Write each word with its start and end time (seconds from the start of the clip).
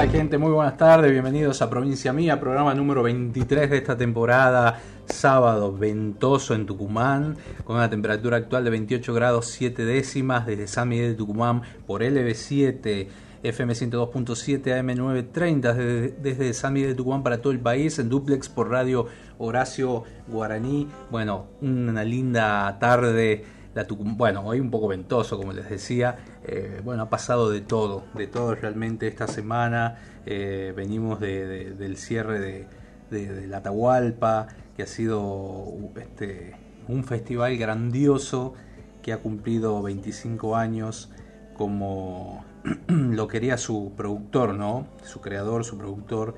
tal 0.00 0.10
gente? 0.10 0.38
Muy 0.38 0.50
buenas 0.52 0.78
tardes, 0.78 1.12
bienvenidos 1.12 1.60
a 1.60 1.68
Provincia 1.68 2.10
Mía, 2.14 2.40
programa 2.40 2.72
número 2.74 3.02
23 3.02 3.68
de 3.68 3.76
esta 3.76 3.98
temporada, 3.98 4.80
sábado 5.04 5.76
ventoso 5.76 6.54
en 6.54 6.64
Tucumán, 6.64 7.36
con 7.64 7.76
una 7.76 7.90
temperatura 7.90 8.38
actual 8.38 8.64
de 8.64 8.70
28 8.70 9.12
grados 9.12 9.48
7 9.48 9.84
décimas 9.84 10.46
desde 10.46 10.68
San 10.68 10.88
Miguel 10.88 11.10
de 11.10 11.14
Tucumán 11.16 11.60
por 11.86 12.00
LB7 12.00 13.08
FM 13.42 13.74
102.7 13.74 14.62
AM930 14.64 15.74
desde, 15.74 16.08
desde 16.12 16.54
San 16.54 16.72
Miguel 16.72 16.90
de 16.90 16.96
Tucumán 16.96 17.22
para 17.22 17.42
todo 17.42 17.52
el 17.52 17.60
país, 17.60 17.98
en 17.98 18.08
duplex 18.08 18.48
por 18.48 18.70
radio 18.70 19.04
Horacio 19.36 20.04
Guaraní. 20.28 20.88
Bueno, 21.10 21.48
una 21.60 22.04
linda 22.04 22.78
tarde. 22.78 23.59
Bueno, 23.94 24.42
hoy 24.44 24.58
un 24.58 24.70
poco 24.70 24.88
ventoso, 24.88 25.36
como 25.36 25.52
les 25.52 25.70
decía. 25.70 26.18
Eh, 26.44 26.80
bueno, 26.84 27.04
ha 27.04 27.10
pasado 27.10 27.50
de 27.50 27.60
todo, 27.60 28.02
de 28.14 28.26
todo 28.26 28.54
realmente 28.56 29.06
esta 29.06 29.28
semana. 29.28 29.96
Eh, 30.26 30.72
venimos 30.76 31.20
de, 31.20 31.74
del 31.74 31.96
cierre 31.96 32.66
de, 33.10 33.46
la 33.46 33.58
Atahualpa, 33.58 34.48
que 34.76 34.82
ha 34.82 34.86
sido 34.86 35.66
este, 35.96 36.56
un 36.88 37.04
festival 37.04 37.56
grandioso 37.58 38.54
que 39.02 39.12
ha 39.12 39.18
cumplido 39.18 39.82
25 39.82 40.56
años 40.56 41.10
como 41.54 42.44
lo 42.88 43.28
quería 43.28 43.56
su 43.56 43.92
productor, 43.96 44.54
¿no? 44.54 44.86
Su 45.04 45.20
creador, 45.20 45.64
su 45.64 45.78
productor, 45.78 46.34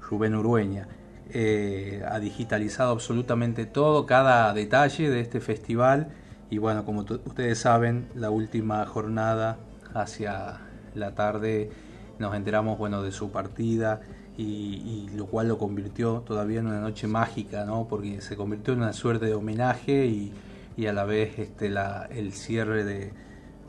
Rubén 0.00 0.34
Urueña. 0.34 0.88
Eh, 1.30 2.02
ha 2.08 2.18
digitalizado 2.18 2.90
absolutamente 2.90 3.66
todo, 3.66 4.04
cada 4.04 4.52
detalle 4.52 5.10
de 5.10 5.20
este 5.20 5.40
festival. 5.40 6.08
Y 6.52 6.58
bueno, 6.58 6.84
como 6.84 7.00
ustedes 7.00 7.60
saben, 7.60 8.08
la 8.14 8.28
última 8.28 8.84
jornada 8.84 9.56
hacia 9.94 10.60
la 10.94 11.14
tarde 11.14 11.70
nos 12.18 12.34
enteramos 12.34 12.76
bueno, 12.76 13.02
de 13.02 13.10
su 13.10 13.30
partida 13.30 14.02
y, 14.36 15.08
lo 15.14 15.24
cual 15.24 15.48
lo 15.48 15.56
convirtió 15.56 16.22
todavía 16.26 16.60
en 16.60 16.66
una 16.66 16.82
noche 16.82 17.06
mágica, 17.06 17.64
¿no? 17.64 17.88
porque 17.88 18.20
se 18.20 18.36
convirtió 18.36 18.74
en 18.74 18.80
una 18.80 18.92
suerte 18.92 19.24
de 19.24 19.32
homenaje 19.32 20.04
y, 20.04 20.34
y 20.76 20.88
a 20.88 20.92
la 20.92 21.06
vez 21.06 21.38
este, 21.38 21.70
la, 21.70 22.06
el 22.10 22.34
cierre 22.34 22.84
de, 22.84 23.14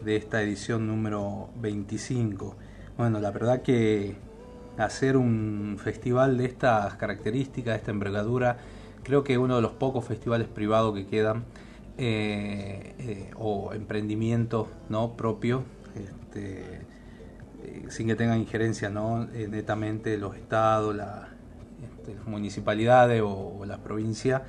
de 0.03 0.17
esta 0.17 0.41
edición 0.41 0.85
número 0.85 1.51
25. 1.61 2.57
Bueno, 2.97 3.21
la 3.21 3.31
verdad 3.31 3.61
que 3.61 4.17
hacer 4.77 5.15
un 5.15 5.77
festival 5.81 6.37
de 6.37 6.47
estas 6.47 6.95
características, 6.95 7.75
de 7.75 7.77
esta 7.77 7.91
envergadura, 7.91 8.57
creo 9.03 9.23
que 9.23 9.37
uno 9.37 9.55
de 9.55 9.61
los 9.61 9.71
pocos 9.71 10.03
festivales 10.03 10.49
privados 10.49 10.93
que 10.93 11.05
quedan 11.05 11.45
eh, 11.97 12.95
eh, 12.97 13.31
o 13.37 13.73
emprendimientos 13.73 14.67
no 14.89 15.15
propios, 15.15 15.63
este, 15.95 16.81
eh, 17.63 17.85
sin 17.89 18.07
que 18.07 18.15
tengan 18.15 18.39
injerencia 18.39 18.89
no 18.89 19.25
netamente 19.25 20.17
los 20.17 20.35
estados, 20.35 20.95
este, 21.83 22.15
las 22.15 22.25
municipalidades 22.25 23.21
o, 23.21 23.57
o 23.59 23.65
la 23.65 23.77
provincia, 23.77 24.43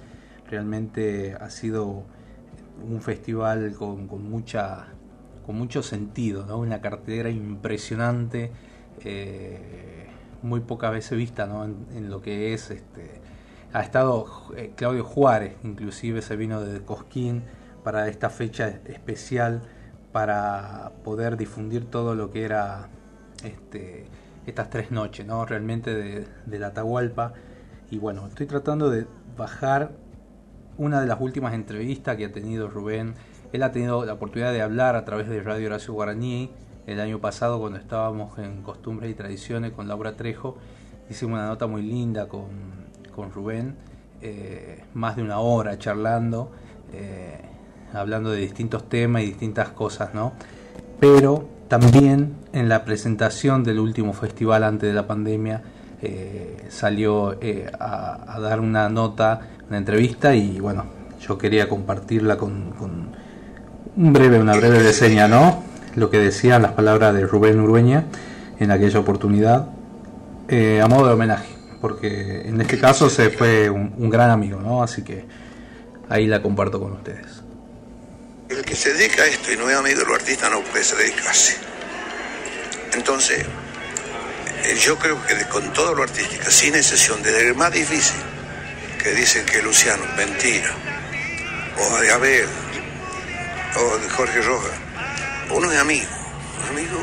realmente 0.49 1.34
ha 1.38 1.50
sido 1.50 2.04
un 2.83 3.00
festival 3.03 3.75
con, 3.75 4.09
con 4.09 4.28
mucha 4.28 4.88
con 5.44 5.56
mucho 5.56 5.83
sentido, 5.83 6.56
una 6.56 6.81
cartera 6.81 7.28
impresionante, 7.28 8.50
muy 10.44 10.60
pocas 10.60 10.93
veces 10.93 11.19
vista 11.19 11.47
¿no? 11.47 11.65
en, 11.65 12.09
lo 12.09 12.22
que 12.22 12.54
es. 12.54 12.71
Este, 12.71 13.21
ha 13.74 13.82
estado 13.82 14.26
eh, 14.56 14.72
Claudio 14.74 15.04
Juárez, 15.04 15.56
inclusive 15.62 16.22
se 16.22 16.36
vino 16.36 16.62
de 16.62 16.80
Cosquín 16.80 17.42
para 17.82 18.08
esta 18.08 18.30
fecha 18.30 18.68
especial 18.86 19.60
para 20.12 20.92
poder 21.04 21.36
difundir 21.36 21.84
todo 21.84 22.14
lo 22.14 22.30
que 22.30 22.44
era 22.44 22.88
este, 23.44 24.06
estas 24.46 24.70
tres 24.70 24.90
noches, 24.90 25.26
¿no? 25.26 25.44
realmente 25.44 25.94
de, 25.94 26.26
de 26.46 26.58
la 26.58 26.68
Atahualpa. 26.68 27.34
Y 27.90 27.98
bueno, 27.98 28.26
estoy 28.26 28.46
tratando 28.46 28.88
de 28.88 29.06
bajar 29.36 29.91
una 30.78 31.02
de 31.02 31.06
las 31.06 31.20
últimas 31.20 31.52
entrevistas 31.52 32.16
que 32.16 32.24
ha 32.24 32.32
tenido 32.32 32.68
Rubén 32.68 33.14
él 33.54 33.62
ha 33.62 33.70
tenido 33.70 34.04
la 34.04 34.14
oportunidad 34.14 34.52
de 34.52 34.62
hablar 34.62 34.96
a 34.96 35.04
través 35.04 35.28
de 35.28 35.41
Radio 35.41 35.68
Horacio 35.68 35.94
Guaraní 35.94 36.50
el 36.88 36.98
año 36.98 37.20
pasado 37.20 37.60
cuando 37.60 37.78
estábamos 37.78 38.36
en 38.41 38.62
Costumbres 38.62 39.12
y 39.12 39.14
Tradiciones 39.14 39.70
con 39.70 39.86
Laura 39.86 40.16
Trejo. 40.16 40.56
Hicimos 41.08 41.34
una 41.38 41.46
nota 41.46 41.68
muy 41.68 41.82
linda 41.82 42.26
con, 42.26 42.48
con 43.14 43.32
Rubén, 43.32 43.76
eh, 44.20 44.82
más 44.94 45.16
de 45.16 45.22
una 45.22 45.38
hora 45.38 45.78
charlando, 45.78 46.50
eh, 46.92 47.38
hablando 47.92 48.30
de 48.30 48.41
distintos 48.41 48.88
temas 48.88 49.22
y 49.22 49.26
distintas 49.26 49.69
cosas, 49.70 50.14
¿no? 50.14 50.32
Pero 51.00 51.48
también 51.69 52.34
en 52.53 52.69
la 52.69 52.84
presentación 52.84 53.64
del 53.64 53.78
último 53.78 54.12
festival 54.12 54.64
antes 54.64 54.88
de 54.88 54.94
la 54.94 55.06
pandemia 55.06 55.62
eh, 56.03 56.66
salió 56.69 57.38
a, 57.78 58.38
dar 58.41 58.60
una 58.60 58.88
nota, 58.88 59.41
una 59.69 59.78
entrevista 59.78 60.34
y 60.34 60.60
bueno, 60.60 60.84
yo 61.20 61.38
quería 61.38 61.69
compartirla 61.69 62.36
con 62.36 62.72
un 63.97 64.12
breve, 64.12 64.41
una 64.41 64.56
breve 64.56 64.80
reseña, 64.80 65.28
¿no? 65.28 65.62
Lo 65.94 66.10
que 66.10 66.19
decían 66.19 66.62
las 66.62 66.72
palabras 66.72 67.14
de 67.14 67.26
Rubén 67.26 67.60
Urueña 67.60 68.04
en 68.58 68.70
aquella 68.70 68.98
oportunidad, 68.98 69.69
a 70.50 70.88
modo 70.88 71.06
de 71.06 71.14
homenaje, 71.14 71.53
porque 71.84 72.41
en 72.47 72.59
este 72.62 72.78
caso 72.78 73.11
se 73.11 73.28
fue 73.28 73.69
un, 73.69 74.09
gran 74.09 74.31
amigo, 74.31 74.59
¿no? 74.59 74.83
Así 74.83 75.03
que 75.03 75.22
ahí 76.09 76.27
la 76.27 76.41
comparto 76.41 76.81
con 76.81 76.93
ustedes. 76.93 77.43
El 78.49 78.65
que 78.65 78.75
se 78.75 78.95
dedica 78.95 79.22
a 79.22 79.27
esto 79.27 79.53
y 79.53 79.59
no 79.59 79.69
es 79.69 79.77
amigo 79.77 79.99
de 79.99 80.06
los 80.06 80.15
artistas 80.15 80.50
no 80.50 80.62
puede 80.62 80.83
dedicarse. 80.83 81.59
Entonces, 82.95 83.45
eh, 84.65 84.77
yo 84.81 84.99
creo 84.99 85.19
que 85.27 85.45
con 85.53 85.75
todo 85.75 85.95
lo 85.95 86.05
artístico, 86.05 86.50
sin 86.50 86.75
excepción, 86.75 87.22
desde 87.22 87.49
el 87.49 87.55
más 87.55 87.71
difícil, 87.71 88.16
que 89.03 89.11
dicen 89.11 89.45
que 89.45 89.61
Luciano, 89.61 90.05
mentira, 90.16 90.71
o 91.77 92.01
de 92.01 92.12
Abel, 92.12 92.49
o 93.77 93.99
de 93.99 94.09
Jorge 94.09 94.41
Rojas, 94.41 94.78
uno 95.55 95.71
es 95.71 95.78
amigo, 95.78 96.09
amigo 96.71 96.99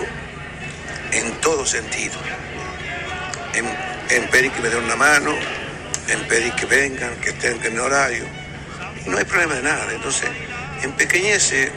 en 1.11 1.39
todo 1.39 1.67
sentido. 1.67 2.17
En, 3.53 3.65
en 4.09 4.29
pedir 4.29 4.51
que 4.51 4.61
me 4.61 4.69
den 4.69 4.83
una 4.83 4.95
mano, 4.95 5.33
en 6.07 6.27
pedir 6.27 6.53
que 6.53 6.65
vengan, 6.65 7.15
que 7.21 7.29
estén 7.29 7.63
en 7.63 7.79
horario. 7.79 8.25
No 9.05 9.17
hay 9.17 9.25
problema 9.25 9.55
de 9.55 9.63
nada. 9.63 9.87
Entonces, 9.93 10.29
en 10.83 10.91
pequeñece, 10.93 11.71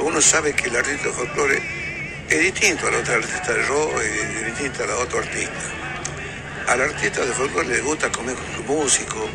uno 0.00 0.20
sabe 0.20 0.54
que 0.54 0.68
el 0.68 0.76
artista 0.76 1.08
de 1.08 1.12
folclore 1.12 1.62
es 2.28 2.40
distinto 2.40 2.88
al 2.88 2.94
otro 2.94 3.14
artista 3.14 3.52
de 3.52 3.62
rock, 3.66 4.00
es 4.02 4.46
distinto 4.46 4.82
al 4.84 4.90
otro 4.90 5.18
artista. 5.18 5.52
Al 6.68 6.80
artista 6.80 7.24
de 7.24 7.32
folclore 7.32 7.68
le 7.68 7.80
gusta 7.80 8.10
comer 8.10 8.34
con 8.34 8.54
su 8.54 8.62
músico, 8.64 9.28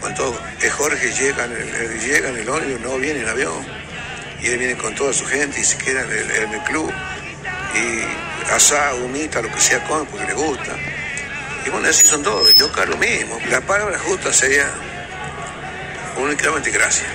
cuando 0.00 0.34
Jorge 0.78 1.12
llega 1.12 1.44
en 1.44 1.52
el, 1.52 2.00
llega 2.00 2.30
en 2.30 2.36
el 2.36 2.82
no 2.82 2.98
viene 2.98 3.20
en 3.20 3.28
avión 3.28 3.66
y 4.42 4.46
él 4.46 4.58
viene 4.58 4.74
con 4.76 4.94
toda 4.94 5.12
su 5.12 5.26
gente 5.26 5.60
y 5.60 5.64
se 5.64 5.76
queda 5.76 6.02
en 6.02 6.54
el, 6.54 6.62
club 6.62 6.90
y 7.74 8.52
asado, 8.52 9.04
humita, 9.04 9.42
lo 9.42 9.52
que 9.52 9.60
sea 9.60 9.84
come 9.84 10.06
porque 10.10 10.26
le 10.26 10.34
gusta. 10.34 10.74
Y 11.66 11.70
bueno, 11.70 11.88
así 11.88 12.06
son 12.06 12.22
todos, 12.22 12.54
yo 12.54 12.66
acá 12.66 12.86
lo 12.86 12.96
mismo. 12.96 13.38
La 13.50 13.60
palabra 13.60 13.98
justa 13.98 14.32
sería 14.32 14.70
únicamente 16.16 16.70
gracias. 16.70 17.06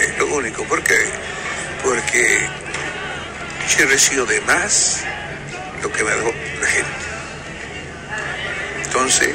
Es 0.00 0.18
lo 0.18 0.26
único, 0.26 0.64
¿por 0.64 0.82
qué? 0.82 0.98
Porque 1.82 2.40
yo 3.68 3.84
he 3.84 3.86
recibido 3.86 4.26
de 4.26 4.40
más 4.42 5.00
lo 5.82 5.90
que 5.92 6.04
me 6.04 6.10
da 6.10 6.16
la 6.16 6.66
gente. 6.66 6.90
Entonces, 8.84 9.34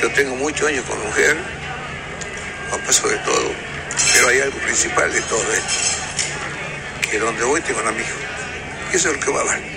yo 0.00 0.10
tengo 0.12 0.36
muchos 0.36 0.68
años 0.68 0.84
con 0.84 1.02
mujer, 1.02 1.36
han 2.72 2.80
pasado 2.80 3.08
de 3.10 3.18
todo 3.18 3.66
pero 4.12 4.28
hay 4.28 4.40
algo 4.40 4.58
principal 4.58 5.12
de 5.12 5.20
todo 5.22 5.52
esto, 5.52 7.10
que 7.10 7.18
donde 7.18 7.44
voy 7.44 7.60
tengo 7.60 7.80
un 7.80 7.88
amigo. 7.88 8.08
Eso 8.92 9.10
es 9.10 9.14
lo 9.16 9.20
que 9.20 9.30
va 9.30 9.40
a 9.40 9.44
dar. 9.44 9.75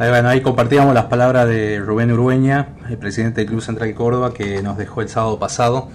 Ahí, 0.00 0.08
bueno, 0.08 0.30
ahí 0.30 0.40
compartíamos 0.40 0.94
las 0.94 1.04
palabras 1.04 1.46
de 1.46 1.78
Rubén 1.78 2.10
Urueña, 2.10 2.68
el 2.88 2.96
presidente 2.96 3.42
del 3.42 3.50
Club 3.50 3.60
Central 3.60 3.92
Córdoba, 3.92 4.32
que 4.32 4.62
nos 4.62 4.78
dejó 4.78 5.02
el 5.02 5.10
sábado 5.10 5.38
pasado. 5.38 5.90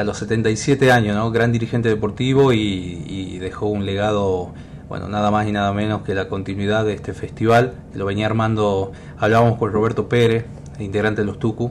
a 0.00 0.02
los 0.02 0.18
77 0.18 0.90
años, 0.90 1.14
¿no? 1.14 1.30
Gran 1.30 1.52
dirigente 1.52 1.88
deportivo 1.88 2.52
y, 2.52 3.04
y, 3.06 3.38
dejó 3.38 3.66
un 3.66 3.86
legado, 3.86 4.52
bueno, 4.88 5.08
nada 5.08 5.30
más 5.30 5.46
y 5.46 5.52
nada 5.52 5.72
menos 5.72 6.02
que 6.02 6.12
la 6.12 6.26
continuidad 6.26 6.84
de 6.84 6.94
este 6.94 7.12
festival. 7.12 7.74
Lo 7.94 8.04
venía 8.04 8.26
armando, 8.26 8.90
hablábamos 9.16 9.58
con 9.58 9.72
Roberto 9.72 10.08
Pérez, 10.08 10.46
integrante 10.80 11.20
de 11.20 11.26
los 11.28 11.38
Tucu, 11.38 11.70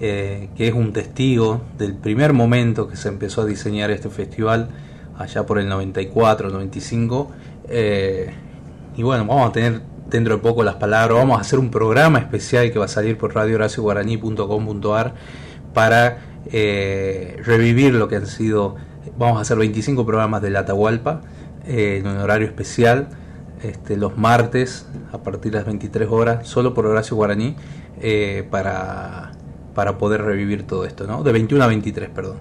eh, 0.00 0.48
que 0.54 0.68
es 0.68 0.74
un 0.74 0.92
testigo 0.92 1.62
del 1.76 1.94
primer 1.94 2.34
momento 2.34 2.86
que 2.86 2.94
se 2.94 3.08
empezó 3.08 3.42
a 3.42 3.46
diseñar 3.46 3.90
este 3.90 4.10
festival, 4.10 4.68
allá 5.18 5.44
por 5.44 5.58
el 5.58 5.68
94, 5.68 6.50
95. 6.50 7.32
Eh, 7.68 8.30
y 8.96 9.02
bueno, 9.02 9.24
vamos 9.24 9.48
a 9.48 9.52
tener 9.52 9.89
dentro 10.10 10.36
de 10.36 10.42
poco 10.42 10.62
las 10.62 10.76
palabras, 10.76 11.18
vamos 11.18 11.38
a 11.38 11.40
hacer 11.40 11.58
un 11.58 11.70
programa 11.70 12.18
especial 12.18 12.70
que 12.72 12.78
va 12.78 12.84
a 12.86 12.88
salir 12.88 13.16
por 13.16 13.34
radiohoracioguaraní.com.ar 13.34 15.14
para 15.74 16.18
eh, 16.52 17.40
revivir 17.44 17.94
lo 17.94 18.08
que 18.08 18.16
han 18.16 18.26
sido, 18.26 18.76
vamos 19.18 19.38
a 19.38 19.42
hacer 19.42 19.56
25 19.56 20.04
programas 20.04 20.42
de 20.42 20.50
la 20.50 20.60
Atahualpa 20.60 21.22
en 21.66 22.06
un 22.06 22.16
horario 22.18 22.46
especial. 22.46 23.08
Este, 23.62 23.98
los 23.98 24.16
martes 24.16 24.86
a 25.12 25.18
partir 25.18 25.52
de 25.52 25.58
las 25.58 25.66
23 25.66 26.08
horas, 26.10 26.48
solo 26.48 26.72
por 26.72 26.86
Horacio 26.86 27.14
Guaraní, 27.14 27.56
para 28.50 29.32
para 29.74 29.98
poder 29.98 30.22
revivir 30.22 30.66
todo 30.66 30.84
esto, 30.84 31.06
¿no? 31.06 31.22
De 31.22 31.32
21 31.32 31.64
a 31.64 31.66
23, 31.66 32.10
perdón. 32.10 32.36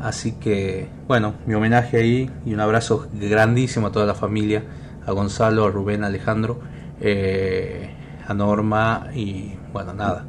Así 0.00 0.32
que, 0.32 0.88
bueno, 1.06 1.34
mi 1.46 1.54
homenaje 1.54 1.96
ahí 1.96 2.30
y 2.44 2.54
un 2.54 2.60
abrazo 2.60 3.06
grandísimo 3.12 3.88
a 3.88 3.92
toda 3.92 4.04
la 4.04 4.14
familia, 4.14 4.64
a 5.06 5.12
Gonzalo, 5.12 5.64
a 5.64 5.70
Rubén, 5.70 6.02
a 6.02 6.08
Alejandro, 6.08 6.60
eh, 7.02 7.90
a 8.26 8.32
Norma 8.32 9.08
y, 9.14 9.54
bueno, 9.72 9.92
nada. 9.92 10.24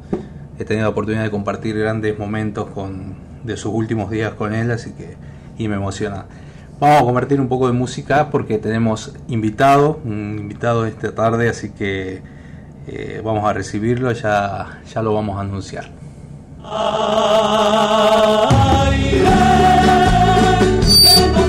He 0.58 0.64
tenido 0.64 0.84
la 0.84 0.90
oportunidad 0.90 1.22
de 1.22 1.30
compartir 1.30 1.78
grandes 1.78 2.18
momentos 2.18 2.68
con, 2.70 3.14
de 3.44 3.56
sus 3.56 3.72
últimos 3.72 4.10
días 4.10 4.34
con 4.34 4.52
él, 4.54 4.70
así 4.70 4.92
que, 4.92 5.16
y 5.56 5.68
me 5.68 5.76
emociona. 5.76 6.26
Vamos 6.80 7.02
a 7.02 7.04
convertir 7.04 7.40
un 7.40 7.48
poco 7.48 7.68
de 7.68 7.72
música 7.72 8.30
porque 8.30 8.58
tenemos 8.58 9.14
invitado, 9.28 10.00
un 10.04 10.36
invitado 10.38 10.84
esta 10.86 11.14
tarde, 11.14 11.48
así 11.48 11.70
que 11.70 12.20
eh, 12.88 13.22
vamos 13.24 13.48
a 13.48 13.52
recibirlo, 13.52 14.10
ya, 14.12 14.80
ya 14.92 15.02
lo 15.02 15.14
vamos 15.14 15.38
a 15.38 15.42
anunciar. 15.42 15.90
Ay, 16.64 17.94
sabiendo 20.82 21.43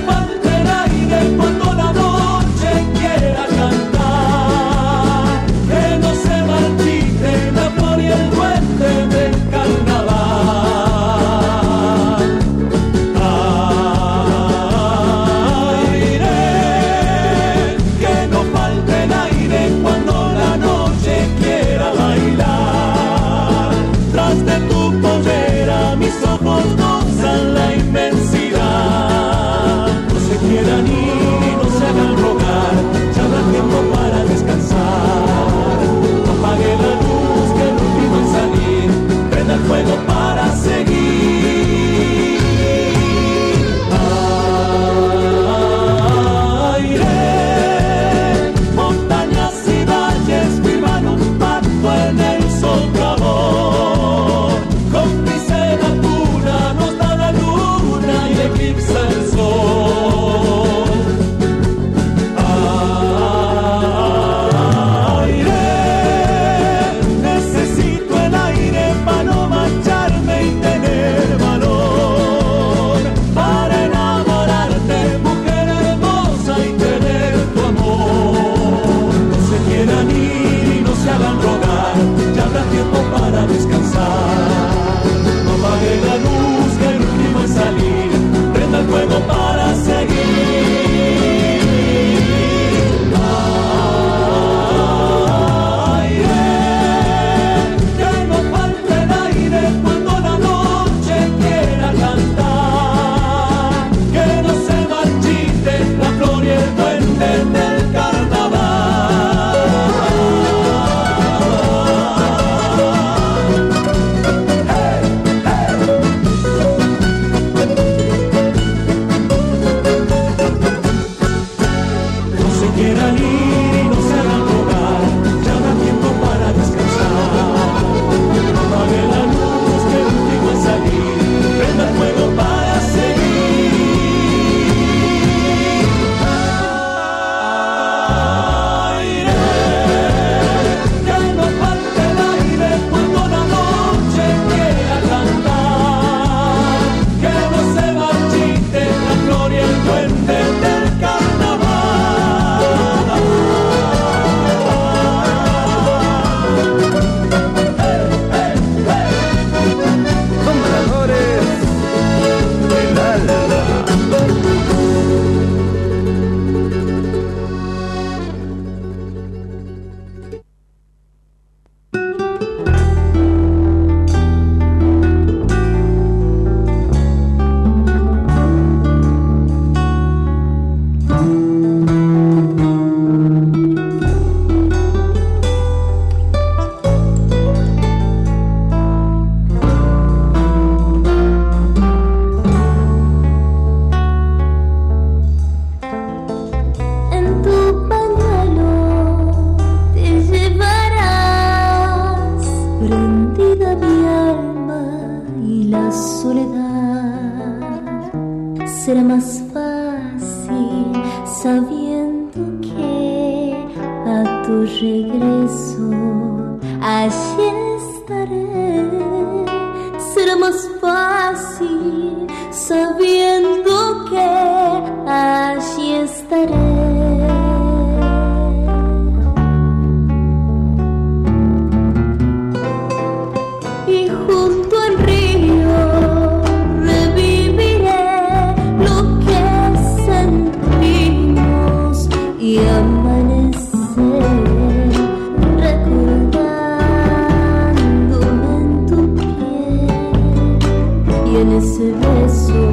ese 251.57 251.91
beso 251.93 252.71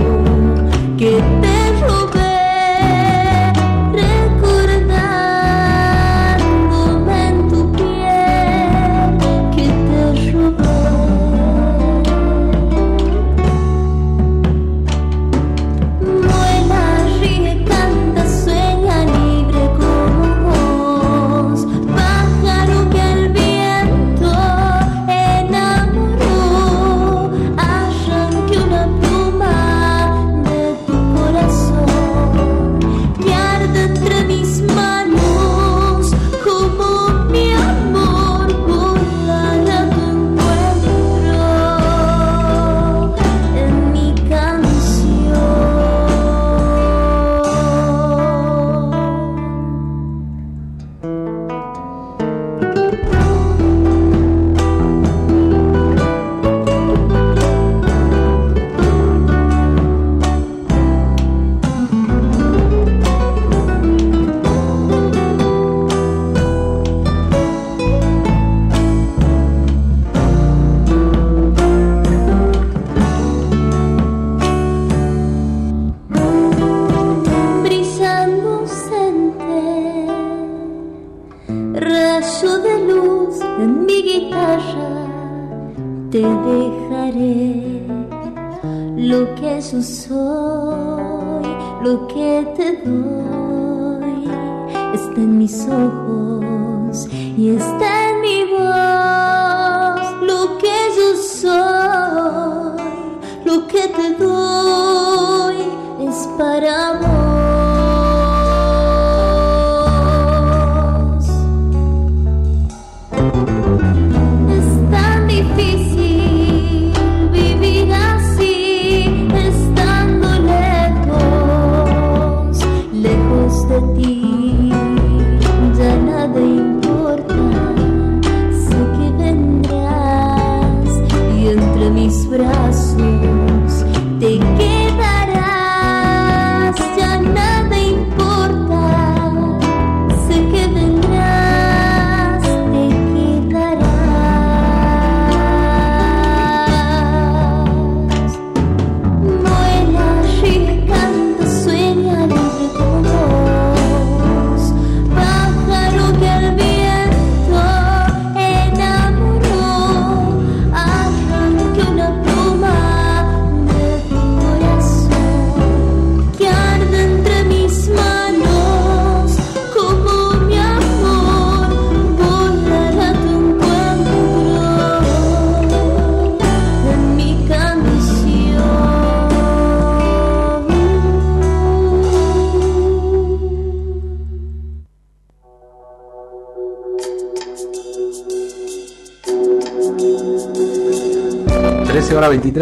que 0.98 1.20
te 1.40 1.51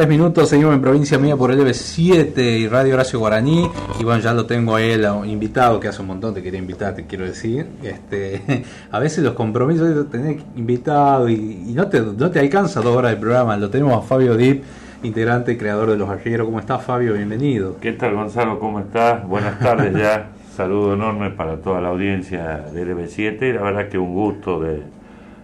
23 0.00 0.08
minutos, 0.08 0.48
seguimos 0.48 0.74
en 0.74 0.80
provincia 0.80 1.18
mía 1.18 1.36
por 1.36 1.50
el 1.50 1.60
EB7 1.60 2.38
y 2.38 2.68
Radio 2.68 2.94
Horacio 2.94 3.18
Guaraní. 3.18 3.68
Y 3.98 4.04
bueno, 4.04 4.20
ya 4.20 4.32
lo 4.32 4.46
tengo 4.46 4.76
a 4.76 4.82
él, 4.82 5.06
invitado 5.26 5.78
que 5.78 5.88
hace 5.88 6.00
un 6.00 6.08
montón 6.08 6.32
te 6.32 6.42
quería 6.42 6.58
invitar, 6.58 6.94
te 6.94 7.04
quiero 7.06 7.26
decir. 7.26 7.66
Este, 7.82 8.64
a 8.90 8.98
veces 8.98 9.22
los 9.22 9.34
compromisos 9.34 9.94
de 9.94 10.04
tener 10.04 10.38
invitado 10.56 11.28
y, 11.28 11.34
y 11.34 11.72
no, 11.74 11.88
te, 11.88 12.00
no 12.00 12.30
te 12.30 12.38
alcanza 12.38 12.80
dos 12.80 12.96
horas 12.96 13.10
del 13.10 13.20
programa. 13.20 13.58
Lo 13.58 13.68
tenemos 13.68 13.92
a 13.92 14.00
Fabio 14.00 14.38
Dip, 14.38 14.64
integrante 15.02 15.52
y 15.52 15.58
creador 15.58 15.90
de 15.90 15.98
Los 15.98 16.08
Arrieros. 16.08 16.46
¿Cómo 16.46 16.60
estás, 16.60 16.82
Fabio? 16.82 17.12
Bienvenido. 17.12 17.76
¿Qué 17.78 17.92
tal 17.92 18.14
Gonzalo? 18.14 18.58
¿Cómo 18.58 18.80
estás? 18.80 19.26
Buenas 19.28 19.58
tardes 19.58 19.94
ya. 19.94 20.30
Saludo 20.56 20.94
enorme 20.94 21.28
para 21.30 21.58
toda 21.58 21.82
la 21.82 21.88
audiencia 21.88 22.64
del 22.72 22.96
EB7. 22.96 23.52
La 23.52 23.60
verdad 23.60 23.88
que 23.88 23.98
un 23.98 24.14
gusto 24.14 24.60
de, 24.60 24.82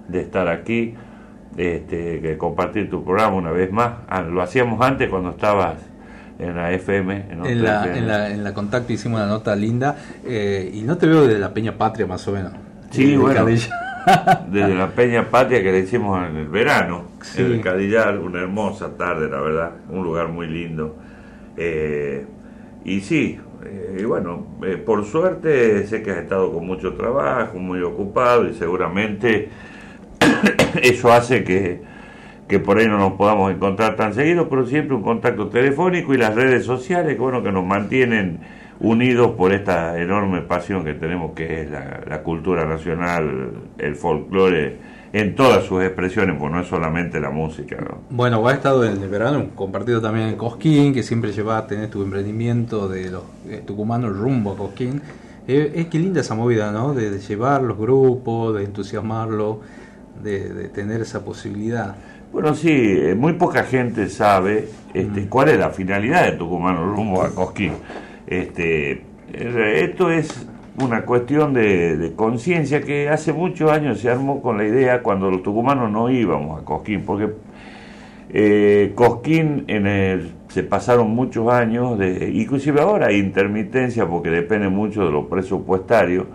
de 0.09 0.21
estar 0.21 0.49
aquí, 0.49 0.95
este, 1.57 2.21
que 2.21 2.37
compartir 2.39 2.91
tu 2.91 3.05
programa 3.05 3.37
una 3.37 3.51
vez 3.51 3.71
más. 3.73 3.95
Ah, 4.09 4.23
lo 4.23 4.43
hacíamos 4.43 4.81
antes 4.81 5.09
cuando 5.09 5.31
estabas 5.31 5.75
en 6.39 6.55
la 6.57 6.73
FM. 6.73 7.27
En, 7.31 7.47
En 7.47 7.63
la, 7.63 7.81
FM. 7.85 7.99
en, 7.99 8.09
la, 8.09 8.31
en 8.31 8.45
la 8.45 8.55
contacto 8.55 8.93
hicimos 8.93 9.19
una 9.21 9.29
nota 9.29 9.57
linda 9.57 9.97
eh, 10.25 10.71
y 10.73 10.83
no 10.83 10.97
te 10.99 11.07
veo 11.07 11.27
desde 11.27 11.39
la 11.41 11.53
Peña 11.55 11.77
Patria 11.79 12.07
más 12.07 12.27
o 12.29 12.33
menos. 12.33 12.53
Sí, 12.91 13.17
bueno. 13.17 13.47
Desde 14.53 14.73
la 14.77 14.87
Peña 14.91 15.29
Patria 15.31 15.61
que 15.65 15.73
le 15.73 15.81
hicimos 15.81 16.25
en 16.29 16.37
el 16.37 16.47
verano, 16.47 17.07
Sí. 17.23 17.43
en 17.43 17.53
el 17.55 17.61
Cadillar, 17.61 18.19
una 18.21 18.41
hermosa 18.41 18.97
tarde, 18.97 19.29
la 19.29 19.41
verdad, 19.41 19.73
un 19.91 20.05
lugar 20.05 20.29
muy 20.29 20.47
lindo. 20.47 20.95
Eh, 21.57 22.25
y 22.85 23.01
sí, 23.01 23.41
eh, 23.65 23.97
y 23.99 24.05
bueno, 24.05 24.47
eh, 24.63 24.77
por 24.77 25.05
suerte 25.05 25.85
sé 25.89 26.03
que 26.03 26.13
has 26.13 26.19
estado 26.19 26.53
con 26.53 26.65
mucho 26.65 26.95
trabajo, 26.95 27.59
muy 27.59 27.83
ocupado 27.83 28.49
y 28.49 28.55
seguramente 28.55 29.49
eso 30.83 31.13
hace 31.13 31.45
que, 31.45 31.83
que 32.49 32.59
por 32.59 32.79
ahí 32.79 32.87
no 32.87 32.99
nos 32.99 33.13
podamos 33.13 33.53
encontrar 33.53 33.97
tan 33.97 34.15
seguido, 34.15 34.49
pero 34.49 34.67
siempre 34.67 34.95
un 34.95 35.03
contacto 35.03 35.49
telefónico 35.49 36.15
y 36.15 36.19
las 36.19 36.35
redes 36.35 36.65
sociales 36.65 37.15
que 37.15 37.21
bueno 37.21 37.43
que 37.43 37.53
nos 37.53 37.65
mantienen 37.65 38.41
unidos 38.79 39.33
por 39.33 39.53
esta 39.53 40.01
enorme 40.01 40.43
pasión 40.43 40.85
que 40.85 40.95
tenemos 40.95 41.33
que 41.33 41.63
es 41.63 41.71
la, 41.71 42.03
la 42.07 42.23
cultura 42.23 42.67
nacional, 42.67 43.51
el 43.79 43.95
folclore 43.95 44.97
en 45.13 45.35
todas 45.35 45.65
sus 45.65 45.83
expresiones, 45.83 46.37
pues 46.39 46.53
no 46.53 46.61
es 46.61 46.67
solamente 46.67 47.19
la 47.21 47.31
música. 47.31 47.77
¿no? 47.81 48.01
Bueno, 48.11 48.47
has 48.47 48.57
estado 48.57 48.85
en 48.85 49.03
el 49.03 49.09
verano 49.09 49.47
compartido 49.55 50.01
también 50.01 50.29
en 50.29 50.37
Cosquín, 50.37 50.93
que 50.93 51.03
siempre 51.03 51.33
llevas, 51.33 51.67
tenés 51.67 51.91
tu 51.91 52.03
emprendimiento 52.03 52.87
de 52.87 53.11
los 53.11 53.23
eh, 53.49 53.63
tucumanos 53.67 54.15
rumbo 54.15 54.53
a 54.53 54.57
Cosquín. 54.57 55.01
Eh, 55.49 55.73
es 55.77 55.87
que 55.87 55.99
linda 55.99 56.21
esa 56.21 56.35
movida, 56.35 56.71
¿no? 56.71 56.93
De, 56.93 57.11
de 57.11 57.19
llevar 57.21 57.63
los 57.63 57.79
grupos, 57.79 58.57
de 58.57 58.65
entusiasmarlos, 58.65 59.59
de, 60.23 60.53
de 60.53 60.69
tener 60.69 61.01
esa 61.01 61.25
posibilidad. 61.25 61.97
Bueno, 62.33 62.55
sí, 62.55 62.71
eh, 62.73 63.15
muy 63.15 63.35
poca 63.35 63.65
gente 63.65 64.09
sabe 64.09 64.69
este, 64.93 65.27
cuál 65.27 65.49
es 65.49 65.59
la 65.59 65.71
finalidad 65.71 66.25
de 66.25 66.33
Tucumano 66.33 66.85
rumbo 66.95 67.23
a 67.23 67.31
Cosquín. 67.31 67.73
Este, 68.27 68.93
eh, 69.33 69.81
esto 69.83 70.11
es 70.11 70.47
una 70.83 71.03
cuestión 71.07 71.55
de, 71.55 71.97
de 71.97 72.13
conciencia 72.15 72.83
que 72.83 73.09
hace 73.09 73.33
muchos 73.33 73.71
años 73.71 74.01
se 74.01 74.11
armó 74.11 74.43
con 74.43 74.59
la 74.59 74.65
idea 74.65 75.03
cuando 75.03 75.31
los 75.31 75.43
tucumanos 75.43 75.91
no 75.91 76.11
íbamos 76.11 76.61
a 76.61 76.65
Cosquín, 76.65 77.03
porque 77.07 77.31
eh, 78.31 78.93
Cosquín 78.95 79.65
en 79.69 79.87
el, 79.87 80.33
se 80.49 80.63
pasaron 80.63 81.11
muchos 81.11 81.51
años, 81.51 81.99
de, 81.99 82.31
inclusive 82.35 82.81
ahora 82.81 83.07
hay 83.07 83.19
intermitencia 83.19 84.07
porque 84.07 84.31
depende 84.31 84.69
mucho 84.69 85.07
de 85.07 85.13
lo 85.13 85.29
presupuestario, 85.29 86.27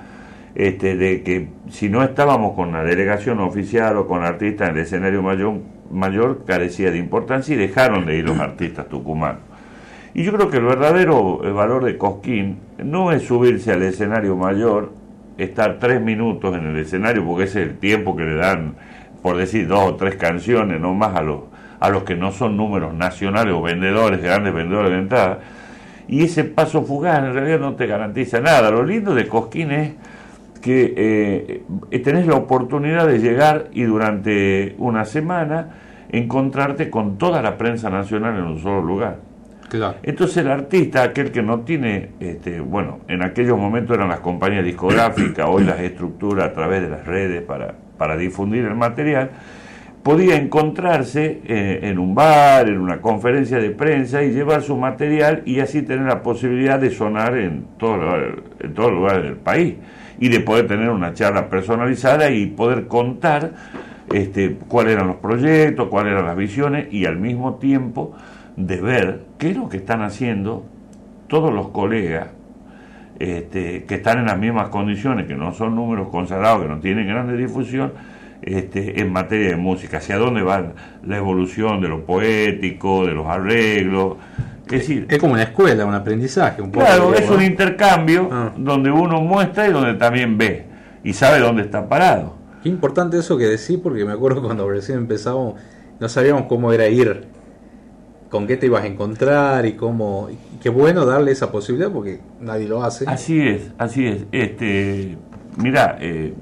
este, 0.55 0.95
de 0.97 1.23
que 1.23 1.47
si 1.69 1.89
no 1.89 2.03
estábamos 2.03 2.55
con 2.55 2.71
la 2.71 2.83
delegación 2.83 3.39
oficial 3.39 3.97
o 3.97 4.07
con 4.07 4.23
artistas 4.23 4.69
en 4.69 4.75
el 4.75 4.81
escenario 4.83 5.21
mayor, 5.21 5.59
mayor 5.91 6.43
carecía 6.45 6.91
de 6.91 6.97
importancia 6.97 7.55
y 7.55 7.57
dejaron 7.57 8.05
de 8.05 8.17
ir 8.17 8.25
los 8.25 8.39
artistas 8.39 8.87
tucumanos. 8.87 9.41
Y 10.13 10.23
yo 10.23 10.33
creo 10.33 10.49
que 10.49 10.57
el 10.57 10.65
verdadero 10.65 11.37
valor 11.53 11.85
de 11.85 11.97
Cosquín 11.97 12.59
no 12.83 13.13
es 13.13 13.23
subirse 13.23 13.71
al 13.71 13.81
escenario 13.83 14.35
mayor, 14.35 14.91
estar 15.37 15.79
tres 15.79 16.01
minutos 16.01 16.55
en 16.55 16.67
el 16.67 16.77
escenario, 16.77 17.25
porque 17.25 17.45
ese 17.45 17.61
es 17.61 17.69
el 17.69 17.77
tiempo 17.77 18.15
que 18.15 18.23
le 18.23 18.35
dan, 18.35 18.75
por 19.21 19.37
decir, 19.37 19.67
dos 19.67 19.91
o 19.91 19.95
tres 19.95 20.17
canciones, 20.17 20.81
no 20.81 20.93
más 20.93 21.15
a 21.15 21.21
los, 21.21 21.43
a 21.79 21.89
los 21.89 22.03
que 22.03 22.15
no 22.15 22.33
son 22.33 22.57
números 22.57 22.93
nacionales 22.93 23.53
o 23.53 23.61
vendedores, 23.61 24.21
grandes 24.21 24.53
vendedores 24.53 24.91
de 24.91 24.97
entrada. 24.97 25.39
Y 26.09 26.25
ese 26.25 26.43
paso 26.43 26.83
fugaz 26.83 27.19
en 27.19 27.33
realidad 27.33 27.59
no 27.59 27.75
te 27.75 27.87
garantiza 27.87 28.41
nada. 28.41 28.69
Lo 28.69 28.83
lindo 28.83 29.15
de 29.15 29.27
Cosquín 29.27 29.71
es 29.71 29.93
que 30.61 30.93
eh, 31.91 31.99
tenés 31.99 32.27
la 32.27 32.35
oportunidad 32.35 33.07
de 33.07 33.19
llegar 33.19 33.69
y 33.73 33.83
durante 33.83 34.75
una 34.77 35.05
semana 35.05 35.69
encontrarte 36.09 36.89
con 36.89 37.17
toda 37.17 37.41
la 37.41 37.57
prensa 37.57 37.89
nacional 37.89 38.37
en 38.37 38.43
un 38.43 38.59
solo 38.59 38.81
lugar. 38.81 39.17
Claro. 39.69 39.95
Entonces 40.03 40.37
el 40.37 40.51
artista, 40.51 41.01
aquel 41.01 41.31
que 41.31 41.41
no 41.41 41.61
tiene, 41.61 42.09
este, 42.19 42.59
bueno, 42.59 42.99
en 43.07 43.23
aquellos 43.23 43.57
momentos 43.57 43.95
eran 43.95 44.09
las 44.09 44.19
compañías 44.19 44.65
discográficas, 44.65 45.47
hoy 45.49 45.63
las 45.63 45.79
estructura 45.79 46.45
a 46.45 46.53
través 46.53 46.81
de 46.81 46.89
las 46.89 47.05
redes 47.05 47.41
para, 47.41 47.73
para 47.97 48.17
difundir 48.17 48.65
el 48.65 48.75
material, 48.75 49.31
podía 50.03 50.35
encontrarse 50.35 51.41
eh, 51.45 51.79
en 51.83 51.99
un 51.99 52.13
bar, 52.13 52.67
en 52.67 52.79
una 52.79 52.99
conferencia 52.99 53.59
de 53.59 53.69
prensa 53.69 54.23
y 54.23 54.31
llevar 54.31 54.61
su 54.61 54.75
material 54.75 55.43
y 55.45 55.61
así 55.61 55.83
tener 55.83 56.05
la 56.05 56.21
posibilidad 56.21 56.77
de 56.77 56.89
sonar 56.89 57.37
en 57.37 57.65
todo 57.77 58.01
en 58.59 58.73
todo 58.73 58.91
lugar 58.91 59.21
del 59.21 59.35
país 59.35 59.75
y 60.21 60.29
de 60.29 60.39
poder 60.39 60.67
tener 60.67 60.91
una 60.91 61.13
charla 61.13 61.49
personalizada 61.49 62.29
y 62.29 62.45
poder 62.45 62.87
contar 62.87 63.53
este, 64.13 64.55
cuáles 64.67 64.93
eran 64.93 65.07
los 65.07 65.15
proyectos, 65.17 65.89
cuáles 65.89 66.13
eran 66.13 66.27
las 66.27 66.37
visiones 66.37 66.93
y 66.93 67.05
al 67.05 67.17
mismo 67.17 67.55
tiempo 67.55 68.15
de 68.55 68.79
ver 68.79 69.23
qué 69.39 69.49
es 69.49 69.57
lo 69.57 69.67
que 69.67 69.77
están 69.77 70.03
haciendo 70.03 70.63
todos 71.27 71.51
los 71.51 71.69
colegas 71.69 72.27
este, 73.17 73.85
que 73.85 73.95
están 73.95 74.19
en 74.19 74.25
las 74.25 74.37
mismas 74.37 74.69
condiciones, 74.69 75.25
que 75.25 75.33
no 75.33 75.53
son 75.53 75.75
números 75.75 76.09
consagrados, 76.09 76.61
que 76.61 76.69
no 76.69 76.79
tienen 76.79 77.07
grande 77.07 77.35
difusión, 77.35 77.91
este, 78.41 78.99
en 79.01 79.11
materia 79.11 79.49
de 79.49 79.55
música, 79.55 79.97
hacia 79.97 80.17
dónde 80.17 80.41
va 80.41 80.73
la 81.05 81.17
evolución 81.17 81.81
de 81.81 81.87
lo 81.87 82.05
poético, 82.05 83.05
de 83.05 83.13
los 83.13 83.27
arreglos. 83.27 84.17
Es 84.65 84.71
decir, 84.79 85.05
Es 85.09 85.17
como 85.19 85.33
una 85.33 85.43
escuela, 85.43 85.85
un 85.85 85.93
aprendizaje. 85.93 86.61
Un 86.61 86.71
poco, 86.71 86.85
claro, 86.85 87.13
es 87.13 87.29
un 87.29 87.41
intercambio 87.43 88.29
Ah. 88.31 88.51
donde 88.57 88.89
uno 88.89 89.21
muestra 89.21 89.67
y 89.67 89.71
donde 89.71 89.93
también 89.95 90.37
ve 90.37 90.65
y 91.03 91.13
sabe 91.13 91.39
dónde 91.39 91.63
está 91.63 91.87
parado. 91.89 92.35
Qué 92.63 92.69
importante 92.69 93.17
eso 93.17 93.37
que 93.37 93.45
decís, 93.45 93.79
porque 93.81 94.05
me 94.05 94.13
acuerdo 94.13 94.41
cuando 94.41 94.69
recién 94.69 94.99
empezamos, 94.99 95.55
no 95.99 96.07
sabíamos 96.09 96.43
cómo 96.43 96.71
era 96.71 96.87
ir, 96.87 97.25
con 98.29 98.47
qué 98.47 98.55
te 98.55 98.67
ibas 98.67 98.83
a 98.83 98.87
encontrar 98.87 99.65
y 99.65 99.73
cómo. 99.73 100.29
Y 100.31 100.57
qué 100.59 100.69
bueno 100.69 101.05
darle 101.05 101.31
esa 101.31 101.51
posibilidad 101.51 101.91
porque 101.91 102.19
nadie 102.39 102.67
lo 102.67 102.81
hace. 102.83 103.03
Así 103.07 103.41
es, 103.41 103.71
así 103.77 104.07
es. 104.07 104.23
Este, 104.31 105.17
mira, 105.57 105.97
eh, 105.99 106.33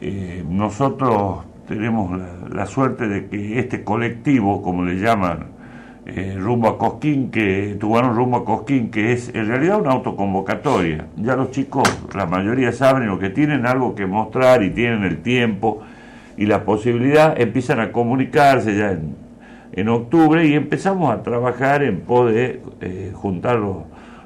eh, 0.00 0.44
nosotros 0.48 1.44
tenemos 1.66 2.20
la, 2.50 2.66
suerte 2.66 3.08
de 3.08 3.26
que 3.28 3.58
este 3.58 3.82
colectivo, 3.82 4.62
como 4.62 4.84
le 4.84 4.96
llaman, 4.98 5.56
eh, 6.06 6.36
rumbo 6.38 6.68
a 6.68 6.78
Cosquín, 6.78 7.30
que 7.30 7.76
Tubano 7.80 8.12
rumbo 8.12 8.38
a 8.38 8.44
Cosquín, 8.44 8.90
que 8.90 9.12
es 9.12 9.34
en 9.34 9.48
realidad 9.48 9.80
una 9.80 9.92
autoconvocatoria. 9.92 11.06
Ya 11.16 11.34
los 11.34 11.50
chicos, 11.50 11.88
la 12.14 12.26
mayoría 12.26 12.72
saben 12.72 13.06
lo 13.06 13.18
que 13.18 13.30
tienen 13.30 13.66
algo 13.66 13.94
que 13.94 14.06
mostrar 14.06 14.62
y 14.62 14.70
tienen 14.70 15.02
el 15.02 15.22
tiempo 15.22 15.82
y 16.36 16.46
la 16.46 16.64
posibilidad, 16.64 17.40
empiezan 17.40 17.80
a 17.80 17.90
comunicarse 17.90 18.76
ya 18.76 18.92
en, 18.92 19.16
en 19.72 19.88
octubre 19.88 20.46
y 20.46 20.54
empezamos 20.54 21.12
a 21.12 21.22
trabajar 21.22 21.82
en 21.82 22.00
pos 22.02 22.32
de 22.32 22.60
eh, 22.80 23.12
juntar 23.14 23.58
los, 23.58 23.78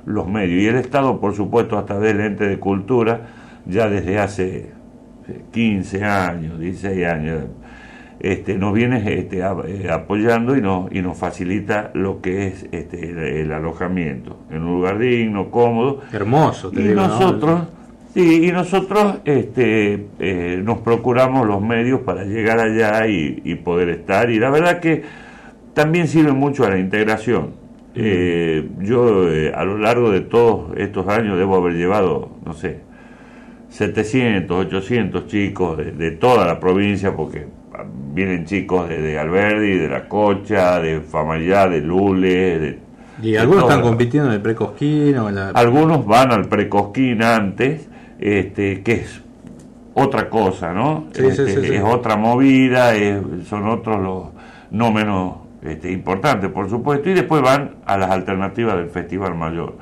los 0.04 0.28
medios. 0.28 0.62
Y 0.62 0.66
el 0.66 0.76
Estado, 0.76 1.20
por 1.20 1.34
supuesto, 1.34 1.78
a 1.78 1.86
través 1.86 2.16
del 2.16 2.26
ente 2.26 2.46
de 2.46 2.58
cultura, 2.58 3.28
ya 3.66 3.88
desde 3.88 4.18
hace 4.18 4.79
15 5.52 6.04
años, 6.04 6.58
16 6.58 7.06
años, 7.06 7.44
este, 8.20 8.56
nos 8.58 8.74
viene 8.74 9.02
este, 9.18 9.38
eh, 9.38 9.88
apoyando 9.90 10.56
y 10.56 10.60
nos, 10.60 10.92
y 10.92 11.00
nos 11.00 11.16
facilita 11.16 11.90
lo 11.94 12.20
que 12.20 12.48
es 12.48 12.66
este, 12.70 13.10
el, 13.10 13.18
el 13.18 13.52
alojamiento 13.52 14.36
en 14.50 14.62
un 14.62 14.74
lugar 14.74 14.98
digno, 14.98 15.50
cómodo. 15.50 16.00
Hermoso, 16.12 16.70
te 16.70 16.80
Y 16.80 16.88
digo. 16.88 16.96
¿no? 16.96 17.08
nosotros, 17.08 17.62
sí, 18.12 18.46
y 18.46 18.52
nosotros 18.52 19.20
este, 19.24 20.06
eh, 20.18 20.60
nos 20.62 20.78
procuramos 20.78 21.46
los 21.46 21.62
medios 21.62 22.00
para 22.00 22.24
llegar 22.24 22.58
allá 22.60 23.06
y, 23.06 23.40
y 23.44 23.54
poder 23.54 23.88
estar. 23.88 24.30
Y 24.30 24.38
la 24.38 24.50
verdad 24.50 24.80
que 24.80 25.02
también 25.72 26.08
sirve 26.08 26.32
mucho 26.32 26.64
a 26.66 26.70
la 26.70 26.78
integración. 26.78 27.60
Eh, 27.94 28.68
yo 28.80 29.28
eh, 29.32 29.52
a 29.54 29.64
lo 29.64 29.78
largo 29.78 30.10
de 30.10 30.20
todos 30.20 30.76
estos 30.76 31.08
años 31.08 31.36
debo 31.38 31.56
haber 31.56 31.74
llevado, 31.74 32.30
no 32.44 32.52
sé, 32.52 32.80
700, 33.70 34.66
800 34.66 35.26
chicos 35.26 35.78
de, 35.78 35.92
de 35.92 36.10
toda 36.12 36.46
la 36.46 36.60
provincia, 36.60 37.14
porque 37.16 37.46
vienen 38.12 38.44
chicos 38.44 38.88
de, 38.88 39.00
de 39.00 39.18
Alberdi, 39.18 39.76
de 39.78 39.88
La 39.88 40.08
Cocha, 40.08 40.80
de 40.80 41.00
Famayá, 41.00 41.68
de 41.68 41.80
Lule, 41.80 42.58
de, 42.58 42.78
Y 43.22 43.36
algunos 43.36 43.64
están 43.64 43.82
compitiendo 43.82 44.28
en 44.28 44.34
el 44.34 44.42
precosquín 44.42 45.16
o 45.18 45.28
en 45.28 45.34
la. 45.36 45.48
algunos 45.50 46.04
van 46.06 46.32
al 46.32 46.46
precosquín 46.48 47.22
antes, 47.22 47.88
este, 48.18 48.82
que 48.82 48.92
es 48.92 49.22
otra 49.94 50.28
cosa, 50.28 50.72
¿no? 50.72 51.06
Sí, 51.12 51.26
Este, 51.26 51.46
sí, 51.46 51.66
sí. 51.68 51.74
Es 51.74 51.82
otra 51.84 52.16
movida, 52.16 52.94
es- 52.94 53.22
son 53.48 53.68
otros 53.68 54.00
los 54.00 54.24
no 54.70 54.92
menos 54.92 55.36
este, 55.62 55.90
importantes, 55.92 56.50
por 56.50 56.68
supuesto, 56.70 57.10
y 57.10 57.14
después 57.14 57.42
van 57.42 57.76
a 57.86 57.96
las 57.98 58.10
alternativas 58.10 58.76
del 58.76 58.88
Festival 58.88 59.34
Mayor. 59.36 59.76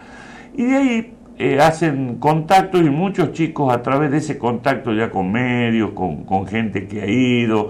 Y 0.57 0.64
de 0.64 0.77
ahí 0.77 1.14
eh, 1.38 1.61
hacen 1.61 2.16
contacto 2.16 2.79
y 2.79 2.90
muchos 2.90 3.33
chicos 3.33 3.72
a 3.72 3.81
través 3.81 4.11
de 4.11 4.16
ese 4.16 4.38
contacto 4.38 4.92
ya 4.92 5.09
con 5.11 5.31
medios, 5.31 5.92
con, 5.92 6.46
gente 6.48 6.88
que 6.88 7.03
ha 7.03 7.07
ido, 7.07 7.68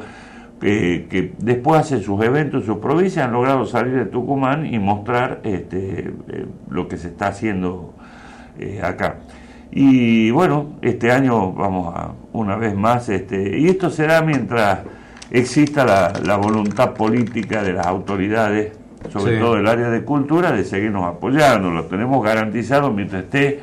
que, 0.59 1.07
que 1.11 1.35
después 1.39 1.81
hacen 1.81 2.03
sus 2.03 2.23
eventos 2.25 2.63
en 2.63 2.67
sus 2.67 2.79
provincias, 2.79 3.27
han 3.27 3.33
logrado 3.33 3.67
salir 3.67 3.95
de 3.95 4.07
Tucumán 4.07 4.65
y 4.65 4.79
mostrar 4.79 5.41
este, 5.45 6.15
eh, 6.29 6.47
lo 6.71 6.89
que 6.89 6.97
se 6.97 7.09
está 7.09 7.29
haciendo 7.29 7.93
eh, 8.59 8.81
acá. 8.83 9.17
Y 9.71 10.31
bueno, 10.31 10.79
este 10.81 11.13
año 11.13 11.53
vamos 11.53 11.95
a 11.95 12.13
una 12.33 12.57
vez 12.57 12.75
más, 12.75 13.11
este, 13.11 13.59
y 13.59 13.69
esto 13.69 13.91
será 13.91 14.23
mientras 14.23 14.79
exista 15.31 15.85
la 16.25 16.37
voluntad 16.39 16.95
política 16.95 17.63
de 17.63 17.75
las 17.75 17.87
autoridades, 17.87 18.73
sobre 19.11 19.35
Sí. 19.35 19.41
todo 19.41 19.55
del 19.57 19.67
área 19.67 19.91
de 19.91 20.03
cultura, 20.05 20.53
de 20.53 20.65
seguirnos 20.65 21.05
apoyando. 21.05 21.71
Lo 21.71 21.85
tenemos 21.85 22.23
garantizado 22.25 22.93
mientras 22.93 23.25
esté 23.25 23.61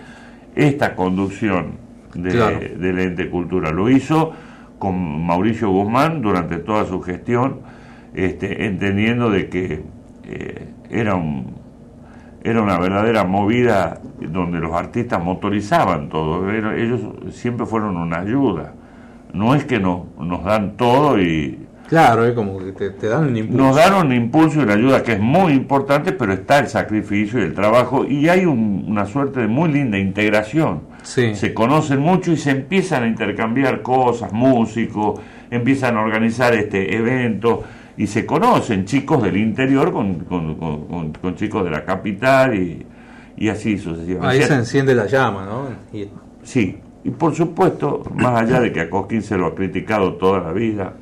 esta 0.56 0.96
conducción 0.96 1.74
de- 2.14 2.32
Claro. 2.32 2.60
del 2.78 3.00
ente 3.00 3.30
cultura. 3.30 3.72
Lo 3.72 3.90
hizo 3.90 4.32
con 4.80 5.26
Mauricio 5.26 5.70
Guzmán 5.70 6.22
durante 6.22 6.58
toda 6.58 6.86
su 6.86 7.02
gestión, 7.02 7.60
este, 8.14 8.66
entendiendo 8.66 9.30
de 9.30 9.50
que 9.50 9.84
eh, 10.28 10.70
era 10.90 11.16
un 11.16 11.64
era 12.44 12.62
una 12.62 12.78
verdadera 12.78 13.24
movida 13.24 14.00
donde 14.20 14.60
los 14.60 14.72
artistas 14.76 15.24
motorizaban 15.24 16.10
todo. 16.10 16.48
Era- 16.52 16.76
ellos 16.78 17.02
siempre 17.32 17.66
fueron 17.66 17.98
una 17.98 18.20
ayuda. 18.20 18.74
No 19.34 19.56
es 19.56 19.66
que 19.66 19.80
no, 19.80 20.06
nos 20.20 20.44
dan 20.44 20.78
todo 20.78 21.20
y 21.20 21.65
Claro, 21.88 22.26
es 22.26 22.34
como 22.34 22.58
que 22.58 22.72
te, 22.72 22.90
te 22.92 23.08
dan 23.08 23.26
un 23.28 23.38
impulso. 23.38 23.64
nos 23.64 23.76
dan 23.76 23.94
un 24.08 24.12
impulso 24.14 24.60
y 24.60 24.64
una 24.64 24.74
ayuda 24.74 25.04
que 25.04 25.14
es 25.14 25.20
muy 25.20 25.54
importante, 25.54 26.12
pero 26.14 26.34
está 26.34 26.60
el 26.60 26.68
sacrificio 26.68 27.40
y 27.40 27.44
el 27.44 27.54
trabajo 27.54 28.06
y 28.06 28.28
hay 28.28 28.46
un- 28.46 28.86
una 28.88 29.06
suerte 29.06 29.42
de 29.42 29.48
muy 29.48 29.72
linda 29.72 29.98
integración. 30.00 30.82
Sí. 31.04 31.36
Se 31.36 31.54
conocen 31.54 32.00
mucho 32.00 32.32
y 32.32 32.38
se 32.38 32.52
empiezan 32.52 33.04
a 33.04 33.08
intercambiar 33.08 33.84
cosas, 33.84 34.34
músicos, 34.34 35.20
empiezan 35.52 35.98
a 35.98 36.02
organizar 36.02 36.56
este 36.56 36.96
evento 36.98 37.64
y 37.98 38.08
se 38.08 38.26
conocen 38.26 38.86
chicos 38.86 39.22
del 39.22 39.38
interior 39.38 39.94
con, 39.94 40.16
con, 40.26 40.56
con- 40.56 41.14
con 41.14 41.36
chicos 41.36 41.64
de 41.64 41.70
la 41.70 41.86
capital 41.86 42.56
y, 42.56 42.84
y 43.38 43.48
así 43.50 43.78
sucesivamente. 43.78 44.28
Ahí 44.38 44.42
se 44.42 44.56
enciende 44.56 44.96
la 44.96 45.06
llama, 45.06 45.46
¿no? 45.46 45.98
Y- 45.98 46.10
Sí, 46.42 46.78
y 47.04 47.12
por 47.12 47.36
supuesto, 47.36 48.02
más 48.16 48.42
allá 48.42 48.60
de 48.60 48.72
que 48.72 48.82
a 48.82 48.90
Cosquín 48.90 49.22
se 49.22 49.38
lo 49.38 49.46
ha 49.48 49.56
criticado 49.56 50.14
toda 50.14 50.40
la 50.40 50.52
vida, 50.52 50.94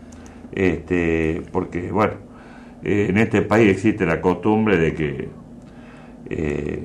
este, 0.55 1.41
porque, 1.51 1.91
bueno, 1.91 2.13
eh, 2.83 3.07
en 3.09 3.17
este 3.17 3.41
país 3.41 3.69
existe 3.69 4.05
la 4.05 4.19
costumbre 4.21 4.77
de 4.77 4.93
que, 4.93 5.29
eh, 6.29 6.83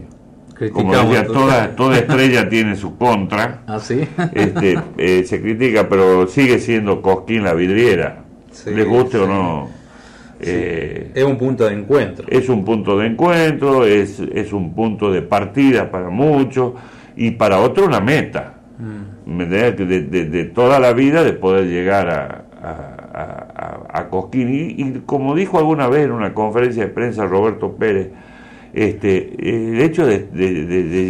como 0.72 0.92
decía, 0.92 1.26
toda, 1.26 1.76
toda 1.76 1.98
estrella 1.98 2.48
tiene 2.48 2.74
su 2.76 2.96
contra, 2.96 3.62
¿Ah, 3.66 3.78
sí? 3.78 4.00
este, 4.34 4.78
eh, 4.96 5.24
se 5.24 5.40
critica, 5.40 5.88
pero 5.88 6.26
sigue 6.26 6.58
siendo 6.58 7.00
Cosquín 7.02 7.44
la 7.44 7.54
vidriera, 7.54 8.24
Sí, 8.50 8.70
les 8.70 8.86
guste 8.86 9.18
o 9.18 9.26
no. 9.26 9.70
Eh, 10.40 11.10
es 11.14 11.24
un 11.24 11.36
punto 11.36 11.66
de 11.66 11.74
encuentro. 11.74 12.26
es 12.28 12.48
un 12.48 12.64
punto 12.64 12.96
de 12.98 13.06
encuentro, 13.06 13.84
es, 13.84 14.20
es 14.20 14.52
un 14.52 14.72
punto 14.74 15.10
de 15.12 15.22
partida 15.22 15.90
para 15.90 16.10
muchos 16.10 16.74
y 17.16 17.32
para 17.32 17.58
otros 17.60 17.86
una 17.88 18.00
meta. 18.00 18.54
Mm. 18.78 19.48
de- 19.48 20.24
de 20.26 20.44
toda 20.44 20.78
la 20.78 20.92
vida 20.92 21.24
de 21.24 21.32
poder 21.32 21.66
llegar 21.66 22.08
a, 22.08 22.44
a, 22.62 22.97
a- 23.22 24.00
a- 24.00 24.08
Cosquín. 24.08 24.48
Y, 24.76 25.00
como 25.06 25.34
dijo 25.34 25.58
alguna 25.58 25.88
vez 25.88 26.04
en 26.06 26.12
una 26.12 26.34
conferencia 26.34 26.84
de 26.84 26.88
prensa 26.90 27.26
Roberto 27.26 27.72
Pérez, 27.76 28.10
este, 28.74 29.70
el 29.70 29.80
hecho 29.80 30.06
de 30.06 30.28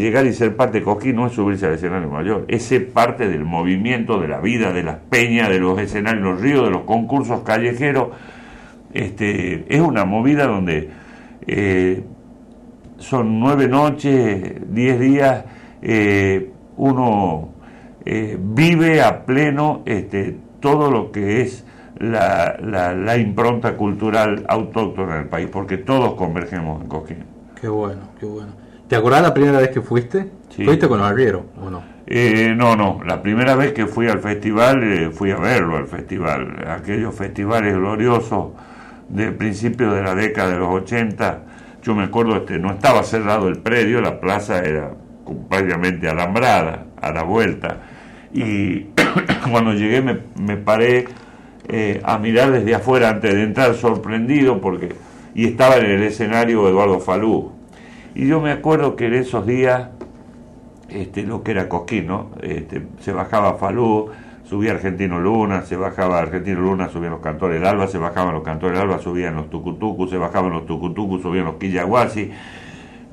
llegar 0.01 0.27
y 0.27 0.33
ser 0.33 0.55
parte 0.57 0.79
de 0.79 0.85
Cosquín 0.85 1.17
no 1.17 1.27
es 1.27 1.33
subirse 1.33 1.67
al 1.67 1.75
escenario 1.75 2.09
mayor, 2.09 2.45
es 2.49 2.63
ser 2.63 2.89
parte 2.91 3.29
del 3.29 3.45
movimiento, 3.45 4.21
de 4.21 4.29
la 4.29 4.41
vida, 4.41 4.73
de 4.73 4.83
las 4.85 4.97
peñas, 5.11 5.49
de 5.49 5.59
los 5.59 5.79
escenarios, 5.79 6.23
los 6.23 6.41
ríos, 6.41 6.65
de 6.65 6.71
los 6.71 6.83
concursos 6.83 7.41
callejeros. 7.43 8.09
Este, 8.95 9.67
es 9.69 9.81
una 9.81 10.05
movida 10.05 10.47
donde 10.47 10.89
eh, 11.47 12.03
son 12.97 13.39
nueve 13.39 13.69
noches, 13.69 14.55
diez 14.73 14.99
días, 14.99 15.45
eh, 15.83 16.51
uno 16.77 17.51
eh, 18.05 18.39
vive 18.41 19.03
a 19.03 19.27
pleno 19.27 19.83
este, 19.85 20.37
todo 20.61 20.91
lo 20.91 21.13
que 21.13 21.43
es 21.43 21.65
la, 21.99 22.57
la- 22.63 22.95
la 22.95 23.17
impronta 23.17 23.77
cultural 23.77 24.45
autóctona 24.49 25.17
del 25.17 25.27
país, 25.27 25.49
porque 25.51 25.79
todos 25.79 26.15
convergemos 26.15 26.81
en 26.83 26.89
Cosquín. 26.89 27.25
Qué 27.61 27.69
bueno, 27.69 28.01
qué 28.19 28.27
bueno. 28.27 28.53
¿Te 28.89 28.97
acordás 28.97 29.23
la 29.23 29.35
primera 29.35 29.59
vez 29.59 29.69
que 29.71 29.83
fuiste? 29.83 30.31
Sí. 30.51 30.65
¿Fuiste 30.65 30.89
con 30.89 30.99
los 30.99 31.07
arrieros 31.07 31.43
o 31.63 31.69
no? 31.71 31.83
Eh, 32.07 32.55
no, 32.57 32.75
no, 32.75 33.01
la 33.05 33.21
primera 33.21 33.55
vez 33.55 33.73
que 33.73 33.87
fui 33.87 34.09
al 34.09 34.21
festival, 34.21 34.83
eh, 34.83 35.11
fui 35.11 35.31
a 35.31 35.37
verlo 35.37 35.77
al 35.77 35.87
festival, 35.87 36.65
aquellos 36.67 37.15
festivales 37.15 37.75
gloriosos 37.75 38.53
del 39.11 39.35
principio 39.35 39.93
de 39.93 40.03
la 40.03 40.15
década 40.15 40.53
de 40.53 40.59
los 40.59 40.69
80, 40.71 41.43
yo 41.83 41.95
me 41.95 42.05
acuerdo, 42.05 42.37
este, 42.37 42.59
no 42.59 42.71
estaba 42.71 43.03
cerrado 43.03 43.49
el 43.49 43.59
predio, 43.59 44.01
la 44.01 44.21
plaza 44.21 44.61
era 44.61 44.91
prácticamente 45.51 46.09
alambrada 46.09 46.87
a 47.01 47.13
la 47.13 47.23
vuelta, 47.25 47.77
y 48.33 48.87
cuando 49.51 49.75
llegué 49.75 50.01
me, 50.01 50.19
me 50.41 50.57
paré 50.57 51.07
eh, 51.69 52.01
a 52.05 52.19
mirar 52.19 52.51
desde 52.51 52.75
afuera 52.75 53.11
antes 53.11 53.35
de 53.35 53.43
entrar 53.43 53.75
sorprendido 53.75 54.61
porque 54.61 54.95
y 55.35 55.47
estaba 55.47 55.77
en 55.77 55.87
el 55.87 56.03
escenario 56.03 56.69
Eduardo 56.69 57.01
Falú 57.01 57.53
y 58.15 58.27
yo 58.27 58.41
me 58.41 58.51
acuerdo 58.51 58.97
que 58.97 59.07
en 59.07 59.15
esos 59.15 59.47
días 59.47 59.91
este, 60.89 61.23
lo 61.23 61.43
que 61.43 61.51
era 61.51 61.69
Cosquín, 61.69 62.07
¿no? 62.07 62.31
Este, 62.41 62.87
se 63.01 63.13
bajaba 63.13 63.55
Falú, 63.55 64.09
subía 64.45 64.73
Argentino 64.73 65.21
Luna, 65.21 65.63
se 65.63 65.77
bajaba 65.77 66.19
Argentino 66.19 66.61
Luna, 66.61 66.89
subían 66.89 67.13
los 67.13 67.21
cantores 67.21 67.61
del 67.61 67.69
Alba, 67.69 67.87
se 67.87 67.99
bajaban 67.99 68.35
los 68.35 68.43
cantores 68.43 68.79
del 68.79 68.89
Alba, 68.89 68.99
subían 68.99 69.37
los 69.37 69.51
tucutucus, 69.51 70.11
se 70.11 70.17
bajaban 70.17 70.51
los 70.51 70.65
tucutucus, 70.65 71.21
subían 71.21 71.45
los 71.45 71.57
quillaguasi. 71.57 72.31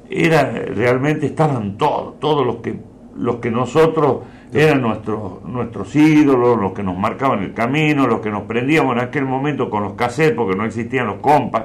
Era, 0.09 0.49
realmente 0.51 1.25
estaban 1.25 1.77
todos, 1.77 2.19
todos 2.19 2.45
los 2.45 2.57
que, 2.57 2.79
los 3.17 3.37
que 3.37 3.51
nosotros 3.51 4.19
eran 4.55 4.81
nuestros, 4.81 5.43
nuestros 5.43 5.95
ídolos, 5.95 6.59
los 6.59 6.71
que 6.73 6.83
nos 6.83 6.97
marcaban 6.97 7.43
el 7.43 7.53
camino, 7.53 8.07
los 8.07 8.19
que 8.21 8.29
nos 8.31 8.43
prendíamos 8.43 8.95
en 8.95 9.03
aquel 9.03 9.25
momento 9.25 9.69
con 9.69 9.83
los 9.83 9.93
cassettes, 9.93 10.35
porque 10.35 10.55
no 10.57 10.65
existían 10.65 11.07
los 11.07 11.17
compas, 11.17 11.63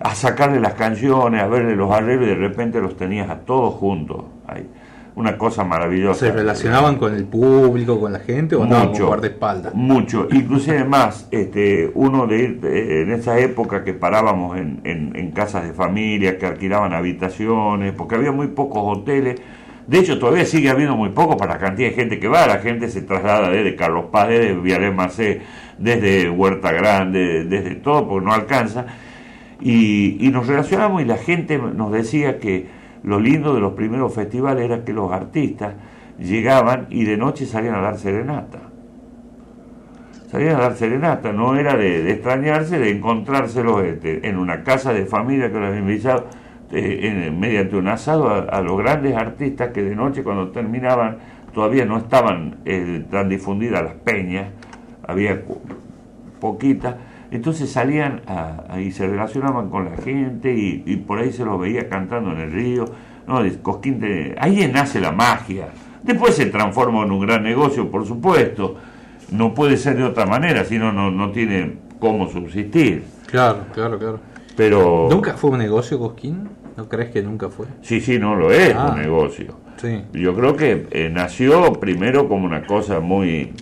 a 0.00 0.14
sacarle 0.14 0.60
las 0.60 0.74
canciones, 0.74 1.42
a 1.42 1.46
verle 1.48 1.74
los 1.76 1.90
arreglos 1.90 2.26
y 2.26 2.30
de 2.30 2.36
repente 2.36 2.80
los 2.80 2.96
tenías 2.96 3.28
a 3.30 3.40
todos 3.40 3.74
juntos. 3.74 4.24
ahí. 4.46 4.66
Una 5.16 5.36
cosa 5.36 5.64
maravillosa. 5.64 6.26
¿Se 6.26 6.30
relacionaban 6.32 6.94
con 6.96 7.12
el 7.12 7.24
público, 7.24 7.98
con 7.98 8.12
la 8.12 8.20
gente 8.20 8.54
o 8.54 8.60
con 8.60 8.68
mucho, 8.68 9.08
guardaespaldas? 9.08 9.74
mucho, 9.74 10.28
inclusive 10.30 10.84
más, 10.84 11.26
este, 11.32 11.90
uno 11.94 12.28
de 12.28 12.38
ir 12.38 12.60
en 12.62 13.10
esa 13.10 13.36
época 13.40 13.82
que 13.82 13.94
parábamos 13.94 14.56
en, 14.56 14.80
en- 14.84 15.16
en 15.16 15.32
casas 15.32 15.64
de 15.64 15.72
familia, 15.72 16.38
que 16.38 16.46
alquilaban 16.46 16.92
habitaciones, 16.92 17.94
porque 17.94 18.14
había 18.14 18.30
muy 18.30 18.46
pocos 18.46 18.80
hoteles. 18.98 19.40
De 19.88 20.00
hecho, 20.00 20.18
todavía 20.18 20.44
sigue 20.44 20.68
habiendo 20.68 20.96
muy 20.96 21.08
poco 21.08 21.38
para 21.38 21.54
la 21.54 21.58
cantidad 21.58 21.88
de 21.88 21.94
gente 21.94 22.20
que 22.20 22.28
va. 22.28 22.46
La 22.46 22.58
gente 22.58 22.90
se 22.90 23.00
traslada 23.00 23.48
desde 23.48 23.74
Carlos 23.74 24.06
Paz, 24.12 24.28
desde 24.28 24.54
Vialé 24.54 24.90
Macé, 24.90 25.40
desde 25.78 26.28
Huerta 26.28 26.72
Grande, 26.72 27.44
desde 27.44 27.74
todo, 27.76 28.06
porque 28.06 28.26
no 28.26 28.34
alcanza. 28.34 28.84
Y, 29.62 30.28
nos 30.30 30.46
relacionamos 30.46 31.00
y 31.00 31.06
la 31.06 31.16
gente 31.16 31.56
nos 31.56 31.90
decía 31.90 32.38
que 32.38 32.66
lo 33.02 33.18
lindo 33.18 33.54
de 33.54 33.60
los 33.60 33.72
primeros 33.72 34.14
festivales 34.14 34.66
era 34.66 34.84
que 34.84 34.92
los 34.92 35.10
artistas 35.10 35.72
llegaban 36.18 36.86
y 36.90 37.04
de 37.04 37.16
noche 37.16 37.46
salían 37.46 37.74
a 37.74 37.80
dar 37.80 37.96
serenata. 37.96 38.58
Salían 40.30 40.56
a 40.56 40.58
dar 40.58 40.76
serenata, 40.76 41.32
no 41.32 41.56
era 41.56 41.78
de, 41.78 42.12
extrañarse, 42.12 42.78
de 42.78 42.90
encontrárselos 42.90 43.82
este, 43.84 44.28
en 44.28 44.36
una 44.36 44.62
casa 44.64 44.92
de 44.92 45.06
familia 45.06 45.50
que 45.50 45.58
los 45.58 45.74
invitado 45.74 46.26
eh, 46.72 47.00
en- 47.02 47.38
mediante 47.40 47.76
un 47.76 47.88
asado 47.88 48.28
a, 48.28 48.38
a 48.40 48.60
los 48.60 48.76
grandes 48.78 49.16
artistas 49.16 49.70
que 49.72 49.82
de 49.82 49.94
noche 49.96 50.22
cuando 50.22 50.48
terminaban 50.48 51.18
todavía 51.54 51.84
no 51.84 51.96
estaban 51.98 52.56
eh, 52.64 53.04
tan 53.10 53.28
difundidas 53.28 53.82
las 53.82 53.94
peñas, 53.94 54.48
había 55.06 55.42
poquitas, 56.40 56.96
entonces 57.30 57.70
salían 57.70 58.22
a- 58.26 58.64
a- 58.70 58.80
y 58.80 58.90
se 58.92 59.06
relacionaban 59.06 59.68
con 59.70 59.86
la 59.86 59.96
gente 59.96 60.54
y, 60.54 60.82
y 60.86 60.96
por 60.96 61.18
ahí 61.18 61.32
se 61.32 61.44
los 61.44 61.58
veía 61.60 61.88
cantando 61.88 62.32
en 62.32 62.38
el 62.40 62.52
río. 62.52 62.84
No, 63.26 63.40
Cosquín 63.62 64.02
ahí 64.38 64.70
nace 64.72 65.00
la 65.00 65.12
magia. 65.12 65.68
Después 66.02 66.34
se 66.34 66.46
transforma 66.46 67.02
en 67.02 67.10
un 67.12 67.20
gran 67.26 67.42
negocio, 67.42 67.90
por 67.90 68.06
supuesto. 68.06 68.76
No 69.30 69.52
puede 69.52 69.76
ser 69.76 69.96
de 69.96 70.04
otra 70.04 70.24
manera, 70.24 70.64
si 70.64 70.78
no, 70.78 70.92
no 70.92 71.10
no 71.10 71.30
tiene 71.32 71.74
cómo 71.98 72.28
subsistir. 72.30 73.04
Claro, 73.26 73.66
claro, 73.74 73.98
claro. 73.98 74.20
Pero 74.56 75.08
¿Nunca 75.10 75.34
fue 75.34 75.50
un 75.50 75.58
negocio 75.58 75.98
Cosquín? 75.98 76.48
¿No 76.78 76.88
crees 76.88 77.10
que 77.10 77.22
nunca 77.22 77.48
fue? 77.48 77.66
sí, 77.82 78.00
sí, 78.00 78.20
no 78.20 78.36
lo 78.36 78.52
es 78.52 78.72
Ah. 78.72 78.92
un 78.94 79.02
negocio. 79.02 79.56
Sí. 79.78 80.00
Yo 80.12 80.32
creo 80.36 80.54
que 80.56 80.86
eh, 80.92 81.10
nació 81.12 81.72
primero 81.74 82.28
como 82.28 82.46
una 82.46 82.64
cosa 82.66 83.00
muy, 83.00 83.52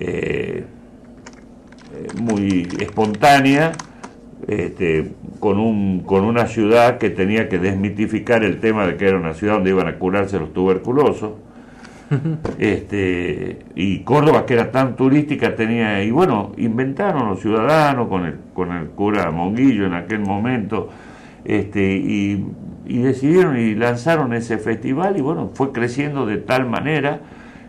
eh, 0.00 0.64
eh, 1.94 2.06
muy 2.18 2.66
espontánea, 2.80 3.72
este, 4.48 5.12
con, 5.38 5.58
un, 5.58 6.00
con 6.00 6.24
una 6.24 6.46
ciudad 6.46 6.96
que 6.96 7.10
tenía 7.10 7.50
que 7.50 7.58
desmitificar 7.58 8.42
el 8.42 8.58
tema 8.58 8.86
de 8.86 8.96
que 8.96 9.06
era 9.06 9.18
una 9.18 9.34
ciudad 9.34 9.54
donde 9.56 9.70
iban 9.70 9.86
a 9.86 9.98
curarse 9.98 10.38
los 10.38 10.54
tuberculosos. 10.54 11.32
este 12.58 13.60
y 13.74 14.00
Córdoba 14.00 14.44
que 14.46 14.54
era 14.54 14.70
tan 14.70 14.94
turística 14.94 15.56
tenía 15.56 16.02
y 16.04 16.10
bueno 16.10 16.52
inventaron 16.58 17.28
los 17.28 17.40
ciudadanos 17.40 18.08
con 18.08 18.26
el 18.26 18.34
con 18.52 18.72
el 18.72 18.88
cura 18.88 19.30
Monguillo 19.30 19.86
en 19.86 19.94
aquel 19.94 20.20
momento 20.20 20.90
este 21.44 21.96
y, 21.96 22.44
decidieron 22.86 23.58
y 23.58 23.74
lanzaron 23.74 24.34
ese 24.34 24.58
festival 24.58 25.16
y 25.16 25.20
bueno 25.22 25.50
fue 25.54 25.72
creciendo 25.72 26.26
de 26.26 26.36
tal 26.36 26.66
manera 26.66 27.20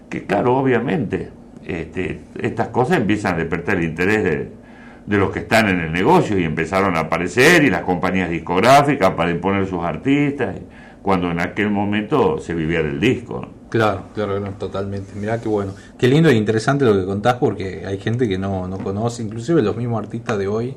que 0.09 0.25
claro 0.25 0.57
obviamente 0.57 1.29
este, 1.65 2.21
estas 2.39 2.67
cosas 2.69 2.97
empiezan 2.97 3.35
a 3.35 3.37
despertar 3.37 3.77
el 3.77 3.85
interés 3.85 4.23
de, 4.23 5.17
los 5.17 5.31
que 5.31 5.39
están 5.39 5.69
en 5.69 5.79
el 5.79 5.91
negocio 5.91 6.37
y 6.37 6.43
empezaron 6.43 6.97
a 6.97 7.01
aparecer 7.01 7.63
y 7.63 7.69
las 7.69 7.81
compañías 7.81 8.29
discográficas 8.29 9.11
para 9.11 9.31
imponer 9.31 9.67
sus 9.67 9.83
artistas 9.83 10.55
cuando 11.01 11.31
en 11.31 11.39
aquel 11.39 11.69
momento 11.69 12.39
se 12.39 12.53
vivía 12.53 12.81
del 12.81 12.99
disco 12.99 13.47
claro, 13.69 14.03
claro, 14.13 14.41
totalmente. 14.57 15.13
Mirá 15.15 15.39
qué 15.39 15.49
bueno. 15.49 15.73
Qué 15.97 16.07
lindo 16.07 16.29
e 16.29 16.35
interesante 16.35 16.85
lo 16.85 16.93
que 16.93 17.05
contás 17.05 17.35
porque 17.35 17.85
hay 17.85 17.97
gente 17.97 18.27
que 18.27 18.37
no, 18.37 18.67
no 18.67 18.77
conoce, 18.77 19.23
inclusive 19.23 19.61
los 19.61 19.75
mismos 19.75 20.03
artistas 20.03 20.37
de 20.37 20.47
hoy 20.47 20.75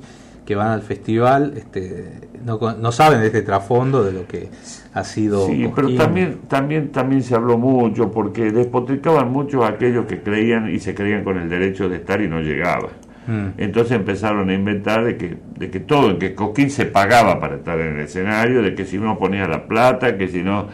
que 0.49 0.55
van 0.55 0.69
al 0.69 0.81
festival 0.81 1.53
este, 1.59 2.07
no, 2.43 2.59
no 2.59 2.91
saben 2.91 3.21
de 3.21 3.27
este 3.27 3.43
trasfondo 3.43 4.03
de 4.03 4.13
lo 4.13 4.27
que 4.27 4.49
ha 4.95 5.05
sido. 5.05 5.47
Sí, 5.47 5.69
pero 5.75 5.89
Cosquín. 5.89 5.99
también, 5.99 6.39
también, 6.49 6.89
también 6.91 7.23
se 7.23 7.35
habló 7.35 7.59
mucho 7.59 8.11
porque 8.11 8.51
despotricaban 8.51 9.31
mucho 9.31 9.63
a 9.63 9.69
aquellos 9.69 10.07
que 10.07 10.23
creían 10.23 10.71
y 10.71 10.79
se 10.79 10.95
creían 10.95 11.23
con 11.23 11.37
el 11.37 11.51
derecho 11.51 11.91
de 11.91 11.97
estar 11.97 12.23
y 12.23 12.29
no 12.29 12.41
llegaban. 12.41 12.93
Mm, 13.27 13.49
Entonces 13.61 13.93
empezaron 13.93 14.49
a 14.49 14.55
inventar 14.55 15.05
de 15.05 15.19
que, 15.19 15.37
de 15.59 15.71
que 15.71 15.81
todo, 15.81 16.19
que 16.19 16.35
Coquín 16.35 16.71
se 16.71 16.87
pagaba 16.87 17.39
para 17.39 17.57
estar 17.57 17.79
en 17.79 17.97
el 17.97 18.01
escenario, 18.01 18.63
de 18.63 18.75
que 18.75 18.87
si 18.87 18.97
no 18.97 19.19
ponía 19.19 19.47
la 19.47 19.67
plata, 19.69 20.17
que 20.17 20.29
si 20.29 20.43
no... 20.43 20.67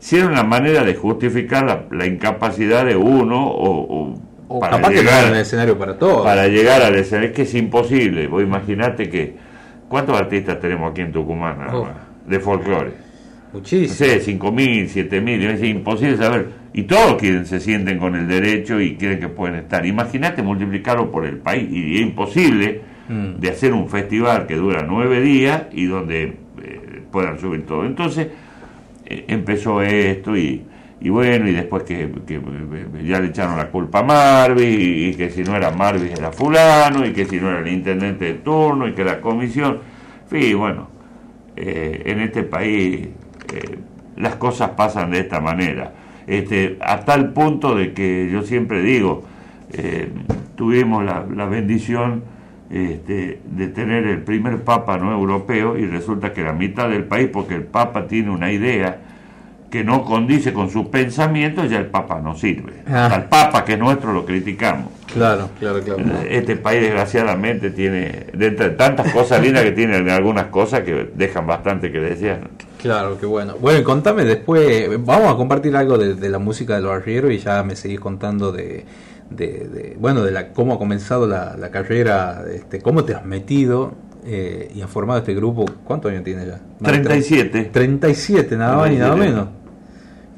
Si 0.00 0.16
era 0.16 0.26
una 0.26 0.42
manera 0.42 0.82
de 0.82 0.96
justificar 0.96 1.64
la, 1.64 1.84
la 1.96 2.06
incapacidad 2.06 2.84
de 2.84 2.96
uno 2.96 3.46
o, 3.46 3.70
o- 4.10 4.14
O 4.48 4.60
para 4.60 4.76
capaz 4.76 4.88
que 4.90 4.96
no 4.96 5.02
llegar- 5.02 5.30
un 5.30 5.36
escenario 5.38 5.78
para 5.78 5.98
todo. 5.98 6.22
para 6.24 6.46
llegar 6.48 6.82
al 6.82 6.94
escenario. 6.96 7.30
Es 7.30 7.34
que 7.36 7.42
es 7.42 7.54
imposible. 7.54 8.26
Vos 8.28 8.42
imaginate 8.42 9.08
que. 9.08 9.34
¿Cuántos 9.88 10.18
artistas 10.18 10.60
tenemos 10.60 10.90
aquí 10.90 11.00
en 11.02 11.12
Tucumán 11.12 11.58
nada 11.58 11.76
Oh. 11.76 11.84
más? 11.84 11.92
De 12.26 12.40
folclore. 12.40 12.90
No 13.52 13.60
Muchísimo. 13.60 13.94
sé, 13.94 14.20
5.000, 14.20 14.88
7.000, 14.88 15.42
es 15.50 15.62
imposible 15.62 16.16
saber. 16.16 16.48
Y 16.72 16.82
todos 16.82 17.14
quieren, 17.14 17.46
se 17.46 17.60
sienten 17.60 17.98
con 17.98 18.14
el 18.16 18.26
derecho 18.28 18.80
y 18.80 18.96
quieren 18.96 19.20
que 19.20 19.28
pueden 19.28 19.54
estar. 19.56 19.86
Imagínate 19.86 20.42
multiplicarlo 20.42 21.10
por 21.10 21.24
el 21.24 21.38
país. 21.38 21.68
Y 21.70 21.96
es 21.96 22.02
imposible 22.02 22.80
Mm. 23.08 23.38
de 23.40 23.48
hacer 23.50 23.72
un 23.72 23.88
festival 23.88 24.46
que 24.48 24.56
dura 24.56 24.84
nueve 24.86 25.20
días 25.20 25.62
y 25.72 25.86
donde 25.86 26.24
eh, 26.24 27.02
puedan 27.12 27.38
subir 27.38 27.64
todo. 27.64 27.86
Entonces 27.86 28.26
eh, 29.06 29.24
empezó 29.28 29.80
esto 29.80 30.36
y, 30.36 30.62
y 30.98 31.10
bueno, 31.10 31.48
y 31.48 31.52
después 31.52 31.82
que, 31.82 32.10
que, 32.26 32.40
ya 33.04 33.20
le 33.20 33.28
echaron 33.28 33.58
la 33.58 33.70
culpa 33.70 33.98
a 33.98 34.02
Marvis 34.02 34.78
y, 34.78 35.14
que 35.14 35.30
si 35.30 35.42
no 35.42 35.54
era 35.54 35.70
Marvis 35.70 36.12
era 36.12 36.32
fulano 36.32 37.04
y 37.04 37.12
que 37.12 37.26
si 37.26 37.38
no 37.38 37.50
era 37.50 37.60
el 37.60 37.68
intendente 37.68 38.24
de 38.24 38.34
turno 38.34 38.88
y 38.88 38.92
que 38.92 39.04
la 39.04 39.20
comisión. 39.20 39.80
En 40.30 40.58
bueno, 40.58 40.88
eh, 41.54 42.02
en 42.06 42.20
este 42.20 42.42
país 42.44 43.08
eh, 43.52 43.78
las 44.16 44.36
cosas 44.36 44.70
pasan 44.70 45.10
de 45.10 45.20
esta 45.20 45.40
manera. 45.40 45.92
Este, 46.26 46.78
a 46.80 47.04
tal 47.04 47.32
punto 47.32 47.74
de 47.76 47.92
que 47.92 48.30
yo 48.32 48.42
siempre 48.42 48.80
digo, 48.80 49.24
eh, 49.72 50.10
tuvimos 50.56 51.04
la, 51.04 51.26
la 51.32 51.44
bendición 51.44 52.24
este, 52.70 53.40
de 53.44 53.68
tener 53.68 54.06
el 54.06 54.22
primer 54.22 54.64
papa 54.64 54.96
no 54.98 55.12
europeo 55.12 55.78
y 55.78 55.86
resulta 55.86 56.32
que 56.32 56.42
la 56.42 56.52
mitad 56.52 56.88
del 56.88 57.04
país, 57.04 57.28
porque 57.32 57.54
el 57.54 57.64
papa 57.64 58.08
tiene 58.08 58.30
una 58.30 58.50
idea 58.50 59.05
que 59.70 59.82
no 59.84 60.04
condice 60.04 60.52
con 60.52 60.70
sus 60.70 60.86
pensamientos, 60.86 61.68
ya 61.70 61.78
el 61.78 61.86
papa 61.86 62.20
no 62.22 62.36
sirve. 62.36 62.72
Ah. 62.88 63.06
Al 63.12 63.28
papa 63.28 63.64
que 63.64 63.72
es 63.74 63.78
nuestro 63.78 64.12
lo 64.12 64.24
criticamos. 64.24 64.92
Claro, 65.12 65.48
claro, 65.58 65.80
claro. 65.82 66.02
Este 66.28 66.56
país 66.56 66.82
desgraciadamente 66.82 67.70
tiene, 67.70 68.26
dentro 68.32 68.64
de 68.68 68.70
tantas 68.74 69.12
cosas 69.12 69.40
lindas 69.42 69.64
que 69.64 69.72
tiene 69.72 69.96
algunas 70.10 70.46
cosas 70.46 70.80
que 70.82 71.10
dejan 71.14 71.46
bastante 71.46 71.90
que 71.90 71.98
desear. 72.00 72.48
Claro, 72.80 73.18
qué 73.18 73.26
bueno. 73.26 73.54
Bueno, 73.60 73.82
contame 73.82 74.24
después, 74.24 74.88
vamos 75.04 75.32
a 75.32 75.36
compartir 75.36 75.74
algo 75.76 75.96
de, 75.98 76.14
de 76.14 76.28
la 76.28 76.38
música 76.38 76.74
del 76.76 76.86
barriero 76.86 77.30
y 77.30 77.38
ya 77.38 77.62
me 77.62 77.74
seguís 77.76 77.98
contando 78.00 78.52
de, 78.52 78.84
de, 79.30 79.46
de- 79.46 79.96
bueno, 79.98 80.22
de 80.22 80.30
la, 80.32 80.48
cómo 80.52 80.74
ha 80.74 80.78
comenzado 80.78 81.26
la, 81.26 81.56
la 81.56 81.70
carrera, 81.70 82.44
este, 82.54 82.80
cómo 82.80 83.04
te 83.04 83.14
has 83.14 83.24
metido 83.24 83.94
eh, 84.26 84.72
y 84.74 84.82
has 84.82 84.90
formado 84.90 85.20
este 85.20 85.34
grupo. 85.34 85.64
¿Cuántos 85.84 86.10
años 86.10 86.24
tienes 86.24 86.46
ya? 86.46 86.60
Más 86.80 86.92
de 86.92 86.98
37. 86.98 87.70
37, 87.72 88.56
nada 88.56 88.76
más 88.76 88.90
ni 88.90 88.96
nada 88.96 89.14
37. 89.14 89.32
menos. 89.34 89.48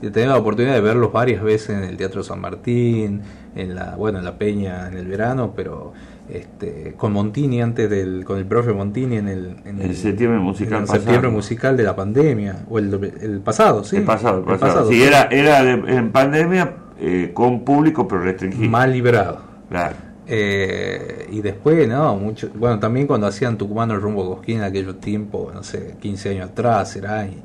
He 0.01 0.11
tenido 0.11 0.33
la 0.33 0.39
oportunidad 0.39 0.75
de 0.75 0.81
verlos 0.81 1.11
varias 1.13 1.43
veces 1.43 1.71
en 1.71 1.83
el 1.83 1.97
Teatro 1.97 2.23
San 2.23 2.41
Martín, 2.41 3.21
en 3.57 3.75
la, 3.75 3.97
bueno, 3.97 4.19
en 4.21 4.25
la 4.25 4.39
Peña 4.39 4.87
en 4.87 4.97
el 4.97 5.07
verano, 5.09 5.53
pero 5.57 5.93
este, 6.29 6.95
con 6.97 7.13
Montini 7.13 7.61
antes 7.61 7.91
del, 7.91 8.25
con 8.25 8.39
el 8.39 8.45
profe 8.47 8.73
Montini 8.73 9.17
en 9.17 9.27
el, 9.27 9.57
en 9.65 9.81
El 9.83 9.97
septiembre 9.97 10.39
musical 10.39 10.75
en 10.75 10.81
el 10.83 10.87
pasado. 10.87 11.01
septiembre 11.03 11.31
musical 11.33 11.77
de 11.77 11.83
la 11.83 11.97
pandemia, 11.97 12.57
o 12.71 12.79
el, 12.79 13.13
el 13.21 13.41
pasado, 13.41 13.83
sí. 13.83 13.97
El 13.97 14.05
pasado, 14.05 14.39
el 14.39 14.45
pasado. 14.59 14.89
Sí, 14.89 15.03
era, 15.03 15.23
era 15.33 15.65
de- 15.65 15.73
en 15.97 16.13
pandemia 16.13 16.75
eh, 17.01 17.33
con 17.35 17.65
público 17.65 18.07
pero 18.07 18.21
restringido. 18.23 18.71
Mal 18.71 18.93
liberado. 18.93 19.41
Claro. 19.69 19.97
Eh, 20.31 21.27
y 21.33 21.41
después, 21.41 21.89
no, 21.89 22.15
mucho, 22.17 22.51
bueno, 22.55 22.79
también 22.79 23.07
cuando 23.07 23.27
hacían 23.27 23.57
Tucumano 23.57 23.95
el 23.95 24.01
rumbo 24.03 24.25
a 24.25 24.37
Cosquín 24.37 24.59
en 24.59 24.65
aquellos 24.65 25.01
tiempos, 25.01 25.55
no 25.55 25.63
sé, 25.63 25.95
15 26.01 26.31
años 26.31 26.51
atrás, 26.51 26.91
será, 26.91 27.27
y, 27.27 27.43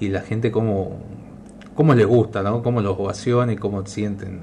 y 0.00 0.08
la 0.10 0.20
gente 0.20 0.50
cómo, 0.50 0.98
cómo 1.74 1.94
les 1.94 2.06
gusta, 2.06 2.42
¿no? 2.42 2.62
Cómo 2.62 2.82
los 2.82 2.98
ovaciona 2.98 3.52
y 3.52 3.56
cómo 3.56 3.84
sienten. 3.86 4.40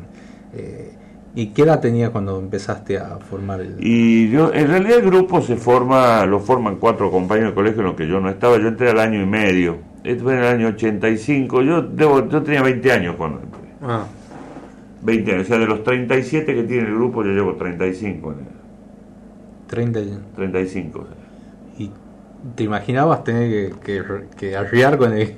eh, 0.54 0.94
¿Y 1.38 1.48
qué 1.48 1.64
edad 1.64 1.82
tenías 1.82 2.12
cuando 2.12 2.40
empezaste 2.40 2.98
a 2.98 3.18
formar 3.18 3.60
el...? 3.60 3.76
Y 3.80 4.30
yo, 4.32 4.54
en 4.54 4.70
realidad 4.70 5.00
el 5.00 5.06
grupo 5.06 5.42
se 5.42 5.58
forma, 5.58 6.26
lo 6.26 6.40
forman 6.40 6.78
cuatro 6.78 7.12
compañeros 7.12 7.52
de 7.52 7.56
colegio 7.56 7.82
en 7.82 7.88
los 7.88 7.96
que 7.96 8.08
yo 8.08 8.22
no 8.22 8.30
estaba, 8.30 8.58
yo 8.58 8.70
entré 8.70 8.90
al 8.90 9.00
año 9.00 9.22
y 9.22 9.26
medio, 9.26 9.78
esto 10.06 10.24
fue 10.24 10.34
en 10.34 10.40
el 10.40 10.46
año 10.46 10.68
85, 10.70 11.62
yo, 11.62 11.82
debo, 11.82 12.30
yo 12.30 12.42
tenía 12.42 12.62
20 12.64 12.90
años 12.92 13.16
cuando 13.18 13.42
entré, 13.42 13.60
Ah, 13.82 14.06
20 15.06 15.32
años, 15.34 15.44
o 15.46 15.48
sea, 15.48 15.58
de 15.60 15.68
los 15.68 15.84
37 15.84 16.56
que 16.56 16.64
tiene 16.64 16.88
el 16.88 16.96
grupo 16.96 17.24
yo 17.24 17.32
llevo 17.32 17.54
35, 17.56 18.32
en 18.34 18.40
el- 18.40 18.46
30 19.68 20.00
años. 20.00 20.20
35. 20.36 21.00
o 21.00 21.04
sea. 21.06 21.16
¿Y 21.78 21.92
te 22.56 22.64
imaginabas 22.64 23.24
tener 23.24 23.50
que, 23.50 23.76
que, 23.84 24.04
que 24.38 24.56
arriar 24.56 24.98
con 24.98 25.14
el... 25.14 25.36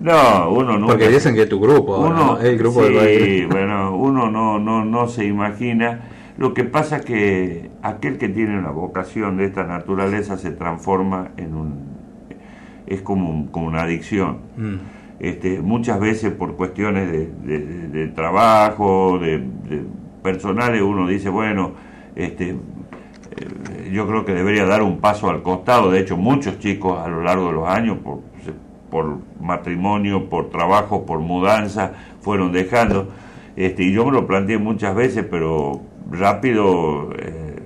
No, 0.00 0.50
uno 0.50 0.78
nunca... 0.78 0.94
Porque 0.94 1.08
dicen 1.10 1.34
que 1.34 1.42
es 1.42 1.48
tu 1.48 1.60
grupo, 1.60 1.96
ahora, 1.96 2.08
uno, 2.14 2.26
¿no? 2.26 2.38
Es 2.38 2.44
el 2.44 2.58
grupo 2.58 2.82
sí, 2.84 2.92
del 2.94 3.46
bueno, 3.48 3.94
uno 3.96 4.30
no, 4.30 4.58
no, 4.58 4.84
no 4.84 5.08
se 5.08 5.26
imagina. 5.26 6.08
Lo 6.38 6.54
que 6.54 6.64
pasa 6.64 7.00
que 7.02 7.70
aquel 7.82 8.16
que 8.16 8.30
tiene 8.30 8.58
una 8.58 8.70
vocación 8.70 9.36
de 9.36 9.44
esta 9.44 9.64
naturaleza 9.64 10.38
se 10.38 10.52
transforma 10.52 11.32
en 11.36 11.54
un... 11.54 11.74
es 12.86 13.02
como, 13.02 13.28
un- 13.30 13.48
como 13.48 13.66
una 13.66 13.82
adicción. 13.82 14.38
Mm, 14.56 14.76
Este, 15.20 15.60
muchas 15.60 16.00
veces 16.00 16.32
por 16.32 16.56
cuestiones 16.56 17.12
de, 17.12 18.12
trabajo, 18.14 19.18
de, 19.18 19.44
personales, 20.22 20.80
uno 20.80 21.06
dice, 21.06 21.28
bueno, 21.28 21.72
este, 22.16 22.50
eh, 22.50 23.90
yo 23.92 24.06
creo 24.06 24.24
que 24.24 24.32
debería 24.32 24.64
dar 24.64 24.82
un 24.82 24.98
paso 24.98 25.28
al 25.28 25.42
costado. 25.42 25.90
De 25.90 26.00
hecho, 26.00 26.16
muchos 26.16 26.58
chicos 26.58 26.98
a 26.98 27.08
lo 27.08 27.22
largo 27.22 27.48
de 27.48 27.52
los 27.52 27.68
años, 27.68 27.98
por, 27.98 28.20
por 28.90 29.18
matrimonio, 29.40 30.30
por 30.30 30.48
trabajo, 30.48 31.04
por 31.04 31.18
mudanza, 31.18 31.92
fueron 32.22 32.50
dejando. 32.52 33.08
Este, 33.56 33.82
y 33.82 33.92
yo 33.92 34.06
me 34.06 34.12
lo 34.12 34.26
planteé 34.26 34.56
muchas 34.56 34.94
veces, 34.94 35.26
pero 35.30 35.82
rápido 36.10 37.10
eh, 37.18 37.62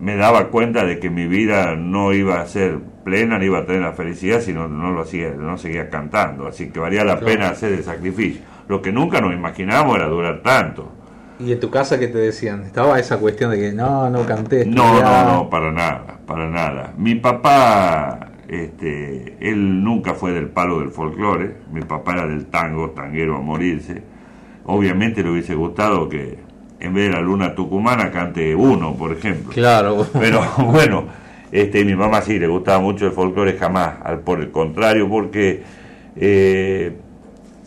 me 0.00 0.16
daba 0.16 0.48
cuenta 0.48 0.84
de 0.84 0.98
que 0.98 1.08
mi 1.08 1.28
vida 1.28 1.76
no 1.76 2.12
iba 2.12 2.40
a 2.40 2.46
ser 2.46 2.80
plena, 3.04 3.38
ni 3.38 3.46
iba 3.46 3.58
a 3.58 3.66
tener 3.66 3.82
la 3.82 3.92
felicidad 3.92 4.40
si 4.40 4.52
no, 4.52 4.68
no 4.68 4.90
lo 4.92 5.02
hacía, 5.02 5.30
no 5.30 5.56
seguía 5.58 5.88
cantando. 5.90 6.46
Así 6.46 6.70
que 6.70 6.78
valía 6.80 7.04
la 7.04 7.18
Claro. 7.18 7.26
pena 7.26 7.48
hacer 7.48 7.72
el 7.72 7.82
sacrificio. 7.84 8.42
Lo 8.68 8.80
que 8.82 8.92
nunca 8.92 9.20
nos 9.20 9.32
imaginábamos 9.34 9.96
era 9.96 10.06
durar 10.06 10.42
tanto. 10.42 10.92
¿Y 11.38 11.52
en 11.52 11.60
tu 11.60 11.70
casa 11.70 11.98
qué 11.98 12.08
te 12.08 12.18
decían? 12.18 12.62
¿Estaba 12.64 12.98
esa 12.98 13.16
cuestión 13.18 13.50
de 13.50 13.58
que 13.58 13.72
no, 13.72 14.10
no 14.10 14.26
canté? 14.26 14.66
No, 14.66 15.00
no, 15.00 15.24
no, 15.32 15.50
para 15.50 15.72
nada, 15.72 16.18
para 16.26 16.48
nada. 16.50 16.92
Mi 16.98 17.14
papá, 17.14 18.28
este, 18.46 19.36
él 19.40 19.82
nunca 19.82 20.12
fue 20.14 20.32
del 20.32 20.48
palo 20.48 20.80
del 20.80 20.90
folclore. 20.90 21.56
Mi 21.72 21.80
papá 21.80 22.12
era 22.12 22.26
del 22.26 22.46
tango, 22.46 22.90
tanguero 22.90 23.36
a 23.36 23.40
morirse. 23.40 24.02
Obviamente 24.66 25.22
le 25.22 25.30
hubiese 25.30 25.54
gustado 25.54 26.08
que 26.08 26.38
en 26.78 26.94
vez 26.94 27.08
de 27.08 27.14
la 27.14 27.20
luna 27.22 27.54
tucumana 27.54 28.10
cante 28.10 28.54
uno, 28.54 28.94
por 28.94 29.12
ejemplo. 29.12 29.50
Claro. 29.52 30.06
Pero 30.12 30.42
bueno, 30.70 31.04
este, 31.52 31.84
mi 31.84 31.94
mamá 31.96 32.20
sí 32.22 32.38
le 32.38 32.46
gustaba 32.46 32.80
mucho 32.80 33.06
el 33.06 33.12
folclore, 33.12 33.54
jamás, 33.54 33.94
al, 34.04 34.20
por 34.20 34.40
el 34.40 34.50
contrario, 34.50 35.08
porque 35.08 35.62
eh, 36.16 36.92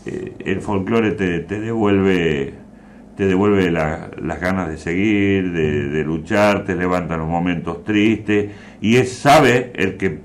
eh, 0.06 0.32
el 0.44 0.60
folclore 0.60 1.12
te, 1.12 1.40
devuelve 1.60 2.54
te 3.16 3.26
devuelve 3.26 3.70
la- 3.70 4.10
las 4.20 4.40
ganas 4.40 4.68
de 4.68 4.76
seguir, 4.76 5.52
de, 5.52 6.04
luchar, 6.04 6.64
te 6.64 6.74
levanta 6.74 7.14
en 7.14 7.20
los 7.20 7.28
momentos 7.28 7.84
tristes 7.84 8.50
y 8.80 8.96
es 8.96 9.12
sabe 9.12 9.70
el 9.76 9.96
que 9.96 10.18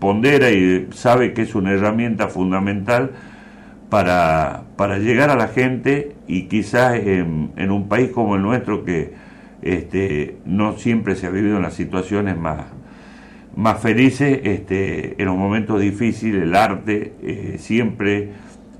pondera 0.00 0.50
y 0.50 0.88
sabe 0.92 1.32
que 1.32 1.42
es 1.42 1.54
una 1.54 1.72
herramienta 1.72 2.26
fundamental 2.28 3.12
para, 3.90 4.64
para 4.76 4.98
llegar 4.98 5.30
a 5.30 5.36
la 5.36 5.48
gente 5.48 6.14
y 6.26 6.44
quizás 6.44 6.96
en, 6.96 7.52
en 7.56 7.70
un 7.70 7.88
país 7.88 8.10
como 8.10 8.36
el 8.36 8.42
nuestro 8.42 8.84
que 8.84 9.12
este, 9.62 10.36
no 10.44 10.76
siempre 10.76 11.14
se 11.16 11.26
ha 11.26 11.30
vivido 11.30 11.56
en 11.56 11.62
las 11.62 11.74
situaciones 11.74 12.36
más, 12.36 12.64
más 13.56 13.80
felices, 13.80 14.40
este, 14.44 15.20
en 15.20 15.26
los 15.26 15.36
momentos 15.36 15.80
difíciles 15.80 16.42
el 16.42 16.54
arte 16.54 17.14
eh, 17.22 17.56
siempre 17.58 18.30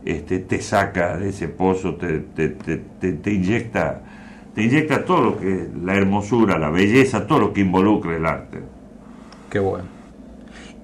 este, 0.05 0.41
te 0.41 0.61
saca 0.61 1.17
de 1.17 1.31
ese 1.31 1.49
pozo, 1.49 1.97
te, 1.97 2.21
te, 2.21 2.49
te, 2.49 2.77
te- 3.13 3.33
inyecta, 3.33 4.03
te 4.55 4.63
inyecta 4.65 5.05
todo 5.05 5.23
lo 5.23 5.39
que 5.39 5.69
la 5.83 5.95
hermosura, 5.95 6.59
la 6.59 6.71
belleza, 6.71 7.27
todo 7.27 7.39
lo 7.41 7.53
que 7.53 7.61
involucra 7.63 8.17
el 8.17 8.27
arte. 8.27 8.59
Qué 9.51 9.59
bueno. 9.59 9.94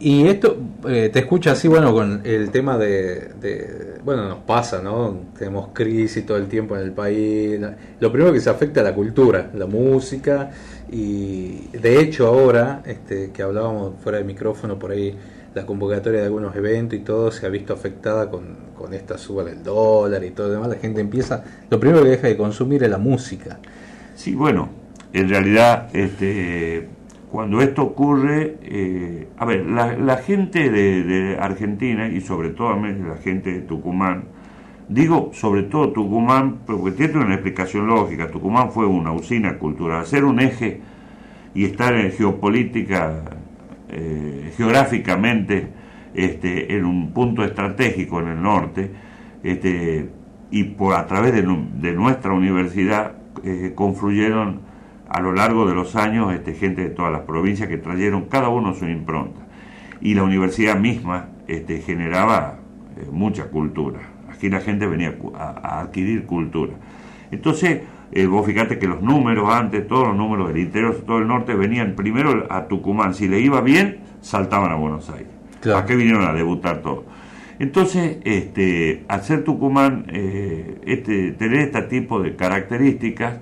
Y 0.03 0.27
esto, 0.27 0.57
eh, 0.89 1.11
te 1.13 1.19
escucha 1.19 1.53
así, 1.53 1.69
bueno, 1.69 1.93
con 1.93 2.23
el 2.25 2.51
tema 2.51 2.79
de, 2.79 3.33
de- 3.41 3.99
Bueno, 4.03 4.27
nos 4.29 4.39
pasa, 4.39 4.81
¿no? 4.81 5.15
Tenemos 5.39 5.69
crisis 5.75 6.25
todo 6.25 6.39
el 6.39 6.47
tiempo 6.47 6.75
en 6.75 6.83
el 6.83 6.93
país. 6.93 7.61
Lo 8.01 8.11
primero 8.11 8.33
que 8.33 8.41
se 8.41 8.49
afecta 8.49 8.81
es 8.81 8.85
la 8.85 8.95
cultura, 8.95 9.51
la 9.55 9.67
música. 9.67 10.51
Y 10.91 11.69
de 11.77 12.01
hecho 12.01 12.27
ahora, 12.29 12.83
este, 12.87 13.31
que 13.31 13.43
hablábamos 13.43 13.93
fuera 14.03 14.17
de 14.19 14.25
micrófono, 14.25 14.79
por 14.79 14.91
ahí 14.93 15.15
la 15.55 15.67
convocatoria 15.67 16.21
de 16.21 16.27
algunos 16.27 16.57
eventos 16.57 16.99
y 16.99 17.03
todo 17.03 17.31
se 17.31 17.45
ha 17.45 17.51
visto 17.51 17.75
afectada 17.75 18.31
con, 18.31 18.57
con 18.79 18.95
esta 18.95 19.19
suba 19.19 19.45
del 19.45 19.63
dólar 19.63 20.25
y 20.25 20.31
todo 20.31 20.47
lo 20.49 20.55
demás. 20.55 20.69
La 20.71 20.77
gente 20.77 21.01
empieza... 21.03 21.45
Lo 21.69 21.79
primero 21.79 22.03
que 22.05 22.11
deja 22.11 22.27
de 22.29 22.37
consumir 22.39 22.83
es 22.85 22.91
la 22.91 22.99
música. 22.99 23.59
Sí, 24.15 24.35
bueno, 24.35 24.71
en 25.13 25.29
realidad, 25.29 25.89
este, 25.95 26.89
cuando 27.31 27.61
esto 27.61 27.83
ocurre, 27.83 28.59
eh, 28.63 29.29
a 29.39 29.45
ver, 29.45 29.67
la, 29.67 30.17
gente 30.17 30.71
de, 30.71 31.37
Argentina 31.41 32.09
y 32.09 32.21
sobre 32.21 32.51
todo 32.51 32.75
la 32.77 33.17
gente 33.17 33.53
de 33.53 33.61
Tucumán 33.61 34.25
Digo, 34.91 35.31
sobre 35.33 35.63
todo 35.63 35.93
Tucumán, 35.93 36.63
porque 36.67 36.91
tiene 36.91 37.25
una 37.25 37.35
explicación 37.35 37.87
lógica. 37.87 38.29
Tucumán 38.29 38.73
fue 38.73 38.87
una 38.87 39.13
usina 39.13 39.57
cultural. 39.57 40.05
Ser 40.05 40.25
un 40.25 40.41
eje 40.41 40.81
y 41.55 41.65
estar 41.65 41.95
en 41.95 42.11
geopolítica, 42.11 43.23
eh, 43.89 44.53
geográficamente, 44.57 45.69
este, 46.13 46.77
en 46.77 46.87
un 46.87 47.13
punto 47.13 47.45
estratégico 47.45 48.19
en 48.19 48.29
el 48.31 48.43
norte, 48.43 48.91
este, 49.45 50.11
y 50.51 50.65
por, 50.65 50.97
a 50.97 51.07
través 51.07 51.35
de, 51.35 51.43
de 51.43 51.93
nuestra 51.93 52.33
universidad 52.33 53.13
eh, 53.45 53.71
confluyeron 53.77 54.63
a 55.11 55.21
lo 55.21 55.33
largo 55.33 55.67
de 55.67 55.75
los 55.75 55.97
años 55.97 56.33
este, 56.33 56.55
gente 56.55 56.83
de 56.83 56.91
todas 56.91 57.13
las 57.13 57.23
provincias 57.23 57.69
que 57.69 57.77
trajeron 57.77 58.27
cada 58.27 58.49
uno 58.49 58.75
su 58.75 58.87
impronta. 58.87 59.41
Y 60.01 60.15
la 60.15 60.23
universidad 60.23 60.79
misma 60.79 61.31
este, 61.49 61.83
generaba 61.83 62.61
eh, 62.97 63.07
mucha 63.11 63.51
cultura. 63.51 63.99
Aquí 64.33 64.49
la 64.49 64.61
gente 64.61 64.87
venía 64.87 65.17
a, 65.37 65.81
adquirir 65.81 66.27
cultura. 66.27 66.75
Entonces, 67.33 67.83
eh, 68.13 68.27
vos 68.27 68.47
fíjate 68.47 68.79
que 68.79 68.87
los 68.87 69.03
números 69.03 69.53
antes, 69.53 69.87
todos 69.87 70.07
los 70.09 70.17
números 70.17 70.49
del 70.49 70.59
interior, 70.59 70.95
todo 71.05 71.19
el 71.19 71.27
norte, 71.27 71.55
venían 71.55 71.97
primero 71.97 72.47
a 72.49 72.69
Tucumán. 72.69 73.15
Si 73.15 73.27
le 73.27 73.41
iba 73.41 73.61
bien, 73.61 73.99
saltaban 74.21 74.71
a 74.71 74.77
Buenos 74.77 75.11
Aires. 75.11 75.29
¿A 75.75 75.85
qué 75.85 75.97
vinieron 75.97 76.25
a 76.25 76.33
debutar 76.33 76.83
todos? 76.83 77.05
Entonces, 77.59 78.19
este, 78.25 79.05
hacer 79.09 79.43
Tucumán, 79.43 80.07
eh, 80.09 80.81
este, 80.87 81.33
tener 81.33 81.61
este 81.61 81.83
tipo 81.83 82.23
de 82.23 82.37
características, 82.37 83.41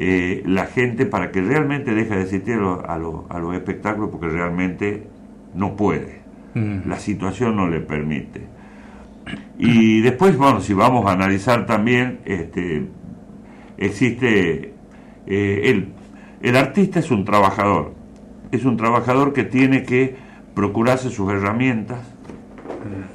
eh, 0.00 0.44
la 0.46 0.66
gente 0.66 1.06
para 1.06 1.32
que 1.32 1.40
realmente 1.40 1.92
deje 1.92 2.14
de 2.14 2.22
asistir 2.22 2.54
a, 2.54 2.98
los 2.98 3.54
espectáculos 3.56 4.10
porque 4.10 4.28
realmente 4.28 5.08
no 5.54 5.74
puede. 5.74 6.20
La 6.54 6.98
situación 6.98 7.56
no 7.56 7.68
le 7.68 7.80
permite. 7.80 8.42
Y 9.58 10.00
después, 10.00 10.36
bueno, 10.36 10.60
si 10.60 10.72
vamos 10.72 11.06
a 11.06 11.12
analizar 11.12 11.66
también, 11.66 12.20
este, 12.24 12.86
existe 13.76 14.74
eh, 15.26 15.60
el, 15.64 15.88
el 16.42 16.56
artista 16.56 16.98
es 17.00 17.10
un 17.10 17.24
trabajador, 17.24 17.94
es 18.52 18.64
un 18.64 18.76
trabajador 18.76 19.32
que 19.32 19.44
tiene 19.44 19.82
que 19.82 20.16
procurarse 20.54 21.10
sus 21.10 21.30
herramientas 21.32 22.00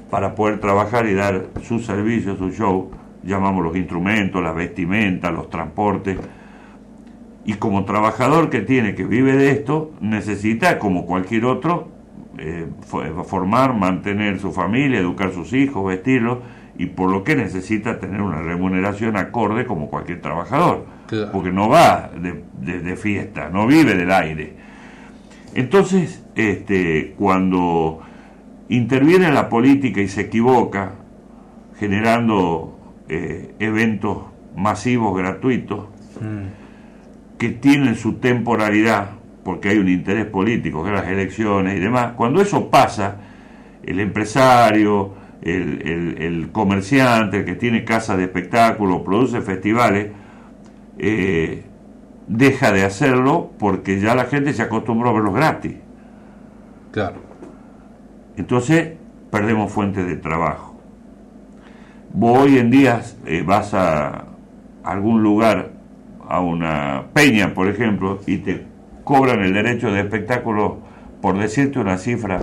para 0.09 0.35
poder 0.35 0.59
trabajar 0.59 1.05
y 1.07 1.13
dar 1.13 1.47
su 1.63 1.79
servicio, 1.79 2.37
su 2.37 2.51
show, 2.51 2.91
llamamos 3.23 3.63
los 3.63 3.75
instrumentos, 3.75 4.43
las 4.43 4.55
vestimentas, 4.55 5.33
los 5.33 5.49
transportes. 5.49 6.17
Y 7.45 7.53
como 7.53 7.85
trabajador 7.85 8.49
que 8.49 8.61
tiene, 8.61 8.95
que 8.95 9.03
vive 9.03 9.35
de 9.35 9.51
esto, 9.51 9.91
necesita, 9.99 10.79
como 10.79 11.05
cualquier 11.05 11.45
otro, 11.45 11.89
eh, 12.37 12.67
formar, 13.25 13.75
mantener 13.75 14.39
su 14.39 14.51
familia, 14.51 14.99
educar 14.99 15.29
a 15.29 15.33
sus 15.33 15.53
hijos, 15.53 15.85
vestirlos, 15.85 16.39
y 16.77 16.87
por 16.87 17.11
lo 17.11 17.23
que 17.23 17.35
necesita 17.35 17.99
tener 17.99 18.21
una 18.21 18.41
remuneración 18.41 19.17
acorde 19.17 19.65
como 19.65 19.89
cualquier 19.89 20.21
trabajador, 20.21 20.85
porque 21.31 21.51
no 21.51 21.69
va 21.69 22.09
de, 22.17 22.43
de, 22.81 22.95
fiesta, 22.95 23.49
no 23.49 23.67
vive 23.67 23.93
del 23.93 24.11
aire. 24.11 24.53
Entonces, 25.53 26.23
este, 26.33 27.13
cuando 27.17 28.01
interviene 28.69 29.27
en 29.27 29.35
la 29.35 29.49
política 29.49 30.01
y 30.01 30.07
se 30.07 30.21
equivoca, 30.21 30.93
generando 31.77 32.79
eh, 33.09 33.53
eventos 33.59 34.23
masivos 34.55 35.15
gratuitos 35.15 35.85
mm. 36.19 36.62
Que 37.43 37.49
tienen 37.49 37.95
su 37.95 38.19
temporalidad, 38.19 39.09
porque 39.43 39.67
hay 39.67 39.77
un 39.77 39.89
interés 39.89 40.25
político, 40.27 40.81
que 40.81 40.91
las 40.91 41.09
elecciones 41.09 41.75
y 41.75 41.79
demás, 41.81 42.13
cuando 42.15 42.41
eso 42.41 42.69
pasa, 42.69 43.17
el 43.83 43.99
empresario, 43.99 45.13
el, 45.41 46.51
comerciante, 46.53 47.39
el 47.39 47.45
que 47.45 47.55
tiene 47.55 47.83
casas 47.83 48.15
de 48.15 48.23
espectáculos, 48.23 49.01
produce 49.01 49.41
festivales, 49.41 50.13
eh, 50.97 51.65
deja 52.27 52.71
de 52.71 52.85
hacerlo 52.85 53.51
porque 53.59 53.99
ya 53.99 54.15
la 54.15 54.23
gente 54.23 54.53
se 54.53 54.61
acostumbró 54.61 55.09
a 55.09 55.11
verlos 55.11 55.33
gratis. 55.33 55.73
Claro. 56.91 57.17
Entonces 58.37 58.93
perdemos 59.29 59.69
fuentes 59.69 60.07
de 60.07 60.15
trabajo. 60.15 60.79
Vos 62.13 62.43
hoy 62.43 62.57
en 62.57 62.71
día 62.71 63.01
eh, 63.25 63.43
vas 63.45 63.73
a 63.73 64.27
algún 64.85 65.21
lugar, 65.21 65.72
a 66.27 66.39
una 66.39 67.05
peña, 67.13 67.53
por 67.53 67.67
ejemplo, 67.67 68.19
y 68.25 68.37
te 68.37 68.65
cobran 69.03 69.41
el 69.41 69.53
derecho 69.53 69.91
de 69.91 70.01
espectáculo, 70.01 70.79
por 71.21 71.37
decirte 71.37 71.79
una 71.79 71.97
cifra, 71.97 72.39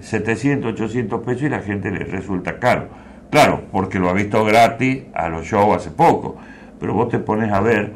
700, 0.00 0.70
eh, 0.70 0.74
800 0.74 1.20
pesos 1.22 1.42
y 1.42 1.48
la 1.48 1.60
gente 1.60 1.90
le 1.90 2.04
resulta 2.04 2.58
caro. 2.58 2.88
Claro, 3.30 3.62
porque 3.70 3.98
lo 3.98 4.08
ha 4.08 4.12
visto 4.12 4.44
gratis 4.44 5.02
a 5.14 5.28
los 5.28 5.46
shows 5.46 5.76
hace 5.76 5.90
poco, 5.90 6.36
pero 6.80 6.94
vos 6.94 7.08
te 7.08 7.18
pones 7.18 7.52
a 7.52 7.60
ver 7.60 7.92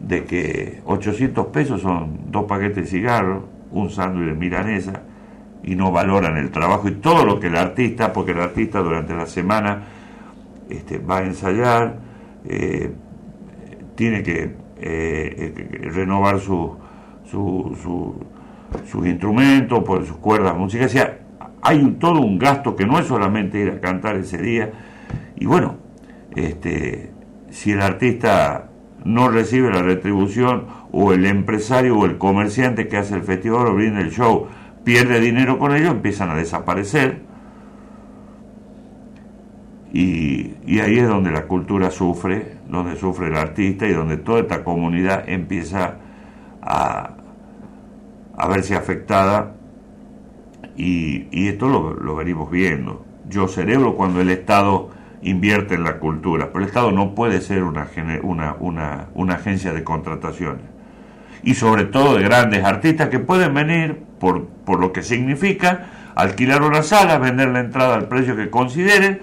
de 0.00 0.24
que 0.24 0.80
800 0.84 1.46
pesos 1.46 1.80
son 1.80 2.30
dos 2.30 2.44
paquetes 2.44 2.84
de 2.84 2.86
cigarros, 2.86 3.44
un 3.72 3.90
sándwich 3.90 4.28
de 4.28 4.34
milanesa, 4.34 5.02
y 5.62 5.74
no 5.74 5.90
valoran 5.90 6.36
el 6.36 6.50
trabajo 6.50 6.88
y 6.88 6.92
todo 6.92 7.24
lo 7.24 7.40
que 7.40 7.48
el 7.48 7.56
artista, 7.56 8.12
porque 8.12 8.32
el 8.32 8.40
artista 8.40 8.78
durante 8.80 9.14
la 9.14 9.26
semana 9.26 9.82
este, 10.70 10.98
va 10.98 11.18
a 11.18 11.24
ensayar, 11.24 11.96
eh, 12.44 12.92
tiene 13.98 14.22
que 14.22 14.44
eh, 14.44 14.54
eh, 14.80 15.90
renovar 15.92 16.38
su, 16.38 16.76
su, 17.28 17.76
su, 17.82 18.14
sus 18.86 19.06
instrumentos, 19.08 19.82
por 19.82 20.06
sus 20.06 20.18
cuerdas 20.18 20.56
musicales. 20.56 20.92
O 20.92 20.96
sea, 20.96 21.18
hay 21.62 21.84
todo 21.98 22.20
un 22.20 22.38
gasto 22.38 22.76
que 22.76 22.86
no 22.86 23.00
es 23.00 23.06
solamente 23.06 23.58
ir 23.58 23.70
a 23.70 23.80
cantar 23.80 24.14
ese 24.14 24.38
día. 24.38 24.70
Y 25.34 25.46
bueno, 25.46 25.78
este, 26.36 27.10
si 27.50 27.72
el 27.72 27.82
artista 27.82 28.70
no 29.04 29.30
recibe 29.30 29.68
la 29.72 29.82
retribución, 29.82 30.66
o 30.92 31.12
el 31.12 31.26
empresario 31.26 31.98
o 31.98 32.06
el 32.06 32.18
comerciante 32.18 32.86
que 32.86 32.98
hace 32.98 33.16
el 33.16 33.22
festival 33.22 33.66
o 33.66 33.74
brinda 33.74 34.00
el 34.00 34.12
show, 34.12 34.46
pierde 34.84 35.18
dinero 35.18 35.58
con 35.58 35.74
ello, 35.74 35.90
empiezan 35.90 36.30
a 36.30 36.36
desaparecer. 36.36 37.22
Y, 39.92 40.78
ahí 40.78 40.98
es 40.98 41.08
donde 41.08 41.32
la 41.32 41.46
cultura 41.46 41.90
sufre, 41.90 42.57
donde 42.68 42.96
sufre 42.96 43.28
el 43.28 43.36
artista 43.36 43.86
y 43.86 43.92
donde 43.92 44.16
toda 44.16 44.40
esta 44.40 44.62
comunidad 44.64 45.28
empieza 45.28 45.94
a, 46.62 47.14
a 48.36 48.48
verse 48.48 48.76
afectada. 48.76 49.54
Y, 50.76 51.48
esto 51.48 51.68
lo, 51.68 52.14
venimos 52.14 52.50
viendo. 52.50 53.04
Yo 53.28 53.48
cerebro 53.48 53.96
cuando 53.96 54.20
el 54.20 54.30
Estado 54.30 54.90
invierte 55.22 55.74
en 55.74 55.82
la 55.82 55.98
cultura, 55.98 56.50
pero 56.52 56.60
el 56.60 56.68
Estado 56.68 56.92
no 56.92 57.14
puede 57.14 57.40
ser 57.40 57.64
una, 57.64 57.88
una, 58.22 58.54
una, 58.60 59.08
una 59.14 59.34
agencia 59.34 59.72
de 59.72 59.82
contrataciones 59.82 60.62
y 61.42 61.54
sobre 61.54 61.84
todo 61.84 62.16
de 62.16 62.22
grandes 62.22 62.64
artistas 62.64 63.08
que 63.08 63.18
pueden 63.18 63.54
venir 63.54 63.98
por, 64.20 64.46
por 64.46 64.80
lo 64.80 64.92
que 64.92 65.02
significa 65.02 65.86
alquilar 66.14 66.62
una 66.62 66.82
sala, 66.82 67.18
vender 67.18 67.48
la 67.48 67.60
entrada 67.60 67.94
al 67.94 68.08
precio 68.08 68.36
que 68.36 68.50
consideren 68.50 69.20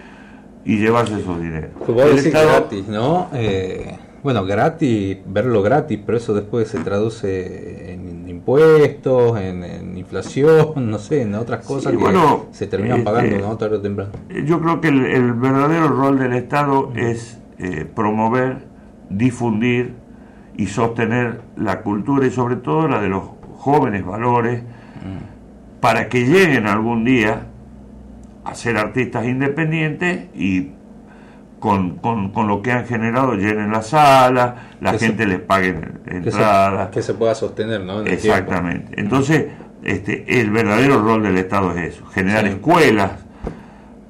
y 0.66 0.78
llevarse 0.78 1.20
esos 1.20 1.40
dineros. 1.40 1.72
Pues 1.86 2.32
gratis, 2.32 2.88
¿no? 2.88 3.30
Eh, 3.34 3.98
bueno, 4.24 4.44
gratis, 4.44 5.18
verlo 5.28 5.62
gratis, 5.62 6.00
pero 6.04 6.18
eso 6.18 6.34
después 6.34 6.68
se 6.68 6.80
traduce 6.80 7.94
en 7.94 8.28
impuestos, 8.28 9.40
en, 9.40 9.98
inflación, 9.98 10.74
no 10.92 10.98
sé, 10.98 11.22
en 11.22 11.36
otras 11.36 11.66
cosas 11.66 11.94
que 11.94 12.48
se 12.52 12.68
terminan 12.68 13.04
pagando, 13.04 13.38
¿no? 13.38 13.58
Tarde 13.58 13.78
o 13.78 13.82
temprano. 13.82 14.12
Yo 14.46 14.60
creo 14.60 14.82
que 14.82 14.88
el, 14.90 15.34
verdadero 15.34 15.88
rol 15.88 16.20
del 16.20 16.34
Estado 16.34 16.92
es 16.96 17.40
eh, 17.60 17.86
promover, 17.86 18.58
difundir, 19.10 19.94
y 20.58 20.68
sostener 20.68 21.42
la 21.58 21.82
cultura 21.82 22.26
y 22.26 22.32
sobre 22.32 22.56
todo 22.56 22.88
la 22.88 23.02
de 23.02 23.10
los 23.10 23.24
jóvenes 23.58 24.06
valores 24.06 24.64
para 25.82 26.10
que 26.10 26.26
lleguen 26.26 26.68
algún 26.68 27.04
día 27.04 27.48
a 28.46 28.56
ser 28.56 28.78
artistas 28.78 29.26
independientes 29.26 30.28
y 30.36 30.70
con, 31.60 31.98
con, 31.98 32.48
lo 32.48 32.62
que 32.62 32.72
han 32.72 32.86
generado 32.86 33.34
llenen 33.34 33.72
la 33.72 33.82
sala, 33.82 34.68
la 34.82 34.94
gente 35.00 35.26
les 35.26 35.40
pague 35.40 35.76
entradas. 36.06 36.90
Que 36.90 37.02
se, 37.02 37.16
pueda 37.16 37.34
sostener, 37.34 37.82
¿no? 37.82 38.02
Exactamente. 38.02 39.00
Entonces, 39.02 39.48
este, 39.84 40.42
el 40.42 40.52
verdadero 40.52 41.02
rol 41.02 41.24
del 41.24 41.38
Estado 41.38 41.72
es 41.72 41.96
eso, 41.96 42.06
generar 42.08 42.46
escuelas 42.46 43.12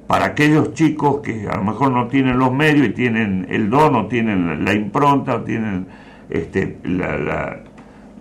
para 0.06 0.26
aquellos 0.26 0.74
chicos 0.74 1.20
que 1.22 1.48
a 1.48 1.56
lo 1.56 1.64
mejor 1.64 1.92
no 1.92 2.08
tienen 2.08 2.38
los 2.38 2.52
medios 2.52 2.86
y 2.88 2.90
tienen 2.90 3.46
el 3.48 3.70
don 3.70 3.94
o 3.94 4.06
tienen 4.06 4.64
la 4.64 4.74
impronta 4.74 5.36
o 5.36 5.40
tienen 5.40 5.86
este, 6.28 6.78
la, 6.84 7.16
la, 7.16 7.60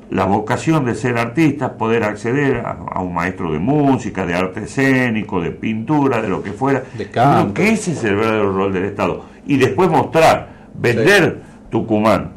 vocación 0.10 0.86
de 0.86 0.96
ser 0.96 1.18
artista, 1.18 1.78
poder 1.78 2.04
acceder 2.04 2.64
a, 2.66 3.02
un 3.02 3.14
maestro 3.14 3.52
de 3.52 3.60
música, 3.60 4.26
de 4.26 4.34
arte 4.34 4.64
escénico, 4.64 5.42
de 5.42 5.52
pintura, 5.52 6.22
de 6.22 6.30
lo 6.30 6.42
que 6.44 6.52
fuera. 6.52 6.84
De 6.98 7.10
Creo 7.10 7.54
que 7.54 7.72
ese 7.72 7.92
es 7.92 8.04
el 8.04 8.16
verdadero 8.16 8.52
rol 8.54 8.74
del 8.74 8.86
Estado. 8.86 9.24
Y 9.46 9.58
después 9.58 9.90
mostrar, 9.90 10.50
vender 10.74 11.42
Tucumán. 11.70 12.32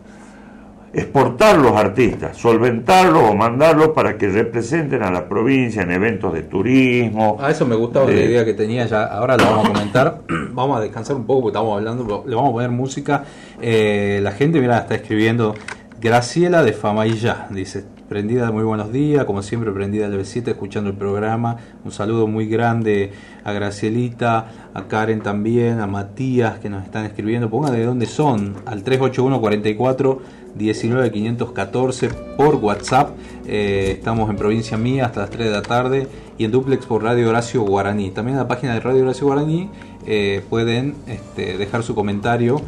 exportar 0.93 1.59
los 1.59 1.73
artistas, 1.73 2.37
solventarlos 2.37 3.23
o 3.23 3.35
mandarlos 3.35 3.89
para 3.89 4.17
que 4.17 4.29
representen 4.29 5.03
a 5.03 5.11
la 5.11 5.29
provincia 5.29 5.83
en 5.83 5.93
eventos 5.93 6.33
de 6.33 6.43
turismo. 6.43 7.37
A 7.41 7.51
eso 7.51 7.67
me 7.67 7.77
gustaba 7.77 8.07
la 8.07 8.13
de- 8.13 8.25
idea 8.25 8.45
que 8.45 8.55
tenía 8.55 8.87
ya, 8.87 9.05
ahora 9.05 9.37
lo 9.37 9.45
vamos 9.45 9.67
a 9.67 9.73
comentar. 9.73 10.19
vamos 10.53 10.79
a 10.79 10.81
descansar 10.81 11.17
un 11.17 11.27
poco 11.27 11.43
porque 11.43 11.59
estamos 11.59 11.77
hablando, 11.77 12.25
le 12.27 12.35
vamos 12.35 12.51
a 12.51 12.53
poner 12.55 12.71
música. 12.71 13.25
Eh, 13.61 14.21
la 14.23 14.33
gente, 14.33 14.61
mira, 14.61 14.79
está 14.79 14.95
escribiendo 14.95 15.55
Graciela 16.01 16.63
de 16.63 16.73
Famaillá, 16.73 17.49
dice, 17.51 17.85
prendida, 18.09 18.53
muy 18.53 18.63
buenos 18.63 18.93
días, 18.93 19.25
como 19.25 19.43
siempre 19.43 19.73
prendida 19.73 20.09
del 20.09 20.21
B7 20.21 20.47
escuchando 20.47 20.91
el 20.91 20.97
programa. 20.97 21.57
Un 21.85 21.91
saludo 21.91 22.29
muy 22.29 22.47
grande 22.47 23.11
a 23.43 23.51
Gracielita, 23.51 24.47
a 24.75 24.85
Karen 24.87 25.23
también, 25.23 25.81
a 25.81 25.89
Matías 25.89 26.61
que 26.61 26.71
nos 26.71 26.85
están 26.85 27.05
escribiendo. 27.05 27.51
Pongan 27.51 27.73
de 27.73 27.85
dónde 27.85 28.07
son, 28.07 28.55
al 28.65 28.85
381 28.85 29.41
44 29.41 30.23
19 30.55 31.11
514 31.11 32.09
por 32.37 32.55
WhatsApp. 32.55 33.17
Eh, 33.49 33.97
estamos 33.99 34.31
en 34.31 34.37
provincia 34.37 34.77
mía 34.77 35.07
hasta 35.07 35.23
las 35.23 35.31
3 35.31 35.47
de 35.47 35.53
la 35.53 35.63
tarde 35.63 36.07
y 36.39 36.45
en 36.45 36.53
duplex 36.53 36.87
por 36.87 37.03
Radio 37.03 37.29
Horacio 37.29 37.63
Guaraní. 37.63 38.11
También 38.11 38.37
en 38.37 38.43
la 38.43 38.49
página 38.49 38.75
de 38.75 38.81
Radio 38.81 39.03
Horacio 39.03 39.27
Guaraní 39.27 39.69
eh, 40.07 40.45
pueden 40.49 40.95
este, 41.09 41.59
dejar 41.59 41.83
su 41.83 41.97
comentario, 41.97 42.63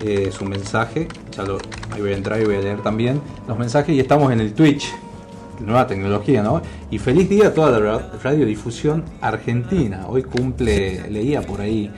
eh, 0.00 0.30
su 0.32 0.44
mensaje. 0.44 1.08
Ya 1.36 1.42
lo, 1.44 1.58
ahí 1.92 2.00
voy 2.00 2.12
a 2.12 2.16
entrar 2.16 2.40
y 2.40 2.44
voy 2.44 2.56
a 2.56 2.60
leer 2.60 2.82
también 2.82 3.20
los 3.48 3.58
mensajes. 3.58 3.94
Y 3.94 4.00
estamos 4.00 4.32
en 4.32 4.40
el 4.40 4.52
Twitch, 4.54 4.92
nueva 5.60 5.86
tecnología, 5.86 6.42
¿no? 6.42 6.60
Y 6.90 6.98
feliz 6.98 7.28
día 7.28 7.48
a 7.48 7.54
toda 7.54 7.70
la 7.72 7.78
ra- 7.78 8.10
radiodifusión 8.22 9.04
argentina. 9.20 10.06
Hoy 10.08 10.22
cumple, 10.22 11.10
leía 11.10 11.42
por 11.42 11.60
ahí 11.60 11.90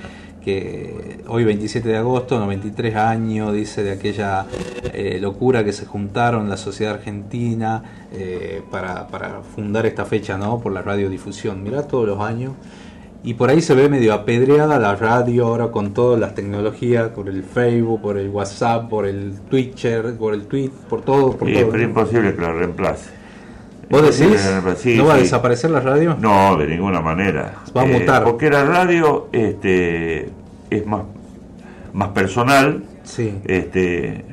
que 0.44 1.20
hoy 1.26 1.44
27 1.44 1.88
de 1.88 1.96
agosto, 1.98 2.38
93 2.38 2.94
años, 2.96 3.52
dice, 3.52 3.82
de 3.82 3.90
aquella 3.92 4.46
eh, 4.94 5.18
locura 5.20 5.62
que 5.64 5.72
se 5.72 5.84
juntaron 5.84 6.48
la 6.48 6.56
sociedad 6.56 6.94
argentina 6.94 7.82
eh, 8.12 8.62
para, 8.70 9.08
para 9.08 9.42
fundar 9.42 9.84
esta 9.84 10.04
fecha, 10.06 10.38
¿no? 10.38 10.58
Por 10.60 10.72
la 10.72 10.80
radiodifusión. 10.82 11.62
Mirá 11.62 11.82
todos 11.86 12.06
los 12.06 12.20
años. 12.20 12.52
Y 13.24 13.34
por 13.34 13.50
ahí 13.50 13.60
se 13.60 13.74
ve 13.74 13.88
medio 13.88 14.14
apedreada 14.14 14.78
la 14.78 14.94
radio 14.94 15.46
ahora 15.46 15.68
con 15.72 15.92
todas 15.92 16.20
las 16.20 16.34
tecnologías, 16.34 17.08
por 17.08 17.28
el 17.28 17.42
Facebook, 17.42 18.00
por 18.00 18.16
el 18.16 18.28
WhatsApp, 18.28 18.88
por 18.88 19.06
el 19.06 19.32
Twitter, 19.50 20.14
por 20.16 20.34
el 20.34 20.42
tweet, 20.46 20.70
por 20.88 21.02
todo, 21.02 21.36
por 21.36 21.48
Y 21.48 21.54
todo. 21.54 21.70
pero 21.70 21.82
es 21.82 21.88
imposible 21.88 22.34
que 22.34 22.40
la 22.40 22.52
reemplace. 22.52 23.10
¿Vos 23.90 24.02
decís? 24.02 24.40
Sí, 24.76 24.96
¿No 24.96 25.06
va 25.06 25.14
a 25.14 25.16
sí. 25.16 25.22
desaparecer 25.22 25.70
la 25.70 25.80
radio? 25.80 26.16
No, 26.20 26.56
de 26.56 26.66
ninguna 26.66 27.00
manera. 27.00 27.54
Eh, 27.66 27.70
Va 27.76 27.82
a 27.82 27.86
mutar. 27.86 28.22
Porque 28.24 28.50
la 28.50 28.64
radio 28.64 29.28
este, 29.32 30.28
es 30.70 30.86
más, 30.86 31.02
más 31.92 32.10
personal. 32.10 32.84
Sí. 33.02 33.34
Este, 33.46 34.24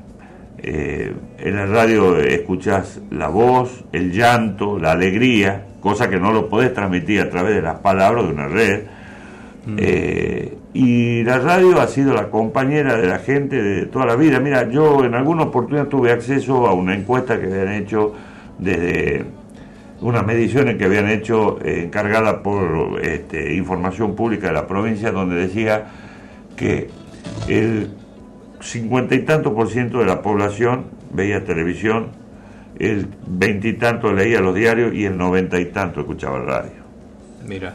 eh, 0.57 1.15
en 1.39 1.55
la 1.55 1.65
radio 1.65 2.17
escuchás 2.17 2.99
la 3.11 3.29
voz, 3.29 3.83
el 3.93 4.11
llanto, 4.11 4.77
la 4.77 4.91
alegría, 4.91 5.65
cosa 5.85 6.09
que 6.09 6.19
no 6.19 6.31
lo 6.31 6.49
podés 6.49 6.73
transmitir 6.73 7.21
a 7.21 7.29
través 7.29 7.53
de 7.53 7.61
las 7.61 7.75
palabras 7.75 8.25
de 8.25 8.33
una 8.33 8.47
red. 8.47 8.85
Eh, 9.77 10.57
y 10.73 11.21
la 11.21 11.37
radio 11.37 11.79
ha 11.79 11.85
sido 11.85 12.15
la 12.15 12.31
compañera 12.31 12.97
de 12.97 13.07
la 13.07 13.19
gente 13.19 13.61
de 13.61 13.85
toda 13.85 14.07
la 14.07 14.15
vida. 14.15 14.39
Mira, 14.39 14.67
yo 14.67 15.05
en 15.05 15.13
alguna 15.13 15.43
oportunidad 15.43 15.85
tuve 15.85 16.11
acceso 16.11 16.65
a 16.65 16.73
una 16.73 16.95
encuesta 16.95 17.39
que 17.39 17.45
habían 17.45 17.73
hecho 17.73 18.13
desde 18.57 19.25
unas 20.01 20.25
mediciones 20.25 20.75
que 20.77 20.85
habían 20.85 21.07
hecho 21.07 21.59
eh, 21.63 21.83
encargada 21.83 22.41
por 22.41 22.99
este, 23.03 23.53
información 23.53 24.15
pública 24.15 24.47
de 24.47 24.53
la 24.53 24.65
provincia, 24.65 25.11
donde 25.11 25.35
decía 25.35 25.85
que 26.55 26.89
el 27.47 27.91
cincuenta 28.59 29.13
y 29.13 29.19
tanto 29.19 29.53
por 29.53 29.69
ciento 29.69 29.99
de 29.99 30.07
la 30.07 30.23
población 30.23 30.85
veía 31.13 31.45
televisión, 31.45 32.24
el 32.79 33.07
veintitanto 33.27 34.11
leía 34.13 34.39
los 34.41 34.55
diarios 34.55 34.93
y 34.93 35.05
el 35.05 35.17
noventa 35.17 35.59
y 35.59 35.65
tanto 35.65 36.01
escuchaba 36.01 36.39
radio. 36.39 36.83
Mira. 37.45 37.73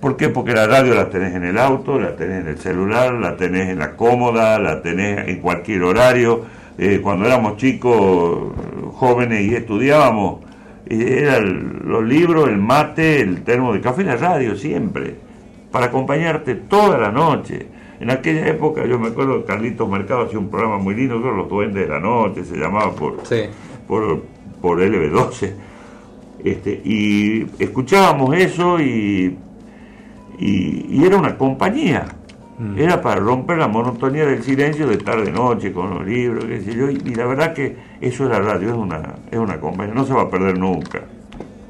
¿Por 0.00 0.16
qué? 0.16 0.28
Porque 0.28 0.52
la 0.52 0.66
radio 0.66 0.94
la 0.94 1.08
tenés 1.08 1.34
en 1.34 1.44
el 1.44 1.58
auto, 1.58 1.98
la 1.98 2.16
tenés 2.16 2.42
en 2.42 2.48
el 2.48 2.58
celular, 2.58 3.14
la 3.14 3.36
tenés 3.36 3.68
en 3.68 3.78
la 3.78 3.92
cómoda, 3.92 4.58
la 4.58 4.82
tenés 4.82 5.28
en 5.28 5.40
cualquier 5.40 5.84
horario. 5.84 6.44
Eh, 6.76 7.00
cuando 7.00 7.26
éramos 7.26 7.56
chicos, 7.56 8.52
jóvenes 8.94 9.42
y 9.42 9.54
estudiábamos, 9.54 10.40
eh, 10.86 11.20
eran 11.22 11.82
los 11.84 12.02
libros, 12.02 12.48
el 12.48 12.58
mate, 12.58 13.20
el 13.20 13.42
termo 13.44 13.72
de 13.72 13.80
café 13.80 14.02
la 14.02 14.16
radio 14.16 14.56
siempre, 14.56 15.14
para 15.70 15.86
acompañarte 15.86 16.56
toda 16.56 16.98
la 16.98 17.12
noche. 17.12 17.66
En 18.00 18.10
aquella 18.10 18.48
época, 18.48 18.84
yo 18.84 18.98
me 18.98 19.08
acuerdo 19.08 19.38
que 19.40 19.44
Carlitos 19.44 19.88
Mercado 19.88 20.22
hacía 20.22 20.40
un 20.40 20.50
programa 20.50 20.78
muy 20.78 20.96
lindo, 20.96 21.20
creo 21.20 21.34
Los 21.36 21.48
Duendes 21.48 21.86
de 21.86 21.88
la 21.88 22.00
Noche, 22.00 22.42
se 22.42 22.56
llamaba 22.56 22.90
por, 22.90 23.24
Sí. 23.24 23.42
Por, 23.86 24.22
por 24.60 24.80
LB12. 24.80 25.52
Este, 26.44 26.80
y 26.84 27.46
escuchábamos 27.58 28.34
eso 28.36 28.80
y, 28.80 29.36
y, 30.38 30.86
y 30.90 31.04
era 31.04 31.16
una 31.16 31.36
compañía. 31.36 32.06
Era 32.76 33.02
para 33.02 33.20
romper 33.20 33.58
la 33.58 33.66
monotonía 33.66 34.24
del 34.24 34.44
silencio 34.44 34.86
de 34.86 34.96
tarde-noche 34.96 35.72
con 35.72 35.90
los 35.90 36.06
libros, 36.06 36.44
qué 36.44 36.60
sé 36.60 36.74
yo. 36.74 36.90
Y, 36.90 37.02
y 37.04 37.14
la 37.16 37.26
verdad 37.26 37.54
que 37.54 37.76
eso 38.00 38.24
es 38.24 38.30
la 38.30 38.38
radio, 38.38 38.68
es 38.68 38.76
una, 38.76 39.16
es 39.32 39.38
una 39.38 39.58
compañía, 39.58 39.94
no 39.94 40.06
se 40.06 40.12
va 40.12 40.22
a 40.22 40.30
perder 40.30 40.58
nunca. 40.58 41.00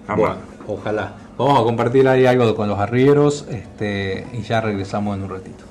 Jamás. 0.06 0.18
Bueno, 0.18 0.36
ojalá. 0.66 1.14
Vamos 1.38 1.60
a 1.60 1.64
compartir 1.64 2.06
ahí 2.08 2.26
algo 2.26 2.54
con 2.54 2.68
los 2.68 2.78
arrieros 2.78 3.46
este, 3.48 4.26
y 4.34 4.42
ya 4.42 4.60
regresamos 4.60 5.16
en 5.16 5.22
un 5.22 5.30
ratito. 5.30 5.64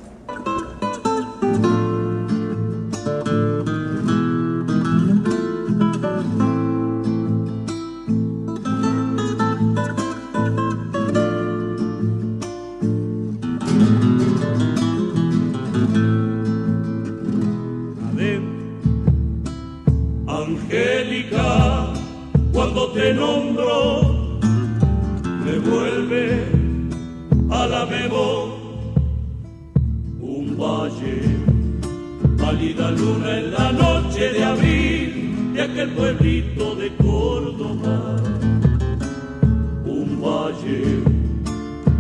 Luna 32.92 33.38
en 33.40 33.52
la 33.52 33.72
noche 33.72 34.34
de 34.34 34.44
abril 34.44 35.54
de 35.54 35.62
aquel 35.62 35.90
pueblito 35.92 36.76
de 36.76 36.96
Córdoba. 36.98 38.16
Un 39.86 40.22
valle, 40.22 41.04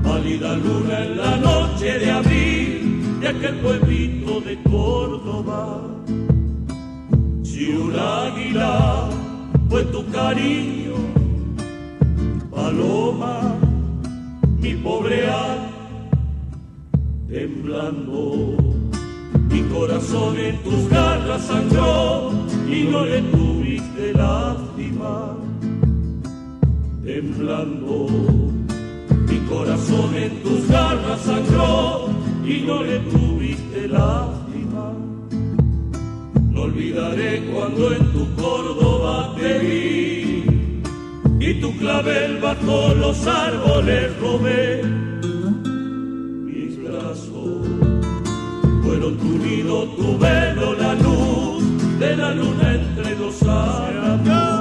pálida 0.03 0.55
luna 0.55 1.05
en 1.05 1.17
la 1.17 1.37
noche 1.37 1.99
de 1.99 2.11
abril 2.11 3.19
de 3.21 3.27
aquel 3.27 3.55
pueblito 3.59 4.41
de 4.41 4.61
Córdoba. 4.63 5.81
Si 7.43 7.67
un 7.67 7.93
águila 7.95 9.09
fue 9.69 9.83
tu 9.85 10.05
cariño, 10.11 10.95
paloma, 12.49 13.55
mi 14.59 14.73
pobre 14.75 15.27
alma, 15.27 15.69
temblando, 17.29 18.70
mi 19.51 19.61
corazón 19.63 20.37
en 20.37 20.57
tus 20.63 20.89
garras 20.89 21.41
sangró 21.45 22.31
y 22.69 22.83
no 22.83 23.05
le 23.05 23.21
tuviste 23.21 24.13
lástima. 24.13 25.37
Temblando, 27.03 28.07
mi 29.27 29.37
corazón 29.49 30.15
en 30.15 30.43
tus 30.43 30.67
garras 30.69 31.21
sangró 31.21 32.09
y 32.45 32.61
no 32.61 32.83
le 32.83 32.99
tuviste 32.99 33.87
lástima. 33.87 34.93
No 36.49 36.61
olvidaré 36.61 37.43
cuando 37.51 37.91
en 37.91 38.11
tu 38.13 38.35
Córdoba 38.35 39.35
te 39.37 39.59
vi 39.59 40.45
y 41.39 41.53
tu 41.59 41.75
clavel 41.77 42.37
bajo 42.37 42.93
los 42.93 43.27
árboles 43.27 44.17
robé. 44.19 45.10
Tu 49.09 49.37
nido, 49.39 49.87
tu 49.95 50.17
velo, 50.17 50.75
la 50.75 50.93
luz 50.93 51.63
de 51.99 52.15
la 52.15 52.33
luna 52.33 52.75
entre 52.75 53.15
los 53.15 53.41
árboles. 53.43 54.60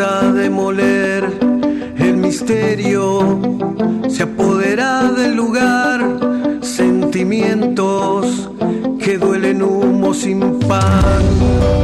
demoler 0.00 1.24
el 1.98 2.16
misterio, 2.16 3.38
se 4.08 4.22
apodera 4.22 5.02
del 5.12 5.34
lugar 5.34 6.00
sentimientos 6.62 8.48
que 8.98 9.18
duelen 9.18 9.62
humo 9.62 10.14
sin 10.14 10.58
pan. 10.60 11.79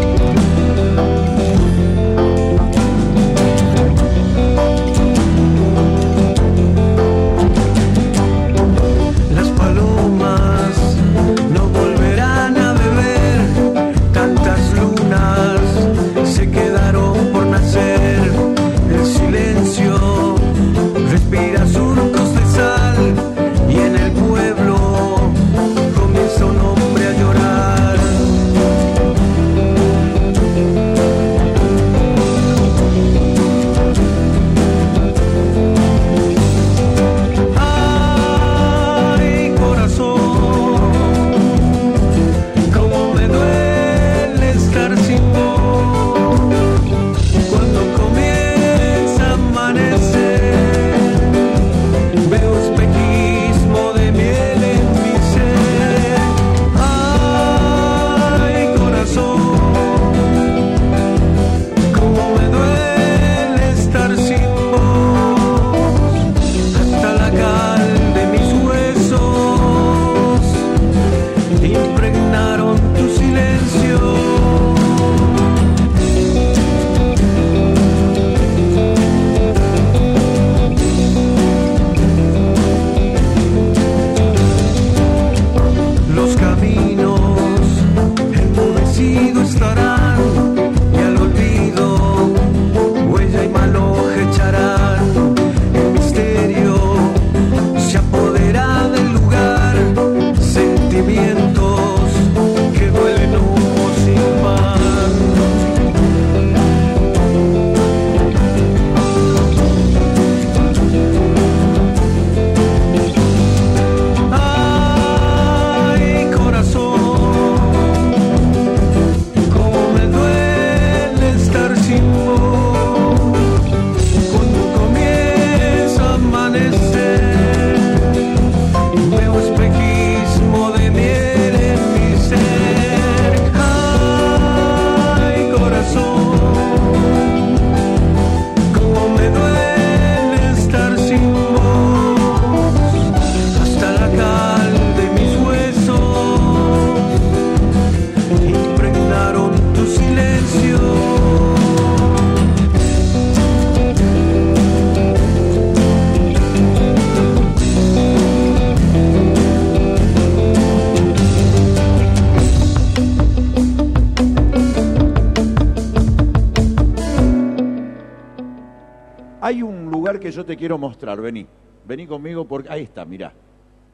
yo 170.36 170.44
te 170.44 170.56
quiero 170.56 170.76
mostrar, 170.76 171.20
vení. 171.20 171.46
Vení 171.86 172.06
conmigo 172.06 172.46
porque 172.46 172.70
ahí 172.70 172.82
está, 172.82 173.04
mirá. 173.06 173.32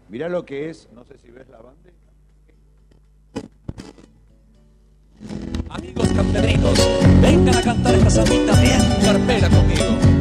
Mirá 0.09 0.29
lo 0.29 0.45
que 0.45 0.69
es, 0.69 0.89
no 0.93 1.05
sé 1.05 1.17
si 1.17 1.31
ves 1.31 1.49
la 1.49 1.59
bandera. 1.63 1.97
Amigos 5.71 6.09
camperinos, 6.09 6.75
vengan 7.23 7.57
a 7.57 7.63
cantar 7.63 7.95
esta 7.95 8.11
sandita 8.11 8.61
bien 8.61 8.81
carpera 9.05 9.49
conmigo. 9.49 10.12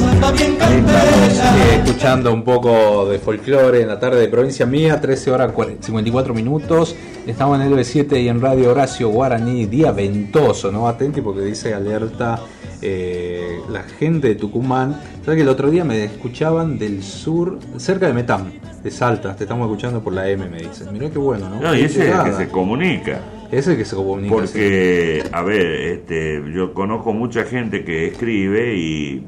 Eh, 0.00 1.82
escuchando 1.84 2.32
un 2.32 2.42
poco 2.44 3.06
de 3.10 3.18
folclore 3.18 3.82
en 3.82 3.88
la 3.88 4.00
tarde 4.00 4.20
de 4.20 4.28
provincia 4.28 4.64
mía, 4.64 4.98
13 4.98 5.30
horas 5.30 5.52
40 5.52 5.84
54 5.84 6.32
minutos. 6.32 6.96
Estamos 7.26 7.60
en 7.60 7.66
el 7.66 7.74
B7 7.74 8.22
y 8.22 8.28
en 8.28 8.40
Radio 8.40 8.70
Horacio 8.70 9.10
Guaraní, 9.10 9.66
día 9.66 9.92
ventoso, 9.92 10.72
¿no? 10.72 10.88
Atenti 10.88 11.20
porque 11.20 11.42
dice 11.42 11.74
alerta 11.74 12.40
eh, 12.80 13.58
la 13.68 13.82
gente 13.82 14.28
de 14.28 14.34
Tucumán. 14.34 14.98
¿Sabes 15.24 15.36
que 15.36 15.42
el 15.42 15.48
otro 15.48 15.70
día 15.70 15.84
me 15.84 16.04
escuchaban 16.04 16.78
del 16.78 17.02
sur, 17.02 17.58
cerca 17.76 18.06
de 18.06 18.14
Metam, 18.14 18.50
de 18.82 18.90
Salta? 18.90 19.36
Te 19.36 19.44
estamos 19.44 19.66
escuchando 19.66 20.02
por 20.02 20.14
la 20.14 20.26
M, 20.30 20.48
me 20.48 20.62
dicen. 20.62 20.90
Mirá 20.90 21.10
qué 21.10 21.18
bueno, 21.18 21.50
¿no? 21.50 21.60
No, 21.60 21.74
y 21.74 21.82
ese 21.82 22.08
es 22.08 22.14
el 22.16 22.24
que 22.24 22.32
se 22.32 22.48
comunica. 22.48 23.20
Ese 23.48 23.58
es 23.58 23.68
el 23.68 23.76
que 23.76 23.84
se 23.84 23.94
comunica. 23.94 24.34
sí. 24.34 24.52
Porque, 24.52 25.24
a 25.32 25.42
ver, 25.42 25.66
este, 25.66 26.42
yo 26.54 26.72
conozco 26.72 27.12
mucha 27.12 27.44
gente 27.44 27.84
que 27.84 28.06
escribe 28.06 28.74
y 28.74 29.26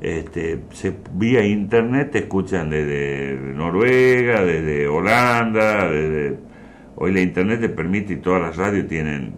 este, 0.00 0.60
se, 0.72 0.94
vía 1.14 1.44
internet 1.44 2.10
te 2.12 2.18
escuchan 2.18 2.70
desde 2.70 3.36
Noruega, 3.54 4.44
desde 4.44 4.88
Holanda, 4.88 5.88
desde... 5.88 6.38
Hoy 7.00 7.12
la 7.12 7.20
internet 7.20 7.60
te 7.60 7.68
permite 7.68 8.14
y 8.14 8.16
todas 8.16 8.42
las 8.42 8.56
radios 8.56 8.88
tienen 8.88 9.32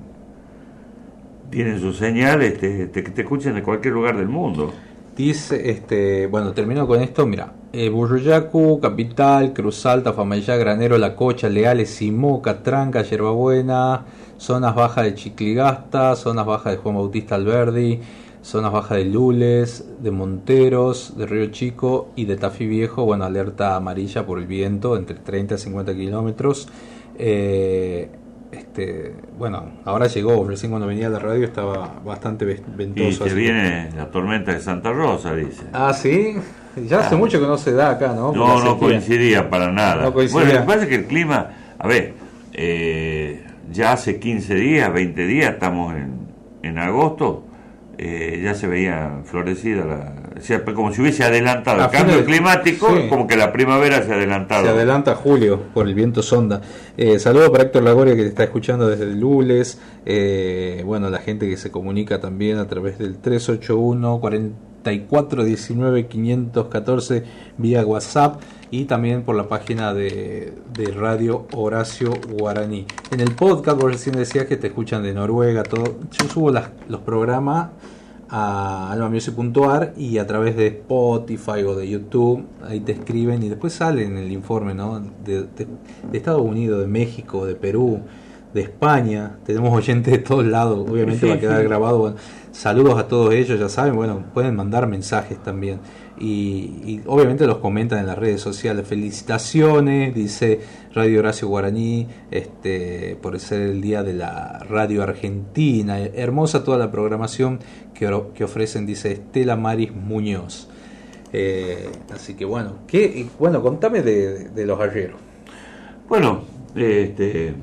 tienen 1.50 1.80
sus 1.80 1.96
señales, 1.96 2.58
te, 2.58 2.86
te, 2.86 3.20
escuchan 3.20 3.54
de 3.54 3.62
cualquier 3.62 3.94
lugar 3.94 4.16
del 4.16 4.28
mundo. 4.28 4.72
Dice, 5.16 5.70
este, 5.70 6.26
bueno, 6.28 6.52
termino 6.52 6.86
con 6.86 7.02
esto, 7.02 7.26
mira, 7.26 7.52
eh, 7.72 7.88
Burruyacu, 7.90 8.80
Capital, 8.80 9.52
Cruz 9.52 9.84
Alta, 9.84 10.12
Famayá, 10.12 10.56
Granero, 10.56 10.96
La 10.96 11.16
Cocha, 11.16 11.48
Leales, 11.48 11.90
Simó, 11.90 12.40
Catranca, 12.40 13.02
Yerbabuena, 13.02 14.06
zonas 14.38 14.74
bajas 14.74 15.04
de 15.04 15.14
Chicligasta, 15.14 16.14
zonas 16.16 16.46
bajas 16.46 16.72
de 16.72 16.78
Juan 16.78 16.94
Bautista 16.94 17.34
Alberdi, 17.34 18.00
zonas 18.43 18.72
bajas 18.72 18.99
de 18.99 19.05
Lules, 19.05 19.84
de 20.01 20.11
Monteros, 20.11 21.16
de 21.16 21.26
Río 21.26 21.47
Chico 21.47 22.09
y 22.16 22.24
de 22.24 22.36
Tafí 22.36 22.66
Viejo, 22.66 23.05
bueno, 23.05 23.24
alerta 23.24 23.76
amarilla 23.76 24.24
por 24.26 24.38
el 24.38 24.47
viento, 24.47 24.97
entre 24.97 25.16
30 25.16 25.55
y 25.57 25.59
50 25.59 25.95
kilómetros. 25.95 26.68
Eh, 27.18 28.09
este, 28.53 29.14
bueno, 29.38 29.70
ahora 29.84 30.07
llegó, 30.09 30.43
recién 30.49 30.70
cuando 30.72 30.88
venía 30.88 31.07
a 31.07 31.11
la 31.11 31.18
radio 31.18 31.45
estaba 31.45 32.01
bastante 32.05 32.45
ve- 32.45 32.62
Y 32.66 32.76
ventoso. 32.76 33.24
te 33.24 33.30
que- 33.30 33.36
viene 33.36 33.91
la 33.97 34.11
tormenta 34.11 34.53
de 34.53 34.61
Santa 34.61 34.93
Rosa, 34.93 35.34
dice. 35.36 35.62
Ah, 35.72 35.93
sí. 35.93 36.36
Ya 36.88 37.01
hace 37.01 37.16
mucho 37.16 37.41
que 37.41 37.47
no 37.47 37.59
se 37.59 37.72
da 37.72 37.91
acá, 37.91 38.14
¿no? 38.14 38.32
No, 38.32 38.62
no 38.64 38.78
coincidía 38.78 39.51
para 39.51 39.70
nada. 39.72 40.05
No 40.05 40.12
coincidía. 40.14 40.45
Bueno, 40.45 40.55
lo 40.55 40.61
que 40.61 40.66
pasa 40.66 40.82
es 40.84 40.88
que 40.88 40.95
el 40.95 41.05
clima, 41.07 41.51
a 41.78 41.86
ver, 41.88 42.14
eh, 42.53 43.45
ya 43.72 43.93
hace 43.93 44.18
15 44.18 44.55
días, 44.55 44.93
20 44.93 45.26
días, 45.26 45.53
estamos 45.55 45.95
en, 45.95 46.12
en 46.62 46.78
agosto, 46.78 47.45
eh, 48.03 48.40
ya 48.42 48.55
se 48.55 48.66
veía 48.66 49.20
florecida, 49.24 49.84
la, 49.84 50.14
o 50.38 50.40
sea, 50.40 50.64
como 50.64 50.90
si 50.90 51.03
hubiese 51.03 51.22
adelantado 51.22 51.84
el 51.84 51.90
cambio 51.90 52.16
de- 52.16 52.24
climático, 52.24 52.88
sí. 52.96 53.09
como 53.11 53.26
que 53.26 53.36
la 53.36 53.53
primavera 53.53 54.03
se 54.03 54.11
ha 54.12 54.14
adelantado. 54.14 54.64
Se 54.64 54.70
adelanta 54.70 55.14
julio 55.14 55.64
por 55.74 55.86
el 55.86 55.94
viento 55.94 56.22
sonda. 56.22 56.62
Eh, 56.96 57.18
saludo 57.18 57.53
para 57.53 57.64
Héctor 57.64 57.82
Lagoria 57.82 58.16
que 58.16 58.22
te 58.22 58.28
está 58.28 58.44
escuchando 58.44 58.88
desde 58.88 59.05
Lules. 59.14 59.78
Eh, 60.07 60.82
bueno, 60.86 61.11
la 61.11 61.18
gente 61.18 61.46
que 61.46 61.59
se 61.59 61.70
comunica 61.70 62.20
también 62.20 62.57
a 62.57 62.66
través 62.66 62.98
del 62.98 63.18
381 63.18 64.18
4419 64.18 66.07
514 66.07 67.22
vía 67.59 67.84
WhatsApp 67.84 68.40
y 68.70 68.84
también 68.84 69.22
por 69.22 69.34
la 69.34 69.48
página 69.48 69.92
de, 69.94 70.52
de 70.74 70.84
Radio 70.92 71.46
Horacio 71.52 72.12
Guaraní. 72.38 72.86
En 73.10 73.20
el 73.20 73.32
podcast, 73.34 73.80
vos 73.80 73.90
recién 73.92 74.16
decías 74.16 74.46
que 74.46 74.56
te 74.56 74.68
escuchan 74.68 75.02
de 75.02 75.12
Noruega, 75.12 75.62
todo. 75.64 75.96
Yo 76.12 76.28
subo 76.28 76.50
las- 76.52 76.70
los 76.88 77.00
programas 77.00 77.70
a 78.28 78.92
almamusic.ar 78.92 79.94
y 79.96 80.18
a 80.18 80.26
través 80.26 80.56
de 80.56 80.68
Spotify 80.68 81.64
o 81.66 81.74
de 81.74 81.88
YouTube, 81.88 82.44
ahí 82.62 82.78
te 82.78 82.92
escriben 82.92 83.42
y 83.42 83.48
después 83.48 83.72
sale 83.72 84.04
en 84.04 84.16
el 84.16 84.30
informe 84.30 84.72
¿no? 84.72 85.00
de, 85.24 85.42
de- 85.42 85.66
de 86.10 86.18
Estados 86.18 86.42
Unidos, 86.42 86.80
de 86.80 86.86
México, 86.86 87.44
de 87.44 87.56
Perú, 87.56 88.00
de 88.54 88.60
España. 88.62 89.38
Tenemos 89.44 89.76
oyentes 89.76 90.12
de 90.12 90.18
todos 90.20 90.46
lados, 90.46 90.88
obviamente 90.88 91.22
Sí, 91.22 91.28
va 91.28 91.34
a 91.34 91.38
quedar 91.40 91.60
sí. 91.60 91.64
grabado. 91.68 91.98
Bueno, 91.98 92.16
saludos 92.52 92.98
a 93.00 93.08
todos 93.08 93.34
ellos, 93.34 93.58
ya 93.58 93.68
saben, 93.68 93.96
bueno, 93.96 94.22
pueden 94.32 94.54
mandar 94.54 94.86
mensajes 94.86 95.42
también. 95.42 95.80
Y, 96.20 96.82
y 96.84 97.02
obviamente 97.06 97.46
los 97.46 97.58
comentan 97.58 97.98
en 97.98 98.06
las 98.06 98.18
redes 98.18 98.42
sociales. 98.42 98.86
Felicitaciones, 98.86 100.14
dice 100.14 100.60
Radio 100.94 101.20
Horacio 101.20 101.48
Guaraní, 101.48 102.06
este, 102.30 103.16
por 103.22 103.38
ser 103.40 103.62
el 103.62 103.80
día 103.80 104.02
de 104.02 104.12
la 104.12 104.58
radio 104.68 105.02
argentina. 105.02 105.98
Hermosa 105.98 106.62
toda 106.62 106.76
la 106.76 106.90
programación 106.90 107.58
que, 107.94 108.06
que 108.34 108.44
ofrecen, 108.44 108.84
dice 108.84 109.12
Estela 109.12 109.56
Maris 109.56 109.94
Muñoz. 109.94 110.68
Eh, 111.32 111.88
así 112.12 112.34
que 112.34 112.44
bueno, 112.44 112.74
¿qué, 112.86 113.26
bueno, 113.38 113.62
contame 113.62 114.02
de, 114.02 114.50
de 114.50 114.66
los 114.66 114.78
arrieros. 114.78 115.18
Bueno, 116.08 116.42
este, 116.74 117.54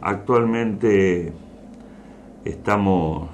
actualmente 0.00 1.32
estamos 2.44 3.28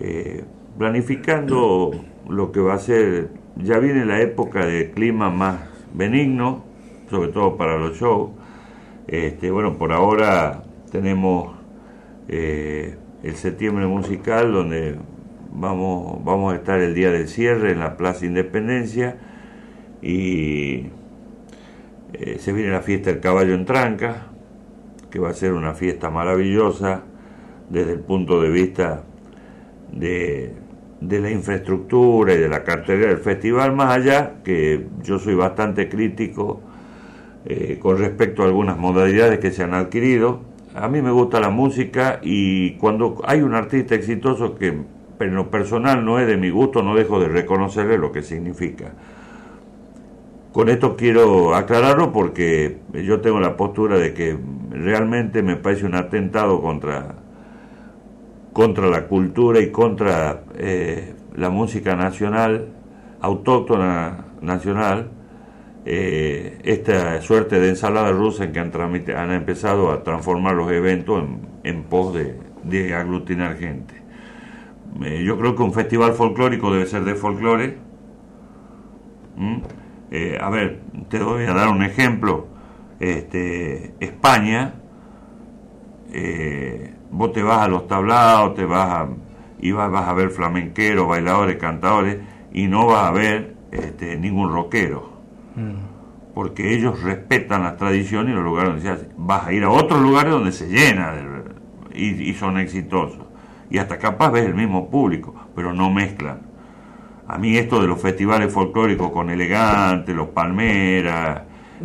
eh, 0.00 0.44
planificando 0.76 1.92
lo 2.28 2.52
que 2.52 2.60
va 2.60 2.74
a 2.74 2.78
ser, 2.78 3.30
ya 3.56 3.78
viene 3.78 4.04
la 4.04 4.20
época 4.20 4.66
de 4.66 4.90
clima 4.90 5.30
más 5.30 5.60
benigno, 5.92 6.64
sobre 7.10 7.28
todo 7.28 7.56
para 7.56 7.78
los 7.78 7.98
shows. 7.98 8.30
Este, 9.06 9.50
bueno, 9.50 9.76
por 9.76 9.92
ahora 9.92 10.62
tenemos 10.90 11.54
eh, 12.28 12.96
el 13.22 13.34
septiembre 13.36 13.86
musical 13.86 14.52
donde 14.52 14.96
vamos, 15.52 16.24
vamos 16.24 16.52
a 16.52 16.56
estar 16.56 16.80
el 16.80 16.94
día 16.94 17.10
del 17.10 17.28
cierre 17.28 17.72
en 17.72 17.80
la 17.80 17.96
Plaza 17.96 18.26
Independencia 18.26 19.16
y 20.00 20.86
eh, 22.12 22.38
se 22.38 22.52
viene 22.52 22.70
la 22.70 22.82
fiesta 22.82 23.10
del 23.10 23.20
caballo 23.20 23.54
en 23.54 23.64
tranca, 23.64 24.28
que 25.10 25.18
va 25.18 25.30
a 25.30 25.34
ser 25.34 25.52
una 25.52 25.74
fiesta 25.74 26.10
maravillosa 26.10 27.02
desde 27.70 27.92
el 27.92 28.00
punto 28.00 28.40
de 28.40 28.50
vista 28.50 29.04
de, 29.92 30.52
de 31.08 31.20
la 31.20 31.30
infraestructura 31.30 32.34
y 32.34 32.38
de 32.38 32.48
la 32.48 32.64
cartera 32.64 33.08
del 33.08 33.18
festival, 33.18 33.74
más 33.74 33.96
allá 33.96 34.42
que 34.44 34.86
yo 35.02 35.18
soy 35.18 35.34
bastante 35.34 35.88
crítico 35.88 36.60
eh, 37.44 37.78
con 37.80 37.98
respecto 37.98 38.42
a 38.42 38.46
algunas 38.46 38.78
modalidades 38.78 39.38
que 39.38 39.50
se 39.50 39.62
han 39.62 39.74
adquirido. 39.74 40.40
A 40.74 40.88
mí 40.88 41.02
me 41.02 41.10
gusta 41.10 41.40
la 41.40 41.50
música 41.50 42.20
y 42.22 42.72
cuando 42.76 43.20
hay 43.24 43.42
un 43.42 43.54
artista 43.54 43.94
exitoso 43.94 44.56
que 44.56 44.68
en 45.20 45.34
lo 45.34 45.50
personal 45.50 46.04
no 46.04 46.18
es 46.18 46.26
de 46.26 46.36
mi 46.36 46.50
gusto, 46.50 46.82
no 46.82 46.94
dejo 46.94 47.20
de 47.20 47.28
reconocerle 47.28 47.98
lo 47.98 48.12
que 48.12 48.22
significa. 48.22 48.92
Con 50.52 50.68
esto 50.68 50.96
quiero 50.96 51.54
aclararlo 51.54 52.12
porque 52.12 52.78
yo 52.92 53.20
tengo 53.20 53.40
la 53.40 53.56
postura 53.56 53.98
de 53.98 54.14
que 54.14 54.38
realmente 54.70 55.42
me 55.42 55.56
parece 55.56 55.84
un 55.84 55.94
atentado 55.94 56.60
contra, 56.62 57.16
contra 58.54 58.86
la 58.86 59.08
cultura 59.08 59.60
y 59.60 59.70
contra 59.70 60.44
eh, 60.54 61.12
la 61.36 61.50
música 61.50 61.96
nacional, 61.96 62.68
autóctona 63.20 64.26
nacional, 64.40 65.10
eh, 65.84 66.60
esta 66.62 67.20
suerte 67.20 67.58
de 67.58 67.70
ensalada 67.70 68.12
rusa 68.12 68.44
en 68.44 68.52
que 68.52 68.60
han, 68.60 68.70
han 69.16 69.32
empezado 69.32 69.90
a 69.90 70.04
transformar 70.04 70.54
los 70.54 70.70
eventos 70.70 71.24
en, 71.64 71.82
pos 71.82 72.14
de, 72.14 72.38
de 72.62 72.94
aglutinar 72.94 73.56
gente. 73.56 73.94
Eh, 75.02 75.24
yo 75.26 75.36
creo 75.36 75.56
que 75.56 75.62
un 75.64 75.72
festival 75.72 76.12
folclórico 76.12 76.72
debe 76.72 76.86
ser 76.86 77.04
de 77.04 77.16
folclore. 77.16 77.76
¿Mm? 79.36 79.56
A 80.40 80.48
ver, 80.48 80.80
te 81.08 81.18
voy 81.20 81.42
a 81.42 81.54
dar 81.54 81.70
un 81.70 81.82
ejemplo. 81.82 82.46
Este, 83.00 83.94
España, 83.98 84.74
vos 87.14 87.32
te 87.32 87.42
vas 87.42 87.60
a 87.60 87.68
los 87.68 87.86
tablados, 87.86 88.54
te 88.54 88.64
vas 88.64 88.90
a, 88.90 89.08
y 89.60 89.72
vas, 89.72 89.90
vas 89.90 90.08
a 90.08 90.12
ver 90.12 90.30
flamenqueros, 90.30 91.08
bailadores, 91.08 91.56
cantadores, 91.56 92.18
y 92.52 92.66
no 92.66 92.86
vas 92.86 93.06
a 93.06 93.10
ver 93.12 93.54
este, 93.70 94.16
ningún 94.16 94.52
rockero. 94.52 95.14
Porque 96.34 96.74
ellos 96.74 97.00
respetan 97.02 97.62
las 97.62 97.76
tradiciones 97.76 98.32
y 98.32 98.34
los 98.34 98.44
lugares 98.44 98.70
donde 98.70 98.82
se 98.82 98.90
hace. 98.90 99.08
Vas 99.16 99.46
a 99.46 99.52
ir 99.52 99.62
a 99.62 99.70
otros 99.70 100.02
lugares 100.02 100.32
donde 100.32 100.50
se 100.50 100.66
llena 100.66 101.14
y, 101.94 102.30
y 102.30 102.34
son 102.34 102.58
exitosos. 102.58 103.20
Y 103.70 103.78
hasta 103.78 103.98
capaz 103.98 104.32
ves 104.32 104.44
el 104.44 104.54
mismo 104.54 104.90
público, 104.90 105.32
pero 105.54 105.72
no 105.72 105.90
mezclan. 105.90 106.40
A 107.28 107.38
mí 107.38 107.56
esto 107.56 107.80
de 107.80 107.86
los 107.86 108.02
festivales 108.02 108.52
folclóricos 108.52 109.12
con 109.12 109.30
Elegante, 109.30 110.12
los 110.12 110.28
Palmeras 110.28 111.42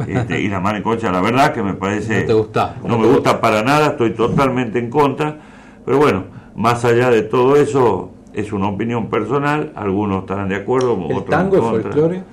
este, 0.07 0.41
y 0.41 0.47
la 0.47 0.59
Maricocha, 0.59 1.11
la 1.11 1.21
verdad 1.21 1.53
que 1.53 1.63
me 1.63 1.73
parece... 1.73 2.21
No 2.21 2.27
te 2.27 2.33
gusta. 2.33 2.75
No 2.85 2.97
me 2.97 3.07
gusta 3.07 3.39
para 3.41 3.63
nada, 3.63 3.87
estoy 3.87 4.11
totalmente 4.11 4.79
en 4.79 4.89
contra. 4.89 5.37
Pero 5.85 5.97
bueno, 5.97 6.23
más 6.55 6.85
allá 6.85 7.09
de 7.09 7.23
todo 7.23 7.55
eso, 7.55 8.11
es 8.33 8.51
una 8.53 8.67
opinión 8.67 9.09
personal. 9.09 9.71
Algunos 9.75 10.21
estarán 10.21 10.49
de 10.49 10.55
acuerdo, 10.57 10.93
¿El 11.09 11.17
otros 11.17 11.25
tango 11.25 11.55
en 11.57 11.63
es 11.63 11.69
contra. 11.69 11.91
folclore? 11.91 12.23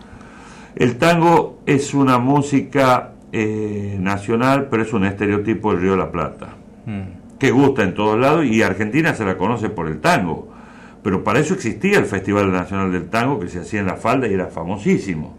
El 0.77 0.97
tango 0.99 1.59
es 1.67 1.95
una 1.95 2.19
música 2.19 3.13
eh, 3.33 3.97
nacional, 3.99 4.69
pero 4.71 4.83
es 4.83 4.93
un 4.93 5.05
estereotipo 5.05 5.73
del 5.73 5.81
Río 5.83 5.91
de 5.93 5.99
la 5.99 6.11
Plata, 6.11 6.49
Mm. 6.87 7.37
que 7.39 7.51
gusta 7.51 7.83
en 7.83 7.95
todos 7.95 8.19
lados 8.19 8.45
y 8.45 8.63
Argentina 8.63 9.13
se 9.15 9.25
la 9.25 9.37
conoce 9.37 9.69
por 9.71 9.89
el 9.89 10.01
tango. 10.01 10.49
Pero 11.03 11.23
para 11.25 11.39
eso 11.41 11.55
existía 11.55 11.99
el 11.99 12.05
Festival 12.07 12.51
Nacional 12.53 12.91
del 12.93 13.09
Tango 13.09 13.39
que 13.41 13.49
se 13.49 13.61
hacía 13.61 13.79
en 13.81 13.87
La 13.87 13.95
Falda 13.95 14.27
y 14.29 14.35
era 14.35 14.47
famosísimo. 14.49 15.37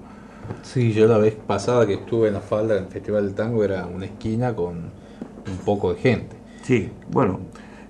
Sí, 0.63 0.93
yo 0.93 1.07
la 1.07 1.17
vez 1.17 1.35
pasada 1.35 1.85
que 1.87 1.93
estuve 1.95 2.27
en 2.27 2.35
la 2.35 2.41
falda 2.41 2.77
en 2.77 2.83
el 2.85 2.89
Festival 2.89 3.25
del 3.25 3.35
Tango 3.35 3.63
era 3.63 3.85
una 3.87 4.05
esquina 4.05 4.55
con 4.55 4.75
un 4.77 5.57
poco 5.65 5.93
de 5.93 5.99
gente. 5.99 6.35
Sí, 6.63 6.91
bueno, 7.09 7.39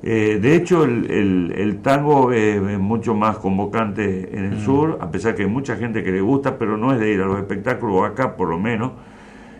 eh, 0.04 0.38
de 0.42 0.56
hecho 0.56 0.84
el, 0.84 1.10
el- 1.10 1.54
el 1.58 1.82
tango 1.82 2.32
es 2.32 2.62
mucho 2.80 3.16
más 3.16 3.38
convocante 3.38 4.38
en 4.38 4.46
el 4.46 4.60
sur, 4.62 4.98
a 5.02 5.10
pesar 5.10 5.36
que 5.36 5.44
hay 5.44 5.50
mucha 5.50 5.76
gente 5.76 6.04
que 6.04 6.12
le 6.12 6.22
gusta, 6.22 6.58
pero 6.60 6.78
no 6.78 6.94
es 6.94 7.00
de 7.00 7.12
ir 7.12 7.22
a 7.22 7.26
los 7.26 7.40
espectáculos 7.40 8.08
acá 8.08 8.36
por 8.36 8.50
lo 8.50 8.60
menos, 8.60 8.92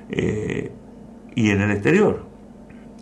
eh, 0.10 0.72
y 1.36 1.50
en 1.50 1.62
el 1.62 1.72
exterior. 1.72 2.26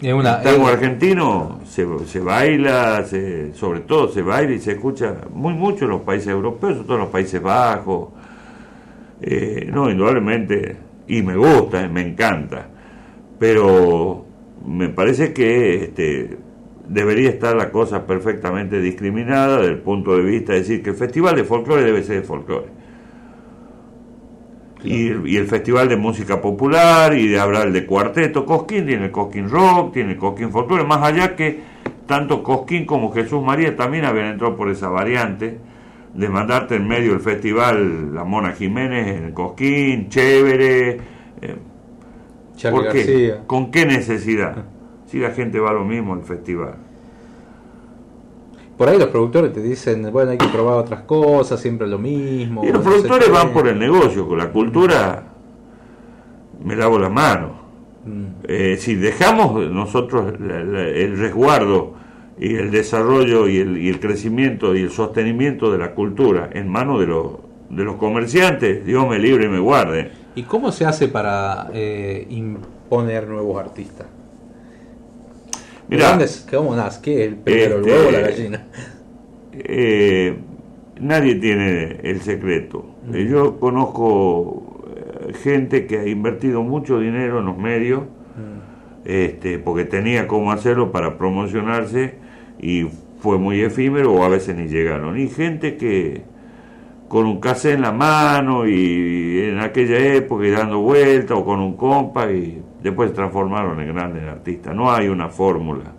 Es 0.01 0.13
una, 0.13 0.37
el 0.37 0.43
tango 0.43 0.67
es- 0.67 0.73
argentino 0.73 1.59
se, 1.65 1.85
se 2.05 2.19
baila, 2.19 3.03
se- 3.05 3.53
sobre 3.53 3.81
todo 3.81 4.09
se 4.09 4.21
baila 4.21 4.53
y 4.53 4.59
se 4.59 4.73
escucha 4.73 5.15
muy 5.33 5.53
mucho 5.53 5.85
en 5.85 5.91
los 5.91 6.01
países 6.01 6.27
europeos, 6.29 6.73
sobre 6.73 6.85
todo 6.85 6.97
en 6.97 7.03
los 7.03 7.11
Países 7.11 7.41
Bajos. 7.41 8.09
Eh, 9.21 9.69
no, 9.71 9.89
indudablemente, 9.89 10.75
y 11.07 11.21
me 11.21 11.35
gusta, 11.35 11.87
me 11.87 12.01
encanta, 12.01 12.67
pero 13.39 14.25
me 14.67 14.89
parece 14.89 15.33
que 15.33 15.83
este, 15.85 16.37
debería 16.87 17.29
estar 17.29 17.55
la 17.55 17.71
cosa 17.71 18.05
perfectamente 18.05 18.81
discriminada 18.81 19.57
desde 19.59 19.71
el 19.73 19.79
punto 19.79 20.15
de 20.17 20.23
vista 20.23 20.53
de 20.53 20.59
decir 20.59 20.83
que 20.83 20.89
el 20.91 20.95
festival 20.95 21.35
de 21.35 21.43
folclore 21.43 21.83
debe 21.83 22.03
ser 22.03 22.17
de 22.21 22.27
folclore. 22.27 22.67
Y, 24.83 25.07
el- 25.07 25.27
y 25.27 25.37
el 25.37 25.47
Festival 25.47 25.89
de 25.89 25.95
Música 25.95 26.41
Popular, 26.41 27.17
y 27.17 27.27
de 27.27 27.39
el 27.39 27.73
de 27.73 27.85
Cuarteto, 27.87 28.45
Cosquín 28.45 28.85
tiene 28.85 29.05
el 29.05 29.11
Cosquín 29.11 29.49
Rock, 29.49 29.93
tiene 29.93 30.11
el 30.11 30.17
Cosquín 30.17 30.51
Folklore, 30.51 30.83
más 30.83 31.01
allá 31.01 31.35
que 31.35 31.61
tanto 32.05 32.43
Cosquín 32.43 32.85
como 32.85 33.11
Jesús 33.11 33.41
María 33.41 33.75
también 33.75 34.05
habían 34.05 34.27
entrado 34.27 34.55
por 34.55 34.69
esa 34.69 34.89
variante 34.89 35.57
de 36.15 36.29
mandarte 36.29 36.75
en 36.75 36.87
medio 36.87 37.11
del 37.11 37.19
festival 37.19 38.13
la 38.13 38.23
Mona 38.23 38.53
Jiménez 38.53 39.17
en 39.17 39.23
el 39.25 39.33
Cosquín, 39.33 40.09
chévere. 40.09 40.99
eh, 41.41 41.57
¿Por 42.71 42.89
qué? 42.89 43.35
¿Con 43.45 43.69
qué 43.69 43.85
necesidad? 43.85 44.65
Si 45.07 45.19
la 45.19 45.31
gente 45.31 45.59
va 45.59 45.71
a 45.71 45.73
lo 45.73 45.83
mismo 45.83 46.13
al 46.13 46.23
festival. 46.23 46.75
Por 48.77 48.89
ahí 48.89 48.97
los 48.97 49.07
productores 49.07 49.53
te 49.53 49.61
dicen, 49.61 50.09
bueno, 50.11 50.31
hay 50.31 50.37
que 50.37 50.47
probar 50.47 50.75
otras 50.75 51.01
cosas, 51.01 51.59
siempre 51.59 51.87
lo 51.87 51.97
mismo. 51.97 52.63
Y 52.63 52.67
los 52.67 52.83
no 52.83 52.89
productores 52.89 53.29
van 53.29 53.51
por 53.51 53.67
el 53.67 53.77
negocio, 53.77 54.27
con 54.27 54.37
la 54.37 54.51
cultura 54.51 55.23
me 56.63 56.75
lavo 56.75 56.97
la 56.97 57.09
mano. 57.09 57.65
Mm. 58.05 58.25
Eh, 58.43 58.77
si 58.79 58.95
dejamos 58.95 59.69
nosotros 59.69 60.33
el 60.39 61.17
resguardo 61.17 61.93
y 62.37 62.55
el 62.55 62.71
desarrollo 62.71 63.47
y 63.47 63.57
el, 63.59 63.77
y 63.77 63.89
el 63.89 63.99
crecimiento 63.99 64.75
y 64.75 64.81
el 64.81 64.91
sostenimiento 64.91 65.71
de 65.71 65.77
la 65.77 65.93
cultura 65.93 66.49
en 66.53 66.67
manos 66.67 66.99
de 66.99 67.07
los, 67.07 67.31
de 67.69 67.83
los 67.83 67.95
comerciantes, 67.95 68.85
Dios 68.85 69.07
me 69.07 69.19
libre 69.19 69.45
y 69.45 69.49
me 69.49 69.59
guarde. 69.59 70.11
¿Y 70.35 70.43
cómo 70.43 70.71
se 70.71 70.85
hace 70.85 71.07
para 71.07 71.69
eh, 71.73 72.27
imponer 72.29 73.27
nuevos 73.27 73.57
artistas? 73.59 74.07
¿De 75.87 75.95
Mirá, 75.97 76.09
dónde 76.09 76.25
es- 76.25 76.45
¿Cómo 76.49 76.75
nace? 76.75 76.99
¿Qué 77.01 77.21
es 77.23 77.27
el 77.29 77.35
primero, 77.37 77.77
Este, 77.77 77.89
el 77.91 77.95
huevo 77.95 78.07
o 78.09 78.11
la 78.11 78.19
gallina? 78.19 78.63
eh, 79.53 80.35
nadie 80.99 81.35
tiene 81.35 81.99
el 82.03 82.21
secreto. 82.21 82.85
Yo 83.11 83.59
conozco 83.59 84.83
eh, 85.29 85.33
gente 85.41 85.85
que 85.85 85.99
ha 85.99 86.07
invertido 86.07 86.63
mucho 86.63 86.99
dinero 86.99 87.39
en 87.39 87.45
los 87.45 87.57
medios, 87.57 88.01
este, 89.05 89.59
porque 89.59 89.85
tenía 89.85 90.27
cómo 90.27 90.51
hacerlo 90.51 90.91
para 90.91 91.17
promocionarse 91.19 92.15
y 92.59 92.87
fue 93.19 93.37
muy 93.37 93.61
efímero 93.61 94.13
o 94.13 94.23
a 94.23 94.29
veces 94.29 94.55
ni 94.55 94.67
llegaron. 94.67 95.17
Y 95.19 95.27
gente 95.27 95.77
que 95.77 96.23
con 97.07 97.25
un 97.25 97.39
cassette 97.39 97.75
en 97.75 97.81
la 97.81 97.91
mano 97.91 98.67
y 98.67 99.41
en 99.41 99.59
aquella 99.59 99.97
época 100.15 100.45
y 100.45 100.51
dando 100.51 100.79
vueltas 100.79 101.37
o 101.37 101.45
con 101.45 101.59
un 101.59 101.75
compa 101.77 102.31
y 102.31 102.61
después 102.81 103.09
se 103.09 103.15
transformaron 103.15 103.79
en 103.79 103.93
grandes 103.93 104.23
artistas. 104.23 104.75
No 104.75 104.91
hay 104.91 105.07
una 105.07 105.29
fórmula. 105.29 105.93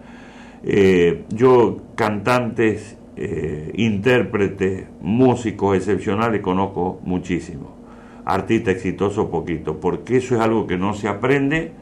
Eh, 0.62 1.24
yo 1.30 1.78
cantantes, 1.94 2.98
eh, 3.16 3.72
intérpretes, 3.76 4.86
músicos 5.00 5.76
excepcionales 5.76 6.40
conozco 6.40 7.00
muchísimo. 7.04 7.76
Artista 8.24 8.72
exitoso 8.72 9.30
poquito, 9.30 9.78
porque 9.78 10.16
eso 10.16 10.34
es 10.34 10.40
algo 10.40 10.66
que 10.66 10.76
no 10.76 10.94
se 10.94 11.06
aprende, 11.06 11.72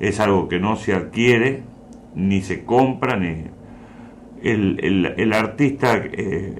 es 0.00 0.18
algo 0.20 0.48
que 0.48 0.58
no 0.58 0.76
se 0.76 0.94
adquiere, 0.94 1.62
ni 2.14 2.40
se 2.40 2.64
compra, 2.64 3.16
ni 3.16 3.44
el, 4.44 4.78
el- 4.82 5.14
el 5.16 5.32
artista 5.32 5.96
eh, 5.96 6.54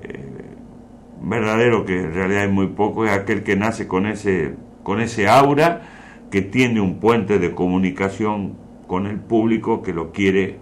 verdadero, 1.22 1.84
que 1.84 2.00
en 2.00 2.14
realidad 2.14 2.44
es 2.44 2.50
muy 2.52 2.68
poco, 2.68 3.04
es 3.06 3.12
aquel 3.12 3.42
que 3.42 3.56
nace 3.56 3.86
con 3.86 4.06
ese, 4.06 4.54
con 4.82 5.00
ese 5.00 5.28
aura, 5.28 5.82
que 6.30 6.42
tiene 6.42 6.80
un 6.80 6.98
puente 6.98 7.38
de 7.38 7.54
comunicación 7.54 8.54
con 8.86 9.06
el 9.06 9.18
público 9.20 9.82
que 9.82 9.92
lo 9.94 10.12
quiere 10.12 10.56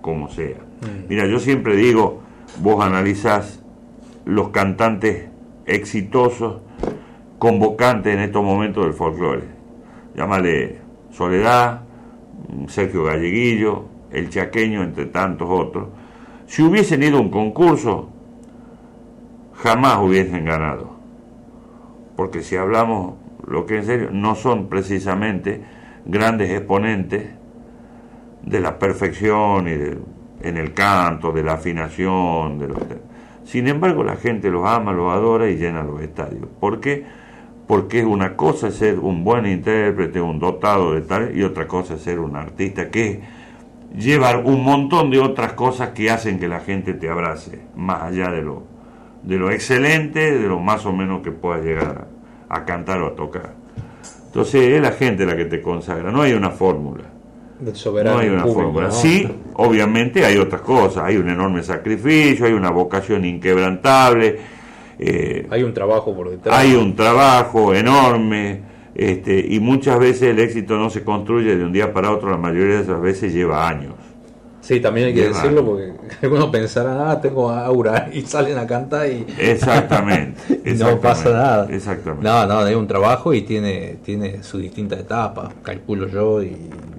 como 0.00 0.28
sea. 0.30 0.56
Mira, 1.08 1.26
yo 1.26 1.38
siempre 1.40 1.76
digo, 1.76 2.22
vos 2.62 2.82
analizás 2.84 3.62
los 4.24 4.48
cantantes 4.50 5.26
exitosos, 5.66 6.62
convocantes 7.38 8.14
en 8.14 8.20
estos 8.20 8.42
momentos 8.42 8.84
del 8.84 8.94
folclore. 8.94 9.44
Llámale 10.16 10.78
Soledad, 11.10 11.82
Sergio 12.68 13.04
Galleguillo, 13.04 13.84
El 14.10 14.30
Chaqueño, 14.30 14.82
entre 14.82 15.06
tantos 15.06 15.48
otros. 15.50 15.88
Si 16.50 16.62
hubiesen 16.62 17.00
ido 17.04 17.18
a 17.18 17.20
un 17.20 17.30
concurso, 17.30 18.08
jamás 19.54 19.98
hubiesen 19.98 20.44
ganado. 20.44 20.90
Porque 22.16 22.42
si 22.42 22.56
hablamos 22.56 23.14
lo 23.46 23.66
que 23.66 23.76
en 23.76 23.84
serio, 23.84 24.08
no 24.10 24.34
son 24.34 24.66
precisamente 24.66 25.62
grandes 26.06 26.50
exponentes 26.50 27.30
de 28.42 28.60
la 28.60 28.80
perfección 28.80 29.68
y 29.68 29.74
de- 29.74 29.98
en 30.42 30.56
el 30.56 30.74
canto, 30.74 31.30
de 31.30 31.44
la 31.44 31.52
afinación, 31.52 32.58
de 32.58 32.66
los 32.66 32.78
Sin 33.44 33.68
embargo, 33.68 34.02
la 34.02 34.16
gente 34.16 34.50
los 34.50 34.66
ama, 34.68 34.92
los 34.92 35.12
adora 35.12 35.48
y 35.48 35.56
llena 35.56 35.84
los 35.84 36.02
estadios. 36.02 36.48
¿Por 36.58 36.80
qué? 36.80 37.04
Porque 37.68 38.04
una 38.04 38.34
cosa 38.34 38.68
es 38.68 38.74
ser 38.74 38.98
un 38.98 39.22
buen 39.22 39.46
intérprete, 39.46 40.20
un 40.20 40.40
dotado 40.40 40.94
de 40.94 41.02
tal, 41.02 41.36
y 41.36 41.44
otra 41.44 41.68
cosa 41.68 41.94
es 41.94 42.00
ser 42.02 42.18
un 42.18 42.34
artista 42.34 42.90
que 42.90 43.20
llevar 43.96 44.44
un 44.44 44.62
montón 44.62 45.10
de 45.10 45.18
otras 45.18 45.52
cosas 45.54 45.90
que 45.90 46.10
hacen 46.10 46.38
que 46.38 46.48
la 46.48 46.60
gente 46.60 46.94
te 46.94 47.08
abrace, 47.08 47.60
más 47.76 48.02
allá 48.02 48.30
de 48.30 48.42
lo, 48.42 48.62
de 49.22 49.36
lo 49.36 49.50
excelente, 49.50 50.38
de 50.38 50.48
lo 50.48 50.60
más 50.60 50.86
o 50.86 50.92
menos 50.92 51.22
que 51.22 51.32
puedas 51.32 51.64
llegar 51.64 52.06
a, 52.48 52.56
a 52.56 52.64
cantar 52.64 53.00
o 53.02 53.08
a 53.08 53.14
tocar. 53.16 53.54
Entonces 54.26 54.62
es 54.74 54.80
la 54.80 54.92
gente 54.92 55.26
la 55.26 55.36
que 55.36 55.46
te 55.46 55.60
consagra, 55.60 56.10
no 56.12 56.22
hay 56.22 56.32
una 56.34 56.50
fórmula. 56.50 57.04
Soberano 57.74 58.16
No 58.16 58.22
hay 58.22 58.28
una 58.30 58.42
público, 58.44 58.60
fórmula. 58.62 58.86
¿no? 58.86 58.92
Sí, 58.92 59.28
obviamente 59.54 60.24
hay 60.24 60.38
otras 60.38 60.62
cosas, 60.62 61.04
hay 61.04 61.16
un 61.18 61.28
enorme 61.28 61.62
sacrificio, 61.62 62.46
hay 62.46 62.52
una 62.54 62.70
vocación 62.70 63.24
inquebrantable, 63.26 64.38
eh, 64.98 65.46
Hay 65.50 65.62
un 65.62 65.74
trabajo 65.74 66.14
por 66.14 66.30
detrás. 66.30 66.56
hay 66.56 66.74
un 66.74 66.94
trabajo 66.96 67.74
enorme, 67.74 68.60
este, 68.94 69.46
y 69.48 69.60
muchas 69.60 69.98
veces 69.98 70.22
el 70.22 70.38
éxito 70.40 70.76
no 70.78 70.90
se 70.90 71.02
construye 71.04 71.56
de 71.56 71.64
un 71.64 71.72
día 71.72 71.92
para 71.92 72.10
otro, 72.10 72.30
la 72.30 72.36
mayoría 72.36 72.80
de 72.82 72.86
las 72.92 73.00
veces 73.00 73.32
lleva 73.32 73.68
años. 73.68 73.94
Sí, 74.60 74.78
también 74.78 75.06
hay 75.08 75.14
que 75.14 75.22
Lleva- 75.22 75.36
decirlo 75.36 75.64
porque 75.64 75.92
algunos 76.22 76.46
pensarán, 76.50 76.98
ah, 77.00 77.20
tengo 77.20 77.50
aura 77.50 78.08
y 78.12 78.20
salen 78.22 78.58
a 78.58 78.66
cantar 78.66 79.06
y 79.08 79.24
Exactamente. 79.38 80.40
y 80.48 80.52
no 80.52 80.58
exactamente, 80.70 81.02
pasa 81.02 81.30
nada. 81.32 81.68
Exactamente. 81.70 82.24
No, 82.28 82.46
no, 82.46 82.66
es 82.66 82.76
un 82.76 82.86
trabajo 82.86 83.32
y 83.32 83.42
tiene, 83.42 83.96
tiene 84.04 84.42
sus 84.42 84.60
distintas 84.60 84.98
etapas, 85.00 85.54
calculo 85.62 86.06
yo 86.08 86.42
y 86.42 86.56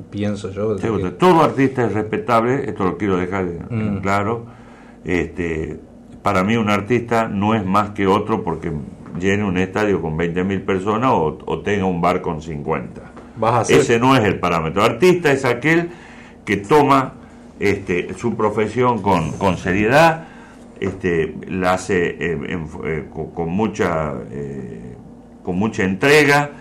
pienso 0.09 0.49
yo. 0.51 0.77
Seguro, 0.79 1.03
que- 1.03 1.11
todo 1.11 1.41
artista 1.43 1.85
es 1.85 1.93
respetable, 1.93 2.67
esto 2.67 2.83
lo 2.83 2.97
quiero 2.97 3.17
dejar 3.17 3.45
Mm. 3.69 3.97
claro. 4.01 4.45
Este, 5.05 5.79
para 6.23 6.43
mí 6.43 6.55
un 6.57 6.69
artista 6.69 7.27
no 7.27 7.55
es 7.55 7.65
más 7.65 7.91
que 7.91 8.05
otro 8.07 8.43
porque 8.43 8.71
llene 9.19 9.43
un 9.43 9.57
estadio 9.57 10.01
con 10.01 10.17
20.000 10.17 10.65
personas 10.65 11.11
o, 11.11 11.37
o 11.45 11.59
tenga 11.61 11.85
un 11.85 12.01
bar 12.01 12.21
con 12.21 12.41
50. 12.41 13.01
Vas 13.37 13.53
a 13.53 13.59
hacer- 13.61 13.79
Ese 13.79 13.99
no 13.99 14.15
es 14.15 14.23
el 14.23 14.39
parámetro. 14.39 14.83
Artista 14.83 15.31
es 15.31 15.45
aquel 15.45 15.89
que 16.45 16.57
toma 16.57 17.13
este, 17.59 18.13
su 18.15 18.35
profesión 18.35 19.01
con, 19.01 19.31
con 19.33 19.57
seriedad, 19.57 20.27
este, 20.79 21.35
la 21.47 21.73
hace 21.73 22.09
eh, 22.19 22.31
en- 22.49 22.67
eh, 22.85 23.05
con, 23.13 23.31
con 23.31 23.49
mucha 23.49 24.13
eh, 24.31 24.95
con 25.43 25.57
mucha 25.57 25.83
entrega, 25.83 26.51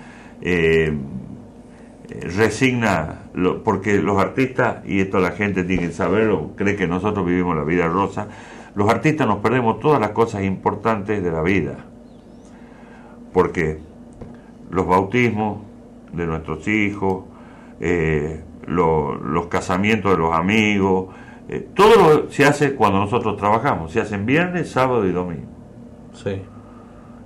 resigna, 2.22 3.20
lo- 3.34 3.62
porque 3.62 3.98
los 3.98 4.18
artistas, 4.18 4.78
y 4.86 5.00
esto 5.00 5.20
la 5.20 5.32
gente 5.32 5.64
tiene 5.64 5.88
que 5.88 5.92
saberlo, 5.92 6.50
cree 6.56 6.76
que 6.76 6.86
nosotros 6.86 7.24
vivimos 7.26 7.56
la 7.56 7.64
vida 7.64 7.86
rosa, 7.88 8.26
los 8.74 8.88
artistas 8.88 9.26
nos 9.26 9.38
perdemos 9.38 9.80
todas 9.80 10.00
las 10.00 10.10
cosas 10.10 10.44
importantes 10.44 11.22
de 11.22 11.30
la 11.30 11.42
vida, 11.42 11.76
porque 13.32 13.78
los 14.70 14.86
bautismos 14.86 15.58
de 16.12 16.26
nuestros 16.26 16.66
hijos, 16.68 17.24
eh, 17.80 18.42
lo- 18.66 19.14
los 19.16 19.46
casamientos 19.46 20.12
de 20.12 20.18
los 20.18 20.34
amigos, 20.34 21.14
eh, 21.48 21.68
todo 21.74 21.96
lo 22.24 22.30
se 22.30 22.44
hace 22.44 22.74
cuando 22.74 22.98
nosotros 23.00 23.36
trabajamos, 23.36 23.92
se 23.92 24.00
hacen 24.00 24.26
viernes, 24.26 24.70
sábado 24.70 25.06
y 25.06 25.12
domingo. 25.12 25.46
Sí. 26.14 26.42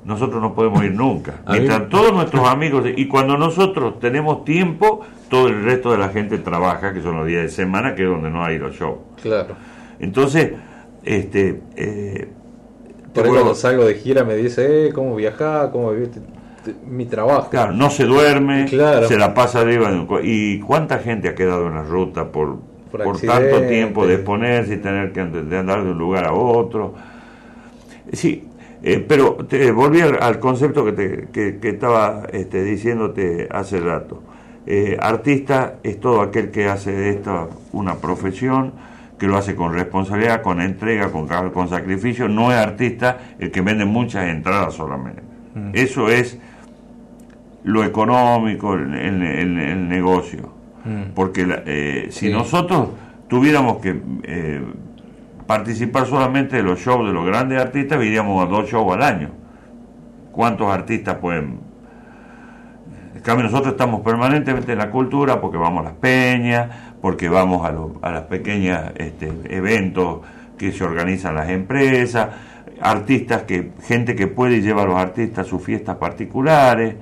Nosotros 0.04 0.40
no 0.42 0.54
podemos 0.54 0.82
ir 0.84 0.92
nunca. 0.94 1.32
Mí- 1.48 1.52
Mientras 1.58 1.88
todos 1.88 2.12
nuestros 2.12 2.46
amigos, 2.46 2.84
y 2.94 3.06
cuando 3.08 3.36
nosotros 3.38 3.98
tenemos 3.98 4.44
tiempo, 4.44 5.00
todo 5.30 5.48
el 5.48 5.64
resto 5.64 5.90
de 5.92 5.98
la 5.98 6.08
gente 6.10 6.38
trabaja, 6.38 6.92
que 6.92 7.00
son 7.02 7.16
los 7.16 7.26
días 7.26 7.42
de 7.42 7.48
semana, 7.48 7.94
que 7.94 8.02
es 8.04 8.08
donde 8.08 8.30
no 8.30 8.44
hay 8.44 8.58
los 8.58 8.74
shows. 8.76 8.98
Claro. 9.22 9.54
Entonces, 9.98 10.52
este, 11.02 11.60
eh, 11.76 12.28
Por 13.14 13.24
vuelvo- 13.28 13.34
cuando 13.42 13.54
salgo 13.54 13.84
de 13.84 13.94
gira 13.94 14.24
me 14.24 14.36
dice, 14.36 14.88
eh, 14.88 14.92
¿cómo 14.92 15.14
viajás? 15.16 15.68
¿Cómo 15.70 15.92
viviste 15.92 16.20
mi 16.86 17.06
trabajo? 17.06 17.50
Claro, 17.50 17.72
no 17.72 17.90
se 17.90 18.04
duerme, 18.04 18.66
Claro. 18.68 19.06
se 19.06 19.16
la 19.16 19.32
pasa 19.34 19.60
arriba. 19.60 19.90
de 19.90 19.98
un 19.98 20.06
co- 20.06 20.20
¿Y 20.22 20.60
cuánta 20.60 20.98
gente 20.98 21.28
ha 21.28 21.34
quedado 21.34 21.66
en 21.68 21.74
la 21.74 21.82
ruta 21.82 22.26
por, 22.32 22.56
Por 22.90 23.20
tanto 23.20 23.62
tiempo 23.62 24.06
de 24.06 24.14
exponerse 24.14 24.74
y 24.74 24.76
tener 24.78 25.12
que 25.12 25.20
andar 25.20 25.82
de 25.84 25.90
un 25.90 25.98
lugar 25.98 26.24
a 26.26 26.32
otro? 26.32 26.94
Sí, 28.12 28.44
eh, 28.82 29.04
pero 29.06 29.34
te, 29.48 29.70
volví 29.72 30.00
al, 30.00 30.18
al 30.22 30.38
concepto 30.38 30.84
que, 30.84 30.92
te, 30.92 31.28
que, 31.32 31.58
que 31.58 31.68
estaba 31.70 32.22
este, 32.32 32.62
diciéndote 32.62 33.48
hace 33.50 33.80
rato. 33.80 34.22
Eh, 34.66 34.96
artista 35.00 35.74
es 35.82 36.00
todo 36.00 36.22
aquel 36.22 36.50
que 36.50 36.66
hace 36.68 36.92
de 36.92 37.10
esta 37.10 37.48
una 37.72 37.96
profesión, 37.96 38.72
que 39.18 39.26
lo 39.26 39.36
hace 39.36 39.54
con 39.54 39.72
responsabilidad, 39.72 40.42
con 40.42 40.60
entrega, 40.60 41.10
con, 41.12 41.26
con 41.52 41.68
sacrificio. 41.68 42.28
No 42.28 42.50
es 42.52 42.58
artista 42.58 43.18
el 43.38 43.50
que 43.50 43.60
vende 43.60 43.84
muchas 43.84 44.26
entradas 44.28 44.74
solamente. 44.74 45.22
Eso 45.72 46.08
es 46.08 46.38
lo 47.62 47.84
económico, 47.84 48.74
el, 48.74 48.94
el- 48.94 49.22
el- 49.22 49.58
el 49.60 49.88
negocio. 49.88 50.52
Porque 51.14 51.46
la- 51.46 51.62
eh, 51.64 52.08
si 52.10 52.26
Sí. 52.26 52.32
nosotros 52.32 52.88
tuviéramos 53.28 53.78
que 53.78 54.00
eh, 54.24 54.62
participar 55.46 56.06
solamente 56.06 56.56
de 56.56 56.62
los 56.62 56.78
shows 56.80 57.06
de 57.06 57.12
los 57.14 57.24
grandes 57.24 57.60
artistas, 57.60 58.02
iríamos 58.04 58.44
a 58.44 58.50
dos 58.50 58.68
shows 58.68 58.92
al 58.94 59.02
año. 59.02 59.28
¿Cuántos 60.32 60.68
artistas 60.70 61.16
pueden? 61.18 61.60
En 63.24 63.26
cambio, 63.26 63.44
nosotros 63.46 63.72
estamos 63.72 64.02
permanentemente 64.02 64.72
en 64.72 64.78
la 64.78 64.90
cultura 64.90 65.40
porque 65.40 65.56
vamos 65.56 65.80
a 65.80 65.84
las 65.90 65.94
peñas, 65.98 66.68
porque 67.00 67.30
vamos 67.30 67.64
a, 67.66 67.72
los- 67.72 67.92
a 68.02 68.10
las 68.12 68.24
pequeñas 68.24 68.92
este, 68.96 69.32
eventos 69.48 70.20
que 70.58 70.72
se 70.72 70.84
organizan 70.84 71.34
las 71.34 71.48
empresas, 71.48 72.28
artistas 72.80 73.44
que, 73.44 73.72
gente 73.82 74.14
que 74.14 74.26
puede 74.26 74.60
llevar 74.60 74.86
a 74.88 74.90
los 74.90 74.98
artistas 74.98 75.46
a 75.46 75.48
sus 75.48 75.62
fiestas 75.62 75.96
particulares. 75.96 76.96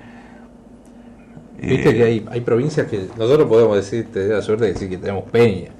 Viste 1.60 1.90
Eh, 1.90 1.94
que 1.94 2.02
hay, 2.04 2.26
hay 2.30 2.40
provincias 2.40 2.86
que 2.88 3.08
nosotros 3.16 3.48
podemos 3.48 3.76
decir, 3.76 4.10
te 4.12 4.26
da 4.26 4.36
la 4.36 4.42
suerte 4.42 4.64
de 4.66 4.72
decir 4.72 4.88
que 4.88 4.98
tenemos 4.98 5.24
peña, 5.30 5.70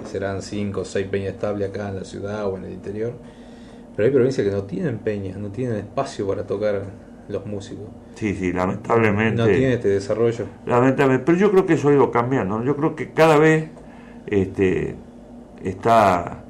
que 0.00 0.06
serán 0.06 0.42
cinco 0.42 0.80
o 0.80 0.84
seis 0.84 1.06
peñas 1.06 1.34
estables 1.34 1.68
acá 1.68 1.88
en 1.90 1.96
la 1.96 2.04
ciudad 2.04 2.46
o 2.46 2.56
en 2.56 2.64
el 2.64 2.72
interior, 2.72 3.14
pero 3.96 4.06
hay 4.06 4.12
provincias 4.12 4.46
que 4.46 4.52
no 4.52 4.64
tienen 4.64 4.98
peñas, 4.98 5.38
no 5.38 5.50
tienen 5.50 5.76
espacio 5.76 6.26
para 6.26 6.46
tocar 6.46 6.82
los 7.28 7.44
músicos, 7.46 7.84
Sí, 8.14 8.34
sí, 8.34 8.52
lamentablemente. 8.52 9.36
no 9.42 9.46
tienen 9.46 9.72
este 9.72 9.88
desarrollo. 9.88 10.46
Lamentablemente, 10.66 11.24
pero 11.26 11.38
yo 11.38 11.50
creo 11.50 11.66
que 11.66 11.74
eso 11.74 11.88
ha 11.88 11.92
ido 11.92 12.10
cambiando. 12.10 12.62
Yo 12.64 12.74
creo 12.76 12.94
que 12.96 13.10
cada 13.12 13.36
vez 13.38 13.68
este, 14.26 14.94
está, 15.62 16.44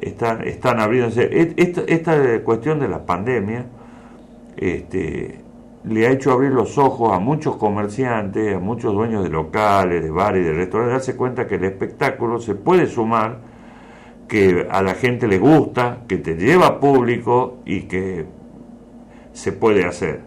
está- 0.00 0.42
están 0.44 0.80
abriéndose. 0.80 1.22
Et- 1.32 1.54
Esta, 1.58 1.82
esta 1.86 2.40
cuestión 2.44 2.78
de 2.80 2.88
la 2.88 3.04
pandemia 3.04 3.66
este, 4.56 5.40
le 5.84 6.06
ha 6.06 6.10
hecho 6.10 6.32
abrir 6.32 6.50
los 6.52 6.78
ojos 6.78 7.12
a 7.12 7.18
muchos 7.18 7.56
comerciantes, 7.56 8.54
a 8.54 8.58
muchos 8.60 8.92
dueños 8.94 9.24
de 9.24 9.30
locales, 9.30 10.02
de 10.02 10.10
bares 10.10 10.42
y 10.42 10.48
de 10.48 10.52
restaurantes, 10.54 10.92
darse 10.98 11.16
cuenta 11.16 11.46
que 11.46 11.56
el 11.56 11.64
espectáculo 11.64 12.38
se 12.40 12.54
puede 12.54 12.86
sumar, 12.86 13.38
que 14.28 14.66
a 14.70 14.82
la 14.82 14.94
gente 14.94 15.26
le 15.26 15.38
gusta, 15.38 15.98
que 16.06 16.18
te 16.18 16.34
lleva 16.36 16.78
público 16.80 17.58
y 17.66 17.82
que 17.82 18.24
se 19.32 19.52
puede 19.52 19.84
hacer. 19.84 20.20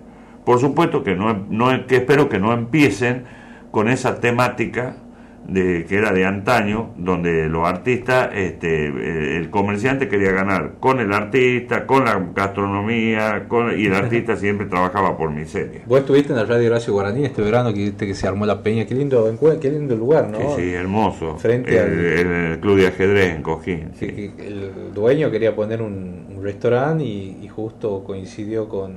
Por 0.46 0.60
supuesto 0.60 1.04
que 1.04 1.16
no, 1.16 1.46
no 1.50 1.88
que 1.88 1.98
espero 1.98 2.30
que 2.30 2.40
no 2.40 2.54
empiecen 2.54 3.24
con 3.72 3.90
esa 3.90 4.20
temática 4.20 4.98
de 5.48 5.86
que 5.88 5.96
era 5.98 6.12
de 6.12 6.26
antaño, 6.26 6.92
donde 6.98 7.48
los 7.48 7.68
artistas, 7.68 8.30
este, 8.34 8.88
eh, 8.88 9.38
el 9.38 9.50
comerciante 9.52 10.08
quería 10.08 10.32
ganar 10.32 10.74
con 10.80 11.00
el 11.00 11.14
artista, 11.14 11.86
con 11.86 12.06
la 12.06 12.20
gastronomía, 12.36 13.46
con, 13.48 13.80
y 13.80 13.86
el 13.86 13.94
artista 13.94 14.36
siempre 14.36 14.66
trabajaba 14.66 15.16
por 15.18 15.32
miseria. 15.32 15.82
Vos 15.86 16.00
estuviste 16.00 16.34
en 16.34 16.38
la 16.40 16.46
radio 16.46 16.68
Horacio 16.70 16.94
Guaraní 16.94 17.26
este 17.26 17.42
verano 17.42 17.74
que 17.74 17.94
que 17.96 18.14
se 18.16 18.28
armó 18.28 18.46
la 18.46 18.62
peña, 18.64 18.86
qué 18.86 18.96
lindo 18.96 19.38
qué 19.62 19.70
lindo 19.72 19.96
lugar, 19.96 20.30
¿no? 20.30 20.40
Sí, 20.56 20.62
sí, 20.64 20.74
hermoso. 20.74 21.38
Frente 21.38 21.78
el, 21.78 21.80
al- 21.80 22.52
el 22.54 22.60
club 22.60 22.78
de 22.78 22.88
ajedrez 22.88 23.36
en 23.36 23.42
Cojín. 23.44 23.90
Sí. 24.00 24.08
que 24.08 24.48
el 24.48 24.72
dueño 24.94 25.30
quería 25.32 25.56
poner 25.56 25.82
un, 25.82 26.26
un 26.36 26.44
restaurante 26.44 27.04
y, 27.04 27.38
y 27.44 27.48
justo 27.48 28.04
coincidió 28.04 28.68
con, 28.68 28.94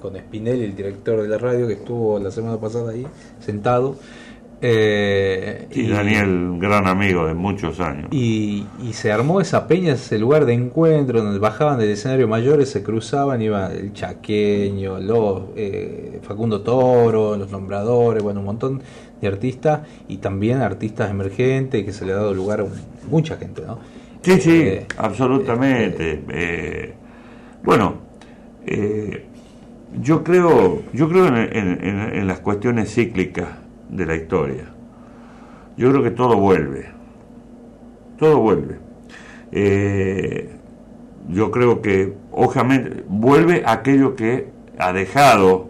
con 0.00 0.16
Spinelli, 0.16 0.64
el 0.64 0.76
director 0.76 1.20
de 1.22 1.28
la 1.28 1.38
radio, 1.38 1.66
que 1.66 1.74
estuvo 1.74 2.18
la 2.18 2.30
semana 2.30 2.56
pasada 2.58 2.92
ahí 2.92 3.06
sentado. 3.40 3.96
Eh, 4.62 5.66
Sí, 5.70 5.86
Daniel, 5.88 6.54
gran 6.58 6.86
amigo 6.86 7.26
de 7.26 7.34
muchos 7.34 7.78
años. 7.80 8.08
Y, 8.10 8.64
y 8.82 8.92
se 8.94 9.12
armó 9.12 9.40
esa 9.40 9.66
peña, 9.68 9.92
ese 9.92 10.18
lugar 10.18 10.46
de 10.46 10.54
encuentro 10.54 11.22
donde 11.22 11.38
bajaban 11.38 11.78
del 11.78 11.90
escenario 11.90 12.26
mayores, 12.26 12.70
se 12.70 12.82
cruzaban, 12.82 13.42
iba 13.42 13.70
el 13.72 13.92
chaqueño, 13.92 14.98
los 14.98 15.42
eh, 15.56 16.20
Facundo 16.22 16.62
Toro, 16.62 17.36
los 17.36 17.50
nombradores, 17.50 18.22
bueno, 18.22 18.40
un 18.40 18.46
montón 18.46 18.82
de 19.20 19.28
artistas 19.28 19.80
y 20.08 20.18
también 20.18 20.58
artistas 20.62 21.10
emergentes 21.10 21.84
que 21.84 21.92
se 21.92 22.06
le 22.06 22.12
ha 22.12 22.16
dado 22.16 22.32
lugar 22.32 22.60
a 22.62 22.66
mucha 23.10 23.36
gente, 23.36 23.62
¿no? 23.66 23.78
Sí, 24.22 24.40
sí, 24.40 24.50
Eh, 24.62 24.86
absolutamente. 24.98 26.22
Eh, 26.30 26.94
bueno, 27.62 27.94
eh, 28.66 29.24
yo 30.02 30.24
creo, 30.24 30.82
yo 30.92 31.08
creo 31.08 31.26
en, 31.28 31.36
en- 31.36 31.84
en- 31.84 32.14
en 32.16 32.26
las 32.26 32.40
cuestiones 32.40 32.92
cíclicas 32.94 33.48
de 33.88 34.06
la 34.06 34.16
historia. 34.16 34.64
Yo 35.76 35.90
creo 35.90 36.02
que 36.02 36.10
todo 36.10 36.36
vuelve, 36.36 36.86
todo 38.18 38.38
vuelve. 38.40 38.76
Eh, 39.52 40.50
yo 41.28 41.50
creo 41.50 41.82
que, 41.82 42.14
obviamente, 42.32 43.04
vuelve 43.08 43.62
aquello 43.66 44.16
que 44.16 44.48
ha 44.78 44.92
dejado 44.92 45.68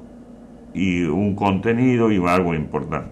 y 0.75 1.05
un 1.05 1.35
contenido 1.37 2.13
y 2.13 2.25
algo 2.27 2.55
importante. 2.55 3.11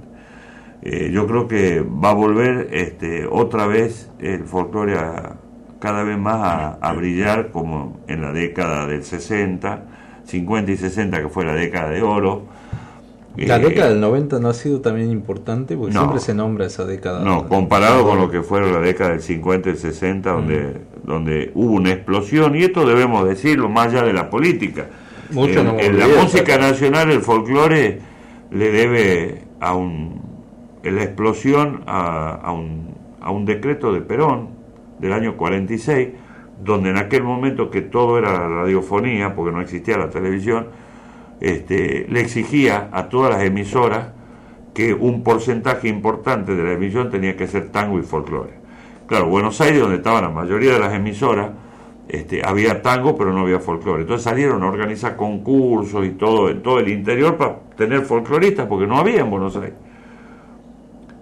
Eh, 0.83 1.11
yo 1.13 1.27
creo 1.27 1.49
que 1.49 1.81
va 1.83 2.11
a 2.11 2.15
volver 2.15 2.69
este, 2.73 3.27
otra 3.27 3.67
vez 3.67 4.11
el 4.21 4.45
folclore 4.45 4.99
a- 4.99 5.37
cada 5.81 6.05
vez 6.05 6.19
más 6.19 6.37
a, 6.37 6.69
a 6.75 6.93
brillar 6.95 7.51
como 7.51 8.01
en 8.09 8.23
la 8.23 8.33
década 8.33 8.87
del 8.87 9.05
60, 9.05 9.85
50 10.25 10.73
y 10.73 10.77
60 10.77 11.21
que 11.23 11.29
fue 11.29 11.45
la 11.45 11.55
década 11.55 11.91
de 11.91 12.03
oro. 12.03 12.45
La 13.37 13.57
Eh, 13.57 13.61
década 13.61 13.89
del 13.89 14.01
90 14.01 14.39
no 14.39 14.49
ha 14.49 14.55
sido 14.55 14.81
también 14.81 15.11
importante 15.11 15.77
porque 15.77 15.93
No. 15.93 16.01
siempre 16.03 16.21
se 16.21 16.35
nombra 16.35 16.67
esa 16.67 16.85
década. 16.85 17.25
No, 17.25 17.49
comparado 17.49 18.05
con 18.07 18.19
lo 18.19 18.31
que 18.31 18.43
fueron 18.43 18.73
la 18.73 18.81
década 18.81 19.11
del 19.11 19.21
50 19.23 19.69
y 19.69 19.73
el 19.73 19.79
60, 19.79 20.31
donde, 20.31 20.81
donde 21.03 21.51
hubo 21.55 21.73
una 21.73 21.91
explosión, 21.93 22.55
y 22.55 22.63
esto 22.63 22.87
debemos 22.87 23.27
decirlo 23.29 23.69
más 23.69 23.89
allá 23.89 24.05
de 24.05 24.13
la 24.13 24.31
política. 24.31 24.87
Mucho 25.31 25.61
en, 25.61 25.67
no 25.67 25.79
en 25.79 25.99
la 25.99 26.07
música 26.07 26.59
nacional, 26.59 27.11
el 27.11 27.21
folclore 27.23 27.99
le 28.53 28.71
debe 28.71 29.43
a 29.59 29.75
un, 29.75 30.21
la 30.85 31.03
explosión 31.03 31.83
a, 31.87 32.35
a 32.35 32.53
un, 32.53 32.95
a 33.21 33.31
un 33.33 33.45
decreto 33.47 33.93
de 33.93 34.01
Perón 34.01 34.51
del 35.01 35.13
año 35.13 35.37
46, 35.37 36.09
donde 36.63 36.91
en 36.91 36.99
aquel 36.99 37.25
momento 37.25 37.69
que 37.71 37.81
todo 37.81 38.17
era 38.17 38.49
radiofonía, 38.49 39.35
porque 39.35 39.51
no 39.51 39.61
existía 39.61 39.99
la 39.99 40.09
televisión, 40.11 40.69
este, 41.41 42.07
le 42.09 42.21
exigía 42.21 42.89
a 42.93 43.09
todas 43.09 43.35
las 43.35 43.43
emisoras 43.45 44.09
que 44.73 44.93
un 44.95 45.23
porcentaje 45.23 45.89
importante 45.89 46.55
de 46.55 46.63
la 46.65 46.73
emisión 46.73 47.11
tenía 47.11 47.37
que 47.37 47.47
ser 47.47 47.71
tango 47.71 47.99
y 47.99 48.03
folclore. 48.03 48.55
Claro, 49.07 49.27
Buenos 49.29 49.61
Aires, 49.61 49.81
donde 49.81 49.97
estaban 49.97 50.23
la 50.25 50.31
mayoría 50.31 50.73
de 50.73 50.79
las 50.81 50.95
emisoras, 50.95 51.51
este, 52.09 52.43
había 52.45 52.83
tango, 52.83 53.17
pero 53.17 53.33
no 53.33 53.41
había 53.41 53.61
folclore. 53.61 54.03
Entonces 54.03 54.25
salieron 54.25 54.63
a 54.63 54.67
organizar 54.69 55.17
concursos 55.17 56.05
y 56.07 56.11
todo 56.11 56.49
en 56.51 56.63
todo 56.63 56.79
el 56.81 56.89
interior 56.89 57.37
para 57.37 57.57
tener 57.77 58.03
folcloristas, 58.03 58.67
porque 58.67 58.87
no 58.87 58.97
había 58.99 59.21
en 59.21 59.31
Buenos 59.31 59.57
Aires. 59.57 59.75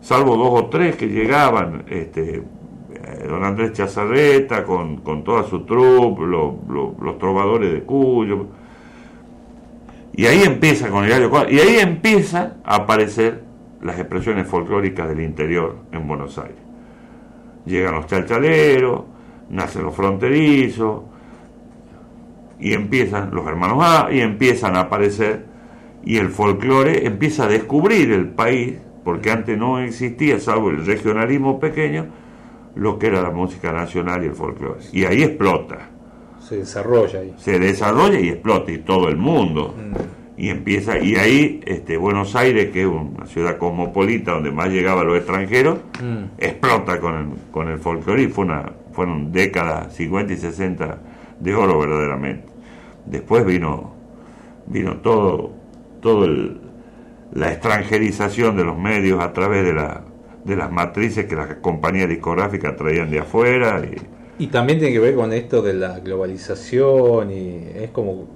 Salvo 0.00 0.36
dos 0.36 0.62
o 0.62 0.66
tres 0.66 0.96
que 0.96 1.06
llegaban, 1.08 1.84
este, 1.88 2.36
eh, 2.38 3.26
don 3.28 3.44
Andrés 3.44 3.72
Chazarreta 3.72 4.64
con, 4.64 4.96
con 4.98 5.22
toda 5.22 5.44
su 5.44 5.60
troupe, 5.64 6.22
lo- 6.22 6.58
lo- 6.68 6.94
los 7.00 7.18
trovadores 7.18 7.72
de 7.72 7.82
Cuyo. 7.82 8.46
Y 10.14 10.26
ahí 10.26 10.42
empieza 10.42 10.88
con 10.88 11.04
el 11.04 11.30
y 11.50 11.58
ahí 11.58 11.78
empiezan 11.78 12.54
a 12.64 12.76
aparecer 12.76 13.42
las 13.80 13.98
expresiones 13.98 14.46
folclóricas 14.46 15.08
del 15.08 15.20
interior 15.20 15.76
en 15.90 16.06
Buenos 16.06 16.38
Aires. 16.38 16.58
Llegan 17.64 17.94
los 17.94 18.06
chalchaleros, 18.06 19.02
nacen 19.50 19.82
los 19.82 19.94
fronterizos, 19.94 21.02
y 22.60 22.74
empiezan 22.74 23.30
los 23.34 23.46
hermanos 23.46 23.78
A, 23.80 24.08
y 24.12 24.20
empiezan 24.20 24.76
a 24.76 24.80
aparecer, 24.80 25.46
y 26.04 26.16
el 26.16 26.28
folclore 26.28 27.06
empieza 27.06 27.44
a 27.44 27.48
descubrir 27.48 28.12
el 28.12 28.28
país 28.28 28.78
porque 29.04 29.30
antes 29.30 29.58
no 29.58 29.80
existía, 29.80 30.38
salvo 30.38 30.70
el 30.70 30.84
regionalismo 30.86 31.58
pequeño, 31.58 32.06
lo 32.74 32.98
que 32.98 33.08
era 33.08 33.20
la 33.20 33.30
música 33.30 33.72
nacional 33.72 34.22
y 34.22 34.28
el 34.28 34.34
folclore. 34.34 34.80
Y 34.92 35.04
ahí 35.04 35.22
explota. 35.22 35.90
Se 36.53 36.59
desarrolla 36.59 37.20
ahí. 37.20 37.34
Se 37.38 37.59
desarrolla 37.59 38.20
y 38.20 38.28
explota, 38.28 38.70
y 38.72 38.78
todo 38.78 39.09
el 39.09 39.16
mundo. 39.16 39.74
Y 40.36 40.48
empieza, 40.50 40.98
y 40.98 41.14
ahí 41.16 41.61
este, 41.66 41.96
Buenos 41.96 42.34
Aires, 42.36 42.70
que 42.72 42.82
es 42.82 42.86
una 42.88 43.26
ciudad 43.26 43.57
cosmopolita 43.59 44.32
donde 44.32 44.50
más 44.50 44.68
llegaba 44.70 45.03
los 45.05 45.16
extranjeros, 45.16 45.78
Mm. 46.03 46.24
explota 46.38 47.00
con 47.00 47.14
el, 47.14 47.26
con 47.50 47.68
el 47.68 47.78
folclore 47.78 48.22
y 48.24 48.26
fue 48.28 48.44
una, 48.46 48.70
fueron 48.92 49.30
décadas 49.32 49.94
50 49.94 50.32
y 50.32 50.36
60 50.36 50.98
de 51.40 51.55
oro 51.55 51.78
verdaderamente. 51.78 52.44
Después 53.07 53.44
vino, 53.46 53.94
vino 54.66 54.96
todo, 54.96 55.53
todo 56.00 56.24
el, 56.24 56.61
la 57.32 57.53
extranjerización 57.53 58.57
de 58.57 58.64
los 58.64 58.78
medios 58.78 59.22
a 59.22 59.32
través 59.32 59.64
de, 59.64 59.72
la, 59.74 60.03
de 60.44 60.57
las 60.57 60.70
matrices 60.72 61.26
que 61.26 61.36
las 61.36 61.55
compañías 61.57 62.09
discográficas 62.09 62.76
traían 62.76 63.11
de 63.11 63.20
afuera. 63.20 63.80
Y, 63.84 63.96
Y 64.39 64.47
también 64.49 64.78
tiene 64.78 64.93
que 64.95 65.01
ver 65.01 65.14
con 65.14 65.33
esto 65.33 65.62
de 65.62 65.74
la 65.74 66.01
globalización 66.01 67.30
y 67.30 67.64
es 67.76 67.91
como 67.91 68.26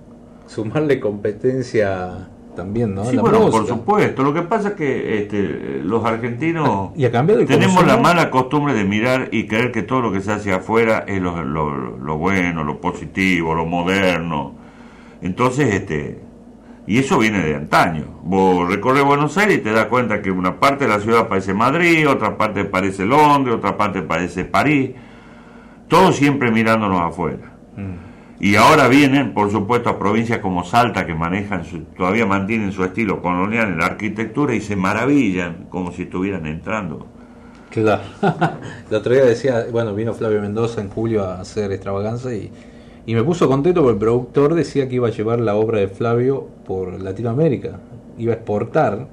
sumarle 0.47 1.01
competencia 1.01 2.29
también, 2.55 2.95
¿no? 2.95 3.05
Sí, 3.05 3.17
La 3.17 3.23
bueno, 3.23 3.51
por 3.51 3.67
supuesto. 3.67 4.23
Lo 4.23 4.33
que 4.33 4.43
pasa 4.43 4.69
es 4.69 4.75
que 4.75 5.19
este, 5.19 5.81
los 5.83 6.05
argentinos 6.05 6.91
Y 6.97 7.05
ha 7.05 7.11
cambiado 7.11 7.41
el 7.41 7.47
tenemos 7.47 7.77
consumo. 7.77 7.93
la 7.93 8.01
mala 8.01 8.31
costumbre 8.31 8.73
de 8.75 8.85
mirar 8.85 9.29
y 9.33 9.47
creer 9.47 9.73
que 9.73 9.83
todo 9.83 10.01
lo 10.01 10.13
que 10.13 10.21
se 10.21 10.33
hace 10.33 10.53
afuera 10.53 11.05
es 11.09 11.21
lo, 11.21 11.43
lo- 11.43 11.97
lo 11.99 12.17
bueno, 12.19 12.63
lo 12.65 12.81
positivo, 12.81 13.55
lo 13.55 13.67
moderno. 13.67 14.55
Entonces, 15.23 15.75
este, 15.75 16.21
y 16.87 16.99
eso 16.99 17.19
viene 17.19 17.41
de 17.43 17.57
antaño. 17.57 18.05
Vos 18.23 18.69
recorres 18.71 19.03
Buenos 19.03 19.37
Aires 19.39 19.59
y 19.59 19.61
te 19.61 19.73
das 19.73 19.87
cuenta 19.87 20.23
que 20.23 20.31
una 20.31 20.61
parte 20.61 20.85
de 20.87 20.91
la 20.91 21.01
ciudad 21.01 21.29
parece 21.29 21.53
Madrid, 21.53 22.09
otra 22.09 22.37
parte 22.39 22.65
parece 22.65 23.05
Londres, 23.05 23.57
otra 23.57 23.77
parte 23.77 24.03
parece 24.03 24.45
París. 24.45 24.91
Todos 25.89 26.17
siempre 26.17 26.51
mirándonos 26.51 27.01
afuera. 27.01 27.53
Y 28.39 28.57
ahora 28.57 28.89
vienen, 28.89 29.33
por 29.33 29.51
supuesto, 29.51 29.89
a 29.89 29.99
provincias 29.99 30.41
como 30.41 30.63
Salta 30.63 31.07
que 31.07 31.15
manejan, 31.15 31.65
su- 31.65 31.85
todavía 31.97 32.27
mantienen 32.27 32.71
su 32.73 32.85
estilo 32.85 33.23
colonial 33.23 33.69
en 33.69 33.79
la 33.79 33.87
arquitectura 33.87 34.55
y 34.55 34.61
se 34.61 34.77
maravillan 34.77 35.67
como 35.71 35.91
si 35.93 36.03
estuvieran 36.03 36.45
entrando. 36.47 37.07
Claro. 37.71 38.03
el 38.91 38.97
otro 38.97 39.13
día 39.15 39.25
decía, 39.25 39.67
bueno, 39.73 39.95
vino 39.95 40.13
Flavio 40.13 40.41
Mendoza 40.43 40.81
en 40.83 40.91
julio 40.91 41.25
a 41.25 41.41
hacer 41.41 41.73
extravaganza 41.73 42.35
y, 42.35 42.51
y 43.07 43.15
me 43.15 43.23
puso 43.23 43.49
contento 43.49 43.81
porque 43.81 43.95
el 43.95 43.99
productor 43.99 44.55
decía 44.55 44.87
que 44.89 44.97
iba 44.97 45.09
a 45.09 45.13
llevar 45.13 45.41
la 45.41 45.55
obra 45.55 45.79
de 45.81 45.89
Flavio 45.89 46.47
por 46.67 47.01
Latinoamérica, 47.01 47.79
iba 48.19 48.33
a 48.33 48.37
exportar 48.37 49.07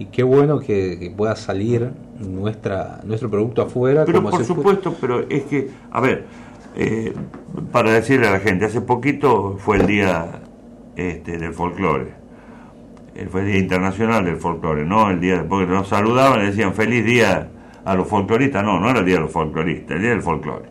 y 0.00 0.06
qué 0.06 0.22
bueno 0.22 0.58
que, 0.60 0.98
que 0.98 1.10
pueda 1.10 1.36
salir 1.36 1.90
nuestra 2.18 3.00
nuestro 3.04 3.28
producto 3.30 3.62
afuera. 3.62 4.04
Pero 4.06 4.18
como 4.18 4.30
por 4.30 4.38
fue- 4.44 4.46
supuesto, 4.56 4.96
pero 5.00 5.20
es 5.28 5.42
que, 5.44 5.68
a 5.90 6.00
ver, 6.00 6.24
eh, 6.76 7.12
para 7.72 7.92
decirle 7.92 8.26
a 8.28 8.30
la 8.32 8.40
gente, 8.40 8.64
hace 8.64 8.80
poquito 8.80 9.56
fue 9.58 9.76
el 9.78 9.86
día 9.86 10.40
este, 10.96 11.36
del 11.38 11.52
folclore. 11.52 12.18
Eh, 13.14 13.26
Fue 13.30 13.40
el 13.42 13.48
Día 13.48 13.58
Internacional 13.58 14.24
del 14.24 14.36
Folclore, 14.36 14.84
¿no? 14.86 15.10
El 15.10 15.20
día, 15.20 15.44
porque 15.48 15.66
nos 15.70 15.88
saludaban 15.88 16.42
y 16.42 16.46
decían 16.46 16.72
feliz 16.74 17.04
día 17.04 17.48
a 17.84 17.94
los 17.96 18.06
folcloristas. 18.06 18.62
No, 18.64 18.78
no 18.80 18.88
era 18.88 19.00
el 19.00 19.04
día 19.04 19.16
de 19.16 19.22
los 19.22 19.32
folcloristas, 19.32 19.96
el 19.96 20.00
día 20.02 20.10
del 20.10 20.22
folclore. 20.22 20.66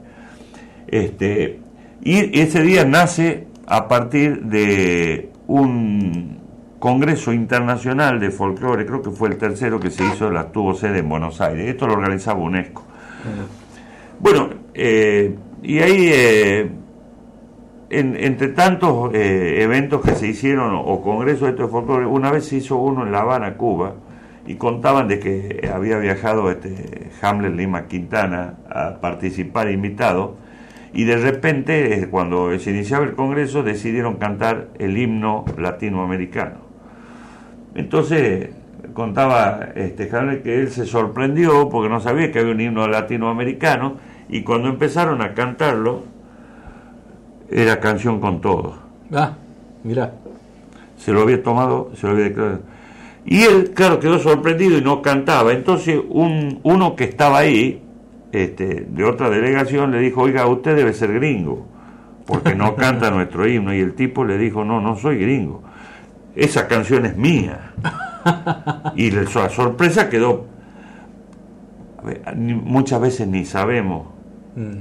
Este, 0.88 1.60
y 2.02 2.40
ese 2.40 2.62
día 2.64 2.86
nace 2.86 3.46
a 3.68 3.88
partir 3.90 4.42
de 4.44 5.30
un 5.48 6.39
congreso 6.80 7.34
internacional 7.34 8.20
de 8.20 8.32
folclore, 8.32 8.86
creo 8.86 9.02
que 9.02 9.12
fue 9.12 9.30
el 9.30 9.38
tercero 9.38 9.80
que 9.80 9.92
se 9.92 10.04
hizo, 10.06 10.30
la 10.32 10.52
tuvo 10.52 10.74
sede 10.74 11.00
en 11.00 11.10
Buenos 11.10 11.42
Aires. 11.42 11.68
Esto 11.68 11.88
lo 11.88 11.94
organizaba 11.94 12.40
UNESCO. 12.40 12.84
Bueno, 14.20 14.50
eh, 14.74 15.36
y 15.62 15.80
ahí, 15.80 16.10
eh, 16.12 16.70
en- 17.90 18.16
entre 18.18 18.50
tantos 18.50 19.12
eh, 19.14 19.62
eventos 19.62 20.02
que 20.02 20.12
se 20.16 20.28
hicieron 20.28 20.74
o, 20.76 21.02
congresos 21.02 21.56
de 21.56 21.68
folclore, 21.68 22.06
una 22.06 22.32
vez 22.32 22.46
se 22.46 22.58
hizo 22.58 22.78
uno 22.78 23.06
en 23.06 23.12
La 23.12 23.22
Habana, 23.22 23.56
Cuba, 23.56 23.94
y 24.48 24.56
contaban 24.56 25.08
de 25.08 25.20
que 25.20 25.70
había 25.74 25.98
viajado 26.00 26.50
este 26.50 27.10
Hamlet 27.22 27.54
Lima 27.56 27.88
Quintana 27.88 28.56
a 28.70 29.00
participar 29.00 29.70
invitado, 29.70 30.36
y 30.92 31.04
de 31.04 31.18
repente, 31.18 32.08
cuando 32.10 32.58
se 32.58 32.72
iniciaba 32.72 33.06
el 33.06 33.14
congreso, 33.14 33.64
decidieron 33.64 34.16
cantar 34.16 34.70
el 34.80 34.98
himno 34.98 35.46
latinoamericano. 35.58 36.69
Entonces 37.76 38.50
contaba 38.94 39.70
este 39.76 40.10
Hamlet 40.16 40.44
que 40.44 40.60
él 40.62 40.70
se 40.70 40.86
sorprendió 40.86 41.70
porque 41.70 41.90
no 41.90 42.00
sabía 42.00 42.32
que 42.32 42.40
había 42.40 42.54
un 42.54 42.62
himno 42.62 42.88
latinoamericano 42.88 43.98
y 44.28 44.42
cuando 44.42 44.70
empezaron 44.70 45.22
a 45.22 45.34
cantarlo 45.34 46.04
era 47.50 47.80
canción 47.80 48.20
con 48.20 48.42
todo. 48.42 48.78
Ah, 49.14 49.34
mira. 49.84 50.14
Se 50.98 51.12
lo 51.12 51.22
había 51.22 51.42
tomado, 51.42 51.92
se 51.96 52.06
lo 52.08 52.14
había 52.14 52.26
declarado. 52.26 52.60
Y 53.26 53.44
él, 53.44 53.72
claro, 53.74 54.00
quedó 54.00 54.20
sorprendido 54.20 54.78
y 54.78 54.82
no 54.82 55.02
cantaba. 55.02 55.54
Entonces 55.54 56.00
un, 56.10 56.60
uno 56.64 56.96
que 56.96 57.06
estaba 57.06 57.40
ahí, 57.40 57.82
este, 58.32 58.88
de 58.90 59.04
otra 59.04 59.30
delegación, 59.30 59.92
le 59.92 60.00
dijo, 60.00 60.22
oiga, 60.22 60.46
usted 60.48 60.76
debe 60.76 60.94
ser 60.94 61.14
gringo, 61.14 61.66
porque 62.26 62.56
no 62.56 62.76
canta 62.76 63.12
nuestro 63.12 63.48
himno. 63.48 63.74
Y 63.74 63.80
el 63.80 63.94
tipo 63.94 64.26
le 64.26 64.38
dijo, 64.38 64.64
no, 64.64 64.82
no 64.82 64.96
soy 64.96 65.18
gringo. 65.20 65.64
Esa 66.36 66.68
canción 66.68 67.06
es 67.06 67.16
mía. 67.18 67.74
Y 68.96 69.12
la 69.12 69.26
sorpresa 69.28 70.10
quedó... 70.10 70.46
ver, 72.04 72.22
muchas 72.36 73.02
veces 73.02 73.28
ni 73.28 73.46
sabemos 73.46 74.08
Mm. 74.56 74.80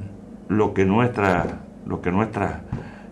lo 0.49 0.73
que 0.73 0.87
nuestra 0.87 1.45
lo 1.87 2.01
que 2.01 2.11
nuestra 2.11 2.63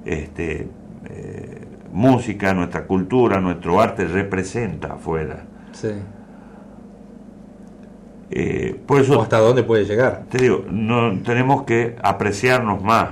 este, 0.07 0.69
eh, 1.09 1.65
música, 1.93 2.55
nuestra 2.55 2.87
cultura, 2.87 3.41
nuestro 3.41 3.81
arte 3.81 4.07
representa 4.07 4.95
afuera. 4.95 5.45
Sí. 5.73 5.91
Eh, 8.31 8.81
por 8.87 9.01
eso 9.01 9.19
O 9.19 9.23
hasta 9.23 9.39
dónde 9.39 9.63
puede 9.63 9.85
llegar. 9.85 10.25
te 10.31 10.39
digo, 10.39 10.65
no 10.71 11.21
tenemos 11.21 11.63
que 11.63 11.97
apreciarnos 12.03 12.83
más, 12.83 13.09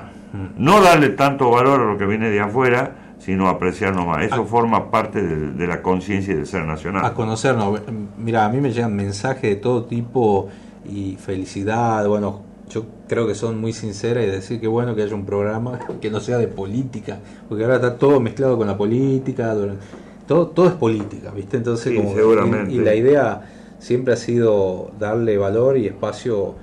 no 0.59 0.83
darle 0.83 1.11
tanto 1.11 1.51
valor 1.51 1.81
a 1.83 1.85
lo 1.85 1.97
que 1.99 2.07
viene 2.07 2.31
de 2.31 2.41
afuera, 2.41 2.93
sino 3.25 3.49
apreciarnos 3.49 4.07
más. 4.07 4.25
Eso 4.25 4.45
forma 4.45 4.91
parte 4.91 5.23
de, 5.23 5.53
de 5.53 5.67
la 5.67 5.81
conciencia 5.83 6.35
y 6.35 6.37
del 6.37 6.47
ser 6.47 6.65
nacional. 6.65 7.05
a 7.05 7.15
conocernos. 7.15 7.81
Mira, 8.19 8.45
a 8.45 8.49
mí 8.51 8.61
me 8.61 8.71
llegan 8.73 8.95
mensajes 8.95 9.43
de 9.43 9.57
todo 9.57 9.85
tipo 9.85 10.49
y 10.89 11.17
felicidad. 11.17 12.07
Bueno, 12.07 12.43
yo 12.69 12.85
creo 13.09 13.27
que 13.27 13.35
son 13.35 13.59
muy 13.61 13.73
sinceras 13.73 14.25
y 14.25 14.27
decir 14.29 14.61
que 14.61 14.67
bueno 14.67 14.95
que 14.95 15.03
haya 15.03 15.15
un 15.15 15.25
programa 15.25 15.79
que 16.01 16.11
no 16.11 16.21
sea 16.21 16.39
de 16.39 16.49
política, 16.49 17.19
porque 17.49 17.65
ahora 17.65 17.77
está 17.77 17.97
todo 17.97 18.21
mezclado 18.21 18.57
con 18.59 18.67
la 18.67 18.77
política. 18.77 19.55
Todo, 20.27 20.47
todo 20.49 20.67
es 20.69 20.73
política, 20.75 21.31
¿viste? 21.31 21.59
Entonces, 21.59 21.93
Sí, 21.93 21.97
como 21.99 22.15
seguramente. 22.15 22.73
y, 22.73 22.77
y 22.77 22.81
la 22.81 22.95
idea 22.95 23.43
siempre 23.79 24.15
ha 24.15 24.17
sido 24.17 24.91
darle 24.99 25.37
valor 25.37 25.77
y 25.77 25.87
espacio 25.87 26.55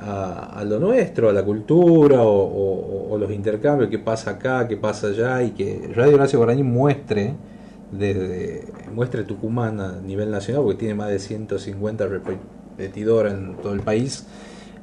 a, 0.00 0.58
a 0.60 0.64
lo 0.64 0.78
nuestro, 0.78 1.28
a 1.28 1.32
la 1.32 1.44
cultura 1.44 2.22
o, 2.22 2.28
o- 2.30 3.10
o 3.12 3.18
los 3.18 3.30
intercambios, 3.32 3.90
qué 3.90 3.98
pasa 3.98 4.32
acá, 4.32 4.68
qué 4.68 4.76
pasa 4.76 5.08
allá, 5.08 5.42
y 5.42 5.52
que 5.52 5.90
Radio 5.94 6.14
Horacio 6.16 6.38
Guaraní 6.38 6.62
muestre 6.62 7.34
desde 7.90 8.88
muestre 8.90 9.24
Tucumán 9.24 9.80
a 9.80 10.00
nivel 10.00 10.30
nacional, 10.30 10.62
porque 10.62 10.78
tiene 10.78 10.94
más 10.94 11.08
de 11.10 11.18
150 11.18 12.06
repetidoras 12.06 13.34
en 13.34 13.56
todo 13.56 13.72
el 13.74 13.80
país. 13.80 14.26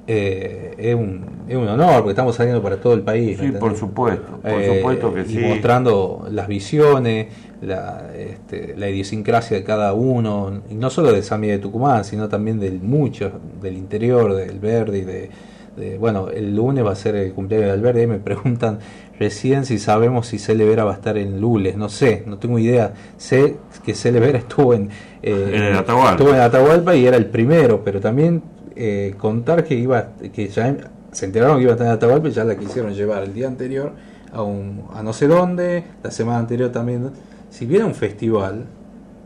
eh, 0.07 0.75
es, 0.77 0.95
un, 0.95 1.45
es 1.47 1.55
un 1.55 1.67
honor, 1.67 1.95
porque 1.97 2.11
estamos 2.11 2.35
saliendo 2.35 2.61
para 2.61 2.79
todo 2.79 2.93
el 2.93 3.01
país. 3.01 3.37
Sí, 3.39 3.47
¿me 3.47 3.53
por 3.59 3.75
supuesto, 3.75 4.39
por 4.41 4.61
Eh, 4.61 4.77
supuesto 4.77 5.13
que 5.13 5.21
y 5.21 5.25
sí. 5.25 5.39
mostrando 5.39 6.27
las 6.29 6.47
visiones, 6.47 7.27
la, 7.61 8.11
este, 8.17 8.75
la 8.77 8.89
idiosincrasia 8.89 9.57
de 9.57 9.63
cada 9.63 9.93
uno, 9.93 10.61
y 10.69 10.75
no 10.75 10.89
solo 10.89 11.11
de 11.11 11.23
Sami 11.23 11.47
de 11.47 11.59
Tucumán, 11.59 12.03
sino 12.05 12.27
también 12.29 12.59
del 12.59 12.81
mucho, 12.81 13.31
del 13.61 13.77
interior, 13.77 14.33
del 14.35 14.59
verde 14.59 14.97
y 14.99 15.01
de, 15.01 15.29
de- 15.77 15.97
bueno, 15.97 16.29
el 16.29 16.55
lunes 16.55 16.85
va 16.85 16.91
a 16.91 16.95
ser 16.95 17.15
el 17.15 17.33
cumpleaños 17.33 17.67
de 17.67 17.73
Alberdi, 17.73 18.01
y 18.03 18.07
me 18.07 18.19
preguntan 18.19 18.79
recién 19.19 19.65
si 19.65 19.79
sabemos 19.79 20.27
si 20.27 20.37
Cele 20.39 20.65
Vera 20.65 20.83
va 20.83 20.91
a 20.91 20.95
estar 20.95 21.17
en 21.17 21.39
Lules, 21.39 21.77
no 21.77 21.87
sé, 21.89 22.23
no 22.25 22.37
tengo 22.37 22.59
idea, 22.59 22.93
sé 23.17 23.55
que 23.85 23.93
Cele 23.93 24.19
Vera 24.19 24.37
estuvo 24.39 24.73
en, 24.73 24.89
eh, 25.23 25.51
En 25.53 25.63
el 25.63 25.75
Atahualpa. 25.77 26.11
estuvo 26.11 26.29
en 26.35 26.41
Atahualpa 26.41 26.95
y 26.95 27.05
era 27.07 27.15
el 27.17 27.25
primero, 27.27 27.81
pero 27.83 27.99
también 28.01 28.41
eh, 28.75 29.13
contar 29.17 29.63
que 29.63 29.75
iba, 29.75 30.09
que 30.33 30.49
ya 30.49 30.75
se 31.13 31.25
enteraron 31.25 31.55
que 31.57 31.63
iba 31.63 31.71
a 31.71 31.75
estar 31.75 31.87
en 31.87 31.93
Atahualpa 31.93 32.27
y 32.27 32.31
ya 32.31 32.43
la 32.43 32.57
quisieron 32.57 32.93
llevar 32.93 33.23
el 33.23 33.33
día 33.33 33.47
anterior 33.47 33.93
a, 34.33 34.41
un, 34.43 34.83
a 34.93 35.01
no 35.01 35.13
sé 35.13 35.27
dónde, 35.27 35.85
la 36.03 36.11
semana 36.11 36.39
anterior 36.39 36.69
también. 36.73 37.09
Si 37.55 37.65
viene 37.65 37.85
un 37.85 37.95
festival, 37.95 38.65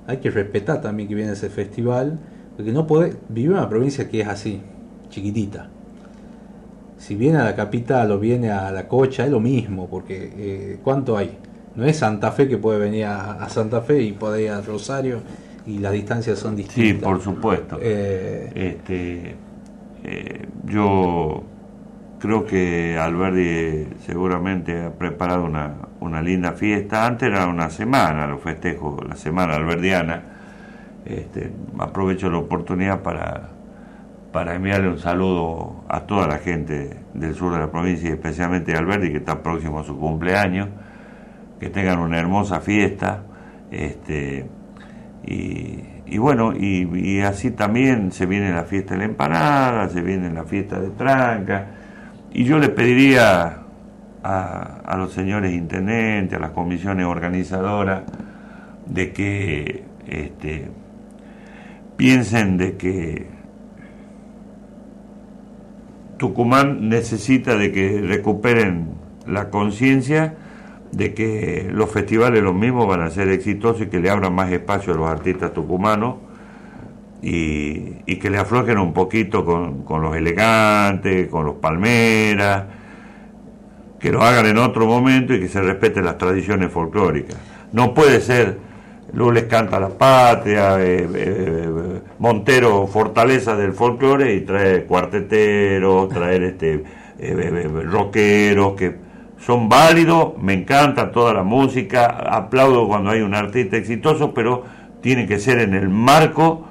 hay 0.08 0.18
que 0.18 0.30
respetar 0.32 0.82
también 0.82 1.10
que 1.10 1.16
viene 1.16 1.34
ese 1.34 1.50
festival, 1.50 2.20
porque 2.56 2.72
no 2.72 2.86
puede 2.92 3.08
vivir 3.30 3.52
en 3.52 3.58
una 3.58 3.70
provincia 3.70 4.10
que 4.10 4.22
es 4.22 4.28
así, 4.28 4.62
chiquitita. 5.10 5.62
Si 6.98 7.16
viene 7.16 7.38
a 7.38 7.44
la 7.46 7.56
capital 7.56 8.12
o 8.12 8.20
viene 8.20 8.52
a 8.52 8.72
la 8.72 8.88
cocha, 8.88 9.24
es 9.26 9.32
lo 9.32 9.40
mismo, 9.40 9.88
porque 9.90 10.34
eh, 10.38 10.80
¿cuánto 10.84 11.16
hay? 11.18 11.38
No 11.76 11.86
es 11.86 11.98
Santa 11.98 12.32
Fe 12.32 12.48
que 12.48 12.58
puede 12.58 12.80
venir 12.80 13.06
a, 13.06 13.34
a 13.44 13.50
Santa 13.50 13.82
Fe 13.82 14.02
y 14.04 14.12
puede 14.14 14.44
ir 14.44 14.50
a 14.52 14.62
Rosario 14.62 15.22
y 15.66 15.80
las 15.80 15.94
distancias 15.94 16.40
son 16.40 16.58
Sí, 16.68 16.94
distintas. 16.94 17.04
por 17.04 17.22
supuesto. 17.22 17.78
Eh, 17.82 18.52
Este, 18.54 19.36
eh, 20.04 20.50
yo 20.66 21.44
creo 22.20 22.46
que 22.46 22.98
Alberdi 23.00 23.88
seguramente 24.06 24.82
ha 24.86 24.94
preparado 24.98 25.46
una, 25.46 25.89
una 26.02 26.22
linda 26.22 26.54
fiesta. 26.54 27.06
Antes 27.06 27.30
era 27.30 27.48
una 27.48 27.70
semana, 27.70 28.28
los 28.28 28.42
festejos, 28.42 29.08
la 29.08 29.16
semana 29.16 29.56
alberdiana. 29.56 30.22
Este, 31.06 31.52
aprovecho 31.78 32.30
la 32.30 32.38
oportunidad 32.38 33.02
para, 33.02 33.50
para 34.32 34.56
enviarle 34.56 34.90
un 34.90 35.00
saludo 35.00 35.84
a 35.88 36.02
toda 36.02 36.28
la 36.28 36.38
gente 36.38 36.98
del 37.14 37.34
sur 37.36 37.54
de 37.54 37.60
la 37.60 37.72
provincia 37.72 38.10
y 38.10 38.14
especialmente 38.14 38.76
a 38.76 38.80
Alberdi, 38.80 39.12
que 39.12 39.18
está 39.18 39.42
próximo 39.42 39.80
a 39.80 39.84
su 39.84 39.98
cumpleaños. 39.98 40.70
Que 41.60 41.70
tengan 41.70 42.00
una 42.00 42.18
hermosa 42.18 42.62
fiesta. 42.62 43.24
Este, 43.72 44.48
y, 45.26 46.18
bueno, 46.18 46.54
y, 46.56 46.90
y 46.98 47.22
así 47.22 47.52
también 47.52 48.12
se 48.12 48.26
viene 48.26 48.52
la 48.52 48.64
fiesta 48.64 48.94
de 48.94 49.00
la 49.00 49.06
empanada, 49.06 49.90
se 49.90 50.02
viene 50.02 50.32
la 50.32 50.46
fiesta 50.46 50.80
de 50.80 50.90
tranca. 50.92 51.68
Y 52.32 52.46
yo 52.46 52.58
le 52.60 52.70
pediría 52.70 53.64
a, 54.24 54.96
los 54.98 55.14
señores 55.14 55.54
intendentes, 55.54 56.38
a 56.38 56.42
las 56.42 56.52
comisiones 56.52 57.06
organizadoras, 57.06 58.04
de 58.86 59.14
que 59.14 59.84
este, 60.08 60.70
piensen 61.98 62.58
de 62.58 62.78
que 62.78 63.28
Tucumán 66.18 66.90
necesita 66.90 67.56
de 67.56 67.72
que 67.72 68.02
recuperen 68.02 68.90
la 69.26 69.50
conciencia 69.50 70.36
de 70.92 71.14
que 71.14 71.70
los 71.72 71.92
festivales 71.92 72.42
los 72.42 72.56
mismos 72.56 72.88
van 72.88 73.02
a 73.02 73.10
ser 73.10 73.30
exitosos 73.30 73.84
y 73.84 73.86
que 73.88 74.00
le 74.00 74.10
abran 74.10 74.34
más 74.34 74.52
espacio 74.52 74.94
a 74.94 74.98
los 74.98 75.10
artistas 75.10 75.54
tucumanos 75.54 76.16
y, 77.22 77.98
y 78.06 78.16
que 78.18 78.30
le 78.30 78.38
aflojen 78.38 78.80
un 78.80 78.94
poquito 78.94 79.46
con, 79.46 79.84
con 79.84 80.02
los 80.02 80.16
elegantes, 80.16 81.28
con 81.28 81.46
los 81.46 81.56
palmeras, 81.56 82.66
que 84.00 84.12
lo 84.12 84.22
hagan 84.22 84.46
en 84.46 84.58
otro 84.58 84.86
momento 84.86 85.34
y 85.34 85.40
que 85.40 85.48
se 85.50 85.62
respeten 85.62 86.06
las 86.06 86.18
tradiciones 86.18 86.72
folclóricas. 86.72 87.38
No 87.74 87.94
puede 87.94 88.22
ser 88.22 88.58
Lules 89.12 89.46
canta 89.46 89.80
la 89.80 89.90
patria, 89.90 90.80
eh, 90.80 91.08
eh, 91.16 92.00
Montero 92.20 92.86
fortaleza 92.86 93.56
del 93.56 93.74
folclore 93.74 94.36
y 94.36 94.42
trae 94.42 94.84
cuarteteros, 94.86 96.10
traer 96.10 96.44
este 96.44 96.74
eh, 96.76 96.84
eh, 97.20 97.68
rockeros 97.86 98.74
que 98.74 98.96
son 99.40 99.68
válidos, 99.68 100.38
me 100.40 100.54
encanta 100.54 101.12
toda 101.12 101.34
la 101.34 101.44
música, 101.44 102.06
aplaudo 102.08 102.88
cuando 102.88 103.10
hay 103.10 103.22
un 103.22 103.34
artista 103.34 103.78
exitoso, 103.78 104.34
pero 104.34 104.64
tiene 105.02 105.26
que 105.26 105.40
ser 105.40 105.60
en 105.60 105.74
el 105.74 105.90
marco 105.90 106.66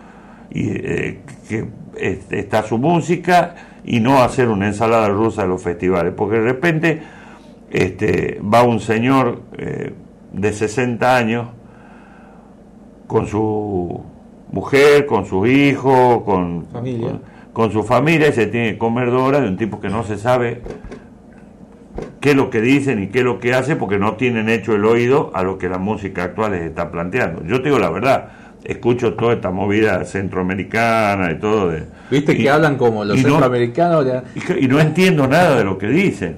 y, 0.51 0.68
eh, 0.70 1.20
que 1.49 1.66
est- 1.97 2.33
está 2.33 2.62
su 2.62 2.79
música 2.79 3.55
y 3.85 4.01
no 4.01 4.22
hacer 4.22 4.49
una 4.49 4.66
ensalada 4.68 5.09
rusa 5.09 5.43
de 5.43 5.49
los 5.49 5.62
festivales, 5.62 6.12
porque 6.16 6.37
de 6.37 6.43
repente 6.45 7.03
este, 7.71 8.41
va 8.43 8.62
un 8.62 8.81
señor 8.81 9.43
eh, 9.59 9.93
de 10.33 10.53
60 10.53 11.16
años 11.16 11.49
con 13.07 13.27
su 13.27 14.03
mujer, 14.53 15.07
con 15.07 15.27
su 15.27 15.47
hijo, 15.47 16.25
con, 16.25 16.66
Familia. 16.66 17.09
con, 17.09 17.21
con 17.53 17.73
su 17.73 17.83
familia 17.83 18.29
y 18.29 18.33
se 18.33 18.47
tiene 18.47 18.73
que 18.73 18.79
comer 18.79 19.11
dos 19.11 19.23
horas 19.23 19.43
de 19.43 19.49
un 19.49 19.57
tipo 19.57 19.81
que 19.81 19.89
no 19.89 20.05
se 20.05 20.16
sabe 20.19 20.62
qué 22.21 22.31
es 22.31 22.37
lo 22.37 22.51
que 22.51 22.61
dicen 22.61 23.03
y 23.03 23.09
qué 23.09 23.19
es 23.21 23.25
lo 23.25 23.41
que 23.41 23.55
hace 23.55 23.77
porque 23.77 23.99
no 23.99 24.14
tienen 24.14 24.49
hecho 24.49 24.75
el 24.75 24.85
oído 24.85 25.31
a 25.35 25.43
lo 25.43 25.59
que 25.59 25.69
la 25.69 25.79
música 25.79 26.25
actual 26.25 26.53
les 26.53 26.62
está 26.62 26.91
planteando. 26.91 27.43
Yo 27.45 27.59
te 27.62 27.69
digo 27.69 27.79
la 27.79 27.91
verdad, 27.91 28.29
escucho 28.64 29.14
toda 29.14 29.35
esta 29.35 29.51
movida 29.51 30.05
centroamericana 30.05 31.31
y 31.33 31.39
todo 31.39 31.71
de... 31.71 31.85
Viste 32.11 32.33
y- 32.35 32.37
que 32.43 32.51
hablan 32.51 32.77
como 32.77 33.05
los 33.05 33.19
y 33.19 33.23
no- 33.23 33.29
centroamericanos. 33.31 34.07
ya- 34.07 34.25
y 34.35 34.41
que- 34.41 34.59
y 34.61 34.69
no 34.69 34.79
entiendo 34.81 35.27
nada 35.27 35.57
de 35.59 35.64
lo 35.64 35.79
que 35.79 35.89
dicen. 35.89 36.37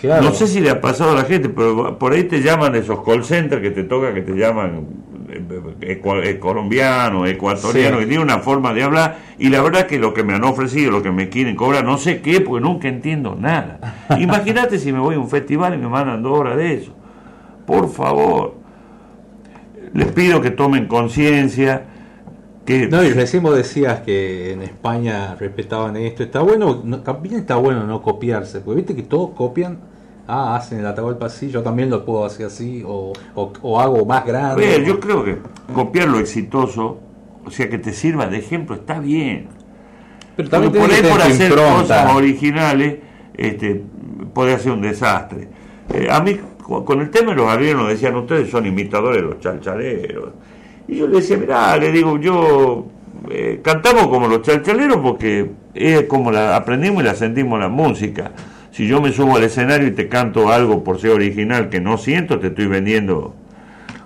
Claro. 0.00 0.22
No 0.24 0.32
sé 0.32 0.46
si 0.46 0.60
le 0.60 0.70
ha 0.70 0.80
pasado 0.80 1.12
a 1.12 1.14
la 1.14 1.24
gente, 1.24 1.48
pero 1.48 1.98
por 1.98 2.12
ahí 2.12 2.24
te 2.24 2.42
llaman 2.42 2.74
esos 2.74 3.02
call 3.04 3.24
centers 3.24 3.62
que 3.62 3.70
te 3.70 3.82
toca, 3.84 4.12
que 4.12 4.20
te 4.22 4.32
llaman 4.32 4.86
eh, 5.28 5.98
ecua- 6.00 6.22
eh, 6.24 6.38
colombianos, 6.38 7.28
ecuatorianos, 7.28 7.98
Sí. 8.00 8.04
que 8.04 8.08
tienen 8.10 8.20
una 8.24 8.38
forma 8.38 8.72
de 8.74 8.82
hablar, 8.82 9.16
y 9.38 9.48
la 9.48 9.60
verdad 9.62 9.86
que 9.86 9.98
lo 9.98 10.12
que 10.14 10.22
me 10.22 10.34
han 10.34 10.44
ofrecido, 10.44 10.90
lo 10.92 11.02
que 11.02 11.10
me 11.10 11.28
quieren 11.28 11.56
cobrar, 11.56 11.84
no 11.84 11.98
sé 11.98 12.20
qué, 12.20 12.40
porque 12.40 12.62
nunca 12.62 12.88
entiendo 12.88 13.36
nada. 13.38 13.80
Imagínate 14.20 14.78
si 14.78 14.92
me 14.92 14.98
voy 15.00 15.14
a 15.16 15.18
un 15.18 15.28
festival 15.30 15.74
y 15.74 15.78
me 15.78 15.88
mandan 15.88 16.22
dos 16.22 16.38
horas 16.38 16.56
de 16.56 16.74
eso. 16.74 16.92
Por 17.66 17.90
favor, 17.90 18.54
les 19.94 20.08
pido 20.12 20.40
que 20.40 20.50
tomen 20.50 20.86
conciencia, 20.86 21.84
No, 22.90 23.02
y 23.04 23.10
recién 23.12 23.42
vos 23.42 23.56
decías 23.56 24.00
que 24.00 24.52
en 24.52 24.62
España 24.62 25.36
respetaban 25.38 25.96
esto. 25.96 26.22
Está 26.22 26.40
bueno, 26.40 26.80
no, 26.84 27.00
también 27.00 27.36
está 27.36 27.56
bueno 27.56 27.84
no 27.86 28.02
copiarse, 28.02 28.60
porque 28.60 28.76
viste 28.78 28.96
que 28.96 29.02
todos 29.02 29.30
copian. 29.36 29.78
Ah, 30.28 30.56
hacen 30.56 30.80
el 30.80 30.86
Atahualpa 30.86 31.26
así, 31.26 31.50
yo 31.50 31.62
también 31.62 31.88
lo 31.88 32.04
puedo 32.04 32.24
hacer 32.24 32.46
así, 32.46 32.82
o, 32.84 33.12
o, 33.36 33.52
o 33.62 33.80
hago 33.80 34.04
más 34.04 34.24
grande. 34.26 34.66
ver, 34.66 34.80
o- 34.80 34.84
yo 34.84 34.98
creo 34.98 35.24
que 35.24 35.38
copiar 35.72 36.08
lo 36.08 36.18
exitoso, 36.18 36.98
o 37.44 37.50
sea, 37.52 37.68
que 37.70 37.78
te 37.78 37.92
sirva 37.92 38.26
de 38.26 38.38
ejemplo, 38.38 38.74
está 38.74 38.98
bien. 38.98 39.46
Pero 40.36 40.48
también 40.48 40.72
por 40.72 40.90
ahí 40.90 41.02
por 41.02 41.22
hacer 41.22 41.50
impronta. 41.50 41.80
cosas 41.82 42.12
originales, 42.16 42.96
este, 43.34 43.82
puede 44.34 44.58
ser 44.58 44.72
un 44.72 44.82
desastre. 44.82 45.48
Eh, 45.94 46.08
a 46.10 46.20
mí, 46.20 46.36
con 46.64 47.00
el 47.00 47.10
tema 47.10 47.30
de 47.30 47.36
los 47.36 47.48
arrieros, 47.48 47.88
decían, 47.88 48.16
ustedes 48.16 48.50
son 48.50 48.66
imitadores 48.66 49.22
de 49.22 49.28
los 49.28 49.38
chalchaleros. 49.38 50.30
Y 50.88 50.96
yo 50.96 51.06
le 51.08 51.16
decía, 51.16 51.36
mirá, 51.36 51.76
le 51.76 51.90
digo, 51.92 52.18
yo 52.18 52.86
eh, 53.30 53.60
cantamos 53.62 54.06
como 54.08 54.28
los 54.28 54.42
chalchaleros 54.42 54.98
porque 54.98 55.50
es 55.74 56.02
como 56.04 56.30
la 56.30 56.56
aprendimos 56.56 57.02
y 57.02 57.06
la 57.06 57.14
sentimos 57.14 57.58
la 57.58 57.68
música. 57.68 58.32
Si 58.70 58.86
yo 58.86 59.00
me 59.00 59.10
subo 59.10 59.36
al 59.36 59.42
escenario 59.44 59.88
y 59.88 59.92
te 59.92 60.08
canto 60.08 60.50
algo 60.52 60.84
por 60.84 61.00
ser 61.00 61.10
original 61.12 61.70
que 61.70 61.80
no 61.80 61.96
siento, 61.98 62.38
te 62.38 62.48
estoy 62.48 62.66
vendiendo 62.66 63.34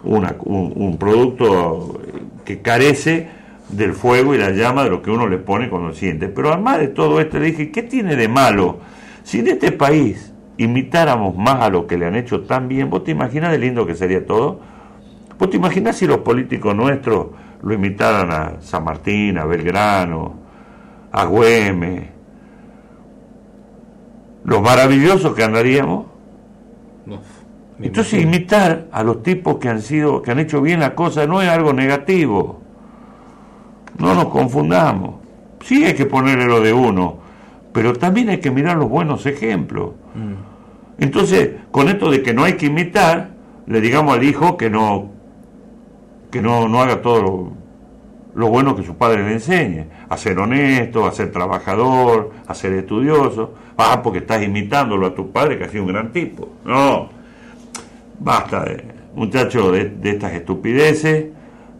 una- 0.05 0.37
un, 0.45 0.97
producto 0.97 2.01
que 2.45 2.61
carece 2.62 3.28
del 3.68 3.93
fuego 3.93 4.35
y 4.35 4.39
la 4.39 4.51
llama 4.51 4.85
de 4.85 4.91
lo 4.91 5.03
que 5.03 5.11
uno 5.11 5.26
le 5.28 5.39
pone 5.39 5.68
cuando 5.68 5.93
siente. 5.93 6.28
Pero 6.28 6.53
además 6.53 6.78
de 6.78 6.89
todo 6.89 7.20
esto, 7.20 7.39
le 7.39 7.47
dije, 7.47 7.70
¿qué 7.70 7.83
tiene 7.83 8.16
de 8.16 8.28
malo? 8.28 8.78
Si 9.22 9.41
en 9.41 9.49
este 9.49 9.72
país 9.72 10.33
imitáramos 10.57 11.37
más 11.37 11.62
a 11.62 11.68
lo 11.68 11.87
que 11.87 11.99
le 11.99 12.07
han 12.07 12.16
hecho 12.16 12.43
tan 12.43 12.68
bien, 12.68 12.91
¿vos 12.91 13.05
te 13.05 13.11
imaginas 13.11 13.51
de 13.53 13.59
lindo 13.59 13.87
que 13.87 13.95
sería 13.95 14.24
todo? 14.26 14.61
¿Vos 15.41 15.49
te 15.49 15.57
imaginas 15.57 15.97
si 15.97 16.07
los 16.07 16.18
políticos 16.18 16.76
nuestros 16.76 17.28
lo 17.62 17.72
imitaran 17.72 18.31
a 18.31 18.60
San 18.60 18.85
Martín, 18.85 19.39
a 19.39 19.47
Belgrano, 19.47 20.35
a 21.10 21.24
Güemes? 21.24 22.09
Los 24.44 24.60
maravillosos 24.60 25.35
que 25.35 25.43
andaríamos. 25.43 26.05
No, 27.06 27.20
Entonces 27.81 28.23
imitar 28.23 28.89
a 28.93 29.02
los 29.02 29.23
tipos 29.23 29.56
que 29.56 29.70
han 29.70 29.81
sido, 29.81 30.20
que 30.20 30.31
han 30.31 30.40
hecho 30.40 30.60
bien 30.60 30.78
la 30.78 30.94
cosa 30.94 31.27
no 31.27 31.40
es 31.40 31.48
algo 31.48 31.73
negativo. 31.73 32.60
No 33.97 34.15
nos 34.15 34.27
confundamos. 34.27 35.20
Sí 35.65 35.86
hay 35.86 35.94
que 35.94 36.05
ponerle 36.05 36.44
lo 36.44 36.60
de 36.60 36.74
uno, 36.74 37.16
pero 37.73 37.94
también 37.94 38.28
hay 38.28 38.40
que 38.40 38.51
mirar 38.51 38.77
los 38.77 38.90
buenos 38.90 39.24
ejemplos. 39.24 39.93
Mm. 40.15 41.02
Entonces, 41.02 41.52
con 41.70 41.89
esto 41.89 42.10
de 42.10 42.23
que 42.23 42.35
no 42.35 42.44
hay 42.44 42.55
que 42.55 42.66
imitar, 42.66 43.31
le 43.66 43.81
digamos 43.81 44.15
al 44.15 44.24
hijo 44.24 44.59
que 44.59 44.69
no, 44.69 45.19
que 46.31 46.40
no, 46.43 46.69
no 46.69 46.81
haga 46.81 47.02
todo 47.02 47.23
lo, 47.23 47.52
lo 48.35 48.48
bueno 48.48 48.77
que 48.77 48.82
su 48.85 48.94
padre 48.97 49.23
le 49.24 49.32
enseñe, 49.35 49.86
a 50.09 50.16
ser 50.16 50.39
honesto, 50.39 51.07
a 51.07 51.12
ser 51.12 51.31
trabajador, 51.32 52.31
a 52.47 52.55
ser 52.55 52.73
estudioso. 52.74 53.55
Ah, 53.77 54.01
porque 54.02 54.19
estás 54.20 54.43
imitándolo 54.43 55.07
a 55.07 55.15
tu 55.15 55.31
padre 55.32 55.57
que 55.59 55.65
ha 55.65 55.69
sido 55.69 55.85
un 55.85 55.89
gran 55.93 56.12
tipo. 56.12 56.48
No, 56.65 57.09
basta, 58.19 58.65
de, 58.65 58.85
muchachos, 59.15 59.73
de, 59.73 59.86
de 59.90 60.11
estas 60.11 60.32
estupideces, 60.35 61.27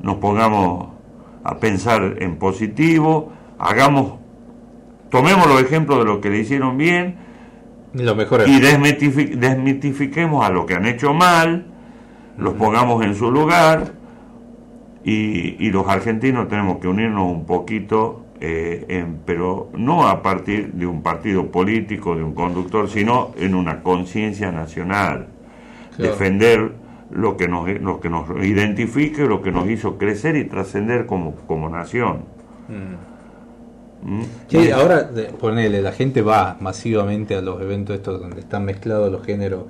nos 0.02 0.16
pongamos 0.16 0.89
a 1.44 1.59
pensar 1.59 2.16
en 2.18 2.36
positivo, 2.36 3.32
hagamos, 3.59 4.14
tomemos 5.10 5.47
los 5.47 5.60
ejemplos 5.62 5.98
de 5.98 6.05
lo 6.06 6.20
que 6.20 6.31
le 6.31 6.39
hicieron 6.39 6.77
bien 6.78 7.16
Lo 7.94 8.14
mejor 8.14 8.43
es. 8.43 8.48
y 8.48 8.60
desmitifi- 8.60 9.35
desmitifiquemos 9.36 10.44
a 10.44 10.51
lo 10.51 10.64
que 10.66 10.74
han 10.74 10.86
hecho 10.86 11.12
mal, 11.14 11.66
los 12.39 12.55
pongamos 12.55 13.05
en 13.05 13.14
su 13.14 13.31
lugar 13.31 13.93
y, 15.05 15.56
y 15.64 15.70
los 15.70 15.86
argentinos 15.89 16.48
tenemos 16.48 16.78
que 16.78 16.89
unirnos 16.89 17.31
un 17.31 17.47
poquito, 17.47 18.24
eh, 18.40 18.85
en- 18.89 19.18
pero 19.24 19.68
no 19.74 20.09
a 20.09 20.22
partir 20.22 20.72
de 20.72 20.86
un 20.86 21.02
partido 21.02 21.47
político, 21.51 22.14
de 22.16 22.22
un 22.22 22.35
conductor, 22.35 22.89
sino 22.89 23.31
en 23.36 23.55
una 23.55 23.82
conciencia 23.82 24.51
nacional, 24.52 25.28
Claro. 25.97 26.12
defender 26.12 26.72
lo 27.10 27.36
que 27.36 27.48
nos 27.48 27.68
lo 27.81 27.98
que 28.01 28.09
nos 28.09 28.28
identifique, 28.44 29.27
lo 29.27 29.43
que 29.43 29.51
nos 29.51 29.68
hizo 29.68 29.98
crecer 29.98 30.36
y 30.36 30.44
trascender 30.44 31.06
como, 31.06 31.35
como 31.47 31.68
nación. 31.68 32.18
¿Mm? 34.02 34.22
Sí, 34.48 34.70
ahora 34.70 35.02
de- 35.02 35.24
ponele, 35.24 35.82
la 35.82 35.93
gente 35.93 36.22
va 36.22 36.56
masivamente 36.60 37.35
a 37.35 37.43
los 37.43 37.60
eventos 37.60 37.97
estos 37.97 38.20
donde 38.20 38.40
están 38.40 38.64
mezclados 38.64 39.10
los 39.12 39.24
géneros. 39.24 39.64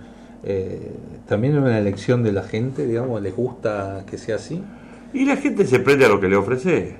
Eh, 0.45 0.93
También 1.27 1.55
es 1.55 1.61
una 1.61 1.79
elección 1.79 2.23
de 2.23 2.33
la 2.33 2.43
gente, 2.43 2.87
digamos, 2.87 3.21
les 3.23 3.35
gusta 3.35 4.05
que 4.09 4.19
sea 4.19 4.37
así. 4.37 4.63
Y 5.13 5.25
la 5.25 5.37
gente 5.37 5.67
se 5.67 5.81
prende 5.81 6.05
a 6.05 6.09
lo 6.09 6.21
que 6.21 6.29
le 6.29 6.37
ofrece. 6.37 6.97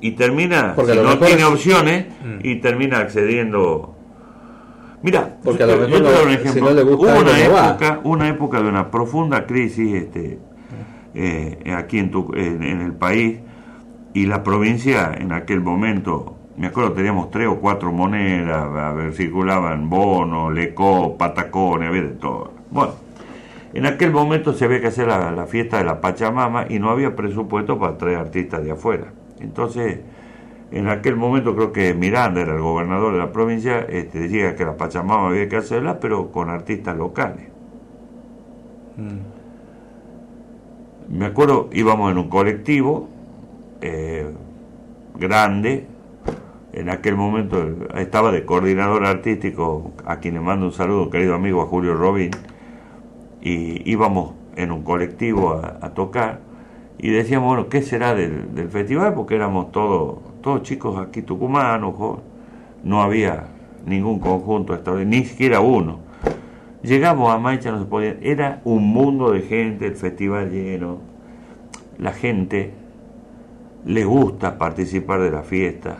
Y 0.00 0.12
termina, 0.12 0.74
Porque 0.76 0.92
si 0.92 0.98
no 0.98 1.18
tiene 1.18 1.42
es- 1.42 1.44
opciones, 1.48 2.06
Mm. 2.24 2.38
y 2.46 2.56
termina 2.56 2.98
accediendo. 2.98 3.94
Mira, 5.02 5.36
Porque 5.42 5.58
yo 5.60 5.64
a 5.64 5.66
lo 5.68 5.76
mejor 5.76 5.90
yo 5.90 5.96
te 5.96 6.02
no- 6.02 6.10
doy 6.10 6.24
un 6.24 6.30
si 6.30 6.34
ejemplo. 6.36 6.64
no 6.70 6.70
le 6.76 6.82
gusta 6.82 7.12
Hubo 7.14 7.20
una 7.20 7.38
no 7.46 7.52
va. 7.52 7.68
época, 7.68 8.00
una 8.04 8.28
época 8.28 8.62
de 8.62 8.68
una 8.68 8.90
profunda 8.90 9.46
crisis 9.46 9.94
este, 9.94 10.38
eh, 11.14 11.74
aquí 11.76 11.98
en, 11.98 12.10
tu- 12.10 12.32
en, 12.34 12.62
en 12.62 12.80
el 12.80 12.92
país 12.92 13.38
y 14.14 14.26
la 14.26 14.42
provincia 14.42 15.12
en 15.18 15.32
aquel 15.32 15.60
momento, 15.60 16.36
me 16.56 16.68
acuerdo 16.68 16.92
teníamos 16.92 17.30
tres 17.30 17.46
o 17.48 17.56
cuatro 17.60 17.92
monedas, 17.92 18.56
a 18.76 18.92
ver, 18.92 19.12
circulaban 19.14 19.88
bonos, 19.88 20.52
lecó, 20.52 21.16
patacones, 21.16 21.88
había 21.88 22.02
de 22.02 22.08
todo. 22.10 22.52
Bueno, 22.70 22.92
en 23.74 23.86
aquel 23.86 24.12
momento 24.12 24.54
se 24.54 24.64
había 24.64 24.80
que 24.80 24.88
hacer 24.88 25.08
la, 25.08 25.30
la 25.30 25.46
fiesta 25.46 25.78
de 25.78 25.84
la 25.84 26.00
Pachamama 26.00 26.66
y 26.68 26.78
no 26.78 26.90
había 26.90 27.14
presupuesto 27.14 27.78
para 27.78 27.98
traer 27.98 28.18
artistas 28.18 28.64
de 28.64 28.72
afuera. 28.72 29.12
Entonces, 29.40 30.00
en 30.70 30.88
aquel 30.88 31.16
momento 31.16 31.54
creo 31.54 31.72
que 31.72 31.94
Miranda 31.94 32.42
era 32.42 32.54
el 32.54 32.60
gobernador 32.60 33.12
de 33.12 33.18
la 33.18 33.32
provincia, 33.32 33.80
este, 33.80 34.20
decía 34.20 34.54
que 34.54 34.64
la 34.64 34.76
Pachamama 34.76 35.28
había 35.28 35.48
que 35.48 35.56
hacerla, 35.56 35.98
pero 36.00 36.30
con 36.30 36.50
artistas 36.50 36.96
locales. 36.96 37.46
Me 41.08 41.24
acuerdo, 41.24 41.70
íbamos 41.72 42.10
en 42.12 42.18
un 42.18 42.28
colectivo 42.28 43.08
eh, 43.80 44.26
grande, 45.18 45.86
en 46.72 46.90
aquel 46.90 47.16
momento 47.16 47.66
estaba 47.96 48.30
de 48.30 48.44
coordinador 48.44 49.06
artístico, 49.06 49.92
a 50.04 50.18
quien 50.18 50.34
le 50.34 50.40
mando 50.40 50.66
un 50.66 50.72
saludo, 50.72 51.08
querido 51.08 51.34
amigo, 51.34 51.62
a 51.62 51.66
Julio 51.66 51.94
Robín, 51.94 52.30
y 53.40 53.90
íbamos 53.90 54.32
en 54.56 54.72
un 54.72 54.82
colectivo 54.82 55.52
a, 55.52 55.90
tocar, 55.90 56.40
y 56.98 57.10
decíamos, 57.10 57.48
bueno, 57.48 57.68
¿qué 57.68 57.82
será 57.82 58.14
del, 58.14 58.68
festival? 58.70 59.14
Porque 59.14 59.36
éramos 59.36 59.70
todos, 59.70 60.18
todos 60.42 60.62
chicos 60.62 60.98
aquí 60.98 61.22
tucumanos, 61.22 61.94
no 62.82 63.02
había 63.02 63.46
ningún 63.86 64.18
conjunto, 64.18 64.76
ni 65.04 65.24
siquiera 65.24 65.60
uno. 65.60 66.00
Llegamos 66.82 67.32
a 67.32 67.38
Maicha, 67.38 67.70
no 67.70 67.80
se 67.80 67.86
podía, 67.86 68.16
era 68.20 68.60
un 68.64 68.88
mundo 68.88 69.32
de 69.32 69.42
gente, 69.42 69.86
el 69.86 69.94
festival 69.94 70.50
lleno, 70.50 70.98
la 71.98 72.12
gente 72.12 72.72
le 73.84 74.04
gusta 74.04 74.58
participar 74.58 75.20
de 75.20 75.30
la 75.30 75.42
fiesta, 75.42 75.98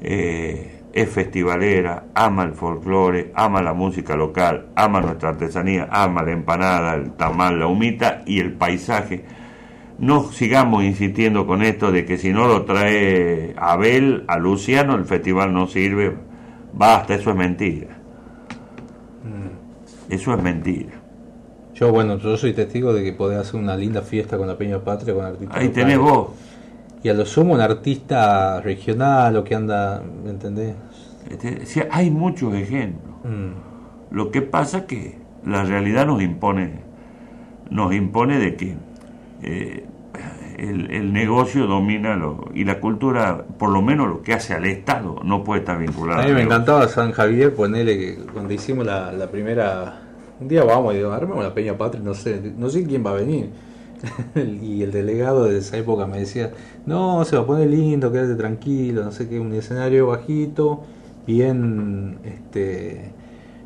eh, 0.00 0.79
es 0.92 1.08
festivalera, 1.08 2.04
ama 2.14 2.42
el 2.44 2.52
folclore, 2.52 3.32
ama 3.34 3.62
la 3.62 3.72
música 3.72 4.16
local, 4.16 4.66
ama 4.74 5.00
nuestra 5.00 5.30
artesanía, 5.30 5.88
ama 5.90 6.22
la 6.22 6.32
empanada, 6.32 6.94
el 6.94 7.12
tamal, 7.12 7.58
la 7.60 7.66
humita 7.66 8.22
y 8.26 8.40
el 8.40 8.52
paisaje. 8.52 9.24
No 9.98 10.24
sigamos 10.32 10.82
insistiendo 10.84 11.46
con 11.46 11.62
esto 11.62 11.92
de 11.92 12.04
que 12.06 12.16
si 12.16 12.32
no 12.32 12.46
lo 12.48 12.64
trae 12.64 13.54
Abel 13.56 14.24
a 14.28 14.38
Luciano 14.38 14.94
el 14.94 15.04
festival 15.04 15.52
no 15.52 15.66
sirve. 15.66 16.16
Basta, 16.72 17.14
eso 17.14 17.30
es 17.30 17.36
mentira. 17.36 17.88
Eso 20.08 20.34
es 20.34 20.42
mentira. 20.42 20.92
Yo, 21.74 21.92
bueno, 21.92 22.18
yo 22.18 22.36
soy 22.36 22.52
testigo 22.52 22.92
de 22.92 23.04
que 23.04 23.12
podés 23.12 23.38
hacer 23.38 23.60
una 23.60 23.76
linda 23.76 24.02
fiesta 24.02 24.36
con 24.36 24.46
la 24.48 24.56
Peña 24.56 24.80
Patria, 24.80 25.14
con 25.14 25.24
artistas 25.24 25.56
Ahí 25.56 25.68
locales. 25.68 25.86
tenés 25.86 25.98
vos. 25.98 26.28
Y 27.02 27.08
a 27.08 27.14
lo 27.14 27.24
sumo 27.24 27.54
un 27.54 27.60
artista 27.60 28.60
regional 28.60 29.36
o 29.36 29.44
que 29.44 29.54
anda, 29.54 30.02
¿me 30.24 30.30
entendés? 30.30 30.74
Este, 31.30 31.64
sí, 31.64 31.80
hay 31.90 32.10
muchos 32.10 32.54
ejemplos. 32.54 33.14
Mm. 33.24 34.14
Lo 34.14 34.30
que 34.30 34.42
pasa 34.42 34.86
que 34.86 35.18
la 35.46 35.64
realidad 35.64 36.06
nos 36.06 36.20
impone, 36.22 36.80
nos 37.70 37.94
impone 37.94 38.38
de 38.38 38.56
que 38.56 38.76
eh, 39.42 39.86
el, 40.58 40.90
el 40.90 41.12
negocio 41.12 41.66
domina 41.66 42.16
lo, 42.16 42.50
y 42.52 42.64
la 42.64 42.80
cultura, 42.80 43.46
por 43.58 43.70
lo 43.70 43.80
menos 43.80 44.08
lo 44.08 44.20
que 44.20 44.34
hace 44.34 44.52
al 44.52 44.66
Estado, 44.66 45.20
no 45.24 45.42
puede 45.42 45.60
estar 45.60 45.78
vinculada. 45.78 46.22
A 46.22 46.26
mí 46.26 46.32
me 46.32 46.42
encantaba 46.42 46.86
San 46.88 47.12
Javier, 47.12 47.54
ponerle 47.54 47.98
que 47.98 48.18
cuando 48.32 48.52
hicimos 48.52 48.84
la, 48.84 49.10
la 49.12 49.30
primera. 49.30 50.02
Un 50.38 50.48
día 50.48 50.64
vamos 50.64 50.94
y 50.94 50.98
digo, 50.98 51.12
armemos 51.12 51.44
la 51.44 51.54
Peña 51.54 51.78
Patria, 51.78 52.02
no 52.02 52.14
sé, 52.14 52.52
no 52.56 52.68
sé 52.68 52.84
quién 52.86 53.04
va 53.04 53.10
a 53.10 53.14
venir. 53.14 53.50
y 54.34 54.82
el 54.82 54.92
delegado 54.92 55.44
de 55.44 55.58
esa 55.58 55.76
época 55.78 56.06
me 56.06 56.20
decía, 56.20 56.52
no, 56.86 57.24
se 57.24 57.36
va 57.36 57.42
a 57.42 57.46
poner 57.46 57.68
lindo, 57.68 58.10
quédate 58.12 58.34
tranquilo, 58.36 59.04
no 59.04 59.12
sé 59.12 59.28
qué, 59.28 59.38
un 59.40 59.52
escenario 59.52 60.06
bajito, 60.08 60.82
bien, 61.26 62.18
este, 62.24 63.12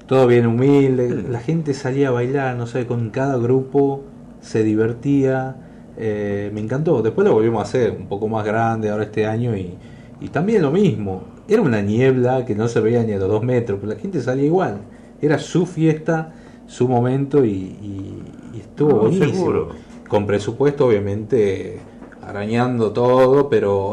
todo 0.07 0.27
bien 0.27 0.47
humilde. 0.47 1.23
La 1.29 1.41
gente 1.41 1.75
salía 1.75 2.09
a 2.09 2.11
bailar, 2.13 2.57
no 2.57 2.67
sé, 2.67 2.87
con 2.87 3.11
cada 3.11 3.37
grupo 3.39 4.03
se 4.41 4.63
divertía. 4.65 5.57
eh, 5.97 6.51
me 6.53 6.61
encantó. 6.61 7.03
Después 7.03 7.27
lo 7.27 7.35
volvimos 7.35 7.61
a 7.61 7.63
hacer 7.65 7.93
un 7.93 8.09
poco 8.09 8.29
más 8.29 8.45
grande 8.45 8.91
ahora 8.91 9.05
este 9.05 9.27
año 9.27 9.57
y, 9.57 9.79
y 10.21 10.29
también 10.29 10.63
lo 10.63 10.71
mismo. 10.73 11.23
Era 11.49 11.63
una 11.63 11.83
niebla 11.83 12.45
que 12.45 12.55
no 12.55 12.69
se 12.69 12.81
veía 12.81 13.03
ni 13.05 13.13
a 13.13 13.19
los 13.19 13.29
dos 13.29 13.43
metros, 13.45 13.79
pero 13.81 13.93
la 13.95 13.99
gente 14.01 14.21
salía 14.23 14.47
igual. 14.47 14.79
Era 15.21 15.39
su 15.39 15.67
fiesta, 15.67 16.35
su 16.67 16.89
momento 16.89 17.45
y, 17.45 17.51
y- 17.51 18.23
y 18.53 18.61
estuvo 18.61 18.91
No, 18.95 19.01
buenísimo. 19.01 19.33
seguro. 19.35 19.69
Con 20.09 20.27
presupuesto, 20.27 20.87
obviamente, 20.87 21.79
arañando 22.23 22.93
todo, 22.93 23.49
pero 23.49 23.93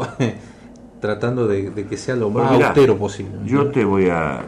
tratando 1.00 1.46
de, 1.48 1.70
de 1.70 1.86
que 1.86 1.96
sea 1.96 2.16
lo 2.16 2.30
más 2.30 2.52
mirá, 2.52 2.68
austero 2.68 2.96
posible. 2.96 3.32
Yo 3.44 3.70
te 3.70 3.84
voy 3.84 4.08
a 4.10 4.42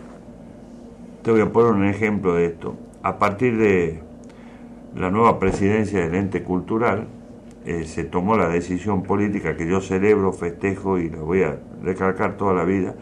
te 1.23 1.31
voy 1.31 1.41
a 1.41 1.51
poner 1.51 1.73
un 1.73 1.85
ejemplo 1.87 2.35
de 2.35 2.47
esto. 2.47 2.75
A 3.03 3.19
partir 3.19 3.57
de 3.57 4.03
la 4.95 5.11
nueva 5.11 5.39
presidencia 5.39 6.01
del 6.01 6.15
ente 6.15 6.43
cultural, 6.43 7.07
eh, 7.65 7.85
se 7.87 8.05
tomó 8.05 8.37
la 8.37 8.49
decisión 8.49 9.03
política 9.03 9.57
que 9.57 9.67
yo 9.67 9.81
celebro, 9.81 10.33
festejo 10.33 10.99
y 10.99 11.09
la 11.09 11.19
voy 11.23 11.43
a 11.43 11.57
recalcar 11.83 12.37
toda 12.37 12.53
la 12.53 12.65
vida, 12.65 12.95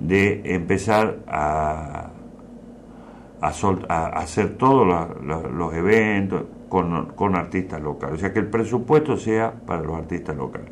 de 0.00 0.42
empezar 0.54 1.16
a, 1.26 2.10
a, 3.40 3.52
sol- 3.52 3.86
a 3.88 4.06
hacer 4.20 4.56
todos 4.56 4.86
los 5.52 5.74
eventos 5.74 6.44
con, 6.68 7.12
con 7.14 7.36
artistas 7.36 7.80
locales. 7.80 8.16
O 8.16 8.18
sea, 8.18 8.32
que 8.32 8.40
el 8.40 8.46
presupuesto 8.46 9.16
sea 9.16 9.52
para 9.52 9.82
los 9.82 9.96
artistas 9.96 10.36
locales. 10.36 10.68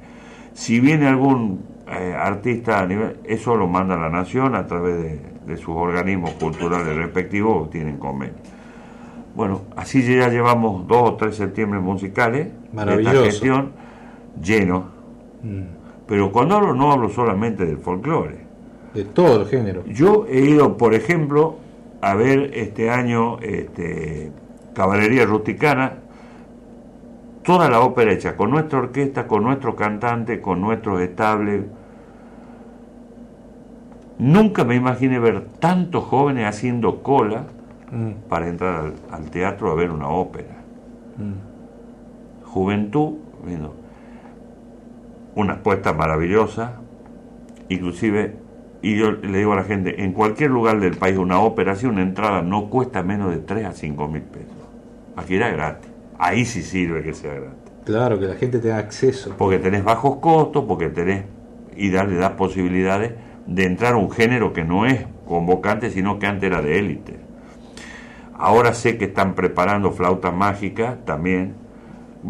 Si 0.52 0.80
viene 0.80 1.06
algún 1.06 1.62
eh, 1.88 2.14
artista 2.16 2.80
a 2.80 2.86
nivel, 2.86 3.16
eso 3.24 3.56
lo 3.56 3.66
manda 3.66 3.96
la 3.96 4.08
nación 4.08 4.54
a 4.54 4.66
través 4.66 4.96
de, 5.02 5.20
de 5.46 5.56
sus 5.56 5.74
organismos 5.76 6.30
culturales 6.32 6.96
respectivos, 6.96 7.70
tienen 7.70 7.98
convenio. 7.98 8.36
Bueno, 9.34 9.62
así 9.76 10.02
ya 10.02 10.28
llevamos 10.28 10.86
dos 10.86 11.10
o 11.10 11.14
tres 11.14 11.36
septiembre 11.36 11.80
musicales 11.80 12.48
de 12.72 12.94
esta 12.94 13.12
gestión 13.24 13.72
llenos. 14.40 14.84
Mm. 15.42 15.62
Pero 16.06 16.30
cuando 16.30 16.56
hablo 16.56 16.74
no 16.74 16.92
hablo 16.92 17.08
solamente 17.08 17.66
del 17.66 17.78
folclore. 17.78 18.44
De 18.94 19.04
todo 19.04 19.42
el 19.42 19.48
género. 19.48 19.84
Yo 19.86 20.26
he 20.28 20.40
ido, 20.40 20.76
por 20.76 20.94
ejemplo, 20.94 21.56
a 22.00 22.14
ver 22.14 22.52
este 22.54 22.90
año 22.90 23.40
este, 23.40 24.30
Caballería 24.74 25.24
Rusticana, 25.24 25.94
toda 27.42 27.70
la 27.70 27.80
ópera 27.80 28.12
hecha 28.12 28.36
con 28.36 28.50
nuestra 28.50 28.78
orquesta, 28.78 29.26
con 29.26 29.44
nuestro 29.44 29.76
cantante, 29.76 30.40
con 30.40 30.60
nuestros 30.60 31.00
estables. 31.00 31.64
Nunca 34.18 34.64
me 34.64 34.74
imaginé 34.74 35.18
ver 35.18 35.44
tantos 35.58 36.04
jóvenes 36.04 36.46
haciendo 36.46 37.02
cola 37.02 37.46
Mm, 37.94 38.28
para 38.28 38.48
entrar 38.48 38.74
al, 38.80 38.94
al 39.12 39.30
teatro 39.30 39.70
a 39.70 39.74
ver 39.74 39.90
una 39.92 40.08
ópera. 40.08 40.56
mm. 41.16 42.44
Juventud, 42.44 43.14
viendo 43.44 43.74
una 45.34 45.62
puesta 45.62 45.92
maravillosa, 45.92 46.80
inclusive, 47.68 48.36
y 48.82 48.96
yo 48.96 49.12
le 49.12 49.38
digo 49.38 49.52
a 49.52 49.56
la 49.56 49.64
gente, 49.64 50.02
en 50.02 50.12
cualquier 50.12 50.50
lugar 50.50 50.80
del 50.80 50.96
país 50.96 51.18
una 51.18 51.40
ópera, 51.40 51.72
así 51.72 51.86
una 51.86 52.02
entrada 52.02 52.42
no 52.42 52.68
cuesta 52.68 53.02
menos 53.02 53.30
de 53.30 53.38
3 53.38 53.64
a 53.66 53.72
5 53.72 54.08
mil 54.08 54.22
pesos. 54.22 54.53
Aquí 55.16 55.36
era 55.36 55.50
gratis. 55.50 55.90
Ahí 56.18 56.44
sí 56.44 56.62
sirve 56.62 57.02
que 57.02 57.14
sea 57.14 57.34
gratis. 57.34 57.72
Claro, 57.84 58.18
que 58.18 58.26
la 58.26 58.34
gente 58.34 58.58
tenga 58.58 58.78
acceso. 58.78 59.34
Porque 59.36 59.58
tenés 59.58 59.84
bajos 59.84 60.16
costos, 60.16 60.64
porque 60.66 60.88
tenés, 60.88 61.24
y 61.76 61.90
da- 61.90 62.04
le 62.04 62.16
das 62.16 62.32
posibilidades 62.32 63.12
de 63.46 63.64
entrar 63.64 63.94
a 63.94 63.96
un 63.98 64.10
género 64.10 64.52
que 64.52 64.64
no 64.64 64.86
es 64.86 65.04
convocante, 65.26 65.90
sino 65.90 66.18
que 66.18 66.26
antes 66.26 66.44
era 66.50 66.62
de 66.62 66.78
élite. 66.78 67.16
Ahora 68.36 68.72
sé 68.74 68.96
que 68.98 69.04
están 69.06 69.34
preparando 69.34 69.92
flauta 69.92 70.30
mágica 70.30 70.98
también, 71.04 71.54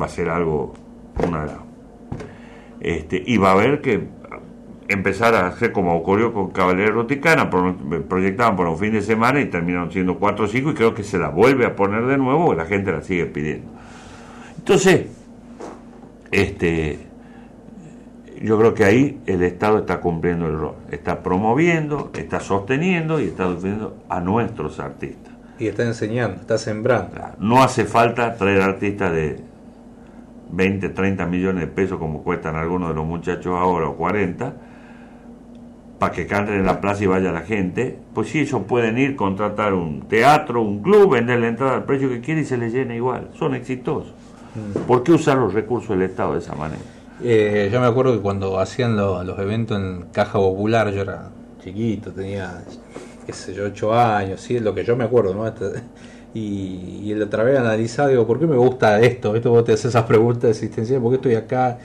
va 0.01 0.07
a 0.07 0.09
ser 0.09 0.29
algo, 0.29 0.75
una, 1.27 1.47
este, 2.81 3.23
y 3.25 3.37
va 3.39 3.51
a 3.51 3.53
haber 3.53 3.81
que 3.81 4.09
empezar 4.89 5.35
a 5.35 5.47
hacer 5.47 5.73
como 5.73 5.95
ocurrió 5.97 6.33
con 6.33 6.51
Caballería 6.51 6.91
Roticana, 6.93 7.49
pro- 7.51 7.77
proyectaban 8.09 8.57
por 8.57 8.67
un 8.67 8.79
fin 8.79 8.93
de 8.93 9.03
semana 9.03 9.41
y 9.41 9.47
terminaron 9.47 9.91
siendo 9.91 10.19
4 10.19 10.45
o 10.45 10.49
5 10.49 10.71
y 10.71 10.75
creo 10.75 10.95
que 10.95 11.03
se 11.05 11.19
la 11.19 11.29
vuelve 11.31 11.65
a 11.67 11.75
poner 11.75 12.05
de 12.07 12.19
nuevo, 12.19 12.55
la 12.55 12.67
gente 12.67 12.93
la 12.93 13.01
sigue 13.03 13.27
pidiendo. 13.27 13.69
Entonces, 14.59 15.07
este, 16.31 16.99
yo 18.43 18.59
creo 18.59 18.75
que 18.75 18.85
ahí 18.85 19.21
el 19.27 19.43
Estado 19.43 19.79
está 19.79 20.01
cumpliendo 20.01 20.47
el 20.47 20.59
rol, 20.59 20.75
está 20.91 21.23
promoviendo, 21.23 22.11
está 22.15 22.41
sosteniendo 22.41 23.21
y 23.21 23.25
está 23.25 23.49
defendiendo 23.49 23.97
a 24.09 24.21
nuestros 24.21 24.81
artistas. 24.81 25.33
Y 25.59 25.69
está 25.69 25.85
enseñando, 25.85 26.41
está 26.41 26.59
sembrando. 26.59 27.13
No 27.39 27.63
hace 27.63 27.85
falta 27.85 28.35
traer 28.37 28.61
artistas 28.61 29.13
de, 29.13 29.41
20, 30.51 30.89
30 30.91 31.27
millones 31.27 31.61
de 31.63 31.67
pesos 31.69 31.99
como 31.99 32.23
cuestan 32.23 32.57
algunos 32.57 32.89
de 32.91 32.95
los 32.95 33.07
muchachos 33.07 33.55
ahora, 33.59 33.89
o 33.89 33.97
40, 33.97 34.53
para 36.05 36.15
que 36.15 36.27
canten 36.27 36.57
en 36.57 36.67
la 36.67 36.83
plaza 36.83 37.03
y 37.03 37.07
vaya 37.07 37.33
la 37.33 37.41
gente, 37.41 37.97
pues 38.13 38.29
sí, 38.29 38.41
ellos 38.41 38.61
pueden 38.69 38.99
ir, 38.99 39.17
contratar 39.17 39.73
un 39.73 40.03
teatro, 40.03 40.61
un 40.61 40.83
club, 40.83 41.15
vender 41.15 41.39
la 41.41 41.49
entrada 41.49 41.77
al 41.77 41.85
precio 41.85 42.11
que 42.11 42.21
quiere 42.21 42.43
y 42.43 42.45
se 42.45 42.59
les 42.59 42.75
llena 42.75 42.95
igual. 42.95 43.29
Son 43.39 43.55
exitosos. 43.55 44.13
¿Por 44.87 45.03
qué 45.03 45.13
usar 45.13 45.39
los 45.39 45.55
recursos 45.55 45.89
del 45.89 46.03
Estado 46.03 46.35
de 46.35 46.41
esa 46.41 46.55
manera? 46.55 46.83
Eh, 47.23 47.71
yo 47.73 47.81
me 47.81 47.87
acuerdo 47.87 48.13
que 48.13 48.21
cuando 48.21 48.61
hacían 48.61 48.97
lo- 48.99 49.25
los 49.25 49.39
eventos 49.39 49.79
en 49.81 50.05
Caja 50.13 50.35
Popular, 50.39 50.91
yo 50.93 51.01
era 51.01 51.31
chiquito, 51.63 52.11
tenía, 52.13 52.63
qué 53.25 53.33
sé 53.33 53.55
yo, 53.55 53.65
8 53.65 53.95
años, 53.95 54.43
sí, 54.43 54.57
es 54.57 54.63
lo 54.63 54.75
que 54.75 54.85
yo 54.85 54.97
me 54.97 55.05
acuerdo, 55.05 55.33
¿no? 55.35 55.47
Este- 55.47 55.81
y, 56.35 57.01
y 57.03 57.15
la 57.15 57.25
otra 57.25 57.45
vez 57.45 57.59
analizaba, 57.59 58.11
digo, 58.11 58.27
¿por 58.27 58.39
qué 58.39 58.47
me 58.47 58.57
gusta 58.57 59.01
esto? 59.01 59.35
Esto 59.35 59.51
vos 59.53 59.65
te 59.65 59.73
haces 59.73 59.87
esas 59.87 60.03
preguntas 60.03 60.51
existenciales, 60.51 61.01
¿por 61.01 61.13
qué 61.13 61.17
estoy 61.17 61.35
acá? 61.37 61.79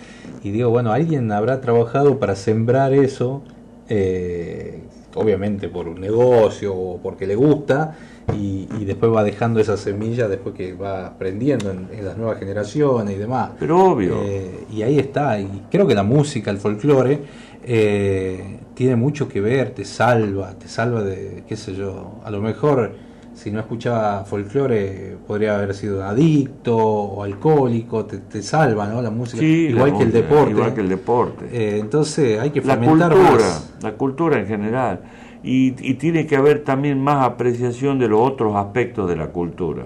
Y 0.43 0.51
digo, 0.51 0.69
bueno, 0.71 0.91
alguien 0.91 1.31
habrá 1.31 1.61
trabajado 1.61 2.19
para 2.19 2.35
sembrar 2.35 2.91
eso, 2.93 3.43
eh, 3.89 4.79
obviamente 5.15 5.67
por 5.67 5.87
un 5.87 5.99
negocio 5.99 6.73
o 6.73 7.01
porque 7.01 7.25
le 7.27 7.35
gusta, 7.35 7.95
y, 8.33 8.67
y 8.79 8.85
después 8.85 9.11
va 9.11 9.23
dejando 9.23 9.59
esa 9.59 9.75
semilla 9.75 10.27
después 10.27 10.53
que 10.53 10.73
va 10.73 11.07
aprendiendo 11.07 11.71
en, 11.71 11.87
en 11.91 12.05
las 12.05 12.15
nuevas 12.15 12.37
generaciones 12.37 13.15
y 13.15 13.17
demás. 13.17 13.51
Pero 13.59 13.91
obvio. 13.91 14.21
Eh, 14.23 14.65
y 14.71 14.83
ahí 14.83 14.99
está, 14.99 15.39
y 15.39 15.63
creo 15.71 15.87
que 15.87 15.95
la 15.95 16.03
música, 16.03 16.51
el 16.51 16.57
folclore, 16.57 17.19
eh, 17.63 18.59
tiene 18.75 18.95
mucho 18.95 19.27
que 19.27 19.41
ver, 19.41 19.71
te 19.71 19.83
salva, 19.83 20.53
te 20.53 20.67
salva 20.67 21.03
de, 21.03 21.43
qué 21.47 21.57
sé 21.57 21.73
yo, 21.73 22.19
a 22.23 22.31
lo 22.31 22.41
mejor 22.41 23.08
si 23.39 23.51
no 23.51 23.59
escuchaba 23.61 24.25
folclore 24.25 25.15
podría 25.25 25.55
haber 25.55 25.73
sido 25.73 26.03
adicto 26.03 26.75
o 26.77 27.23
alcohólico, 27.23 28.05
te, 28.05 28.17
te 28.17 28.41
salva, 28.41 28.87
¿no? 28.87 29.01
La 29.01 29.09
música, 29.11 29.39
Sí, 29.39 29.67
igual 29.69 29.91
la 29.91 29.97
que 29.97 30.03
el 30.03 30.11
deporte. 30.11 30.51
Igual 30.51 30.73
que 30.73 30.81
el 30.81 30.89
deporte. 30.89 31.45
Eh, 31.51 31.79
entonces 31.79 32.39
hay 32.39 32.49
que 32.51 32.61
la 32.61 32.75
fomentar 32.75 33.11
cultura, 33.13 33.31
más. 33.45 33.73
la 33.81 33.91
cultura 33.93 34.39
en 34.39 34.47
general. 34.47 34.99
Y, 35.41 35.73
y 35.79 35.93
tiene 35.93 36.25
que 36.27 36.35
haber 36.35 36.65
también 36.65 37.01
más 37.01 37.25
apreciación 37.25 37.97
de 37.97 38.09
los 38.09 38.19
otros 38.19 38.55
aspectos 38.57 39.07
de 39.09 39.15
la 39.15 39.27
cultura. 39.27 39.85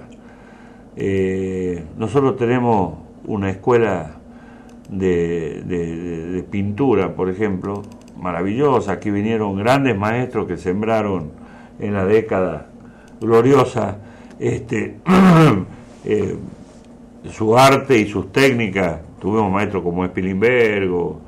Eh, 0.96 1.84
nosotros 1.98 2.38
tenemos 2.38 2.96
una 3.26 3.50
escuela 3.52 4.16
de- 4.90 5.62
de 5.64 6.44
pintura, 6.44 7.16
por 7.16 7.30
ejemplo, 7.30 7.84
maravillosa. 8.20 8.94
Aquí 8.94 9.12
vinieron 9.12 9.56
grandes 9.58 9.98
maestros 9.98 10.48
que 10.48 10.58
sembraron 10.58 11.32
en 11.80 11.94
la 11.94 12.06
década 12.06 12.68
gloriosa 13.24 13.98
este, 14.40 14.98
eh, 16.06 16.36
su 17.32 17.58
arte 17.58 17.98
y 17.98 18.08
sus 18.10 18.32
técnicas. 18.32 19.00
Tuvimos 19.20 19.52
maestros 19.52 19.84
como 19.84 20.06
Spilimbergo, 20.06 21.22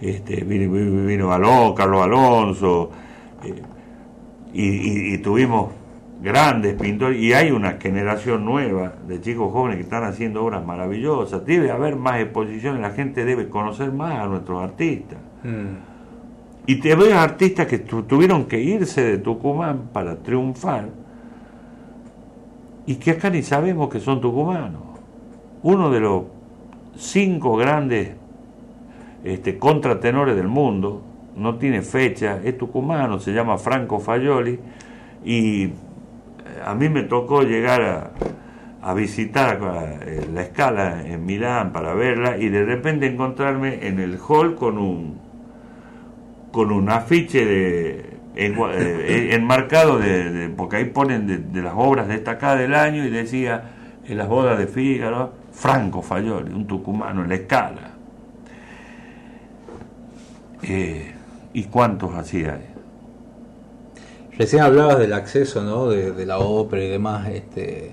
este, 0.00 0.44
vino, 0.44 0.70
vino 1.06 1.32
Alon- 1.32 1.74
Carlos 1.74 2.02
Alonso, 2.02 2.90
eh, 3.44 3.54
y, 4.52 4.62
y- 4.64 5.14
y 5.14 5.18
tuvimos 5.18 5.70
grandes 6.22 6.74
pintores, 6.74 7.18
y 7.18 7.32
hay 7.32 7.50
una 7.50 7.72
generación 7.80 8.44
nueva 8.44 8.92
de 9.08 9.22
chicos 9.22 9.50
jóvenes 9.52 9.76
que 9.78 9.84
están 9.84 10.04
haciendo 10.04 10.44
obras 10.44 10.64
maravillosas. 10.66 11.46
Debe 11.46 11.70
haber 11.70 11.96
más 11.96 12.20
exposiciones, 12.20 12.82
la 12.82 12.90
gente 12.90 13.24
debe 13.24 13.48
conocer 13.48 13.90
más 13.92 14.18
a 14.18 14.26
nuestros 14.26 14.62
artistas. 14.62 15.18
Mm. 15.44 15.88
Y 16.66 16.76
te 16.76 16.94
ves 16.94 17.14
artistas 17.14 17.66
que 17.66 17.78
tu- 17.78 18.02
tuvieron 18.02 18.44
que 18.44 18.60
irse 18.60 19.02
de 19.02 19.16
Tucumán 19.18 19.88
para 19.94 20.16
triunfar 20.16 20.88
y 22.90 22.96
que 22.96 23.12
acá 23.12 23.30
ni 23.30 23.44
sabemos 23.44 23.88
que 23.88 24.00
son 24.00 24.20
tucumanos. 24.20 24.82
Uno 25.62 25.90
de 25.90 26.00
los 26.00 26.24
cinco 26.96 27.56
grandes 27.56 28.16
este, 29.22 29.58
contratenores 29.58 30.34
del 30.34 30.48
mundo, 30.48 31.00
no 31.36 31.54
tiene 31.54 31.82
fecha, 31.82 32.40
es 32.42 32.58
tucumano, 32.58 33.20
se 33.20 33.32
llama 33.32 33.58
Franco 33.58 34.00
Fayoli 34.00 34.58
y 35.24 35.66
eh, 35.66 35.70
a 36.66 36.74
mí 36.74 36.88
me 36.88 37.04
tocó 37.04 37.42
llegar 37.42 38.10
a, 38.82 38.92
visitar 38.94 39.60
eh, 40.02 40.26
la 40.34 40.42
escala 40.42 41.06
en 41.06 41.24
Milán 41.24 41.72
para 41.72 41.94
verla 41.94 42.38
y 42.38 42.48
de 42.48 42.64
repente 42.64 43.06
encontrarme 43.06 43.86
en 43.86 44.00
el 44.00 44.18
hall 44.18 44.56
con 44.56 44.78
un 44.78 45.20
con 46.50 46.72
un 46.72 46.90
afiche 46.90 47.44
de 47.44 48.16
eh, 48.46 49.34
enmarcado 49.34 49.98
de, 49.98 50.30
de- 50.30 50.48
porque 50.48 50.76
ahí 50.76 50.84
ponen 50.86 51.26
de, 51.26 51.38
de 51.38 51.62
las 51.62 51.74
obras 51.76 52.08
destacadas 52.08 52.58
del 52.58 52.74
año 52.74 53.04
y 53.04 53.10
decía 53.10 53.62
en 54.06 54.18
las 54.18 54.28
bodas 54.28 54.58
de 54.58 54.66
Fígaro 54.66 55.32
Franco 55.52 56.02
Fayoli, 56.02 56.52
un 56.52 56.66
tucumano 56.66 57.22
en 57.22 57.28
la 57.28 57.34
escala. 57.34 57.90
Eh, 60.62 61.12
¿Y 61.52 61.64
cuántos 61.64 62.14
así 62.14 62.44
hay? 62.44 62.66
Recién 64.38 64.62
hablabas 64.62 64.98
del 64.98 65.12
acceso, 65.12 65.62
¿no? 65.62 65.88
De, 65.88 66.12
de 66.12 66.26
la 66.26 66.38
ópera 66.38 66.84
y 66.84 66.88
demás. 66.88 67.28
Este, 67.28 67.88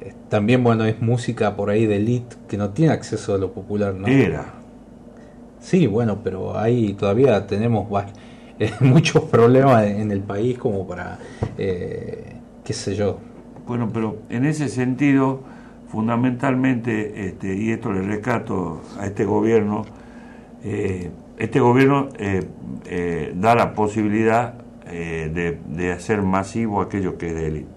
eh, 0.00 0.14
también, 0.28 0.64
bueno, 0.64 0.84
es 0.84 1.00
música 1.00 1.54
por 1.56 1.70
ahí 1.70 1.86
de 1.86 1.96
elite 1.96 2.36
que 2.48 2.56
no 2.56 2.70
tiene 2.70 2.92
acceso 2.92 3.34
a 3.34 3.38
lo 3.38 3.52
popular, 3.52 3.94
¿no? 3.94 4.08
Era. 4.08 4.46
Sí, 5.60 5.86
bueno, 5.86 6.20
pero 6.24 6.58
ahí 6.58 6.94
todavía 6.94 7.46
tenemos 7.46 7.88
eh, 8.58 8.72
muchos 8.80 9.24
problemas 9.24 9.84
en 9.86 10.10
el 10.10 10.20
país 10.20 10.58
como 10.58 10.86
para, 10.86 11.18
eh, 11.58 12.36
qué 12.64 12.72
sé 12.72 12.94
yo. 12.94 13.18
Bueno, 13.66 13.90
pero 13.92 14.18
en 14.28 14.44
ese 14.44 14.68
sentido, 14.68 15.40
fundamentalmente, 15.88 17.26
este, 17.28 17.54
y 17.56 17.70
esto 17.70 17.92
le 17.92 18.02
rescato 18.02 18.80
a 18.98 19.06
este 19.06 19.24
gobierno, 19.24 19.84
eh, 20.64 21.10
este 21.38 21.60
gobierno 21.60 22.08
eh, 22.18 22.44
eh, 22.86 23.32
da 23.36 23.54
la 23.54 23.74
posibilidad 23.74 24.54
eh, 24.86 25.30
de, 25.32 25.58
de 25.74 25.92
hacer 25.92 26.22
masivo 26.22 26.80
aquello 26.82 27.16
que 27.18 27.28
es 27.28 27.34
de 27.34 27.46
élite. 27.46 27.68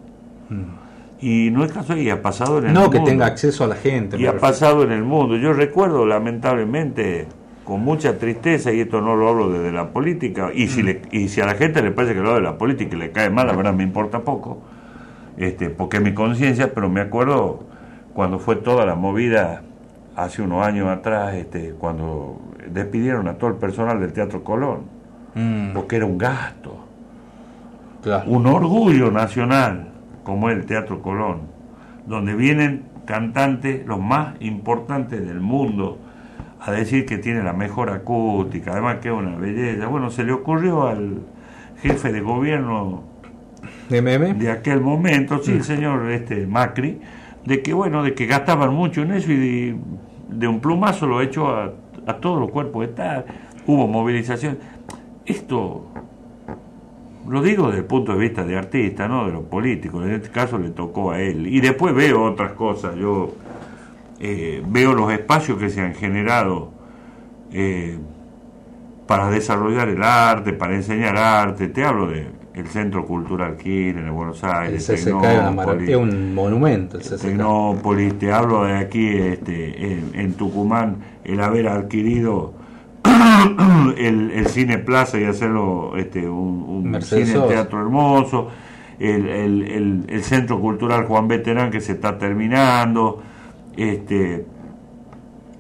Y 1.22 1.50
no 1.52 1.64
es 1.64 1.72
casual, 1.72 2.00
y 2.00 2.10
ha 2.10 2.22
pasado 2.22 2.60
en 2.60 2.68
el 2.68 2.74
No 2.74 2.82
mundo. 2.82 2.92
que 3.00 3.00
tenga 3.10 3.26
acceso 3.26 3.64
a 3.64 3.68
la 3.68 3.76
gente. 3.76 4.18
Y 4.18 4.26
ha 4.26 4.32
refiero. 4.34 4.40
pasado 4.42 4.84
en 4.84 4.92
el 4.92 5.04
mundo. 5.04 5.38
Yo 5.38 5.54
recuerdo, 5.54 6.06
lamentablemente, 6.06 7.28
con 7.66 7.82
mucha 7.84 8.18
tristeza, 8.18 8.72
y 8.72 8.80
esto 8.80 9.02
no 9.02 9.16
lo 9.18 9.28
hablo 9.28 9.50
desde 9.50 9.72
la 9.74 9.90
política, 9.90 10.52
y 10.54 10.68
si, 10.68 10.84
le, 10.84 11.02
y 11.12 11.28
si 11.28 11.42
a 11.42 11.46
la 11.46 11.56
gente 11.56 11.82
le 11.82 11.92
parece 11.92 12.14
que 12.14 12.22
lo 12.22 12.30
hablo 12.30 12.40
de 12.40 12.52
la 12.54 12.58
política 12.58 12.96
y 12.96 13.00
le 13.00 13.12
cae 13.12 13.30
mal, 13.30 13.48
la 13.48 13.54
verdad 13.54 13.74
me 13.74 13.84
importa 13.84 14.22
poco, 14.22 14.62
este, 15.36 15.70
porque 15.70 15.98
es 15.98 16.04
mi 16.04 16.14
conciencia, 16.14 16.74
pero 16.74 16.90
me 16.90 17.02
acuerdo 17.02 17.66
cuando 18.14 18.40
fue 18.40 18.56
toda 18.56 18.86
la 18.86 18.96
movida 18.96 19.64
hace 20.16 20.42
unos 20.42 20.66
años 20.66 20.88
atrás, 20.88 21.36
este, 21.36 21.74
cuando 21.78 22.40
despidieron 22.72 23.28
a 23.28 23.34
todo 23.34 23.50
el 23.50 23.58
personal 23.58 24.00
del 24.00 24.14
Teatro 24.14 24.44
Colón, 24.44 24.96
Mm, 25.36 25.74
porque 25.74 25.98
era 25.98 26.06
un 26.06 26.18
gasto 26.18 26.78
claro. 28.02 28.30
un 28.32 28.48
orgullo 28.48 29.12
nacional 29.12 29.90
como 30.24 30.50
el 30.50 30.66
Teatro 30.66 31.02
Colón, 31.02 31.42
donde 32.08 32.36
vienen 32.36 32.84
cantantes 33.06 33.86
los 33.86 34.00
más 34.00 34.36
importantes 34.40 35.28
del 35.28 35.42
mundo 35.42 36.00
a 36.60 36.72
decir 36.72 37.06
que 37.06 37.18
tiene 37.18 37.44
la 37.44 37.54
mejor 37.54 37.90
acústica, 37.90 38.72
además 38.72 38.98
que 39.02 39.10
es 39.10 39.14
una 39.14 39.36
belleza. 39.36 39.88
Bueno, 39.88 40.10
se 40.10 40.24
le 40.24 40.32
ocurrió 40.32 40.88
al 40.88 41.22
jefe 41.82 42.12
de 42.12 42.22
gobierno 42.22 43.16
¿De 43.90 44.50
aquel 44.50 44.82
momento, 44.82 45.40
sí, 45.44 45.52
el 45.52 45.64
señor 45.64 46.10
este 46.10 46.48
Macri, 46.48 47.00
de 47.46 47.62
que 47.62 47.74
bueno, 47.74 48.02
de 48.02 48.16
que 48.16 48.26
gastaban 48.26 48.74
mucho 48.74 49.04
en 49.04 49.12
eso 49.12 49.32
y 49.32 49.36
de, 49.36 49.76
de 50.30 50.48
un 50.48 50.60
plumazo 50.60 51.06
lo 51.06 51.22
echó 51.22 51.50
a, 51.50 51.72
a 52.08 52.18
todos 52.18 52.40
los 52.40 52.50
cuerpos 52.50 52.82
de 52.82 52.92
Estado, 52.92 53.26
hubo 53.68 53.88
movilización. 53.88 54.58
Esto 55.26 55.86
lo 57.28 57.42
digo 57.42 57.68
desde 57.68 57.80
el 57.80 57.86
punto 57.86 58.14
de 58.14 58.20
vista 58.20 58.44
de 58.44 58.58
artista, 58.58 59.08
no 59.08 59.28
de 59.28 59.34
los 59.34 59.44
políticos, 59.44 60.04
en 60.06 60.14
este 60.14 60.30
caso 60.30 60.58
le 60.58 60.70
tocó 60.70 61.12
a 61.12 61.22
él. 61.22 61.46
Y 61.48 61.60
después 61.60 61.94
veo 61.94 62.24
otras 62.24 62.54
cosas, 62.54 62.96
yo 62.96 63.34
eh, 64.20 64.64
veo 64.68 64.94
los 64.94 65.12
espacios 65.12 65.58
que 65.60 65.70
se 65.70 65.82
han 65.82 65.94
generado 65.96 66.72
eh, 67.52 67.98
para 69.08 69.30
desarrollar 69.30 69.88
el 69.90 70.02
arte, 70.04 70.54
para 70.54 70.76
enseñar 70.76 71.16
arte, 71.18 71.68
te 71.68 71.84
hablo 71.84 72.08
de 72.08 72.28
el 72.56 72.68
Centro 72.68 73.06
Cultural 73.06 73.58
Kirchner 73.58 74.06
de 74.06 74.10
Buenos 74.12 74.42
El 74.42 74.50
Aires, 74.50 74.90
marav- 74.90 75.22
Tecnópolis, 75.22 75.90
es 75.90 75.96
un 75.98 76.34
monumento, 76.34 76.98
el 76.98 77.04
CCK. 77.04 77.22
Tecnópolis, 77.22 78.18
te 78.18 78.32
hablo 78.32 78.64
de 78.64 78.78
aquí 78.78 79.08
este, 79.10 79.92
en, 79.92 80.12
en 80.14 80.34
Tucumán, 80.36 80.96
el 81.26 81.42
haber 81.42 81.68
adquirido 81.68 82.54
el, 83.98 84.32
el 84.32 84.48
Cine 84.48 84.78
Plaza 84.80 85.20
y 85.20 85.26
hacerlo 85.26 85.98
este, 85.98 86.28
un, 86.28 86.64
cine 87.02 87.26
teatro 87.50 87.82
hermoso, 87.82 88.48
el, 89.00 89.28
el, 89.28 89.62
el- 89.64 90.06
el 90.08 90.24
Centro 90.24 90.60
Cultural 90.62 91.06
Juan 91.06 91.28
Veterán 91.28 91.70
que 91.72 91.82
se 91.82 91.92
está 91.92 92.18
terminando, 92.18 93.22
este, 93.78 94.46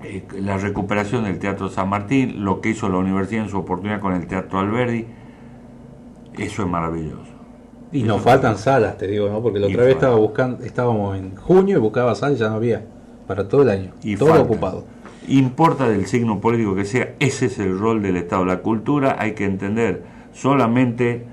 eh, 0.03 0.23
la 0.41 0.57
recuperación 0.57 1.23
del 1.23 1.39
Teatro 1.39 1.69
San 1.69 1.89
Martín, 1.89 2.43
lo 2.43 2.61
que 2.61 2.69
hizo 2.69 2.89
la 2.89 2.97
universidad 2.97 3.43
en 3.43 3.49
su 3.49 3.57
oportunidad 3.57 3.99
con 3.99 4.13
el 4.13 4.27
Teatro 4.27 4.59
Alberdi, 4.59 5.05
eso 6.37 6.63
es 6.63 6.67
maravilloso. 6.67 7.35
Y 7.91 8.03
nos 8.03 8.21
faltan 8.21 8.57
salas, 8.57 8.97
te 8.97 9.07
digo, 9.07 9.29
¿no? 9.29 9.41
Porque 9.41 9.59
la 9.59 9.67
Y 9.67 9.73
otra 9.73 9.85
vez 9.85 9.95
estaba 9.95 10.15
buscando, 10.15 10.63
estábamos 10.65 11.17
en 11.17 11.35
junio 11.35 11.77
y 11.77 11.79
buscaba 11.79 12.13
salas 12.15 12.37
y 12.37 12.41
ya 12.41 12.49
no 12.49 12.55
había. 12.55 12.85
Para 13.27 13.47
todo 13.47 13.63
el 13.63 13.69
año. 13.69 13.91
Y 14.03 14.17
todo 14.17 14.39
ocupado. 14.41 14.83
importa 15.27 15.89
del 15.89 16.05
signo 16.05 16.39
político 16.39 16.75
que 16.75 16.85
sea, 16.85 17.13
ese 17.19 17.47
es 17.47 17.57
el 17.57 17.79
rol 17.79 18.01
del 18.01 18.17
Estado. 18.17 18.45
La 18.45 18.59
cultura 18.59 19.15
hay 19.17 19.31
que 19.31 19.45
entender 19.45 20.03
solamente 20.33 21.25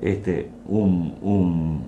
este, 0.00 0.50
un, 0.66 1.16
un, 1.20 1.82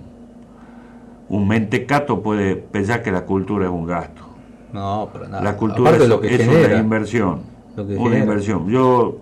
un 1.29 1.47
mentecato 1.47 2.21
puede 2.21 2.55
pensar 2.55 3.01
que 3.03 3.11
la 3.11 3.25
cultura 3.25 3.65
es 3.65 3.71
un 3.71 3.87
gasto. 3.87 4.26
No, 4.73 5.09
pero 5.13 5.27
nada. 5.27 5.43
La 5.43 5.55
cultura 5.57 5.89
Aparte 5.89 6.03
es, 6.05 6.09
lo 6.09 6.21
que 6.21 6.35
es 6.35 6.41
genera, 6.41 6.67
una 6.73 6.77
inversión. 6.77 7.41
lo 7.75 7.87
que 7.87 7.93
Una 7.95 8.03
genera. 8.03 8.23
inversión. 8.25 8.67
Yo 8.69 9.17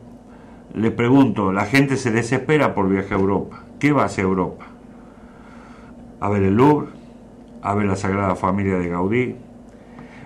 le 0.73 0.91
pregunto, 0.91 1.51
la 1.51 1.65
gente 1.65 1.97
se 1.97 2.11
desespera 2.11 2.73
por 2.73 2.89
viajar 2.89 3.17
a 3.17 3.21
Europa. 3.21 3.63
¿Qué 3.79 3.91
va 3.91 4.05
hacia 4.05 4.23
Europa? 4.23 4.65
A 6.19 6.29
ver 6.29 6.43
el 6.43 6.55
Louvre, 6.55 6.87
a 7.61 7.73
ver 7.75 7.85
la 7.85 7.95
Sagrada 7.95 8.35
Familia 8.35 8.77
de 8.77 8.89
Gaudí, 8.89 9.35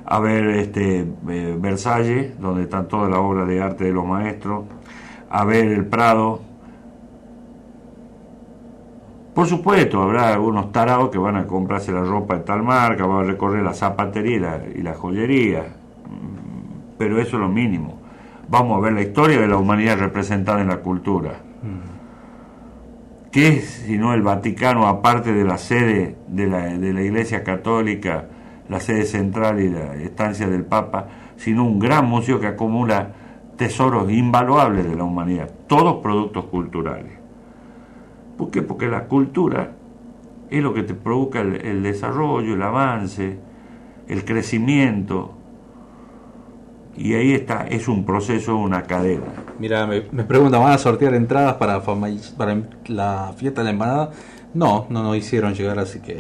a 0.06 0.20
ver 0.20 0.46
este 0.52 1.06
eh, 1.30 1.58
Versalles, 1.60 2.40
donde 2.40 2.64
están 2.64 2.88
todas 2.88 3.10
las 3.10 3.20
obras 3.20 3.48
de 3.48 3.62
arte 3.62 3.84
de 3.86 3.92
los 3.92 4.06
maestros, 4.06 4.66
a 5.30 5.44
ver 5.46 5.66
el 5.66 5.86
Prado. 5.86 6.42
Por 9.40 9.48
supuesto, 9.48 10.02
habrá 10.02 10.34
algunos 10.34 10.74
tarados 10.74 11.10
que 11.12 11.18
van 11.18 11.38
a 11.38 11.48
comprarse 11.48 11.94
la 11.94 12.04
ropa 12.04 12.36
de 12.36 12.42
tal 12.42 12.62
marca, 12.62 13.06
van 13.06 13.24
a 13.24 13.24
recorrer 13.24 13.64
la 13.64 13.74
zapatería 13.74 14.66
y 14.76 14.82
la, 14.82 14.94
joyería, 14.96 15.64
Mm, 15.64 16.98
pero 16.98 17.18
eso 17.22 17.38
es 17.38 17.42
lo 17.42 17.48
mínimo. 17.48 18.02
Vamos 18.50 18.78
a 18.78 18.82
ver 18.82 18.92
la 18.92 19.02
historia 19.02 19.40
de 19.40 19.48
la 19.48 19.56
humanidad 19.56 19.98
representada 19.98 20.60
en 20.60 20.68
la 20.68 20.82
cultura. 20.82 21.40
¿Qué 23.32 23.48
es 23.48 23.84
sino 23.86 24.14
el 24.14 24.24
Vaticano, 24.24 24.88
aparte 24.88 25.32
de 25.32 25.46
la 25.46 25.58
sede 25.58 26.18
de 26.28 26.46
la, 26.46 26.78
de 26.78 26.92
la 26.92 27.02
Iglesia 27.02 27.42
Católica, 27.42 28.26
la 28.68 28.82
sede 28.82 29.06
central 29.06 29.62
y 29.62 29.70
la 29.70 29.96
estancia 29.96 30.50
del 30.50 30.66
Papa, 30.66 31.08
sino 31.38 31.64
un 31.64 31.80
gran 31.80 32.06
museo 32.10 32.42
que 32.42 32.48
acumula 32.48 33.14
tesoros 33.56 34.12
invaluables 34.12 34.86
de 34.86 34.98
la 34.98 35.06
humanidad, 35.06 35.50
todos 35.66 36.04
productos 36.04 36.44
culturales? 36.48 37.19
¿Por 38.40 38.50
qué? 38.52 38.62
Porque 38.64 38.88
la 38.88 39.04
cultura 39.06 39.74
es 40.50 40.64
lo 40.64 40.74
que 40.74 40.82
te 40.82 40.94
provoca 40.96 41.42
el, 41.42 41.58
el 41.58 41.84
desarrollo, 41.84 42.56
el 42.56 42.62
avance, 42.64 43.38
el 44.08 44.26
crecimiento, 44.26 45.34
y 46.98 47.14
ahí 47.14 47.34
está, 47.34 47.68
es 47.68 47.88
un 47.88 48.06
proceso, 48.06 48.58
una 48.58 48.84
cadena. 48.84 49.26
Mira, 49.60 49.86
me, 49.86 50.04
me 50.12 50.24
preguntan, 50.24 50.62
¿van 50.62 50.72
a 50.72 50.78
sortear 50.78 51.14
entradas 51.16 51.54
para, 51.56 51.82
para 51.84 52.58
la 52.88 53.34
fiesta 53.38 53.62
de 53.62 53.66
la 53.66 53.72
empanada? 53.72 54.12
No, 54.54 54.88
no 54.90 55.04
nos 55.04 55.16
hicieron 55.18 55.54
llegar, 55.54 55.78
así 55.78 56.00
que... 56.00 56.20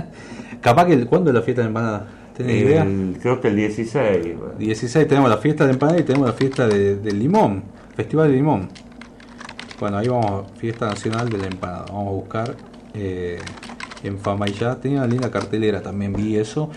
Capaz 0.60 0.86
que, 0.86 1.06
¿cuándo 1.06 1.30
es 1.30 1.34
la 1.34 1.42
fiesta 1.42 1.62
de 1.62 1.66
la 1.66 1.68
empanada? 1.70 2.06
¿Tenés 2.36 2.62
idea? 2.62 2.86
Creo 3.20 3.40
que 3.40 3.48
el 3.48 3.56
16. 3.56 4.38
bueno. 4.38 4.54
16 4.58 5.06
tenemos 5.08 5.30
la 5.30 5.38
fiesta 5.38 5.64
de 5.64 5.72
empanada 5.72 5.98
y 6.00 6.02
tenemos 6.02 6.26
la 6.28 6.34
fiesta 6.34 6.66
de- 6.68 6.96
del 6.96 7.18
limón, 7.18 7.62
Festival 7.96 8.28
de 8.30 8.36
Limón. 8.36 8.68
Bueno, 9.80 9.98
ahí 9.98 10.08
vamos, 10.08 10.46
fiesta 10.56 10.86
nacional 10.86 11.28
de 11.28 11.38
la 11.38 11.46
empanada. 11.46 11.86
Vamos 11.88 12.08
a 12.08 12.10
buscar 12.10 12.56
eh, 12.94 13.38
en 14.02 14.18
Famayá. 14.18 14.76
Tenía 14.76 14.98
una 14.98 15.06
linda 15.06 15.30
cartelera, 15.30 15.82
también 15.82 16.12
vi 16.12 16.36
eso. 16.36 16.70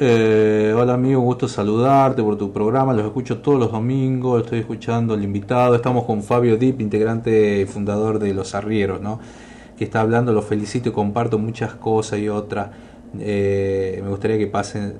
Eh, 0.00 0.72
hola 0.76 0.94
amigo, 0.94 1.20
gusto 1.20 1.48
saludarte 1.48 2.22
por 2.22 2.38
tu 2.38 2.52
programa. 2.52 2.94
Los 2.94 3.04
escucho 3.04 3.38
todos 3.38 3.58
los 3.58 3.72
domingos. 3.72 4.44
Estoy 4.44 4.60
escuchando 4.60 5.14
al 5.14 5.24
invitado. 5.24 5.74
Estamos 5.74 6.04
con 6.04 6.22
Fabio 6.22 6.56
Dip, 6.56 6.80
integrante 6.80 7.60
y 7.60 7.66
fundador 7.66 8.18
de 8.18 8.32
Los 8.32 8.54
Arrieros, 8.54 9.00
¿no? 9.00 9.18
Que 9.76 9.84
está 9.84 10.00
hablando. 10.00 10.32
Los 10.32 10.44
felicito 10.44 10.90
y 10.90 10.92
comparto 10.92 11.38
muchas 11.38 11.74
cosas 11.74 12.20
y 12.20 12.28
otras. 12.28 12.70
Eh, 13.18 14.00
me 14.02 14.08
gustaría 14.08 14.38
que 14.38 14.46
pasen. 14.46 14.94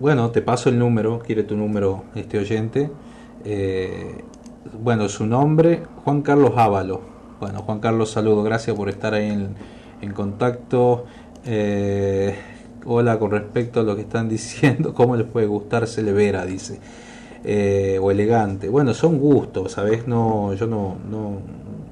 Bueno, 0.00 0.30
te 0.30 0.42
paso 0.42 0.68
el 0.68 0.78
número. 0.78 1.20
Quiere 1.20 1.44
tu 1.44 1.56
número 1.56 2.04
este 2.16 2.38
oyente. 2.38 2.90
Eh, 3.44 4.24
bueno, 4.82 5.08
su 5.08 5.26
nombre, 5.26 5.82
Juan 6.04 6.22
Carlos 6.22 6.52
Ávalo. 6.56 7.00
Bueno, 7.40 7.62
Juan 7.62 7.80
Carlos, 7.80 8.10
saludo, 8.10 8.42
gracias 8.42 8.76
por 8.76 8.88
estar 8.88 9.14
ahí 9.14 9.28
en, 9.30 9.54
en 10.00 10.12
contacto. 10.12 11.04
Eh, 11.44 12.34
hola, 12.84 13.18
con 13.18 13.30
respecto 13.32 13.80
a 13.80 13.82
lo 13.82 13.96
que 13.96 14.02
están 14.02 14.28
diciendo, 14.28 14.94
¿cómo 14.94 15.16
les 15.16 15.26
puede 15.26 15.46
gustar 15.46 15.86
Celevera? 15.86 16.44
Dice. 16.46 16.78
Eh, 17.44 17.98
o 18.00 18.10
elegante. 18.12 18.68
Bueno, 18.68 18.94
son 18.94 19.18
gustos, 19.18 19.72
¿sabes? 19.72 20.06
No, 20.06 20.54
yo 20.54 20.68
no, 20.68 20.96
no, 21.10 21.38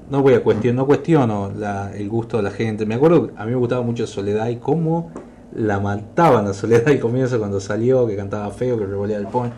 no 0.08 0.22
voy 0.22 0.34
a 0.34 0.42
cuestionar, 0.44 0.76
no 0.76 0.86
cuestiono 0.86 1.50
la- 1.58 1.92
el 1.92 2.08
gusto 2.08 2.36
de 2.36 2.44
la 2.44 2.50
gente. 2.52 2.86
Me 2.86 2.94
acuerdo, 2.94 3.30
a 3.36 3.44
mí 3.44 3.50
me 3.50 3.56
gustaba 3.56 3.82
mucho 3.82 4.06
Soledad 4.06 4.48
y 4.48 4.56
cómo 4.56 5.10
la 5.52 5.80
mataban 5.80 6.46
a 6.46 6.52
Soledad 6.54 6.86
al 6.88 7.00
comienzo 7.00 7.40
cuando 7.40 7.58
salió, 7.58 8.06
que 8.06 8.14
cantaba 8.14 8.48
feo, 8.52 8.78
que 8.78 8.86
revolía 8.86 9.16
el 9.16 9.26
pon. 9.26 9.50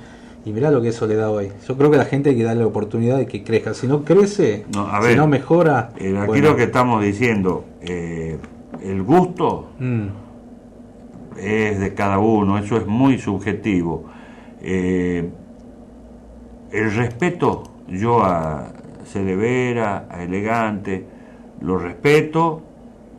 Y 0.44 0.52
mirá 0.52 0.70
lo 0.70 0.82
que 0.82 0.88
es 0.88 0.96
Soledad 0.96 1.30
hoy. 1.30 1.52
Yo 1.68 1.76
creo 1.76 1.90
que 1.90 1.96
a 1.96 2.00
la 2.00 2.04
gente 2.04 2.30
hay 2.30 2.36
que 2.36 2.42
darle 2.42 2.62
la 2.62 2.66
oportunidad 2.66 3.16
de 3.16 3.26
que 3.26 3.44
crezca. 3.44 3.74
Si 3.74 3.86
no 3.86 4.04
crece, 4.04 4.64
No, 4.74 4.88
a 4.88 5.00
si 5.02 5.14
no 5.14 5.28
mejora. 5.28 5.90
Eh, 5.98 6.16
aquí 6.18 6.26
bueno, 6.26 6.50
lo 6.50 6.56
que 6.56 6.64
estamos 6.64 7.02
diciendo, 7.02 7.64
eh, 7.80 8.38
el 8.82 9.02
gusto 9.04 9.70
mm, 9.78 10.06
es 11.38 11.78
de 11.78 11.94
cada 11.94 12.18
uno, 12.18 12.58
eso 12.58 12.76
es 12.76 12.86
muy 12.86 13.18
subjetivo. 13.18 14.06
Eh, 14.60 15.28
el 16.72 16.94
respeto, 16.94 17.62
yo 17.86 18.24
a 18.24 18.72
Celevera, 19.04 20.06
a 20.10 20.24
Elegante, 20.24 21.04
lo 21.60 21.78
respeto 21.78 22.62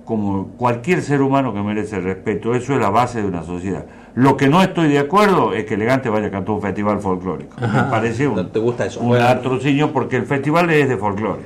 como 0.04 0.48
cualquier 0.58 1.02
ser 1.02 1.22
humano 1.22 1.54
que 1.54 1.62
merece 1.62 2.02
respeto, 2.02 2.54
eso 2.54 2.74
es 2.74 2.82
la 2.82 2.90
base 2.90 3.22
de 3.22 3.28
una 3.28 3.44
sociedad. 3.44 3.86
Lo 4.16 4.38
que 4.38 4.48
no 4.48 4.62
estoy 4.62 4.90
de 4.90 5.00
acuerdo 5.00 5.54
es 5.54 5.66
que 5.66 5.74
Elegante 5.74 6.08
vaya 6.10 6.28
a 6.28 6.32
cantar 6.32 6.54
un 6.56 6.62
festival 6.62 7.00
folclórico. 7.00 7.56
Me 7.60 7.84
parece 7.90 8.28
un, 8.28 8.36
no 8.36 8.48
te 8.48 8.60
gusta 8.60 8.86
eso. 8.86 9.00
un 9.00 9.08
Bueno. 9.10 9.26
atrocinio 9.26 9.92
porque 9.92 10.18
el 10.18 10.26
festival 10.26 10.70
es 10.70 10.88
de 10.88 10.98
folclore. 10.98 11.42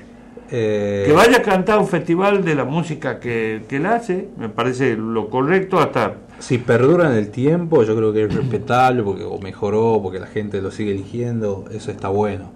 eh, 0.52 1.04
Que 1.08 1.14
vaya 1.14 1.38
a 1.38 1.42
cantar 1.42 1.80
un 1.80 1.88
festival 1.88 2.44
de 2.44 2.56
la 2.56 2.66
música 2.66 3.20
que, 3.20 3.64
que 3.70 3.78
él 3.78 3.86
hace, 3.86 4.30
me 4.38 4.50
parece 4.50 4.96
lo 4.98 5.30
correcto 5.30 5.80
hasta... 5.80 6.16
si 6.40 6.58
perdura 6.58 7.10
en 7.10 7.18
el 7.18 7.30
tiempo, 7.30 7.84
yo 7.84 7.96
creo 7.96 8.12
que 8.12 8.24
es 8.24 8.34
respetable 8.36 9.02
porque 9.02 9.24
o 9.24 9.40
mejoró, 9.40 10.00
porque 10.04 10.20
la 10.20 10.28
gente 10.28 10.62
lo 10.62 10.70
sigue 10.72 10.92
eligiendo, 10.92 11.66
eso 11.72 11.90
está 11.92 12.10
bueno. 12.10 12.52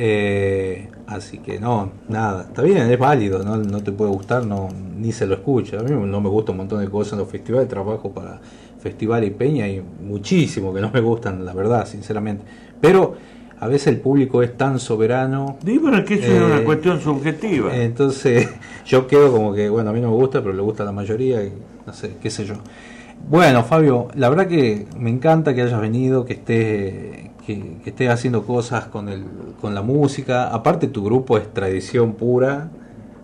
Eh, 0.00 0.88
así 1.08 1.38
que 1.38 1.58
no, 1.58 1.90
nada, 2.08 2.42
está 2.42 2.62
bien, 2.62 2.88
es 2.90 2.98
válido, 2.98 3.42
no, 3.42 3.56
no 3.56 3.82
te 3.82 3.90
puede 3.90 4.12
gustar, 4.12 4.46
no 4.46 4.68
ni 4.96 5.10
se 5.10 5.26
lo 5.26 5.34
escucha. 5.34 5.80
A 5.80 5.82
mí 5.82 5.90
no 5.90 6.20
me 6.20 6.28
gusta 6.28 6.52
un 6.52 6.58
montón 6.58 6.78
de 6.80 6.88
cosas 6.88 7.14
en 7.14 7.18
los 7.20 7.28
festivales, 7.28 7.68
trabajo 7.68 8.12
para 8.12 8.40
Festival 8.88 9.24
y 9.24 9.30
Peña 9.30 9.68
y 9.68 9.82
muchísimo 10.02 10.72
que 10.74 10.80
no 10.80 10.90
me 10.92 11.00
gustan, 11.00 11.44
la 11.44 11.52
verdad, 11.54 11.86
sinceramente. 11.86 12.44
Pero 12.80 13.16
a 13.60 13.66
veces 13.66 13.88
el 13.88 14.00
público 14.00 14.42
es 14.42 14.56
tan 14.56 14.78
soberano 14.78 15.56
Sí, 15.64 15.80
es 15.82 16.04
que 16.04 16.14
eso 16.14 16.26
es 16.26 16.40
Eh, 16.40 16.44
una 16.44 16.64
cuestión 16.64 17.00
subjetiva. 17.00 17.74
entonces 17.76 18.48
yo 18.86 19.06
quedo 19.06 19.32
como 19.32 19.52
que, 19.52 19.68
bueno, 19.68 19.90
a 19.90 19.92
mí 19.92 20.00
no 20.00 20.10
me 20.10 20.16
gusta, 20.16 20.40
pero 20.42 20.52
le 20.54 20.62
gusta 20.62 20.82
a 20.84 20.86
la 20.86 20.92
mayoría 20.92 21.42
y 21.42 21.52
no 21.86 21.92
sé, 21.92 22.12
qué 22.22 22.30
sé 22.30 22.44
yo. 22.44 22.54
Bueno, 23.28 23.64
Fabio, 23.64 24.08
la 24.14 24.28
verdad 24.28 24.46
que 24.46 24.86
me 24.96 25.10
encanta 25.10 25.54
que 25.54 25.62
hayas 25.62 25.80
venido, 25.80 26.24
que 26.24 26.34
estés, 26.34 27.30
que, 27.44 27.78
que 27.82 27.90
estés 27.90 28.08
haciendo 28.10 28.44
cosas 28.44 28.84
con, 28.86 29.08
el, 29.08 29.24
con 29.60 29.74
la 29.74 29.82
música. 29.82 30.48
Aparte 30.54 30.86
tu 30.86 31.02
grupo 31.04 31.36
es 31.36 31.52
tradición 31.52 32.12
pura, 32.12 32.68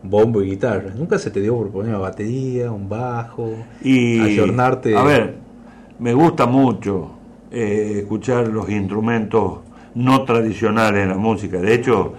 bombo 0.03 0.43
y 0.43 0.51
guitarra. 0.51 0.91
Nunca 0.97 1.19
se 1.21 1.31
te 1.31 1.41
dio 1.41 1.57
por 1.57 1.71
poner 1.71 1.91
una 1.91 1.99
batería, 1.99 2.73
un 2.73 2.89
bajo, 2.89 3.53
y 3.83 4.19
ayornarte. 4.19 4.97
A 4.97 5.05
ver, 5.05 5.37
me 5.99 6.13
gusta 6.15 6.47
mucho 6.47 7.11
eh, 7.51 7.99
escuchar 8.01 8.49
los 8.49 8.69
instrumentos 8.71 9.61
no 9.95 10.25
tradicionales 10.25 11.03
en 11.05 11.11
la 11.11 11.17
música. 11.17 11.59
De 11.61 11.75
hecho, 11.75 12.15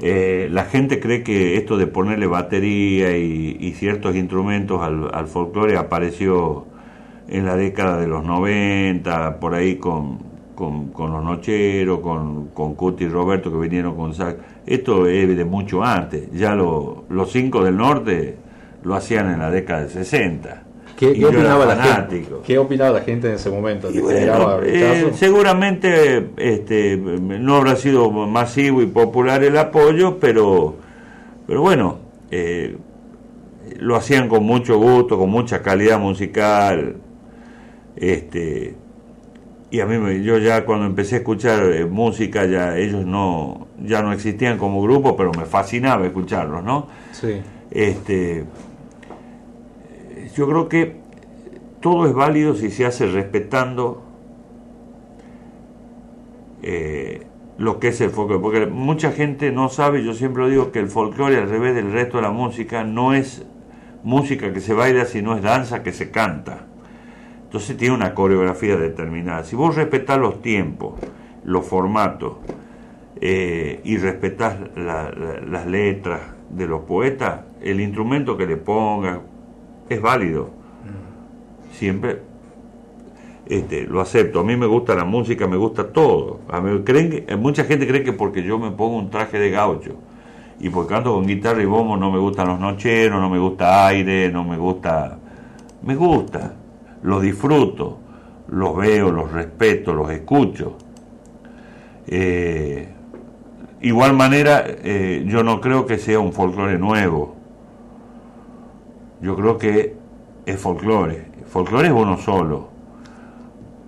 eh, 0.00 0.48
la 0.50 0.64
gente 0.64 1.00
cree 1.00 1.22
que 1.22 1.56
esto 1.56 1.76
de 1.76 1.86
ponerle 1.86 2.26
batería 2.26 3.16
y, 3.16 3.72
ciertos 3.78 4.16
instrumentos 4.16 4.82
al, 4.82 5.10
al 5.14 5.26
folclore 5.28 5.76
apareció 5.76 6.66
en 7.28 7.46
la 7.46 7.56
década 7.56 7.98
de 8.00 8.08
los 8.08 8.24
90, 8.24 9.38
por 9.40 9.54
ahí 9.54 9.76
con, 9.76 10.18
con, 10.54 10.88
con 10.88 11.12
los 11.12 11.22
Nocheros, 11.24 12.00
con, 12.00 12.48
con 12.48 12.74
Cuti 12.74 13.04
y 13.04 13.08
Roberto 13.08 13.50
que 13.52 13.58
vinieron 13.58 13.96
con 13.96 14.14
sax. 14.14 14.36
Esto 14.66 15.06
es 15.06 15.36
de 15.36 15.44
mucho 15.44 15.84
antes. 15.84 16.30
Ya 16.32 16.54
lo- 16.54 17.04
los 17.08 17.30
cinco 17.32 17.62
del 17.64 17.76
norte 17.76 18.36
lo 18.82 18.94
hacían 18.94 19.30
en 19.30 19.38
la 19.38 19.50
década 19.50 19.80
del 19.82 19.90
60. 19.90 20.62
¿Qué, 20.98 21.24
opinaba 21.24 21.64
la 21.64 21.76
gente? 21.76 22.26
¿Qué 22.44 22.58
opinaba 22.58 22.90
la 22.98 23.04
gente 23.04 23.28
en 23.28 23.34
ese 23.34 23.50
momento? 23.50 23.88
Y 23.88 23.94
¿Te 23.94 24.00
bueno, 24.00 24.18
tiraba 24.18 24.60
eh, 24.64 25.12
seguramente 25.14 26.30
este, 26.36 26.96
no 26.96 27.56
habrá 27.56 27.76
sido 27.76 28.10
masivo 28.10 28.82
y 28.82 28.86
popular 28.86 29.44
el 29.44 29.56
apoyo, 29.56 30.18
pero, 30.18 30.74
pero 31.46 31.60
bueno, 31.60 31.98
eh, 32.32 32.76
lo 33.78 33.94
hacían 33.94 34.28
con 34.28 34.42
mucho 34.42 34.76
gusto, 34.78 35.16
con 35.16 35.30
mucha 35.30 35.62
calidad 35.62 36.00
musical. 36.00 36.96
Este, 37.94 38.74
y 39.70 39.78
a 39.80 39.86
mí, 39.86 39.98
me- 39.98 40.20
yo 40.24 40.38
ya 40.38 40.64
cuando 40.64 40.86
empecé 40.86 41.14
a 41.14 41.18
escuchar 41.18 41.62
eh, 41.70 41.84
música, 41.84 42.44
ya 42.46 42.76
ellos 42.76 43.06
no, 43.06 43.68
ya 43.84 44.02
no 44.02 44.12
existían 44.12 44.58
como 44.58 44.82
grupo, 44.82 45.16
pero 45.16 45.30
me 45.32 45.44
fascinaba 45.44 46.04
escucharlos, 46.06 46.64
¿no? 46.64 46.88
Sí. 47.12 47.40
Este, 47.70 48.44
yo 50.38 50.46
creo 50.48 50.68
que 50.68 50.94
todo 51.80 52.06
es 52.06 52.14
válido 52.14 52.54
si 52.54 52.70
se 52.70 52.86
hace 52.86 53.06
respetando 53.06 54.04
eh, 56.62 57.26
lo 57.58 57.80
que 57.80 57.88
es 57.88 58.00
el 58.00 58.10
folclore, 58.10 58.40
porque 58.40 58.66
mucha 58.66 59.10
gente 59.10 59.50
no 59.50 59.68
sabe, 59.68 60.04
yo 60.04 60.14
siempre 60.14 60.48
digo, 60.48 60.70
que 60.70 60.78
el 60.78 60.86
folclore 60.86 61.38
al 61.38 61.50
revés 61.50 61.74
del 61.74 61.90
resto 61.90 62.18
de 62.18 62.22
la 62.22 62.30
música 62.30 62.84
no 62.84 63.14
es 63.14 63.44
música 64.04 64.52
que 64.52 64.60
se 64.60 64.74
baila, 64.74 65.06
sino 65.06 65.34
es 65.34 65.42
danza 65.42 65.82
que 65.82 65.92
se 65.92 66.12
canta. 66.12 66.66
Entonces 67.42 67.76
tiene 67.76 67.96
una 67.96 68.14
coreografía 68.14 68.76
determinada. 68.76 69.42
Si 69.42 69.56
vos 69.56 69.74
respetás 69.74 70.18
los 70.18 70.40
tiempos, 70.40 71.00
los 71.44 71.66
formatos, 71.66 72.34
eh, 73.20 73.80
y 73.82 73.96
respetás 73.96 74.56
la- 74.76 75.10
la- 75.10 75.40
las 75.44 75.66
letras 75.66 76.20
de 76.50 76.68
los 76.68 76.82
poetas, 76.82 77.40
el 77.60 77.80
instrumento 77.80 78.36
que 78.36 78.46
le 78.46 78.56
pongas 78.56 79.18
es 79.88 80.00
válido. 80.00 80.50
Siempre 81.72 82.22
este, 83.48 83.86
lo 83.86 84.00
acepto. 84.00 84.40
A 84.40 84.44
mí 84.44 84.56
me 84.56 84.66
gusta 84.66 84.94
la 84.94 85.04
música, 85.04 85.46
me 85.46 85.56
gusta 85.56 85.92
todo. 85.92 86.40
A 86.48 86.60
mí, 86.60 86.82
creen 86.84 87.24
que, 87.26 87.36
mucha 87.36 87.64
gente 87.64 87.86
cree 87.86 88.04
que 88.04 88.12
porque 88.12 88.42
yo 88.42 88.58
me 88.58 88.70
pongo 88.70 88.96
un 88.96 89.10
traje 89.10 89.38
de 89.38 89.50
gaucho 89.50 89.94
y 90.60 90.70
porque 90.70 90.94
canto 90.94 91.14
con 91.14 91.26
guitarra 91.26 91.62
y 91.62 91.66
bombo 91.66 91.96
no 91.96 92.10
me 92.10 92.18
gustan 92.18 92.48
los 92.48 92.60
nocheros, 92.60 93.20
no 93.20 93.30
me 93.30 93.38
gusta 93.38 93.86
aire, 93.86 94.30
no 94.30 94.44
me 94.44 94.56
gusta... 94.56 95.18
Me 95.80 95.94
gusta, 95.94 96.54
los 97.04 97.22
disfruto, 97.22 97.98
los 98.48 98.76
veo, 98.76 99.12
los 99.12 99.30
respeto, 99.30 99.94
los 99.94 100.10
escucho. 100.10 100.76
Eh, 102.08 102.88
igual 103.82 104.14
manera, 104.14 104.64
eh, 104.66 105.24
yo 105.24 105.44
no 105.44 105.60
creo 105.60 105.86
que 105.86 105.98
sea 105.98 106.18
un 106.18 106.32
folclore 106.32 106.78
nuevo. 106.78 107.37
Yo 109.20 109.36
creo 109.36 109.58
que 109.58 109.94
es 110.46 110.60
folclore. 110.60 111.24
Folclore 111.46 111.88
es 111.88 111.92
uno 111.94 112.18
solo. 112.18 112.68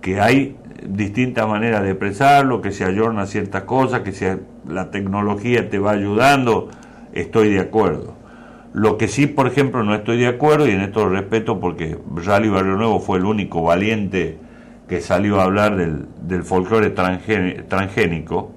Que 0.01 0.19
hay 0.19 0.57
distintas 0.85 1.47
maneras 1.47 1.83
de 1.83 1.91
expresarlo, 1.91 2.61
que 2.61 2.71
se 2.71 2.83
ayornan 2.85 3.27
ciertas 3.27 3.63
cosas, 3.63 4.01
que 4.01 4.11
se- 4.11 4.39
la 4.67 4.89
tecnología 4.91 5.69
te 5.69 5.79
va 5.79 5.91
ayudando, 5.91 6.69
estoy 7.13 7.51
de 7.53 7.59
acuerdo. 7.59 8.15
Lo 8.73 8.97
que 8.97 9.07
sí, 9.07 9.27
por 9.27 9.47
ejemplo, 9.47 9.83
no 9.83 9.93
estoy 9.93 10.17
de 10.17 10.27
acuerdo, 10.27 10.67
y 10.67 10.71
en 10.71 10.81
esto 10.81 11.03
lo 11.05 11.11
respeto 11.11 11.59
porque 11.59 11.97
Rally 12.15 12.49
Barrio 12.49 12.77
Nuevo 12.77 12.99
fue 12.99 13.17
el 13.19 13.25
único 13.25 13.61
valiente 13.63 14.37
que 14.87 15.01
salió 15.01 15.39
a 15.39 15.43
hablar 15.43 15.75
del, 15.75 16.07
del 16.23 16.43
folclore 16.43 16.93
transgé- 16.95 17.67
transgénico, 17.67 18.51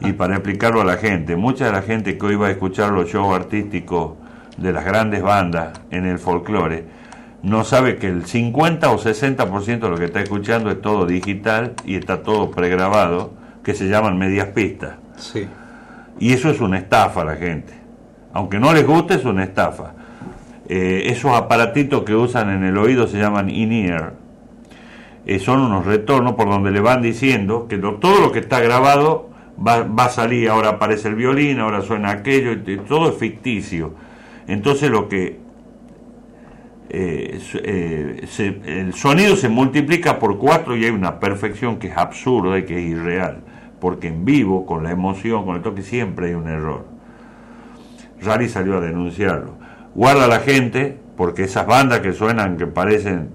y 0.00 0.12
para 0.12 0.34
explicarlo 0.34 0.82
a 0.82 0.84
la 0.84 0.96
gente, 0.98 1.36
mucha 1.36 1.66
de 1.66 1.72
la 1.72 1.82
gente 1.82 2.18
que 2.18 2.26
hoy 2.26 2.36
va 2.36 2.48
a 2.48 2.50
escuchar 2.50 2.92
los 2.92 3.08
shows 3.08 3.34
artísticos 3.34 4.12
de 4.56 4.72
las 4.72 4.84
grandes 4.84 5.22
bandas 5.22 5.80
en 5.90 6.06
el 6.06 6.18
folclore, 6.18 6.84
no 7.42 7.64
sabe 7.64 7.96
que 7.96 8.06
el 8.08 8.24
50 8.24 8.90
o 8.90 8.98
60% 8.98 9.78
de 9.80 9.88
lo 9.90 9.96
que 9.96 10.06
está 10.06 10.20
escuchando 10.20 10.70
es 10.70 10.80
todo 10.80 11.04
digital 11.06 11.74
y 11.84 11.96
está 11.96 12.22
todo 12.22 12.50
pregrabado, 12.50 13.32
que 13.62 13.74
se 13.74 13.88
llaman 13.88 14.16
medias 14.18 14.48
pistas. 14.48 14.92
Sí. 15.16 15.46
Y 16.20 16.32
eso 16.32 16.48
es 16.50 16.60
una 16.60 16.78
estafa 16.78 17.22
a 17.22 17.24
la 17.24 17.36
gente. 17.36 17.72
Aunque 18.32 18.58
no 18.58 18.72
les 18.72 18.86
guste, 18.86 19.14
es 19.14 19.24
una 19.24 19.44
estafa. 19.44 19.92
Eh, 20.68 21.04
esos 21.06 21.32
aparatitos 21.32 22.02
que 22.04 22.14
usan 22.14 22.50
en 22.50 22.64
el 22.64 22.78
oído 22.78 23.06
se 23.06 23.18
llaman 23.18 23.50
in-ear. 23.50 24.14
Eh, 25.26 25.38
son 25.38 25.60
unos 25.60 25.84
retornos 25.86 26.34
por 26.34 26.48
donde 26.48 26.70
le 26.70 26.80
van 26.80 27.02
diciendo 27.02 27.66
que 27.68 27.76
lo- 27.76 27.94
todo 27.96 28.20
lo 28.20 28.32
que 28.32 28.38
está 28.40 28.60
grabado 28.60 29.30
va, 29.56 29.82
va 29.84 30.06
a 30.06 30.08
salir. 30.10 30.48
Ahora 30.50 30.70
aparece 30.70 31.08
el 31.08 31.14
violín, 31.14 31.60
ahora 31.60 31.80
suena 31.82 32.10
aquello, 32.10 32.52
y- 32.52 32.72
y 32.72 32.76
todo 32.78 33.10
es 33.10 33.16
ficticio. 33.16 33.94
Entonces 34.46 34.90
lo 34.90 35.08
que 35.08 35.38
eh, 36.90 37.40
eh, 37.64 38.26
se- 38.28 38.60
el 38.66 38.94
sonido 38.94 39.36
se 39.36 39.48
multiplica 39.48 40.18
por 40.18 40.38
cuatro 40.38 40.76
y 40.76 40.84
hay 40.84 40.90
una 40.90 41.18
perfección 41.18 41.78
que 41.78 41.88
es 41.88 41.96
absurda 41.96 42.58
y 42.58 42.64
que 42.64 42.78
es 42.78 42.84
irreal, 42.90 43.38
porque 43.80 44.08
en 44.08 44.24
vivo, 44.24 44.64
con 44.66 44.84
la 44.84 44.90
emoción, 44.90 45.44
con 45.44 45.56
el 45.56 45.62
toque, 45.62 45.82
siempre 45.82 46.28
hay 46.28 46.34
un 46.34 46.46
error. 46.48 46.84
Rari 48.22 48.48
salió 48.48 48.76
a 48.76 48.80
denunciarlo. 48.80 49.54
Guarda 49.94 50.28
la 50.28 50.40
gente, 50.40 50.98
porque 51.16 51.44
esas 51.44 51.66
bandas 51.66 52.00
que 52.00 52.12
suenan, 52.12 52.56
que 52.56 52.66
parecen 52.66 53.30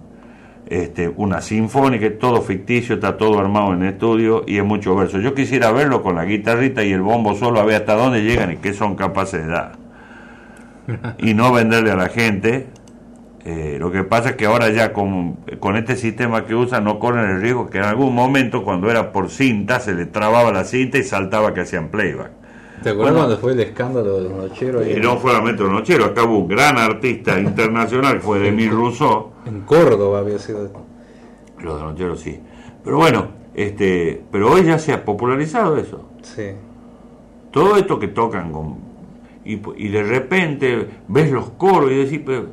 este, 0.68 1.10
una 1.10 1.41
sinfónica, 1.41 2.06
es 2.06 2.19
todo 2.19 2.41
ficticio, 2.41 2.95
está 2.95 3.18
todo 3.18 3.40
armado 3.40 3.73
en 3.73 3.84
estudio 3.84 4.44
y 4.48 4.57
es 4.57 4.64
mucho 4.64 4.95
verso. 4.95 5.19
Yo 5.19 5.34
quisiera 5.34 5.72
verlo 5.72 6.02
con 6.03 6.15
la 6.15 6.26
guitarrita 6.26 6.84
y 6.84 6.91
el 6.91 7.02
bombo 7.02 7.36
solo, 7.36 7.60
a 7.60 7.65
ver 7.65 7.76
hasta 7.77 7.95
dónde 7.95 8.22
llegan 8.23 8.52
y 8.53 8.57
qué 8.57 8.73
son 8.73 8.95
capaces 8.95 9.41
de 9.45 9.52
dar. 9.52 9.78
Y 11.20 11.34
no 11.34 11.52
venderle 11.53 11.91
a 11.91 11.95
la 11.95 12.10
gente 12.10 12.68
eh, 13.45 13.78
lo 13.80 13.90
que 13.91 14.03
pasa 14.03 14.32
es 14.32 14.36
que 14.36 14.45
ahora 14.45 14.70
ya 14.70 14.91
con, 14.91 15.36
con 15.60 15.78
este 15.78 15.95
sistema 15.95 16.45
que 16.45 16.53
usan 16.56 16.84
no 16.84 16.99
corren 16.99 17.30
el 17.30 17.41
riesgo 17.41 17.70
que 17.70 17.78
en 17.78 17.86
algún 17.86 18.14
momento 18.14 18.64
cuando 18.64 18.91
era 18.91 19.11
por 19.14 19.30
cinta 19.30 19.80
se 19.80 19.94
le 19.95 20.06
trababa 20.06 20.52
la 20.52 20.66
cinta 20.66 20.98
y 20.98 21.03
saltaba 21.03 21.53
que 21.53 21.61
hacían 21.61 21.88
playback. 21.90 22.32
¿Te 22.84 22.90
acuerdas 22.91 23.14
Bueno. 23.14 23.18
cuando 23.28 23.38
fue 23.38 23.53
el 23.53 23.60
escándalo 23.61 24.18
de 24.22 24.30
los 24.30 24.32
nocheros? 24.49 24.86
Y 24.88 24.91
en- 24.91 25.02
no 25.02 25.20
solamente 25.20 25.64
los 25.64 25.72
nocheros, 25.72 26.10
acá 26.10 26.24
hubo 26.26 26.38
un 26.40 26.48
gran 26.49 26.78
artista 26.78 27.40
internacional 27.40 28.20
fue 28.20 28.40
Demi 28.40 28.68
Rousseau. 28.70 29.32
En 29.45 29.61
Córdoba 29.61 30.20
había 30.20 30.38
sido. 30.38 30.70
Los 31.60 31.78
de 31.80 31.84
nocheros 31.84 32.20
sí. 32.20 32.40
Pero 32.84 32.98
bueno, 32.98 33.28
este, 33.53 34.22
pero 34.32 34.52
hoy 34.52 34.64
ya 34.66 34.78
se 34.80 34.94
ha 34.94 35.03
popularizado 35.06 35.78
eso. 35.78 36.10
Sí. 36.24 36.52
Todo 37.52 37.78
esto 37.78 37.98
que 37.99 38.07
tocan 38.10 38.52
con 38.52 38.89
y, 39.53 39.61
y 39.77 39.88
de 39.89 40.03
repente 40.03 40.88
ves 41.07 41.31
los 41.31 41.49
coros 41.51 41.91
y 41.91 41.95
decís, 41.95 42.21
pero 42.26 42.45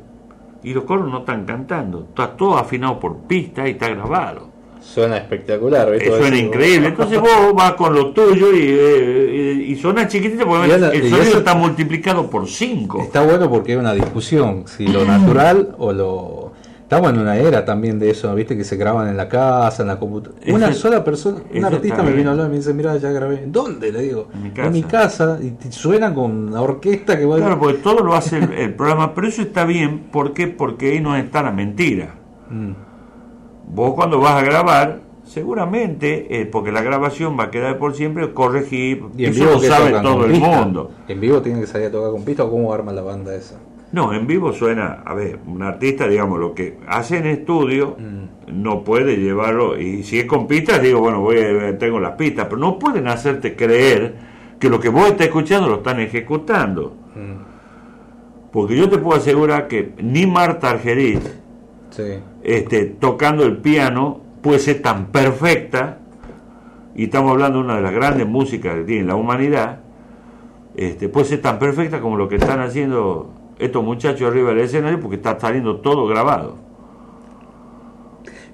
y 0.63 0.73
los 0.73 0.83
coros 0.85 1.09
no 1.09 1.19
están 1.19 1.45
cantando, 1.45 2.05
está 2.09 2.35
todo 2.35 2.57
afinado 2.57 2.99
por 2.99 3.17
pista 3.27 3.67
y 3.67 3.71
está 3.71 3.89
grabado. 3.89 4.47
Suena 4.81 5.17
espectacular, 5.17 5.91
¿viste? 5.91 6.07
Eh, 6.07 6.17
suena 6.17 6.37
increíble. 6.37 6.87
Entonces 6.89 7.19
vos 7.19 7.53
vas 7.53 7.73
con 7.73 7.93
lo 7.93 8.11
tuyo 8.11 8.53
y, 8.53 8.59
eh, 8.61 9.63
y, 9.67 9.71
y 9.73 9.75
suena 9.75 10.07
chiquitito 10.07 10.45
porque 10.45 10.73
el 10.73 10.81
sonido 11.09 11.17
eso- 11.21 11.37
está 11.39 11.55
multiplicado 11.55 12.29
por 12.29 12.47
5. 12.47 13.01
Está 13.01 13.21
bueno 13.23 13.49
porque 13.49 13.73
hay 13.73 13.77
una 13.77 13.93
discusión, 13.93 14.63
si 14.67 14.87
lo 14.87 15.03
natural 15.05 15.75
o 15.77 15.91
lo... 15.91 16.46
Estamos 16.87 17.09
en 17.09 17.19
una 17.19 17.35
era 17.35 17.65
también 17.65 17.99
de 17.99 18.09
eso, 18.11 18.33
¿viste? 18.33 18.55
Que 18.55 18.63
se 18.63 18.77
graban 18.77 19.09
en 19.09 19.17
la 19.17 19.27
casa, 19.27 19.81
en 19.81 19.89
la 19.89 19.99
computadora. 19.99 20.41
Una 20.53 20.71
sola 20.71 21.03
persona, 21.03 21.39
un 21.53 21.65
artista 21.65 22.01
me 22.01 22.13
vino 22.13 22.29
a 22.29 22.31
hablar 22.31 22.47
y 22.47 22.51
me 22.51 22.55
dice, 22.55 22.73
mira, 22.73 22.95
ya 22.95 23.11
grabé. 23.11 23.43
¿Dónde? 23.45 23.91
Le 23.91 24.03
digo. 24.03 24.29
En 24.33 24.41
mi 24.43 24.51
En 24.55 24.71
mi 24.71 24.83
casa. 24.83 25.37
Y 25.41 25.49
te- 25.51 25.69
suena 25.69 26.13
con 26.13 26.47
una 26.47 26.61
orquesta 26.61 27.17
que 27.17 27.25
va 27.25 27.35
Claro, 27.35 27.59
porque 27.59 27.79
todo 27.79 27.99
lo 28.05 28.15
hace 28.15 28.37
el, 28.37 28.53
el 28.53 28.73
programa, 28.73 29.13
pero 29.13 29.27
eso 29.27 29.41
está 29.41 29.65
bien, 29.65 30.07
¿por 30.13 30.31
qué? 30.33 30.47
Porque 30.47 30.91
ahí 30.93 31.01
no 31.01 31.13
está 31.17 31.43
la 31.43 31.51
mentira. 31.51 32.15
Mm. 32.49 32.71
Vos 33.75 33.93
cuando 33.93 34.21
vas 34.21 34.41
a 34.41 34.45
grabar, 34.45 35.01
seguramente, 35.25 36.39
eh, 36.39 36.45
porque 36.45 36.71
la 36.71 36.81
grabación 36.83 37.37
va 37.37 37.43
a 37.45 37.51
quedar 37.51 37.77
por 37.79 37.95
siempre, 37.95 38.33
corregir, 38.33 39.03
Y 39.17 39.25
en 39.25 39.31
eso 39.31 39.41
vivo 39.41 39.51
lo 39.55 39.59
sabe 39.59 39.91
todo 40.01 40.23
el 40.25 40.31
pista. 40.31 40.47
mundo. 40.63 40.91
En 41.09 41.19
vivo 41.19 41.41
tienen 41.41 41.59
que 41.59 41.67
salir 41.67 41.87
a 41.87 41.91
tocar 41.91 42.11
con 42.11 42.23
pista 42.23 42.45
o 42.45 42.49
cómo 42.49 42.73
arma 42.73 42.93
la 42.93 43.01
banda 43.01 43.35
esa. 43.35 43.55
No, 43.91 44.13
en 44.13 44.27
vivo 44.27 44.51
suena, 44.51 45.01
a 45.05 45.13
ver, 45.13 45.39
un 45.47 45.63
artista, 45.63 46.07
digamos, 46.07 46.39
lo 46.39 46.53
que 46.53 46.77
hace 46.87 47.17
en 47.17 47.25
estudio, 47.27 47.95
Mm. 47.97 48.61
no 48.63 48.83
puede 48.83 49.15
llevarlo, 49.17 49.79
y 49.79 50.03
si 50.03 50.19
es 50.19 50.25
con 50.25 50.45
pistas, 50.47 50.81
digo, 50.81 50.99
bueno, 50.99 51.21
voy 51.21 51.37
a, 51.39 51.77
tengo 51.77 51.99
las 51.99 52.13
pistas, 52.15 52.45
pero 52.45 52.57
no 52.57 52.77
pueden 52.79 53.07
hacerte 53.07 53.55
creer 53.55 54.15
que 54.59 54.69
lo 54.69 54.79
que 54.79 54.89
vos 54.89 55.07
estás 55.07 55.27
escuchando 55.27 55.69
lo 55.69 55.75
están 55.75 55.99
ejecutando. 56.01 56.95
Mm. 57.15 58.51
Porque 58.51 58.75
yo 58.75 58.89
te 58.89 58.97
puedo 58.97 59.17
asegurar 59.17 59.67
que 59.67 59.93
ni 60.01 60.25
Marta 60.25 60.69
Argerich, 60.71 61.21
Sí. 61.89 62.19
este, 62.43 62.85
tocando 62.85 63.43
el 63.45 63.57
piano, 63.57 64.19
puede 64.41 64.59
ser 64.59 64.81
tan 64.81 65.07
perfecta, 65.07 65.99
y 66.95 67.05
estamos 67.05 67.31
hablando 67.31 67.59
de 67.59 67.65
una 67.65 67.75
de 67.77 67.81
las 67.83 67.93
grandes 67.93 68.27
músicas 68.27 68.75
que 68.75 68.83
tiene 68.83 69.05
la 69.07 69.15
humanidad, 69.15 69.79
este, 70.75 71.07
puede 71.09 71.25
ser 71.25 71.41
tan 71.41 71.57
perfecta 71.57 72.01
como 72.01 72.17
lo 72.17 72.27
que 72.27 72.35
están 72.35 72.59
haciendo 72.59 73.31
estos 73.59 73.83
muchachos 73.83 74.29
arriba 74.29 74.49
del 74.49 74.59
escenario, 74.59 74.99
porque 74.99 75.15
está 75.17 75.39
saliendo 75.39 75.79
todo 75.81 76.07
grabado. 76.07 76.55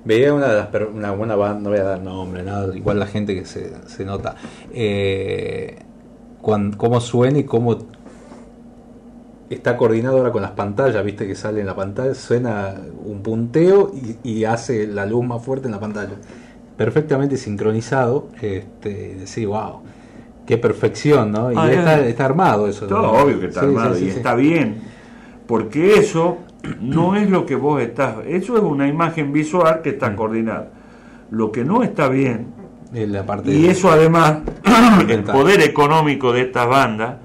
Veía 0.06 0.34
una 0.34 0.48
de 0.50 0.56
las 0.58 0.70
una 0.94 1.12
buena 1.12 1.36
banda, 1.36 1.62
no 1.62 1.70
voy 1.70 1.80
a 1.80 1.84
dar 1.84 2.02
nombre, 2.02 2.44
nada, 2.44 2.76
igual 2.76 3.00
la 3.00 3.08
gente 3.08 3.36
que 3.36 3.46
se, 3.46 3.72
se 3.88 4.04
nota. 4.04 4.36
Eh, 4.72 5.78
cómo 6.42 7.00
suena 7.00 7.40
y 7.40 7.46
cómo 7.46 7.78
está 9.50 9.78
coordinado 9.78 10.18
ahora 10.18 10.32
con 10.32 10.42
las 10.42 10.52
pantallas, 10.52 11.04
viste 11.06 11.28
que 11.28 11.36
sale 11.36 11.62
en 11.62 11.68
la 11.68 11.76
pantalla, 11.76 12.14
suena 12.16 12.76
un 13.06 13.22
punteo 13.22 13.92
y, 14.24 14.30
y 14.30 14.46
hace 14.46 14.88
la 14.88 15.06
luz 15.06 15.24
más 15.26 15.44
fuerte 15.44 15.68
en 15.68 15.72
la 15.74 15.80
pantalla. 15.80 16.16
Perfectamente 16.76 17.38
sincronizado, 17.38 18.30
este, 18.42 19.16
decís, 19.16 19.46
wow, 19.46 19.82
qué 20.46 20.58
perfección, 20.58 21.32
¿no? 21.32 21.52
Y 21.52 21.56
Ah, 21.58 21.72
está, 21.72 21.98
ya. 22.00 22.08
está 22.08 22.26
armado 22.26 22.68
eso. 22.68 22.88
Todo 22.88 23.02
¿no? 23.04 23.12
obvio 23.12 23.40
que 23.40 23.46
está 23.48 23.62
Sí, 23.62 23.68
armado 23.68 23.94
sí, 23.94 24.00
sí, 24.00 24.06
y 24.06 24.10
está 24.10 24.36
bien, 24.36 24.82
porque 25.48 25.96
eso 25.96 26.38
no 26.82 27.16
es 27.16 27.30
lo 27.30 27.46
que 27.46 27.56
vos 27.56 27.82
estás, 27.82 28.18
eso 28.28 28.56
es 28.58 28.64
una 28.64 28.88
imagen 28.88 29.32
visual 29.34 29.82
que 29.82 29.92
Mm. 29.92 29.94
está 29.94 30.16
coordinada. 30.16 30.70
Lo 31.32 31.52
que 31.52 31.64
no 31.66 31.84
está 31.84 32.10
bien 32.10 32.48
En 32.94 33.12
la 33.12 33.26
parte 33.26 33.50
Y 33.52 33.64
de- 33.64 33.72
eso 33.72 33.90
además, 33.92 34.38
el 35.10 35.24
poder 35.24 35.62
económico 35.62 36.32
de 36.32 36.42
estas 36.42 36.68
bandas 36.68 37.16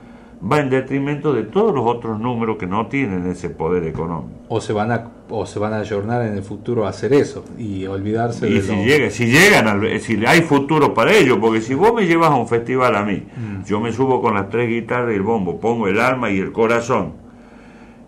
va 0.41 0.61
en 0.61 0.71
detrimento 0.71 1.33
de 1.35 1.43
todos 1.43 1.75
los 1.75 1.85
otros 1.85 2.19
números 2.19 2.57
que 2.59 2.67
no 2.67 2.87
tienen 2.87 3.27
ese 3.27 3.51
poder 3.51 3.85
económico. 3.85 4.31
O 4.49 4.61
se 4.63 4.73
van 4.73 4.93
a 4.93 5.05
o 5.31 5.45
se 5.45 5.59
van 5.59 5.75
a 5.75 5.81
ayornar 5.81 6.23
en 6.25 6.33
el 6.39 6.43
futuro 6.43 6.87
a 6.87 6.89
hacer 6.89 7.13
eso 7.13 7.45
y 7.59 7.85
olvidarse 7.87 8.49
Y 8.49 8.55
de 8.55 8.63
si, 8.63 8.69
lo- 8.75 8.83
llega, 8.83 9.11
si 9.11 9.27
llegan, 9.27 9.69
al- 9.69 10.01
si 10.01 10.25
hay 10.25 10.41
futuro 10.41 10.95
para 10.95 11.13
ellos, 11.13 11.37
porque 11.39 11.61
si 11.61 11.75
vos 11.75 11.93
me 11.93 12.07
llevas 12.07 12.31
a 12.31 12.35
un 12.37 12.49
festival 12.49 12.97
a 12.97 13.03
mí, 13.05 13.25
yo 13.67 13.79
me 13.79 13.93
subo 13.93 14.23
con 14.23 14.33
las 14.35 14.49
tres 14.49 14.71
guitarras 14.71 15.13
y 15.13 15.17
el 15.17 15.23
bombo, 15.23 15.61
pongo 15.61 15.87
el 15.87 16.01
alma 16.01 16.31
y 16.31 16.39
el 16.39 16.51
corazón, 16.51 17.13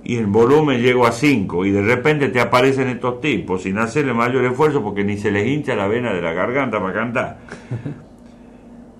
y 0.03 0.17
en 0.17 0.33
volumen 0.33 0.81
llego 0.81 1.07
a 1.07 1.13
cinco, 1.13 1.65
y 1.65 1.71
de 1.71 1.83
repente 1.83 2.29
te 2.29 2.41
aparecen 2.41 2.89
estos 2.89 3.21
tipos 3.21 3.63
sin 3.63 3.79
hacerle 3.79 4.15
mayor 4.15 4.45
esfuerzo 4.45 4.83
porque 4.83 5.05
ni 5.05 5.19
se 5.19 5.31
les 5.31 5.47
hincha 5.47 5.77
la 5.77 5.89
vena 5.89 6.13
de 6.13 6.23
la 6.23 6.33
garganta 6.33 6.81
para 6.81 6.95
cantar. 6.95 7.39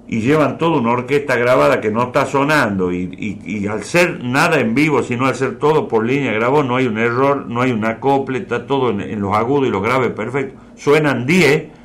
Y 0.07 0.23
llevan 0.23 0.59
toda 0.59 0.81
una 0.81 0.91
orquesta 0.91 1.37
grabada 1.37 1.81
que 1.81 1.93
no 1.93 2.03
está 2.03 2.27
sonando, 2.27 2.93
y, 2.93 3.67
al 3.71 3.85
ser 3.85 4.25
nada 4.25 4.59
en 4.59 4.75
vivo, 4.75 5.05
sino 5.05 5.27
al 5.27 5.37
ser 5.37 5.59
todo 5.59 5.87
por 5.87 6.05
línea 6.05 6.33
grabó, 6.33 6.65
no 6.65 6.77
hay 6.77 6.87
un 6.87 6.99
error, 6.99 7.47
no 7.47 7.63
hay 7.63 7.71
un 7.71 7.85
acople, 7.85 8.39
está 8.39 8.67
todo 8.67 8.91
en, 8.91 9.01
en 9.01 9.21
los 9.21 9.37
agudos 9.37 9.69
y 9.69 9.71
los 9.71 9.83
graves 9.83 10.11
perfecto. 10.11 10.61
Suenan 10.75 11.27
10, 11.27 11.80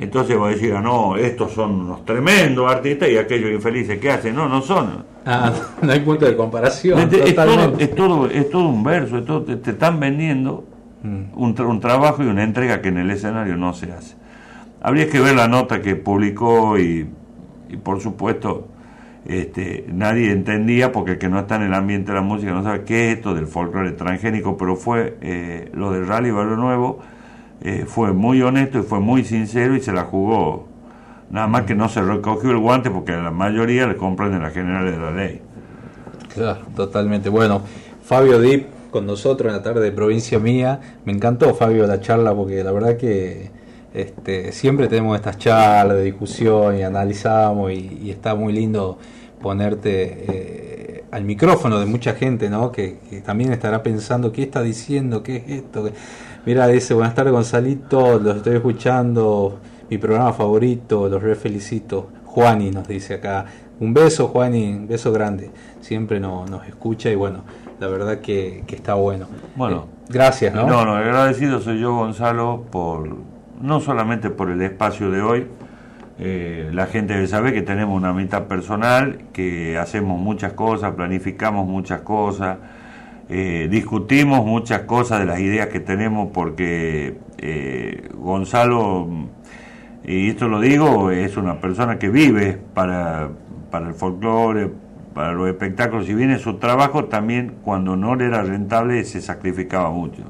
entonces 0.00 0.36
vos 0.36 0.50
decís, 0.50 0.72
ah, 0.74 0.80
no, 0.80 1.16
estos 1.16 1.52
son 1.52 1.72
unos 1.82 2.04
tremendos 2.04 2.70
artistas 2.70 3.08
y 3.10 3.16
aquellos 3.18 3.50
infelices 3.52 3.98
que 3.98 4.10
hacen, 4.10 4.34
no, 4.34 4.48
no 4.48 4.62
son. 4.62 5.04
Ah, 5.26 5.52
no 5.82 5.92
hay 5.92 6.00
punto 6.00 6.24
de 6.26 6.36
comparación. 6.36 6.98
Es, 7.00 7.12
es 7.12 7.34
todo, 7.34 7.78
es, 7.78 7.94
todo, 7.94 8.26
es 8.30 8.50
todo 8.50 8.68
un 8.68 8.82
verso, 8.82 9.18
es 9.18 9.24
todo- 9.24 9.42
te, 9.42 9.56
te 9.56 9.70
están 9.72 10.00
vendiendo 10.00 10.64
un, 11.02 11.54
tra- 11.56 11.66
un 11.66 11.80
trabajo 11.80 12.22
y 12.22 12.26
una 12.26 12.42
entrega 12.44 12.80
que 12.82 12.88
en 12.88 12.98
el 12.98 13.10
escenario 13.10 13.56
no 13.56 13.72
se 13.74 13.90
hace. 13.92 14.16
Habría 14.82 15.08
que 15.08 15.20
ver 15.20 15.34
la 15.36 15.48
nota 15.48 15.80
que 15.82 15.96
publicó 15.96 16.78
y, 16.78 17.06
y 17.68 17.76
por 17.76 18.00
supuesto 18.00 18.68
este, 19.26 19.84
nadie 19.92 20.30
entendía 20.32 20.92
porque 20.92 21.12
el 21.12 21.18
que 21.18 21.28
no 21.28 21.38
está 21.40 21.56
en 21.56 21.62
el 21.62 21.74
ambiente 21.74 22.12
de 22.12 22.16
la 22.16 22.22
música 22.24 22.52
no 22.52 22.62
sabe 22.62 22.84
qué 22.84 23.10
es 23.12 23.16
esto 23.18 23.34
del 23.34 23.46
folclore 23.46 23.92
transgénico, 23.92 24.56
pero 24.56 24.76
fue 24.76 25.18
eh, 25.20 25.70
lo 25.74 25.92
del 25.92 26.06
Rally 26.06 26.30
Barrio 26.30 26.56
Nuevo, 26.56 27.00
eh, 27.62 27.84
fue 27.86 28.12
muy 28.12 28.40
honesto 28.42 28.78
y 28.78 28.82
fue 28.82 29.00
muy 29.00 29.24
sincero 29.24 29.76
y 29.76 29.80
se 29.80 29.92
la 29.92 30.04
jugó. 30.04 30.66
Nada 31.30 31.46
más 31.46 31.62
que 31.62 31.74
no 31.74 31.88
se 31.88 32.02
recogió 32.02 32.50
el 32.50 32.58
guante 32.58 32.90
porque 32.90 33.12
la 33.12 33.30
mayoría 33.30 33.86
le 33.86 33.96
compran 33.96 34.34
en 34.34 34.42
las 34.42 34.52
generales 34.52 34.96
de 34.96 35.00
la 35.00 35.10
ley. 35.10 35.40
Claro, 36.34 36.60
totalmente. 36.74 37.28
Bueno, 37.28 37.62
Fabio 38.02 38.40
Dip 38.40 38.66
con 38.90 39.06
nosotros 39.06 39.48
en 39.50 39.56
la 39.56 39.62
tarde 39.62 39.80
de 39.80 39.92
Provincia 39.92 40.38
Mía. 40.38 40.80
Me 41.04 41.12
encantó, 41.12 41.54
Fabio, 41.54 41.86
la 41.86 42.00
charla 42.00 42.34
porque 42.34 42.62
la 42.62 42.72
verdad 42.72 42.96
que 42.96 43.50
este, 43.94 44.52
siempre 44.52 44.88
tenemos 44.88 45.16
estas 45.16 45.38
charlas 45.38 45.96
de 45.96 46.04
discusión 46.04 46.76
y 46.76 46.82
analizamos 46.82 47.72
y, 47.72 48.10
está 48.10 48.34
muy 48.34 48.52
lindo 48.52 48.98
ponerte 49.40 50.24
eh, 50.28 51.04
al 51.10 51.24
micrófono 51.24 51.80
de 51.80 51.86
mucha 51.86 52.14
gente, 52.14 52.50
¿no? 52.50 52.70
Que, 52.72 52.98
también 53.24 53.52
estará 53.52 53.82
pensando 53.82 54.32
qué 54.32 54.42
está 54.42 54.62
diciendo, 54.62 55.22
qué 55.22 55.36
es 55.36 55.48
esto. 55.48 55.90
Mira, 56.46 56.66
dice, 56.68 56.94
buenas 56.94 57.14
tardes 57.14 57.32
Gonzalito, 57.32 58.18
los 58.18 58.36
estoy 58.38 58.56
escuchando, 58.56 59.58
mi 59.90 59.98
programa 59.98 60.32
favorito, 60.32 61.08
los 61.08 61.22
re 61.22 61.34
felicito. 61.34 62.08
Juani 62.24 62.70
nos 62.70 62.86
dice 62.88 63.14
acá, 63.14 63.44
un 63.80 63.92
beso 63.92 64.28
Juani, 64.28 64.72
un 64.72 64.86
beso 64.88 65.12
grande, 65.12 65.50
siempre 65.80 66.20
no- 66.20 66.46
nos 66.46 66.66
escucha 66.66 67.10
y 67.10 67.14
bueno, 67.14 67.40
la 67.78 67.88
verdad 67.88 68.20
que, 68.20 68.62
que 68.66 68.76
está 68.76 68.94
bueno. 68.94 69.26
Bueno. 69.56 69.86
Eh, 70.08 70.12
gracias, 70.12 70.54
¿no? 70.54 70.66
No, 70.66 70.84
no, 70.84 70.94
agradecido 70.94 71.60
soy 71.60 71.80
yo, 71.80 71.94
Gonzalo, 71.94 72.64
por 72.70 73.08
no 73.60 73.80
solamente 73.80 74.30
por 74.30 74.50
el 74.50 74.62
espacio 74.62 75.10
de 75.10 75.20
hoy. 75.22 75.46
eh, 76.22 76.68
la 76.74 76.84
gente 76.86 77.14
debe 77.14 77.26
saber 77.26 77.54
que 77.54 77.62
tenemos 77.62 77.96
una 77.96 78.12
mitad 78.12 78.42
personal, 78.44 79.20
que 79.32 79.78
hacemos 79.78 80.18
muchas 80.20 80.52
cosas, 80.52 80.92
planificamos 80.94 81.66
muchas 81.66 82.02
cosas, 82.02 82.58
eh, 83.30 83.68
discutimos 83.70 84.44
muchas 84.44 84.82
cosas 84.82 85.20
de 85.20 85.26
las 85.26 85.38
ideas 85.40 85.68
que 85.68 85.78
tenemos, 85.80 86.30
porque 86.34 87.16
eh, 87.38 88.08
Gonzalo, 88.14 89.08
y 90.04 90.30
esto 90.30 90.48
lo 90.48 90.60
digo, 90.60 91.10
es 91.12 91.36
una 91.36 91.60
persona 91.60 91.98
que 91.98 92.08
vive 92.08 92.58
para, 92.74 93.30
para 93.70 93.88
el 93.88 93.94
folclore, 93.94 94.70
para 95.14 95.32
los 95.32 95.48
espectáculos, 95.48 96.06
si 96.06 96.14
bien 96.14 96.30
es 96.30 96.40
su 96.42 96.54
trabajo, 96.54 97.04
también 97.04 97.54
cuando 97.62 97.96
no 97.96 98.14
le 98.16 98.26
era 98.26 98.42
rentable 98.42 99.04
se 99.04 99.20
sacrificaba 99.20 99.90
mucho. 99.90 100.22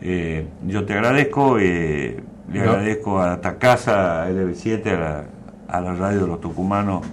Eh, 0.00 0.46
yo 0.66 0.84
te 0.84 0.92
agradezco, 0.92 1.58
eh, 1.58 2.22
le 2.52 2.58
No. 2.60 2.70
agradezco 2.70 3.20
a 3.20 3.34
esta 3.34 3.58
casa, 3.58 4.28
LB7, 4.30 4.86
a 4.92 4.98
la, 5.00 5.24
a 5.68 5.80
la 5.80 5.94
radio 5.94 6.20
de 6.20 6.26
los 6.28 6.40
tucumanos, 6.40 7.04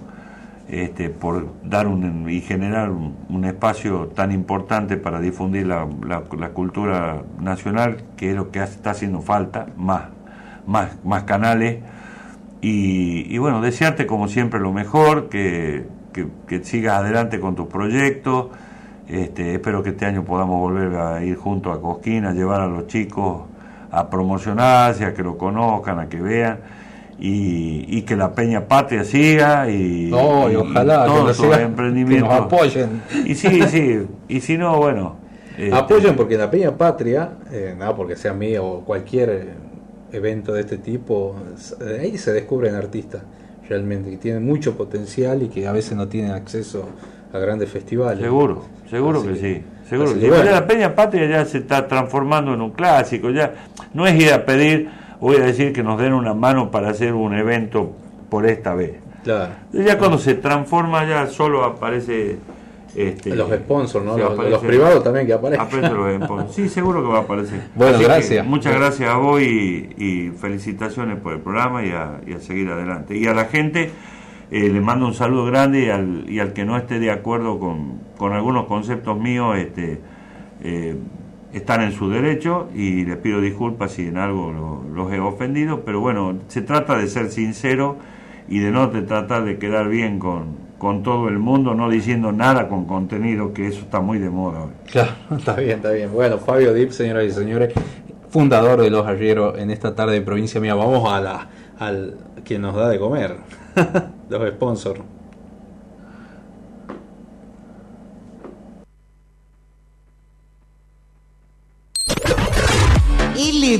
este, 0.68 1.10
por 1.10 1.46
dar 1.62 1.86
un, 1.86 2.28
y 2.30 2.40
generar 2.40 2.90
un, 2.90 3.16
un 3.28 3.44
espacio 3.44 4.06
tan 4.08 4.32
importante 4.32 4.96
para 4.96 5.20
difundir 5.20 5.66
la, 5.66 5.86
la- 6.06 6.22
cultura 6.50 7.22
nacional, 7.40 7.98
que 8.16 8.30
es 8.30 8.36
lo 8.36 8.50
que 8.50 8.62
está 8.62 8.90
haciendo 8.90 9.20
falta, 9.20 9.66
más, 9.76 10.04
más, 10.66 10.96
más 11.04 11.24
canales. 11.24 11.78
Y, 12.60 13.26
y 13.34 13.38
bueno, 13.38 13.60
desearte 13.60 14.06
como 14.06 14.28
siempre 14.28 14.58
lo 14.60 14.72
mejor, 14.72 15.28
que, 15.28 15.84
que- 16.12 16.28
que 16.46 16.64
sigas 16.64 16.98
adelante 17.00 17.40
con 17.40 17.54
tus 17.54 17.66
proyectos. 17.66 18.46
Este, 19.06 19.54
espero 19.54 19.82
que 19.82 19.90
este 19.90 20.06
año 20.06 20.24
podamos 20.24 20.58
volver 20.60 20.96
a 20.96 21.22
ir 21.22 21.36
juntos 21.36 21.76
a 21.76 21.80
Cosquín, 21.80 22.24
a 22.24 22.32
llevar 22.32 22.62
a 22.62 22.66
los 22.66 22.86
chicos 22.86 23.42
a 23.90 24.08
promocionarse, 24.10 25.04
a 25.04 25.12
que 25.14 25.22
lo 25.22 25.36
conozcan, 25.36 25.98
a 26.00 26.08
que 26.08 26.20
vean. 26.20 26.58
Y, 27.18 27.84
y 27.88 28.02
que 28.02 28.16
la 28.16 28.32
Peña 28.34 28.66
Patria 28.66 29.04
siga 29.04 29.70
y, 29.70 30.08
No, 30.10 30.50
y 30.50 30.56
ojalá 30.56 31.02
que 31.04 31.08
todos 31.10 31.24
nos 31.28 31.36
sus 31.36 31.56
emprendimientos. 31.56 32.28
que 32.28 32.34
nos 32.34 32.44
apoyen. 32.46 33.02
Y 33.24 33.34
sí, 33.34 33.62
sí, 33.68 34.00
y 34.28 34.40
si 34.40 34.58
no, 34.58 34.76
bueno. 34.78 35.16
este, 35.58 35.74
Apoyen 35.74 36.16
porque 36.16 36.36
la 36.36 36.50
Peña 36.50 36.76
Patria, 36.76 37.30
eh, 37.52 37.74
nada 37.78 37.94
porque 37.94 38.16
sea 38.16 38.32
mío 38.32 38.64
o 38.66 38.80
cualquier 38.84 39.50
evento 40.12 40.52
de 40.52 40.60
este 40.62 40.78
tipo, 40.78 41.36
eh, 41.80 41.98
ahí 42.02 42.18
se 42.18 42.32
descubren 42.32 42.74
artistas 42.74 43.22
realmente 43.68 44.10
que 44.10 44.16
tienen 44.18 44.44
mucho 44.44 44.76
potencial 44.76 45.42
y 45.42 45.48
que 45.48 45.66
a 45.66 45.72
veces 45.72 45.96
no 45.96 46.08
tienen 46.08 46.32
acceso 46.32 46.88
a 47.32 47.38
grandes 47.38 47.70
festivales. 47.70 48.20
Seguro, 48.22 48.64
seguro 48.90 49.20
Así 49.20 49.28
que, 49.28 49.34
que- 49.34 49.40
sí. 49.40 49.62
Seguro 49.88 50.14
que 50.14 50.20
que 50.20 50.28
bueno. 50.28 50.50
La 50.50 50.66
Peña 50.66 50.94
Patria 50.94 51.26
ya 51.28 51.44
se 51.44 51.58
está 51.58 51.86
transformando 51.86 52.54
en 52.54 52.60
un 52.62 52.70
clásico. 52.70 53.30
Ya 53.30 53.52
no 53.92 54.06
es 54.06 54.14
ir 54.20 54.32
a 54.32 54.44
pedir, 54.44 54.88
voy 55.20 55.36
a 55.36 55.40
decir 55.40 55.72
que 55.72 55.82
nos 55.82 56.00
den 56.00 56.12
una 56.12 56.34
mano 56.34 56.70
para 56.70 56.90
hacer 56.90 57.14
un 57.14 57.34
evento 57.34 57.92
por 58.30 58.46
esta 58.46 58.74
vez. 58.74 58.96
Claro. 59.22 59.52
Ya 59.72 59.96
cuando 59.98 60.18
se 60.18 60.34
transforma 60.34 61.04
ya 61.08 61.26
solo 61.28 61.64
aparece 61.64 62.36
este, 62.94 63.34
Los 63.34 63.50
sponsors, 63.50 64.04
¿no? 64.04 64.16
Los- 64.16 64.60
privados 64.62 65.02
también 65.02 65.26
que 65.26 65.32
aparecen 65.32 65.94
los 65.94 66.14
sponsors. 66.24 66.54
Sí, 66.54 66.68
seguro 66.68 67.02
que 67.02 67.08
va 67.08 67.18
a 67.18 67.22
aparecer. 67.22 67.60
Bueno, 67.74 67.98
gracias. 68.00 68.46
muchas 68.46 68.74
gracias 68.74 69.10
a 69.10 69.16
vos 69.16 69.40
y, 69.40 69.88
y 69.96 70.30
felicitaciones 70.38 71.18
por 71.18 71.32
el 71.32 71.40
programa 71.40 71.84
y 71.84 71.90
a, 71.90 72.20
y 72.26 72.34
a 72.34 72.40
seguir 72.40 72.68
adelante. 72.70 73.16
Y 73.16 73.26
a 73.26 73.34
la 73.34 73.46
gente 73.46 73.90
eh, 74.50 74.68
le 74.68 74.80
mando 74.80 75.06
un 75.06 75.14
saludo 75.14 75.44
grande 75.46 75.86
y 75.86 75.90
al, 75.90 76.24
y 76.28 76.38
al 76.38 76.52
que 76.52 76.64
no 76.64 76.76
esté 76.76 76.98
de 77.00 77.10
acuerdo 77.10 77.58
con, 77.58 77.98
con 78.18 78.32
algunos 78.32 78.66
conceptos 78.66 79.18
míos, 79.18 79.56
este, 79.56 80.00
eh, 80.62 80.96
están 81.54 81.82
en 81.82 81.92
su 81.92 82.08
derecho 82.10 82.68
y 82.74 83.04
les 83.04 83.16
pido 83.18 83.40
disculpas 83.40 83.92
si 83.92 84.06
en 84.08 84.18
algo 84.18 84.52
lo- 84.52 84.82
los 84.94 85.12
he 85.12 85.20
ofendido, 85.20 85.80
pero 85.84 86.00
bueno, 86.00 86.36
se 86.48 86.62
trata 86.62 86.96
de 86.98 87.06
ser 87.08 87.30
sincero 87.30 87.96
y 88.48 88.58
de 88.58 88.70
no 88.70 88.90
tratar 88.90 89.44
de 89.44 89.58
quedar 89.58 89.88
bien 89.88 90.18
con, 90.18 90.56
con 90.78 91.02
todo 91.02 91.28
el 91.28 91.38
mundo, 91.38 91.74
no 91.74 91.88
diciendo 91.88 92.32
nada 92.32 92.68
con 92.68 92.84
contenido, 92.86 93.52
que 93.52 93.66
eso 93.68 93.80
está 93.80 94.00
muy 94.00 94.18
de 94.18 94.30
moda 94.30 94.64
hoy. 94.64 94.70
Claro, 94.90 95.12
está 95.36 95.54
bien, 95.56 95.76
está 95.76 95.90
bien. 95.92 96.10
Bueno, 96.12 96.38
Fabio 96.38 96.72
Dip, 96.74 96.90
señoras 96.90 97.24
y 97.24 97.30
señores, 97.30 97.72
fundador 98.28 98.80
de 98.82 98.90
Los 98.90 99.06
Arrieros 99.06 99.58
en 99.58 99.70
esta 99.70 99.94
tarde 99.94 100.14
de 100.14 100.20
provincia 100.22 100.60
mía. 100.60 100.74
Vamos 100.74 101.10
a 101.10 101.20
la 101.20 101.48
al 101.78 102.16
quien 102.44 102.62
nos 102.62 102.74
da 102.76 102.88
de 102.88 102.98
comer, 102.98 103.36
los 104.28 104.48
sponsors. 104.50 105.00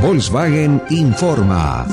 Volkswagen 0.00 0.82
informa. 0.90 1.86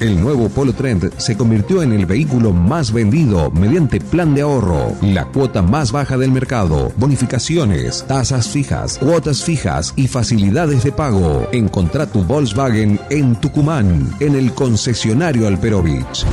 El 0.00 0.20
nuevo 0.20 0.48
Polo 0.48 0.72
Trend 0.72 1.12
se 1.18 1.36
convirtió 1.36 1.82
en 1.82 1.92
el 1.92 2.06
vehículo 2.06 2.52
más 2.52 2.92
vendido 2.92 3.50
mediante 3.50 4.00
plan 4.00 4.34
de 4.34 4.42
ahorro, 4.42 4.92
la 5.02 5.24
cuota 5.26 5.62
más 5.62 5.92
baja 5.92 6.16
del 6.16 6.30
mercado, 6.30 6.92
bonificaciones, 6.96 8.04
tasas 8.06 8.48
fijas, 8.48 8.98
cuotas 8.98 9.42
fijas 9.42 9.92
y 9.96 10.08
facilidades 10.08 10.84
de 10.84 10.92
pago. 10.92 11.48
Encontrá 11.52 12.06
tu 12.06 12.22
Volkswagen 12.22 13.00
en 13.10 13.36
Tucumán, 13.36 14.14
en 14.20 14.34
el 14.34 14.52
concesionario 14.52 15.46
Alperovich. 15.46 16.26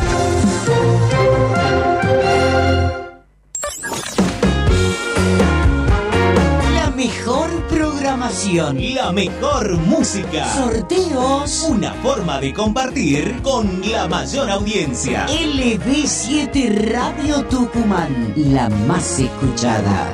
La 8.95 9.11
mejor 9.11 9.77
música. 9.77 10.47
Sorteos. 10.53 11.65
Una 11.67 11.91
forma 11.95 12.39
de 12.39 12.53
compartir 12.53 13.41
con 13.41 13.81
la 13.91 14.07
mayor 14.07 14.49
audiencia. 14.49 15.27
LB7 15.27 16.93
Radio 16.93 17.43
Tucumán. 17.47 18.33
La 18.37 18.69
más 18.69 19.19
escuchada. 19.19 20.13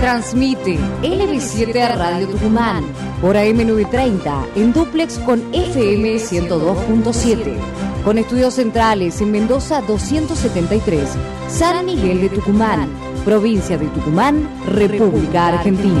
Transmite 0.00 0.78
LB7 1.02 1.96
Radio 1.96 2.28
Tucumán 2.28 2.84
por 3.20 3.34
AM930 3.34 4.46
en 4.54 4.72
duplex 4.72 5.18
con 5.18 5.42
FM 5.52 6.14
102.7. 6.14 7.89
Con 8.04 8.16
estudios 8.16 8.54
centrales 8.54 9.20
en 9.20 9.30
Mendoza 9.30 9.82
273, 9.82 11.10
San 11.48 11.84
Miguel 11.84 12.22
de 12.22 12.30
Tucumán, 12.30 12.88
provincia 13.26 13.76
de 13.76 13.86
Tucumán, 13.88 14.48
República 14.66 15.48
Argentina. 15.48 16.00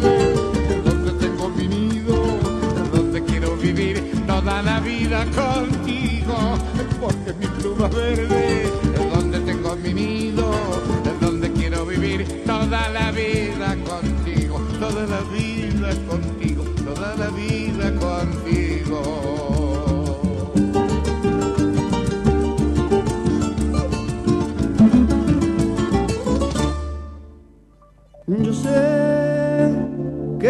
Donde 0.00 1.12
tengo 1.12 1.48
mi 1.50 1.68
nido, 1.68 2.14
donde 2.92 3.22
quiero 3.24 3.56
vivir 3.56 4.12
toda 4.26 4.62
la 4.62 4.80
vida 4.80 5.24
contigo. 5.26 6.36
Porque 7.00 7.32
mi 7.34 7.46
pluma 7.46 7.88
verde, 7.88 8.64
es 8.64 9.14
donde 9.14 9.40
tengo 9.40 9.76
mi 9.76 9.94
nido, 9.94 10.50
donde 11.20 11.52
quiero 11.52 11.86
vivir 11.86 12.44
toda 12.46 12.88
la 12.88 13.10
vida 13.10 13.76
contigo, 13.88 14.60
toda 14.78 15.06
la 15.06 15.20
vida 15.32 15.94
contigo, 16.08 16.64
toda 16.84 17.16
la 17.16 17.28
vida 17.30 17.94
contigo. 17.98 19.30
Yo 28.26 28.54
sé 28.54 29.09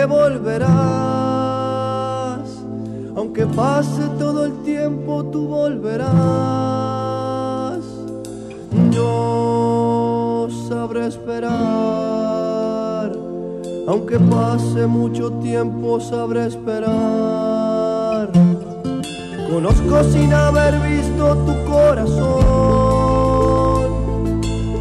que 0.00 0.06
volverás, 0.06 0.70
aunque 3.14 3.44
pase 3.44 4.00
todo 4.18 4.46
el 4.46 4.62
tiempo, 4.62 5.26
tú 5.26 5.46
volverás. 5.46 6.14
Yo 8.90 10.48
sabré 10.70 11.06
esperar, 11.06 11.52
aunque 13.86 14.18
pase 14.18 14.86
mucho 14.86 15.32
tiempo, 15.32 16.00
sabré 16.00 16.46
esperar. 16.46 18.30
Conozco 19.50 20.02
sin 20.04 20.32
haber 20.32 20.80
visto 20.80 21.36
tu 21.44 21.62
corazón, 21.70 22.30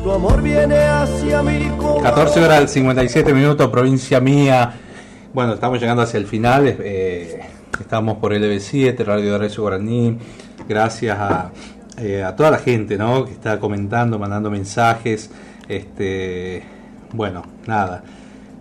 tu 0.01 0.11
amor 0.13 0.41
viene 0.41 0.77
hacia 0.77 1.43
mí. 1.43 1.69
como 1.77 2.01
14 2.01 2.41
horas 2.41 2.71
57 2.71 3.33
minutos, 3.33 3.67
provincia 3.67 4.21
mía. 4.21 4.75
Bueno, 5.31 5.53
estamos 5.53 5.79
llegando 5.79 6.01
hacia 6.01 6.17
el 6.17 6.25
final. 6.25 6.67
eh, 6.79 7.39
estamos 7.79 8.17
por 8.17 8.33
LB7, 8.33 9.03
Radio 9.05 9.29
de 9.29 9.35
Arezzo 9.35 9.61
Guaraní. 9.61 10.17
Gracias 10.67 11.17
a, 11.19 11.51
eh, 11.99 12.23
a 12.23 12.35
toda 12.35 12.49
la 12.49 12.57
gente 12.57 12.97
¿no? 12.97 13.25
que 13.25 13.33
está 13.33 13.59
comentando, 13.59 14.17
mandando 14.17 14.49
mensajes. 14.49 15.29
Este, 15.67 16.63
bueno, 17.13 17.43
nada. 17.67 18.03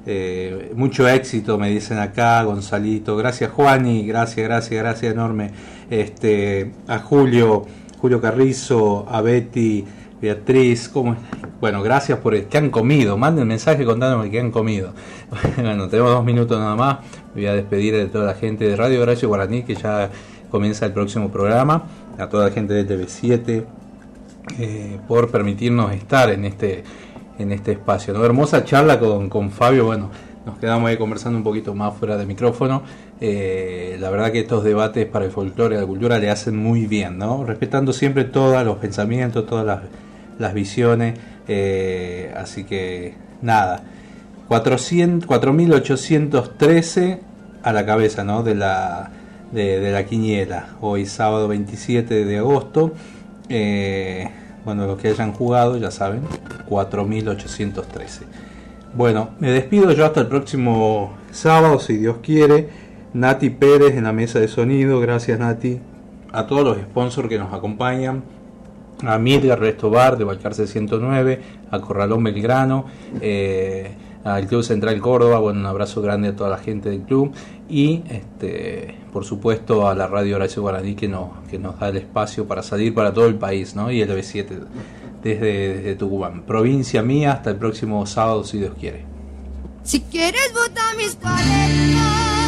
Eh, 0.05 0.73
mucho 0.75 1.09
éxito, 1.09 1.57
me 1.57 1.71
dicen 1.71 1.99
acá, 1.99 2.43
Gonzalito. 2.43 3.17
Gracias, 3.17 3.51
Juani. 3.51 4.07
Gracias, 4.07 4.47
gracias, 4.47 4.79
gracias 4.79 5.13
enorme. 5.13 5.51
Este, 5.89 6.73
a 6.87 6.99
Julio, 6.99 7.65
Julio 7.99 8.21
Carrizo, 8.21 9.07
a 9.09 9.23
Betty, 9.23 9.87
Beatriz. 10.21 10.89
¿cómo? 10.89 11.17
Bueno, 11.61 11.83
gracias 11.83 12.19
por 12.19 12.35
el 12.35 12.47
que 12.47 12.59
han 12.59 12.71
comido. 12.71 13.17
Manden 13.17 13.49
mensaje 13.49 13.85
contándome 13.85 14.31
que 14.31 14.41
han 14.41 14.51
comido. 14.51 14.93
Bueno, 15.57 15.89
tenemos 15.89 16.13
dos 16.13 16.25
minutos 16.25 16.59
nada 16.59 16.77
más. 16.77 16.99
Me 17.35 17.43
voy 17.43 17.47
a 17.47 17.55
despedir 17.55 17.95
de 17.95 18.07
toda 18.07 18.25
la 18.25 18.35
gente 18.35 18.67
de 18.67 18.77
Radio 18.77 19.03
Horacio 19.03 19.29
Guaraní, 19.29 19.63
que 19.63 19.75
ya 19.75 20.11
comienza 20.51 20.87
el 20.87 20.93
próximo 20.93 21.31
programa. 21.31 21.85
A 22.19 22.29
toda 22.29 22.49
la 22.49 22.53
gente 22.53 22.75
de 22.75 22.87
TV7 22.87 23.65
eh, 24.59 24.99
por 25.07 25.31
permitirnos 25.31 25.93
estar 25.93 26.31
en 26.31 26.45
este 26.45 26.85
en 27.39 27.53
este 27.53 27.73
espacio. 27.73 28.13
¿no? 28.13 28.25
Hermosa 28.25 28.65
charla 28.65 28.99
con, 28.99 29.29
con 29.29 29.51
Fabio, 29.51 29.87
bueno, 29.87 30.11
nos 30.45 30.59
quedamos 30.59 30.89
ahí 30.89 30.97
conversando 30.97 31.39
un 31.39 31.45
poquito 31.45 31.75
más 31.75 31.95
fuera 31.97 32.17
de 32.17 32.27
micrófono. 32.27 32.83
Eh, 33.21 33.97
la 34.01 34.11
verdad 34.11 34.33
que 34.33 34.41
estos 34.41 34.65
debates 34.65 35.07
para 35.07 35.25
el 35.25 35.31
folclore 35.31 35.77
y 35.77 35.79
la 35.79 35.87
cultura 35.87 36.19
le 36.19 36.31
hacen 36.31 36.57
muy 36.57 36.87
bien, 36.87 37.19
¿no? 37.19 37.45
Respetando 37.45 37.93
siempre 37.93 38.25
todos 38.25 38.65
los 38.65 38.79
pensamientos, 38.79 39.47
todas 39.47 39.67
las, 39.67 39.81
las 40.39 40.55
visiones. 40.55 41.19
eh, 41.49 42.33
así 42.37 42.65
que 42.65 43.15
nada, 43.43 43.83
400, 44.49 45.29
4.813 45.29 47.19
a 47.63 47.73
la 47.73 47.85
cabeza, 47.87 48.25
¿no? 48.25 48.43
De 48.43 48.55
la, 48.55 49.11
de, 49.53 49.81
de 49.81 49.93
la 49.93 50.05
quiniela. 50.05 50.77
Hoy 50.81 51.07
sábado 51.07 51.49
27 51.49 52.25
de 52.25 52.39
agosto. 52.39 52.93
Eh, 53.49 54.29
bueno, 54.65 54.87
los 54.87 54.99
que 54.99 55.09
hayan 55.09 55.33
jugado 55.33 55.77
ya 55.79 55.91
saben, 55.91 56.21
4.813. 56.69 58.21
Bueno, 58.95 59.31
me 59.39 59.51
despido 59.51 59.93
yo 59.93 60.05
hasta 60.05 60.21
el 60.21 60.27
próximo 60.27 61.15
sábado, 61.31 61.79
si 61.79 61.97
Dios 61.97 62.19
quiere. 62.23 62.69
Nati 63.15 63.51
Pérez 63.51 63.97
en 63.97 64.05
la 64.05 64.13
mesa 64.13 64.39
de 64.39 64.49
sonido, 64.49 65.01
gracias 65.01 65.39
Nati. 65.39 65.81
A 66.33 66.47
todos 66.47 66.65
los 66.65 66.77
sponsors 66.77 67.29
que 67.29 67.39
nos 67.39 67.53
acompañan. 67.55 68.23
A 69.07 69.19
Midgar 69.19 69.61
Resto 69.61 69.91
Bar 69.91 70.19
de 70.19 70.25
Balcarce 70.25 70.67
109, 70.67 71.41
a 71.71 71.81
Corralón 71.81 72.25
Belgrano, 72.25 72.87
eh, 73.21 73.91
al 74.25 74.47
Club 74.47 74.63
Central 74.63 75.01
Córdoba, 75.01 75.39
bueno, 75.39 75.61
un 75.61 75.67
abrazo 75.67 76.03
grande 76.03 76.29
a 76.29 76.37
toda 76.37 76.51
la 76.51 76.59
gente 76.59 76.91
del 76.91 77.03
club 77.03 77.33
y 77.69 78.03
este, 78.11 78.97
por 79.13 79.25
supuesto 79.25 79.89
a 79.89 79.95
la 79.95 80.07
radio 80.07 80.37
Horacio 80.37 80.63
Guaraní 80.63 80.95
que 80.95 81.09
nos, 81.09 81.31
que 81.51 81.59
nos 81.59 81.79
da 81.79 81.89
el 81.89 81.99
espacio 81.99 82.47
para 82.47 82.63
salir 82.63 82.95
para 82.95 83.13
todo 83.13 83.27
el 83.27 83.37
país, 83.37 83.75
¿no? 83.75 83.91
Y 83.91 84.01
el 84.01 84.11
B7 84.11 84.47
desde, 85.23 85.75
desde 85.75 85.95
Tucumán. 85.95 86.43
Provincia 86.43 87.03
mía, 87.03 87.33
hasta 87.33 87.51
el 87.51 87.57
próximo 87.57 88.05
sábado 88.07 88.45
si 88.45 88.59
Dios 88.59 88.75
quiere. 88.79 89.05
Si 89.83 90.01
quieres, 90.01 90.53
bota 90.53 90.83
mis 90.97 91.15
paletas. 91.15 92.48